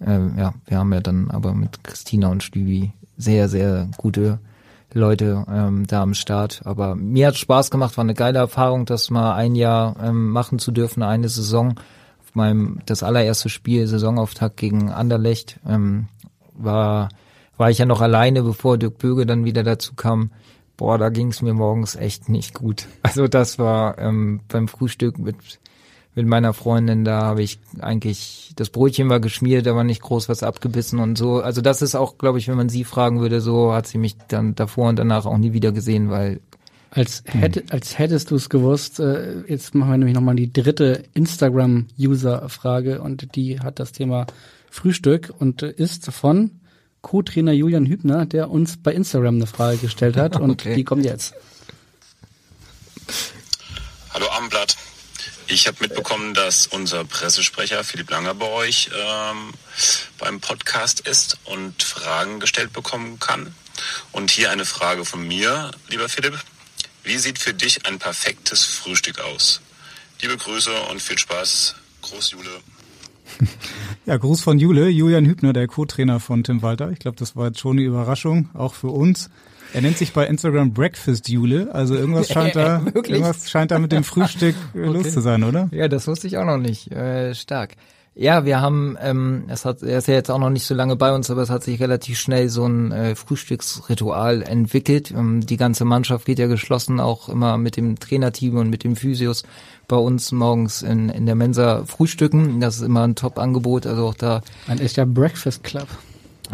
äh, 0.00 0.20
ja, 0.38 0.54
wir 0.66 0.78
haben 0.78 0.92
ja 0.92 1.00
dann 1.00 1.30
aber 1.30 1.54
mit 1.54 1.82
Christina 1.82 2.28
und 2.28 2.42
Stübi 2.42 2.92
sehr, 3.16 3.48
sehr 3.48 3.88
gute 3.96 4.38
Leute 4.92 5.44
ähm, 5.48 5.86
da 5.86 6.02
am 6.02 6.14
Start. 6.14 6.62
Aber 6.64 6.94
mir 6.94 7.28
hat 7.28 7.36
Spaß 7.36 7.70
gemacht, 7.70 7.96
war 7.96 8.04
eine 8.04 8.14
geile 8.14 8.38
Erfahrung, 8.38 8.86
das 8.86 9.10
mal 9.10 9.34
ein 9.34 9.54
Jahr 9.54 9.96
ähm, 10.02 10.30
machen 10.30 10.58
zu 10.58 10.70
dürfen, 10.72 11.02
eine 11.02 11.28
Saison. 11.28 11.74
Meinem 12.34 12.80
das 12.86 13.02
allererste 13.02 13.48
Spiel, 13.48 13.86
Saisonauftakt 13.86 14.56
gegen 14.56 14.90
Anderlecht, 14.90 15.60
ähm, 15.66 16.08
war 16.52 17.08
war 17.56 17.70
ich 17.70 17.78
ja 17.78 17.86
noch 17.86 18.00
alleine, 18.00 18.42
bevor 18.42 18.78
Dirk 18.78 18.98
Böge 18.98 19.26
dann 19.26 19.44
wieder 19.44 19.62
dazu 19.62 19.94
kam 19.94 20.30
boah, 20.76 20.98
da 20.98 21.08
ging 21.08 21.28
es 21.28 21.42
mir 21.42 21.54
morgens 21.54 21.96
echt 21.96 22.28
nicht 22.28 22.54
gut. 22.54 22.86
Also 23.02 23.28
das 23.28 23.58
war 23.58 23.98
ähm, 23.98 24.40
beim 24.48 24.68
Frühstück 24.68 25.18
mit 25.18 25.36
mit 26.16 26.28
meiner 26.28 26.52
Freundin, 26.52 27.04
da 27.04 27.22
habe 27.22 27.42
ich 27.42 27.58
eigentlich, 27.80 28.52
das 28.54 28.70
Brötchen 28.70 29.08
war 29.08 29.18
geschmiert, 29.18 29.66
da 29.66 29.74
war 29.74 29.82
nicht 29.82 30.00
groß 30.00 30.28
was 30.28 30.44
abgebissen 30.44 31.00
und 31.00 31.18
so. 31.18 31.40
Also 31.40 31.60
das 31.60 31.82
ist 31.82 31.96
auch, 31.96 32.18
glaube 32.18 32.38
ich, 32.38 32.46
wenn 32.46 32.56
man 32.56 32.68
sie 32.68 32.84
fragen 32.84 33.18
würde, 33.18 33.40
so 33.40 33.72
hat 33.72 33.88
sie 33.88 33.98
mich 33.98 34.16
dann 34.28 34.54
davor 34.54 34.90
und 34.90 34.96
danach 34.96 35.26
auch 35.26 35.38
nie 35.38 35.52
wieder 35.52 35.72
gesehen, 35.72 36.10
weil 36.10 36.40
als, 36.94 37.24
hätte, 37.26 37.64
als 37.70 37.98
hättest 37.98 38.30
du 38.30 38.36
es 38.36 38.48
gewusst, 38.48 39.00
äh, 39.00 39.40
jetzt 39.48 39.74
machen 39.74 39.90
wir 39.90 39.98
nämlich 39.98 40.14
nochmal 40.14 40.36
die 40.36 40.52
dritte 40.52 41.04
Instagram-User-Frage 41.14 43.00
und 43.00 43.34
die 43.34 43.60
hat 43.60 43.78
das 43.80 43.92
Thema 43.92 44.26
Frühstück 44.70 45.32
und 45.38 45.62
ist 45.62 46.10
von 46.12 46.60
Co-Trainer 47.02 47.52
Julian 47.52 47.86
Hübner, 47.86 48.26
der 48.26 48.50
uns 48.50 48.76
bei 48.76 48.92
Instagram 48.92 49.36
eine 49.36 49.46
Frage 49.46 49.78
gestellt 49.78 50.16
hat 50.16 50.36
und 50.36 50.50
Okay. 50.62 50.76
die 50.76 50.84
kommt 50.84 51.04
jetzt. 51.04 51.34
Hallo 54.10 54.26
Abendblatt. 54.30 54.76
Ich 55.46 55.66
habe 55.66 55.76
mitbekommen, 55.80 56.32
dass 56.32 56.68
unser 56.68 57.04
Pressesprecher 57.04 57.84
Philipp 57.84 58.10
Langer 58.10 58.34
bei 58.34 58.48
euch 58.48 58.88
ähm, 58.96 59.52
beim 60.18 60.40
Podcast 60.40 61.00
ist 61.00 61.38
und 61.44 61.82
Fragen 61.82 62.40
gestellt 62.40 62.72
bekommen 62.72 63.18
kann. 63.18 63.54
Und 64.12 64.30
hier 64.30 64.50
eine 64.50 64.64
Frage 64.64 65.04
von 65.04 65.26
mir, 65.26 65.72
lieber 65.90 66.08
Philipp. 66.08 66.38
Wie 67.04 67.18
sieht 67.18 67.38
für 67.38 67.52
dich 67.54 67.86
ein 67.86 67.98
perfektes 67.98 68.64
Frühstück 68.64 69.20
aus? 69.20 69.60
Liebe 70.22 70.36
Grüße 70.36 70.70
und 70.90 71.00
viel 71.02 71.18
Spaß. 71.18 71.74
Groß 72.02 72.32
Jule. 72.32 72.50
Ja, 74.06 74.18
Gruß 74.18 74.42
von 74.42 74.58
Jule, 74.58 74.90
Julian 74.90 75.24
Hübner, 75.24 75.54
der 75.54 75.66
Co-Trainer 75.66 76.20
von 76.20 76.44
Tim 76.44 76.60
Walter. 76.60 76.90
Ich 76.90 76.98
glaube, 76.98 77.16
das 77.16 77.36
war 77.36 77.46
jetzt 77.46 77.58
schon 77.58 77.78
eine 77.78 77.86
Überraschung, 77.86 78.50
auch 78.52 78.74
für 78.74 78.88
uns. 78.88 79.30
Er 79.72 79.80
nennt 79.80 79.96
sich 79.96 80.12
bei 80.12 80.26
Instagram 80.26 80.74
Breakfast 80.74 81.30
Jule, 81.30 81.74
also 81.74 81.94
irgendwas 81.94 82.28
scheint 82.32 82.54
da, 82.54 82.84
irgendwas 82.92 83.48
scheint 83.50 83.70
da 83.70 83.78
mit 83.78 83.92
dem 83.92 84.04
Frühstück 84.04 84.54
äh, 84.74 84.78
los 84.80 84.96
Okay. 85.06 85.10
zu 85.10 85.20
sein, 85.22 85.42
oder? 85.42 85.70
Ja, 85.72 85.88
das 85.88 86.06
wusste 86.06 86.26
ich 86.26 86.36
auch 86.36 86.44
noch 86.44 86.58
nicht. 86.58 86.92
Äh, 86.92 87.34
stark. 87.34 87.76
Ja, 88.16 88.44
wir 88.44 88.60
haben, 88.60 88.96
ähm, 89.00 89.44
es 89.48 89.64
hat, 89.64 89.82
er 89.82 89.98
ist 89.98 90.06
ja 90.06 90.14
jetzt 90.14 90.30
auch 90.30 90.38
noch 90.38 90.50
nicht 90.50 90.66
so 90.66 90.74
lange 90.74 90.94
bei 90.94 91.12
uns, 91.12 91.30
aber 91.30 91.42
es 91.42 91.50
hat 91.50 91.64
sich 91.64 91.80
relativ 91.80 92.16
schnell 92.16 92.48
so 92.48 92.64
ein 92.64 92.92
äh, 92.92 93.16
Frühstücksritual 93.16 94.42
entwickelt. 94.42 95.10
Ähm, 95.10 95.44
die 95.44 95.56
ganze 95.56 95.84
Mannschaft 95.84 96.24
geht 96.24 96.38
ja 96.38 96.46
geschlossen, 96.46 97.00
auch 97.00 97.28
immer 97.28 97.58
mit 97.58 97.76
dem 97.76 97.98
Trainerteam 97.98 98.56
und 98.56 98.70
mit 98.70 98.84
dem 98.84 98.94
Physios 98.94 99.42
bei 99.88 99.96
uns 99.96 100.30
morgens 100.30 100.82
in, 100.82 101.08
in 101.08 101.26
der 101.26 101.34
Mensa 101.34 101.84
frühstücken. 101.86 102.60
Das 102.60 102.76
ist 102.76 102.82
immer 102.82 103.02
ein 103.02 103.16
Top-Angebot, 103.16 103.84
also 103.84 104.06
auch 104.06 104.14
da. 104.14 104.42
Ein 104.68 104.78
echter 104.78 105.06
Breakfast 105.06 105.64
Club. 105.64 105.88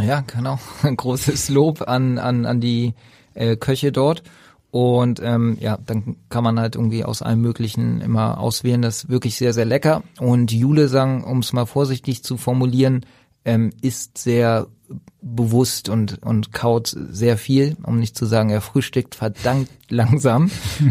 Ja, 0.00 0.24
genau. 0.26 0.58
Ein 0.82 0.96
großes 0.96 1.50
Lob 1.50 1.86
an, 1.86 2.18
an, 2.18 2.46
an 2.46 2.60
die 2.60 2.94
äh, 3.34 3.56
Köche 3.56 3.92
dort. 3.92 4.22
Und 4.70 5.20
ähm, 5.22 5.56
ja, 5.60 5.78
dann 5.84 6.16
kann 6.28 6.44
man 6.44 6.60
halt 6.60 6.76
irgendwie 6.76 7.04
aus 7.04 7.22
allem 7.22 7.40
Möglichen 7.40 8.00
immer 8.00 8.38
auswählen. 8.38 8.82
Das 8.82 9.04
ist 9.04 9.10
wirklich 9.10 9.36
sehr, 9.36 9.52
sehr 9.52 9.64
lecker. 9.64 10.02
Und 10.20 10.52
Jule 10.52 10.88
sang, 10.88 11.24
um 11.24 11.40
es 11.40 11.52
mal 11.52 11.66
vorsichtig 11.66 12.22
zu 12.22 12.36
formulieren, 12.36 13.04
ähm, 13.44 13.70
ist 13.80 14.18
sehr 14.18 14.68
bewusst 15.22 15.88
und, 15.88 16.22
und 16.22 16.52
kaut 16.52 16.96
sehr 17.10 17.36
viel, 17.36 17.76
um 17.82 17.98
nicht 17.98 18.16
zu 18.16 18.26
sagen, 18.26 18.50
er 18.50 18.60
frühstückt 18.60 19.14
verdammt 19.14 19.68
langsam. 19.88 20.50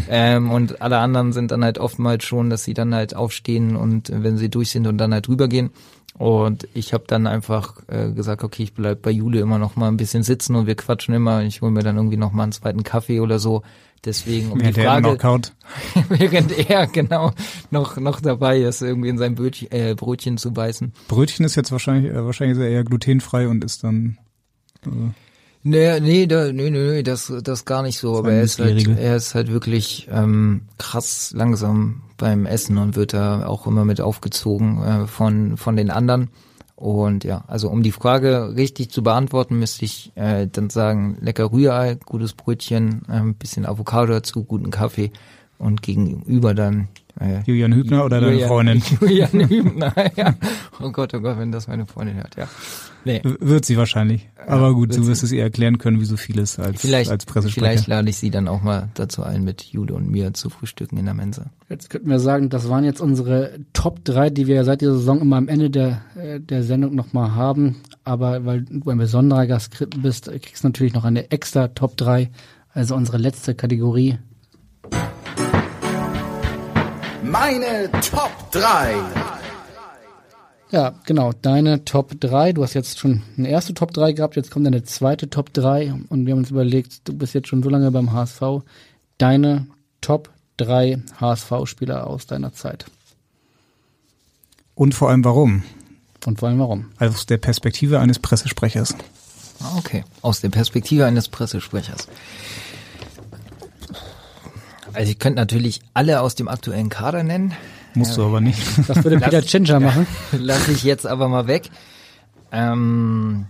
ähm, 0.09 0.51
und 0.51 0.81
alle 0.81 0.99
anderen 0.99 1.31
sind 1.31 1.51
dann 1.51 1.63
halt 1.63 1.77
oftmals 1.77 2.23
schon, 2.23 2.49
dass 2.49 2.63
sie 2.63 2.73
dann 2.73 2.93
halt 2.93 3.15
aufstehen 3.15 3.75
und 3.75 4.09
äh, 4.09 4.23
wenn 4.23 4.37
sie 4.37 4.49
durch 4.49 4.71
sind 4.71 4.87
und 4.87 4.97
dann 4.97 5.13
halt 5.13 5.27
rübergehen. 5.27 5.71
Und 6.19 6.67
ich 6.73 6.93
habe 6.93 7.05
dann 7.07 7.27
einfach 7.27 7.77
äh, 7.87 8.11
gesagt, 8.11 8.43
okay, 8.43 8.63
ich 8.63 8.73
bleib 8.73 9.01
bei 9.01 9.09
Jule 9.09 9.39
immer 9.39 9.57
noch 9.57 9.77
mal 9.77 9.87
ein 9.87 9.95
bisschen 9.95 10.21
sitzen 10.21 10.57
und 10.57 10.67
wir 10.67 10.75
quatschen 10.75 11.13
immer. 11.13 11.43
Ich 11.43 11.61
hole 11.61 11.71
mir 11.71 11.81
dann 11.81 11.95
irgendwie 11.95 12.17
noch 12.17 12.33
mal 12.33 12.43
einen 12.43 12.51
zweiten 12.51 12.83
Kaffee 12.83 13.21
oder 13.21 13.39
so. 13.39 13.63
Deswegen 14.03 14.51
um 14.51 14.59
Während 14.59 14.75
die 14.75 14.81
er 14.81 15.01
Frage, 15.01 15.53
während 16.09 16.69
er 16.69 16.87
genau 16.87 17.31
noch 17.71 17.95
noch 17.95 18.19
dabei 18.19 18.59
ist, 18.59 18.81
irgendwie 18.81 19.07
in 19.07 19.17
sein 19.17 19.35
Brötchen, 19.35 19.71
äh, 19.71 19.95
Brötchen 19.95 20.37
zu 20.37 20.51
beißen. 20.51 20.91
Brötchen 21.07 21.45
ist 21.45 21.55
jetzt 21.55 21.71
wahrscheinlich, 21.71 22.11
äh, 22.11 22.25
wahrscheinlich 22.25 22.57
er 22.57 22.67
eher 22.67 22.83
glutenfrei 22.83 23.47
und 23.47 23.63
ist 23.63 23.85
dann, 23.85 24.17
äh, 24.85 24.89
Nee, 25.63 25.99
nee, 25.99 26.25
da, 26.25 26.51
nee, 26.53 26.69
nee, 26.69 27.03
das, 27.03 27.31
das 27.43 27.65
gar 27.65 27.81
nicht 27.83 27.97
so. 27.99 28.17
Aber 28.17 28.31
er 28.31 28.43
ist 28.43 28.59
halt, 28.59 28.87
er 28.87 29.15
ist 29.17 29.35
halt 29.35 29.51
wirklich 29.51 30.07
ähm, 30.11 30.61
krass 30.77 31.33
langsam 31.35 32.01
beim 32.17 32.45
Essen 32.45 32.77
und 32.77 32.95
wird 32.95 33.13
da 33.13 33.45
auch 33.45 33.67
immer 33.67 33.83
mit 33.85 33.99
aufgezogen 33.99 34.81
äh, 34.81 35.07
von 35.07 35.57
von 35.57 35.75
den 35.75 35.89
anderen. 35.89 36.29
Und 36.77 37.25
ja, 37.25 37.43
also 37.47 37.69
um 37.69 37.83
die 37.83 37.91
Frage 37.91 38.53
richtig 38.55 38.89
zu 38.89 39.03
beantworten, 39.03 39.59
müsste 39.59 39.83
ich 39.83 40.13
äh, 40.15 40.47
dann 40.49 40.69
sagen, 40.69 41.17
lecker 41.19 41.51
Rührei, 41.51 41.97
gutes 42.05 42.31
Brötchen, 42.31 43.01
äh, 43.09 43.15
ein 43.17 43.33
bisschen 43.35 43.65
Avocado 43.65 44.13
dazu, 44.13 44.45
guten 44.45 44.71
Kaffee 44.71 45.11
und 45.57 45.81
gegenüber 45.81 46.53
dann 46.53 46.87
äh, 47.19 47.41
Julian 47.45 47.73
Hübner 47.73 48.05
oder 48.05 48.21
deine 48.21 48.31
Julian- 48.31 48.47
Freundin? 48.47 48.81
Julian 49.01 49.49
Hübner, 49.49 49.93
ja. 50.15 50.35
Oh 50.81 50.89
Gott, 50.91 51.13
oh 51.13 51.19
Gott, 51.19 51.37
wenn 51.37 51.51
das 51.51 51.67
meine 51.67 51.85
Freundin 51.85 52.15
hört, 52.15 52.37
ja. 52.37 52.47
Nee. 53.05 53.21
Wird 53.23 53.65
sie 53.65 53.77
wahrscheinlich. 53.77 54.29
Aber 54.45 54.73
gut, 54.73 54.89
wird 54.89 54.99
du 54.99 55.03
sie. 55.03 55.09
wirst 55.09 55.23
es 55.23 55.31
ihr 55.31 55.41
erklären 55.43 55.77
können, 55.77 55.99
wie 56.01 56.05
so 56.05 56.17
vieles 56.17 56.59
als, 56.59 56.81
Vielleicht, 56.81 57.09
als 57.09 57.25
Pressesprecher. 57.25 57.65
vielleicht 57.65 57.87
lade 57.87 58.09
ich 58.09 58.17
sie 58.17 58.29
dann 58.29 58.47
auch 58.47 58.61
mal 58.61 58.89
dazu 58.95 59.23
ein, 59.23 59.43
mit 59.43 59.63
Jule 59.63 59.93
und 59.93 60.09
mir 60.09 60.33
zu 60.33 60.49
frühstücken 60.49 60.97
in 60.97 61.05
der 61.05 61.13
Mensa. 61.13 61.45
Jetzt 61.69 61.89
könnten 61.89 62.09
wir 62.09 62.19
sagen, 62.19 62.49
das 62.49 62.67
waren 62.67 62.83
jetzt 62.83 62.99
unsere 62.99 63.59
Top 63.73 64.03
3, 64.05 64.29
die 64.31 64.47
wir 64.47 64.63
seit 64.65 64.81
dieser 64.81 64.93
Saison 64.95 65.21
immer 65.21 65.37
am 65.37 65.47
Ende 65.47 65.69
der, 65.69 66.01
äh, 66.15 66.39
der 66.39 66.63
Sendung 66.63 66.95
nochmal 66.95 67.35
haben. 67.35 67.77
Aber 68.03 68.45
weil 68.45 68.63
du 68.63 68.89
ein 68.89 68.97
besonderer 68.97 69.47
Gast 69.47 69.75
bist, 70.01 70.25
kriegst 70.25 70.63
du 70.63 70.67
natürlich 70.67 70.93
noch 70.93 71.05
eine 71.05 71.31
extra 71.31 71.69
Top 71.69 71.95
3, 71.97 72.29
also 72.73 72.95
unsere 72.95 73.17
letzte 73.17 73.55
Kategorie. 73.55 74.17
Meine 77.23 77.89
Top 78.01 78.31
3. 78.51 79.38
Ja, 80.71 80.93
genau, 81.05 81.33
deine 81.33 81.83
Top 81.83 82.19
3. 82.19 82.53
Du 82.53 82.63
hast 82.63 82.75
jetzt 82.75 82.99
schon 82.99 83.23
eine 83.37 83.49
erste 83.49 83.73
Top 83.73 83.91
3 83.91 84.13
gehabt, 84.13 84.35
jetzt 84.35 84.51
kommt 84.51 84.67
eine 84.67 84.83
zweite 84.83 85.29
Top 85.29 85.51
3 85.53 85.93
und 86.09 86.25
wir 86.25 86.33
haben 86.33 86.39
uns 86.39 86.51
überlegt, 86.51 87.07
du 87.07 87.13
bist 87.13 87.33
jetzt 87.33 87.47
schon 87.47 87.63
so 87.63 87.69
lange 87.69 87.89
beim 87.91 88.13
HSV, 88.13 88.61
deine 89.17 89.65
Top 90.01 90.29
3 90.57 91.01
HSV-Spieler 91.19 92.05
aus 92.05 92.27
deiner 92.27 92.53
Zeit. 92.53 92.85
Und 94.75 94.93
vor 94.93 95.09
allem 95.09 95.25
warum? 95.25 95.63
Und 96.25 96.39
vor 96.39 96.49
allem 96.49 96.59
warum? 96.59 96.85
Aus 96.99 97.25
der 97.25 97.37
Perspektive 97.37 97.99
eines 97.99 98.19
Pressesprechers. 98.19 98.95
Ah, 99.61 99.75
Okay, 99.77 100.03
aus 100.21 100.41
der 100.41 100.49
Perspektive 100.49 101.05
eines 101.05 101.29
Pressesprechers. 101.29 102.07
Also 104.93 105.11
ich 105.11 105.19
könnte 105.19 105.37
natürlich 105.37 105.81
alle 105.93 106.21
aus 106.21 106.35
dem 106.35 106.47
aktuellen 106.47 106.89
Kader 106.89 107.23
nennen. 107.23 107.53
Musst 107.99 108.17
du 108.17 108.23
aber 108.23 108.41
nicht. 108.41 108.61
Das 108.87 109.03
würde 109.03 109.17
Peter 109.19 109.41
Tschentscher 109.41 109.79
machen. 109.81 110.07
Lass 110.31 110.67
ich 110.67 110.83
jetzt 110.83 111.05
aber 111.05 111.27
mal 111.27 111.47
weg. 111.47 111.69
Ähm, 112.51 113.45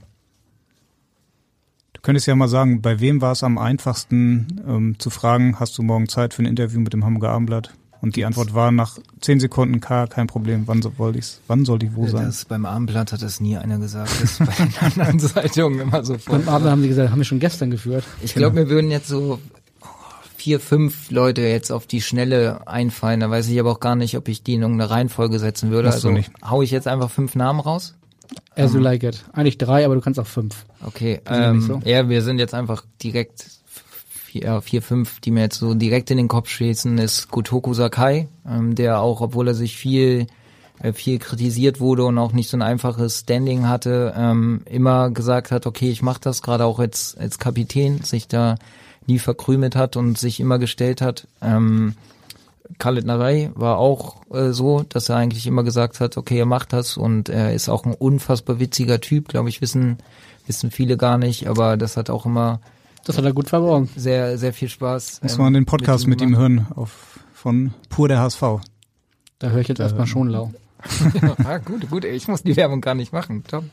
Du 1.94 2.02
könntest 2.02 2.28
ja 2.28 2.36
mal 2.36 2.48
sagen, 2.48 2.82
bei 2.82 3.02
wem 3.02 3.20
war 3.20 3.34
es 3.34 3.44
am 3.44 3.58
einfachsten 3.58 4.62
ähm, 4.66 4.96
zu 5.00 5.10
fragen, 5.10 5.60
hast 5.60 5.78
du 5.78 5.84
morgen 5.84 6.08
Zeit 6.08 6.34
für 6.34 6.42
ein 6.42 6.46
Interview 6.46 6.80
mit 6.80 6.94
dem 6.94 7.04
Hamburger 7.04 7.32
Abendblatt? 7.32 7.74
Und 8.02 8.16
die 8.16 8.24
Antwort 8.24 8.54
war 8.54 8.72
nach 8.72 8.98
zehn 9.20 9.42
Sekunden 9.42 9.82
K, 9.82 10.08
kein 10.08 10.28
Problem. 10.28 10.64
Wann 10.66 10.82
soll 10.82 11.18
ich's, 11.18 11.42
wann 11.48 11.66
soll 11.66 11.78
die 11.78 11.94
wo 11.98 12.08
sein? 12.08 12.28
Das, 12.28 12.46
beim 12.46 12.66
Abendblatt 12.66 13.12
hat 13.12 13.22
das 13.22 13.42
nie 13.42 13.58
einer 13.58 13.78
gesagt. 13.80 14.10
Das 14.10 14.40
ist 14.40 14.40
bei 14.40 14.54
den 14.64 15.02
anderen 15.02 15.20
Zeitungen 15.20 15.82
immer 15.82 16.06
so. 16.06 16.16
Beim 16.26 16.48
Abend 16.48 16.70
haben 16.70 16.82
sie 16.82 16.88
gesagt, 16.88 17.12
haben 17.12 17.18
wir 17.18 17.26
schon 17.26 17.40
gestern 17.40 17.70
geführt. 17.70 18.06
Ich 18.22 18.34
glaube, 18.34 18.56
mir 18.56 18.70
würden 18.70 18.90
jetzt 18.92 19.10
so 19.10 19.40
vier, 20.40 20.60
fünf 20.60 21.11
Leute 21.11 21.41
jetzt 21.41 21.72
auf 21.72 21.86
die 21.86 22.02
Schnelle 22.02 22.66
einfallen. 22.68 23.20
Da 23.20 23.30
weiß 23.30 23.49
ich 23.49 23.60
aber 23.60 23.72
auch 23.72 23.80
gar 23.80 23.95
nicht, 23.95 24.16
ob 24.18 24.28
ich 24.30 24.41
die 24.41 24.53
in 24.53 24.61
irgendeine 24.61 24.90
Reihenfolge 24.90 25.38
setzen 25.38 25.70
würde. 25.70 25.91
Also 25.91 26.11
nicht. 26.11 26.32
hau 26.48 26.61
ich 26.61 26.72
jetzt 26.72 26.88
einfach 26.88 27.11
fünf 27.11 27.36
Namen 27.36 27.60
raus? 27.60 27.95
As 28.56 28.72
you 28.72 28.78
Ähm, 28.78 28.84
like 28.84 29.03
it. 29.03 29.24
Eigentlich 29.34 29.57
drei, 29.57 29.86
aber 29.86 29.95
du 29.95 30.02
kannst 30.02 30.20
auch 30.20 30.28
fünf. 30.28 30.66
Okay, 30.86 31.16
nicht 31.16 31.24
ähm, 31.30 31.61
so. 31.61 31.82
ja, 31.84 32.07
wir 32.07 32.22
sind 32.22 32.40
jetzt 32.40 32.53
einfach 32.53 32.86
direkt 33.03 33.45
vier, 34.10 34.44
ja, 34.44 34.61
vier, 34.61 34.82
fünf, 34.82 35.20
die 35.20 35.32
mir 35.32 35.41
jetzt 35.41 35.60
so 35.60 35.74
direkt 35.74 36.10
in 36.11 36.18
den 36.18 36.28
Kopf 36.28 36.48
schießen, 36.48 36.98
ist 36.99 37.30
Gotoku 37.30 37.74
Sakai, 37.74 38.30
ähm, 38.48 38.76
der 38.76 39.02
auch, 39.02 39.20
obwohl 39.22 39.49
er 39.49 39.56
sich 39.56 39.76
viel 39.76 40.28
äh, 40.82 40.94
viel 40.94 41.20
kritisiert 41.20 41.82
wurde 41.82 42.06
und 42.06 42.18
auch 42.18 42.32
nicht 42.32 42.49
so 42.49 42.56
ein 42.56 42.61
einfaches 42.61 43.20
Standing 43.20 43.68
hatte, 43.68 44.14
ähm, 44.16 44.61
immer 44.66 45.10
gesagt 45.11 45.52
hat, 45.52 45.66
okay, 45.66 45.90
ich 45.90 46.02
mache 46.02 46.22
das, 46.22 46.41
gerade 46.41 46.64
auch 46.64 46.80
als, 46.80 47.18
als 47.20 47.40
Kapitän, 47.40 48.02
sich 48.02 48.30
da 48.30 48.56
nie 49.08 49.20
verkrümelt 49.20 49.76
hat 49.76 49.98
und 49.98 50.18
sich 50.18 50.40
immer 50.40 50.60
gestellt 50.60 51.02
hat. 51.02 51.28
Ähm, 51.42 51.96
Khaled 52.78 53.06
Narei 53.06 53.52
war 53.56 53.78
auch 53.78 54.22
äh, 54.32 54.52
so, 54.52 54.84
dass 54.88 55.10
er 55.10 55.16
eigentlich 55.16 55.48
immer 55.48 55.64
gesagt 55.64 56.00
hat, 56.00 56.18
okay, 56.18 56.38
er 56.38 56.46
macht 56.46 56.72
das 56.74 56.98
und 56.98 57.30
er 57.30 57.54
ist 57.54 57.68
auch 57.70 57.86
ein 57.86 57.94
unfassbar 57.94 58.60
witziger 58.60 59.02
Typ, 59.02 59.28
glaube 59.28 59.50
ich, 59.50 59.62
wissen 59.62 59.98
wissen 60.46 60.72
viele 60.72 60.98
gar 60.98 61.18
nicht, 61.18 61.48
aber 61.48 61.78
das 61.78 61.96
hat 61.98 62.10
auch 62.10 62.26
immer 62.26 62.60
Das 63.06 63.18
hat 63.18 63.26
er 63.26 63.34
gut 63.34 63.50
verborgen. 63.50 63.90
sehr 63.96 64.38
sehr 64.38 64.54
viel 64.54 64.70
Spaß. 64.70 65.22
Muss 65.24 65.34
ähm, 65.36 65.44
man 65.44 65.54
den 65.54 65.66
Podcast 65.66 66.08
mit 66.08 66.22
ihm, 66.22 66.32
gemacht. 66.32 66.42
hören 66.42 66.68
auf, 66.76 67.20
von 67.34 67.74
Pur 67.90 68.08
der 68.08 68.20
HSV. 68.20 68.42
Da 69.40 69.50
höre 69.50 69.62
ich 69.62 69.68
jetzt 69.68 69.80
erstmal 69.80 70.08
schon 70.08 70.28
lau. 70.28 70.52
ah, 71.44 71.58
gut, 71.58 71.90
gut, 71.90 72.06
ich 72.06 72.28
muss 72.28 72.44
die 72.44 72.56
Werbung 72.56 72.82
gar 72.82 72.96
nicht 72.96 73.12
machen. 73.14 73.44
Top. 73.48 73.64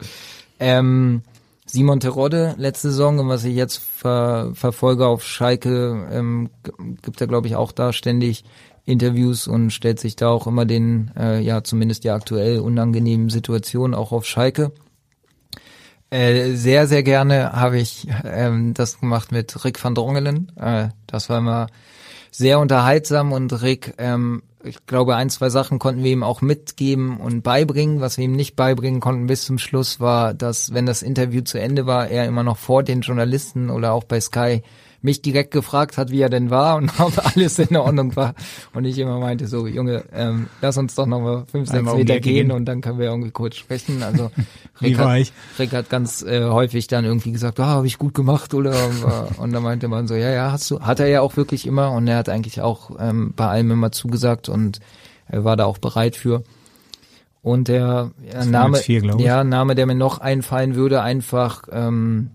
Ähm, 0.59 1.23
Simon 1.67 2.01
Terodde, 2.01 2.55
letzte 2.59 2.91
Saison, 2.91 3.19
und 3.19 3.29
was 3.29 3.45
ich 3.45 3.55
jetzt 3.55 3.79
ver 3.79 4.53
verfolge 4.55 5.07
auf 5.07 5.25
Schalke, 5.25 6.09
ähm, 6.11 6.51
gibt 7.03 7.21
er, 7.21 7.27
glaube 7.27 7.49
ich, 7.49 7.57
auch 7.57 7.73
da 7.73 7.93
ständig 7.93 8.45
Interviews 8.85 9.49
und 9.49 9.73
stellt 9.73 9.99
sich 9.99 10.15
da 10.15 10.29
auch 10.29 10.47
immer 10.47 10.65
den, 10.65 11.11
äh, 11.19 11.41
ja, 11.41 11.65
zumindest 11.65 12.05
die 12.05 12.11
aktuell 12.11 12.61
unangenehmen 12.61 13.31
Situationen 13.31 13.95
auch 13.95 14.13
auf 14.13 14.25
Schalke. 14.25 14.73
Äh, 16.09 16.53
sehr, 16.53 16.87
sehr 16.87 17.03
gerne 17.03 17.53
habe 17.53 17.79
ich 17.79 18.07
ähm, 18.25 18.75
das 18.75 19.01
gemacht 19.01 19.33
mit 19.33 19.65
Rick 19.65 19.83
van 19.83 19.97
Drongelen. 19.97 20.53
Äh, 20.57 20.91
das 21.09 21.29
war 21.29 21.39
immer 21.39 21.67
sehr 22.31 22.61
unterhaltsam 22.61 23.33
und 23.33 23.61
Rick, 23.63 23.95
ähm, 23.99 24.43
ich 24.67 24.87
glaube, 24.87 25.17
ein, 25.17 25.31
zwei 25.31 25.49
Sachen 25.49 25.79
konnten 25.79 26.05
wir 26.05 26.13
ihm 26.13 26.23
auch 26.23 26.43
mitgeben 26.43 27.19
und 27.19 27.43
beibringen. 27.43 28.01
Was 28.01 28.19
wir 28.19 28.25
ihm 28.25 28.33
nicht 28.33 28.57
beibringen 28.57 29.01
konnten 29.01 29.27
bis 29.27 29.45
zum 29.45 29.59
Schluss 29.59 30.01
war, 30.01 30.35
dass 30.35 30.75
wenn 30.75 30.87
das 30.87 31.03
Interview 31.03 31.43
zu 31.43 31.59
Ende 31.59 31.87
war, 31.87 32.09
er 32.09 32.27
immer 32.27 32.43
noch 32.43 32.59
vor 32.59 32.83
den 32.83 33.01
Journalisten 33.01 33.71
oder 33.71 33.93
auch 33.93 34.05
bei 34.05 34.21
Sky 34.21 34.63
mich 35.07 35.23
direkt 35.23 35.53
gefragt 35.53 35.97
hat, 35.97 36.11
wie 36.11 36.21
er 36.21 36.29
denn 36.29 36.51
war 36.51 36.77
und 36.77 36.91
ob 37.01 37.15
alles 37.25 37.59
in 37.59 37.75
Ordnung 37.77 38.15
war. 38.17 38.35
Und 38.75 38.85
ich 38.85 38.99
immer 38.99 39.19
meinte 39.19 39.47
so, 39.47 39.67
Junge, 39.67 40.05
ähm, 40.13 40.49
lass 40.61 40.77
uns 40.77 40.95
doch 40.95 41.07
noch 41.07 41.21
mal 41.21 41.45
fünf, 41.51 41.71
sechs 41.71 41.89
um 41.89 41.97
Meter 41.97 42.21
gehen 42.21 42.49
gehen. 42.49 42.51
und 42.51 42.67
dann 42.67 42.81
können 42.83 42.99
wir 42.99 43.07
irgendwie 43.07 43.31
kurz 43.31 43.57
sprechen. 43.57 44.03
Also 44.03 44.31
Wie 44.81 44.89
Rick 44.89 44.99
war 44.99 45.13
hat, 45.13 45.21
ich? 45.21 45.33
Rick 45.59 45.73
hat 45.73 45.89
ganz 45.89 46.23
äh, 46.23 46.45
häufig 46.45 46.89
dann 46.89 47.05
irgendwie 47.05 47.33
gesagt, 47.33 47.59
ah, 47.61 47.67
habe 47.67 47.87
ich 47.87 47.99
gut 47.99 48.15
gemacht 48.15 48.53
oder 48.53 48.75
äh, 48.75 49.41
und 49.41 49.53
dann 49.53 49.63
meinte 49.63 49.89
man 49.89 50.07
so, 50.07 50.15
ja, 50.15 50.31
ja, 50.31 50.53
hast 50.53 50.71
du, 50.71 50.81
hat 50.81 51.01
er 51.01 51.07
ja 51.07 51.23
auch 51.23 51.37
wirklich 51.37 51.67
immer 51.67 51.93
und 51.93 52.07
er 52.09 52.19
hat 52.19 52.29
eigentlich 52.29 52.61
auch 52.61 52.91
ähm, 52.99 53.33
bei 53.35 53.47
allem 53.47 53.71
immer 53.71 53.93
zugesagt 53.93 54.49
und 54.49 54.81
er 55.29 55.45
war 55.45 55.57
da 55.57 55.65
auch 55.65 55.79
bereit 55.79 56.17
für. 56.17 56.43
Und 57.43 57.69
der 57.69 58.11
Das 58.27 58.35
waren 58.35 58.51
Name, 58.51 58.79
vier, 58.79 59.05
ja, 59.19 59.45
Name, 59.45 59.77
der 59.77 59.87
mir 59.87 59.95
noch 59.95 60.19
einfallen 60.19 60.75
würde, 60.75 61.01
einfach, 61.01 61.63
ähm, 61.71 62.31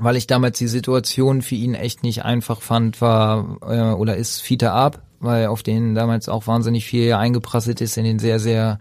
weil 0.00 0.16
ich 0.16 0.26
damals 0.26 0.58
die 0.58 0.68
Situation 0.68 1.42
für 1.42 1.54
ihn 1.54 1.74
echt 1.74 2.02
nicht 2.02 2.24
einfach 2.24 2.62
fand, 2.62 3.00
war 3.00 3.58
äh, 3.62 3.94
oder 3.94 4.16
ist 4.16 4.40
Fiete 4.40 4.72
Ab, 4.72 5.02
weil 5.20 5.46
auf 5.46 5.62
den 5.62 5.94
damals 5.94 6.28
auch 6.28 6.46
wahnsinnig 6.46 6.84
viel 6.86 7.12
eingeprasselt 7.12 7.80
ist 7.80 7.96
in 7.96 8.04
den 8.04 8.18
sehr, 8.18 8.40
sehr 8.40 8.78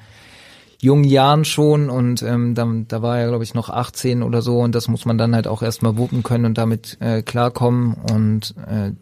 jungen 0.82 1.04
Jahren 1.04 1.44
schon 1.44 1.90
und 1.90 2.22
ähm, 2.24 2.56
da, 2.56 2.68
da 2.88 3.02
war 3.02 3.20
er, 3.20 3.28
glaube 3.28 3.44
ich, 3.44 3.54
noch 3.54 3.70
18 3.70 4.24
oder 4.24 4.42
so 4.42 4.60
und 4.60 4.74
das 4.74 4.88
muss 4.88 5.06
man 5.06 5.18
dann 5.18 5.36
halt 5.36 5.48
auch 5.48 5.62
erstmal 5.62 5.98
wuppen 5.98 6.24
können 6.24 6.46
und 6.46 6.58
damit 6.58 6.98
äh, 7.02 7.22
klarkommen 7.22 7.96
und 8.12 8.56
äh, 8.66 8.94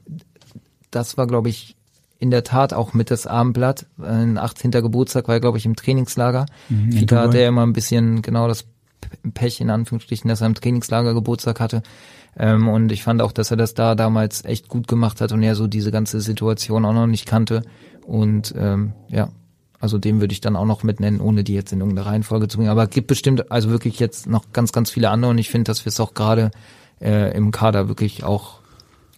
das 0.90 1.18
war, 1.18 1.28
glaube 1.28 1.50
ich, 1.50 1.76
in 2.20 2.32
der 2.32 2.44
Tat 2.44 2.74
auch 2.74 2.94
mit 2.94 3.12
das 3.12 3.28
Abendblatt. 3.28 3.86
Ein 4.02 4.40
18. 4.40 4.72
Geburtstag 4.72 5.28
war 5.28 5.36
er, 5.36 5.42
glaube 5.42 5.60
ich, 5.60 5.66
im 5.68 5.76
Trainingslager. 5.76 6.48
Mhm, 6.68 6.92
Fiete 6.92 7.20
hatte 7.20 7.40
ja 7.40 7.48
immer 7.48 7.64
ein 7.64 7.74
bisschen 7.74 8.24
genau 8.24 8.48
das 8.48 8.66
Pech 9.34 9.62
in 9.62 9.70
Anführungsstrichen, 9.70 10.28
dass 10.30 10.42
er 10.42 10.48
im 10.48 10.56
Trainingslager 10.56 11.14
Geburtstag 11.14 11.60
hatte. 11.60 11.84
Ähm, 12.38 12.68
und 12.68 12.92
ich 12.92 13.04
fand 13.04 13.22
auch, 13.22 13.32
dass 13.32 13.52
er 13.52 13.58
das 13.58 13.74
da 13.74 13.96
damals 13.96 14.46
echt 14.46 14.68
gut 14.68 14.88
gemacht 14.88 15.22
hat 15.22 15.32
und 15.32 15.44
er 15.44 15.56
so 15.56 15.68
diese 15.68 15.92
ganze 15.92 16.22
Situation 16.22 16.86
auch 16.86 16.94
noch 16.94 17.08
nicht 17.08 17.26
kannte. 17.26 17.64
Und 18.06 18.54
ähm, 18.58 18.94
ja, 19.10 19.30
also 19.80 19.98
den 19.98 20.20
würde 20.20 20.34
ich 20.34 20.42
dann 20.42 20.56
auch 20.56 20.66
noch 20.66 20.84
mit 20.84 21.00
nennen, 21.00 21.22
ohne 21.22 21.44
die 21.44 21.54
jetzt 21.54 21.72
in 21.72 21.80
irgendeine 21.80 22.08
Reihenfolge 22.08 22.48
zu 22.48 22.58
bringen. 22.58 22.70
Aber 22.70 22.84
es 22.84 22.90
gibt 22.90 23.08
bestimmt 23.08 23.52
also 23.52 23.70
wirklich 23.70 24.00
jetzt 24.00 24.28
noch 24.28 24.52
ganz, 24.54 24.72
ganz 24.72 24.90
viele 24.90 25.10
andere 25.10 25.32
und 25.32 25.38
ich 25.38 25.50
finde, 25.50 25.66
dass 25.66 25.86
wir 25.86 25.90
es 25.90 26.00
auch 26.00 26.14
gerade 26.14 26.52
äh, 27.02 27.36
im 27.36 27.52
Kader 27.52 27.88
wirklich 27.88 28.24
auch 28.24 28.60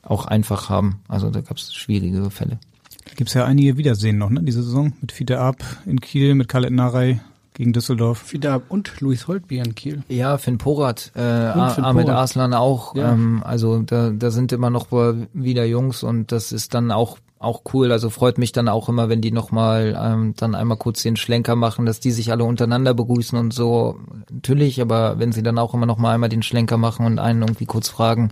auch 0.02 0.26
einfach 0.26 0.70
haben. 0.70 1.02
Also 1.08 1.30
da 1.30 1.42
gab 1.42 1.58
es 1.58 1.74
schwierige 1.74 2.30
Fälle. 2.30 2.60
Da 3.06 3.14
gibt's 3.16 3.34
ja 3.34 3.46
einige 3.46 3.78
Wiedersehen 3.78 4.18
noch, 4.18 4.30
ne, 4.30 4.42
diese 4.44 4.64
Saison. 4.64 4.94
Mit 5.02 5.12
Fiete 5.12 5.40
Ab 5.40 5.64
in 5.86 6.00
Kiel, 6.00 6.36
mit 6.36 6.48
Khaled 6.48 6.72
Narei 6.72 7.22
gegen 7.60 7.74
Düsseldorf. 7.74 8.32
Wieder 8.32 8.54
ab 8.54 8.64
und 8.70 9.02
Luis 9.02 9.28
Holtby 9.28 9.58
in 9.58 9.76
Kiel. 9.76 10.02
Ja, 10.08 10.38
Finn 10.38 10.58
Porat, 10.58 11.12
äh, 11.14 11.52
Finn 11.74 11.84
Ahmed 11.84 12.06
Porat. 12.06 12.18
Arslan 12.18 12.54
auch. 12.54 12.96
Ja. 12.96 13.12
Ähm, 13.12 13.44
also 13.44 13.82
da, 13.82 14.12
da 14.12 14.32
sind 14.32 14.54
immer 14.54 14.70
noch 14.70 14.88
wieder 15.34 15.66
Jungs 15.66 16.02
und 16.02 16.32
das 16.32 16.54
ist 16.54 16.74
dann 16.74 16.90
auch 16.92 17.18
auch 17.38 17.64
cool. 17.74 17.92
Also 17.92 18.10
freut 18.10 18.38
mich 18.38 18.54
dann 18.54 18.70
auch 18.70 18.88
immer, 18.88 19.10
wenn 19.10 19.20
die 19.20 19.32
nochmal 19.32 19.98
ähm, 20.02 20.34
dann 20.38 20.56
einmal 20.56 20.78
kurz 20.78 21.04
den 21.04 21.18
Schlenker 21.18 21.58
machen, 21.58 21.86
dass 21.86 22.00
die 22.00 22.12
sich 22.12 22.32
alle 22.32 22.46
untereinander 22.46 22.94
begrüßen 22.94 23.38
und 23.38 23.54
so. 23.54 24.00
Natürlich, 24.32 24.82
aber 24.82 25.20
wenn 25.20 25.34
sie 25.34 25.44
dann 25.44 25.58
auch 25.58 25.74
immer 25.74 25.86
noch 25.86 25.98
mal 25.98 26.14
einmal 26.14 26.30
den 26.30 26.44
Schlenker 26.44 26.78
machen 26.78 27.06
und 27.06 27.20
einen 27.20 27.42
irgendwie 27.42 27.66
kurz 27.66 27.90
fragen, 27.90 28.32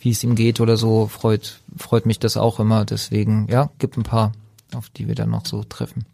wie 0.00 0.10
es 0.10 0.24
ihm 0.24 0.34
geht 0.34 0.60
oder 0.60 0.76
so, 0.76 1.06
freut 1.06 1.60
freut 1.76 2.06
mich 2.06 2.18
das 2.18 2.36
auch 2.36 2.58
immer. 2.58 2.84
Deswegen, 2.84 3.46
ja, 3.48 3.70
gibt 3.78 3.96
ein 3.96 4.02
paar, 4.02 4.32
auf 4.74 4.88
die 4.90 5.06
wir 5.06 5.14
dann 5.14 5.30
noch 5.30 5.46
so 5.46 5.62
treffen. 5.62 6.06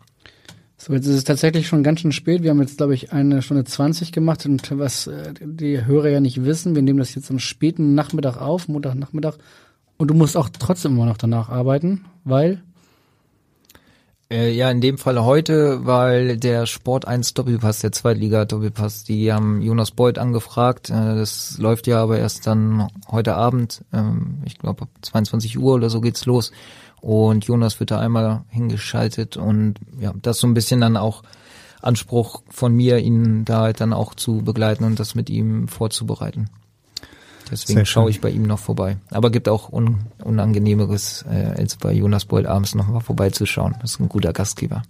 So, 0.83 0.95
jetzt 0.95 1.07
ist 1.07 1.17
es 1.17 1.25
tatsächlich 1.25 1.69
schon 1.69 1.83
ganz 1.83 2.01
schön 2.01 2.11
spät. 2.11 2.43
Wir 2.43 2.49
haben 2.49 2.61
jetzt, 2.63 2.79
glaube 2.79 2.95
ich, 2.95 3.13
eine 3.13 3.43
Stunde 3.43 3.65
20 3.65 4.13
gemacht 4.13 4.47
und 4.47 4.79
was 4.79 5.09
äh, 5.09 5.35
die 5.39 5.85
Hörer 5.85 6.09
ja 6.09 6.21
nicht 6.21 6.43
wissen, 6.47 6.75
wir 6.75 6.81
nehmen 6.81 6.99
das 6.99 7.15
jetzt 7.15 7.31
am 7.31 7.39
späten 7.39 7.95
Nachmittag 7.95 8.39
auf, 8.39 8.67
Montagnachmittag. 8.67 9.35
Und 9.99 10.09
du 10.09 10.15
musst 10.15 10.39
auch 10.39 10.49
trotzdem 10.49 10.93
immer 10.93 11.05
noch 11.05 11.19
danach 11.19 11.51
arbeiten, 11.51 12.07
weil 12.25 12.63
Äh, 14.33 14.53
ja, 14.53 14.71
in 14.71 14.81
dem 14.81 14.97
Fall 14.97 15.23
heute, 15.23 15.85
weil 15.85 16.39
der 16.39 16.65
Sport 16.65 17.07
1 17.07 17.35
Doppelpass, 17.35 17.81
der 17.81 17.93
Zweitliga 17.93 18.47
Doppelpass, 18.47 19.05
die 19.05 19.33
haben 19.33 19.61
Jonas 19.61 19.91
Beuth 19.91 20.19
angefragt. 20.19 20.89
Äh, 20.89 21.17
das 21.17 21.59
läuft 21.59 21.89
ja 21.89 22.01
aber 22.01 22.19
erst 22.19 22.47
dann 22.47 22.89
heute 23.11 23.35
Abend, 23.35 23.85
ähm, 23.93 24.39
ich 24.47 24.57
glaube 24.57 24.83
ab 24.83 24.89
22 25.03 25.59
Uhr 25.59 25.75
oder 25.75 25.91
so 25.91 26.01
geht's 26.01 26.25
los. 26.25 26.53
Und 27.01 27.45
Jonas 27.47 27.81
wird 27.81 27.91
da 27.91 27.99
einmal 27.99 28.43
hingeschaltet 28.49 29.37
und 29.37 29.77
ja, 29.99 30.13
das 30.21 30.37
ist 30.37 30.41
so 30.43 30.47
ein 30.47 30.55
bisschen 30.55 30.81
dann 30.81 30.97
auch 30.97 31.23
Anspruch 31.81 32.43
von 32.51 32.75
mir, 32.75 32.99
ihn 32.99 33.45
da 33.45 33.63
halt 33.63 33.81
dann 33.81 33.93
auch 33.93 34.15
zu 34.15 34.43
begleiten 34.43 34.85
und 34.85 35.01
das 35.01 35.15
mit 35.15 35.31
ihm 35.31 35.69
vorzubereiten. 35.69 36.51
Deswegen 37.51 37.85
schaue 37.85 38.11
ich 38.11 38.21
bei 38.21 38.31
ihm 38.31 38.45
noch 38.45 38.61
vorbei. 38.61 38.99
Aber 39.11 39.31
gibt 39.31 39.49
auch 39.49 39.73
un 39.73 39.99
unangenehmeres, 40.23 41.25
äh, 41.29 41.55
als 41.57 41.77
bei 41.77 41.93
Jonas 41.93 42.25
Bold 42.25 42.47
abends 42.47 42.75
noch 42.75 42.87
mal 42.87 43.01
vorbeizuschauen. 43.01 43.75
Das 43.81 43.93
ist 43.93 44.01
ein 44.01 44.09
guter 44.09 44.33
Gastgeber. 44.33 44.83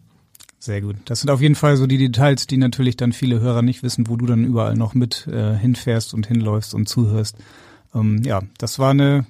Sehr 0.58 0.82
gut. 0.82 0.96
Das 1.06 1.20
sind 1.20 1.30
auf 1.30 1.40
jeden 1.40 1.54
Fall 1.54 1.78
so 1.78 1.86
die 1.86 1.96
Details, 1.96 2.46
die 2.46 2.58
natürlich 2.58 2.98
dann 2.98 3.12
viele 3.12 3.40
Hörer 3.40 3.62
nicht 3.62 3.82
wissen, 3.82 4.08
wo 4.08 4.16
du 4.16 4.26
dann 4.26 4.44
überall 4.44 4.74
noch 4.74 4.92
mit 4.92 5.26
äh, 5.26 5.56
hinfährst 5.56 6.12
und 6.12 6.26
hinläufst 6.26 6.74
und 6.74 6.86
zuhörst. 6.86 7.36
Ähm, 7.94 8.22
ja, 8.24 8.42
das 8.58 8.78
war 8.78 8.90
eine 8.90 9.24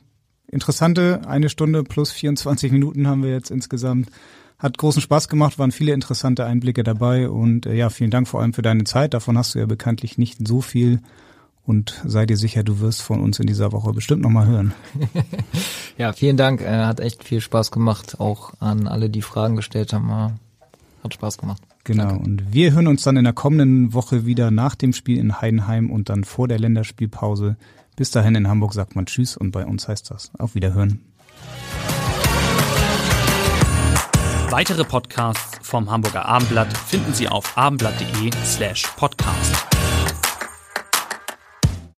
interessante 0.50 1.22
eine 1.26 1.48
Stunde 1.48 1.82
plus 1.82 2.12
24 2.12 2.72
Minuten 2.72 3.06
haben 3.06 3.22
wir 3.22 3.30
jetzt 3.30 3.50
insgesamt. 3.50 4.08
Hat 4.58 4.76
großen 4.76 5.00
Spaß 5.00 5.28
gemacht, 5.28 5.58
waren 5.58 5.72
viele 5.72 5.92
interessante 5.92 6.44
Einblicke 6.44 6.82
dabei 6.82 7.30
und 7.30 7.64
äh, 7.64 7.74
ja, 7.74 7.88
vielen 7.88 8.10
Dank 8.10 8.28
vor 8.28 8.42
allem 8.42 8.52
für 8.52 8.62
deine 8.62 8.84
Zeit. 8.84 9.14
Davon 9.14 9.38
hast 9.38 9.54
du 9.54 9.58
ja 9.58 9.66
bekanntlich 9.66 10.18
nicht 10.18 10.46
so 10.46 10.60
viel. 10.60 11.00
Und 11.64 12.00
sei 12.04 12.26
dir 12.26 12.36
sicher, 12.36 12.62
du 12.62 12.80
wirst 12.80 13.00
von 13.00 13.20
uns 13.20 13.38
in 13.38 13.46
dieser 13.46 13.72
Woche 13.72 13.92
bestimmt 13.92 14.22
nochmal 14.22 14.46
hören. 14.46 14.74
Ja, 15.98 16.14
vielen 16.14 16.38
Dank. 16.38 16.62
Äh, 16.62 16.86
hat 16.86 16.98
echt 16.98 17.24
viel 17.24 17.42
Spaß 17.42 17.70
gemacht. 17.70 18.20
Auch 18.20 18.54
an 18.58 18.88
alle, 18.88 19.10
die 19.10 19.20
Fragen 19.20 19.56
gestellt 19.56 19.92
haben. 19.92 20.10
Hat 20.10 21.12
Spaß 21.12 21.36
gemacht. 21.36 21.62
Genau. 21.84 22.14
Und 22.16 22.54
wir 22.54 22.72
hören 22.72 22.86
uns 22.86 23.02
dann 23.02 23.18
in 23.18 23.24
der 23.24 23.34
kommenden 23.34 23.92
Woche 23.92 24.24
wieder 24.24 24.50
nach 24.50 24.74
dem 24.74 24.94
Spiel 24.94 25.18
in 25.18 25.42
Heidenheim 25.42 25.90
und 25.90 26.08
dann 26.08 26.24
vor 26.24 26.48
der 26.48 26.58
Länderspielpause. 26.58 27.56
Bis 28.00 28.10
dahin 28.10 28.34
in 28.34 28.48
Hamburg 28.48 28.72
sagt 28.72 28.96
man 28.96 29.04
Tschüss 29.04 29.36
und 29.36 29.50
bei 29.50 29.66
uns 29.66 29.86
heißt 29.86 30.10
das 30.10 30.30
auf 30.38 30.54
Wiederhören. 30.54 31.04
Weitere 34.48 34.84
Podcasts 34.84 35.58
vom 35.60 35.90
Hamburger 35.90 36.24
Abendblatt 36.24 36.74
finden 36.74 37.12
Sie 37.12 37.28
auf 37.28 37.58
abendblatt.de 37.58 38.30
slash 38.42 38.86
podcast. 38.96 39.66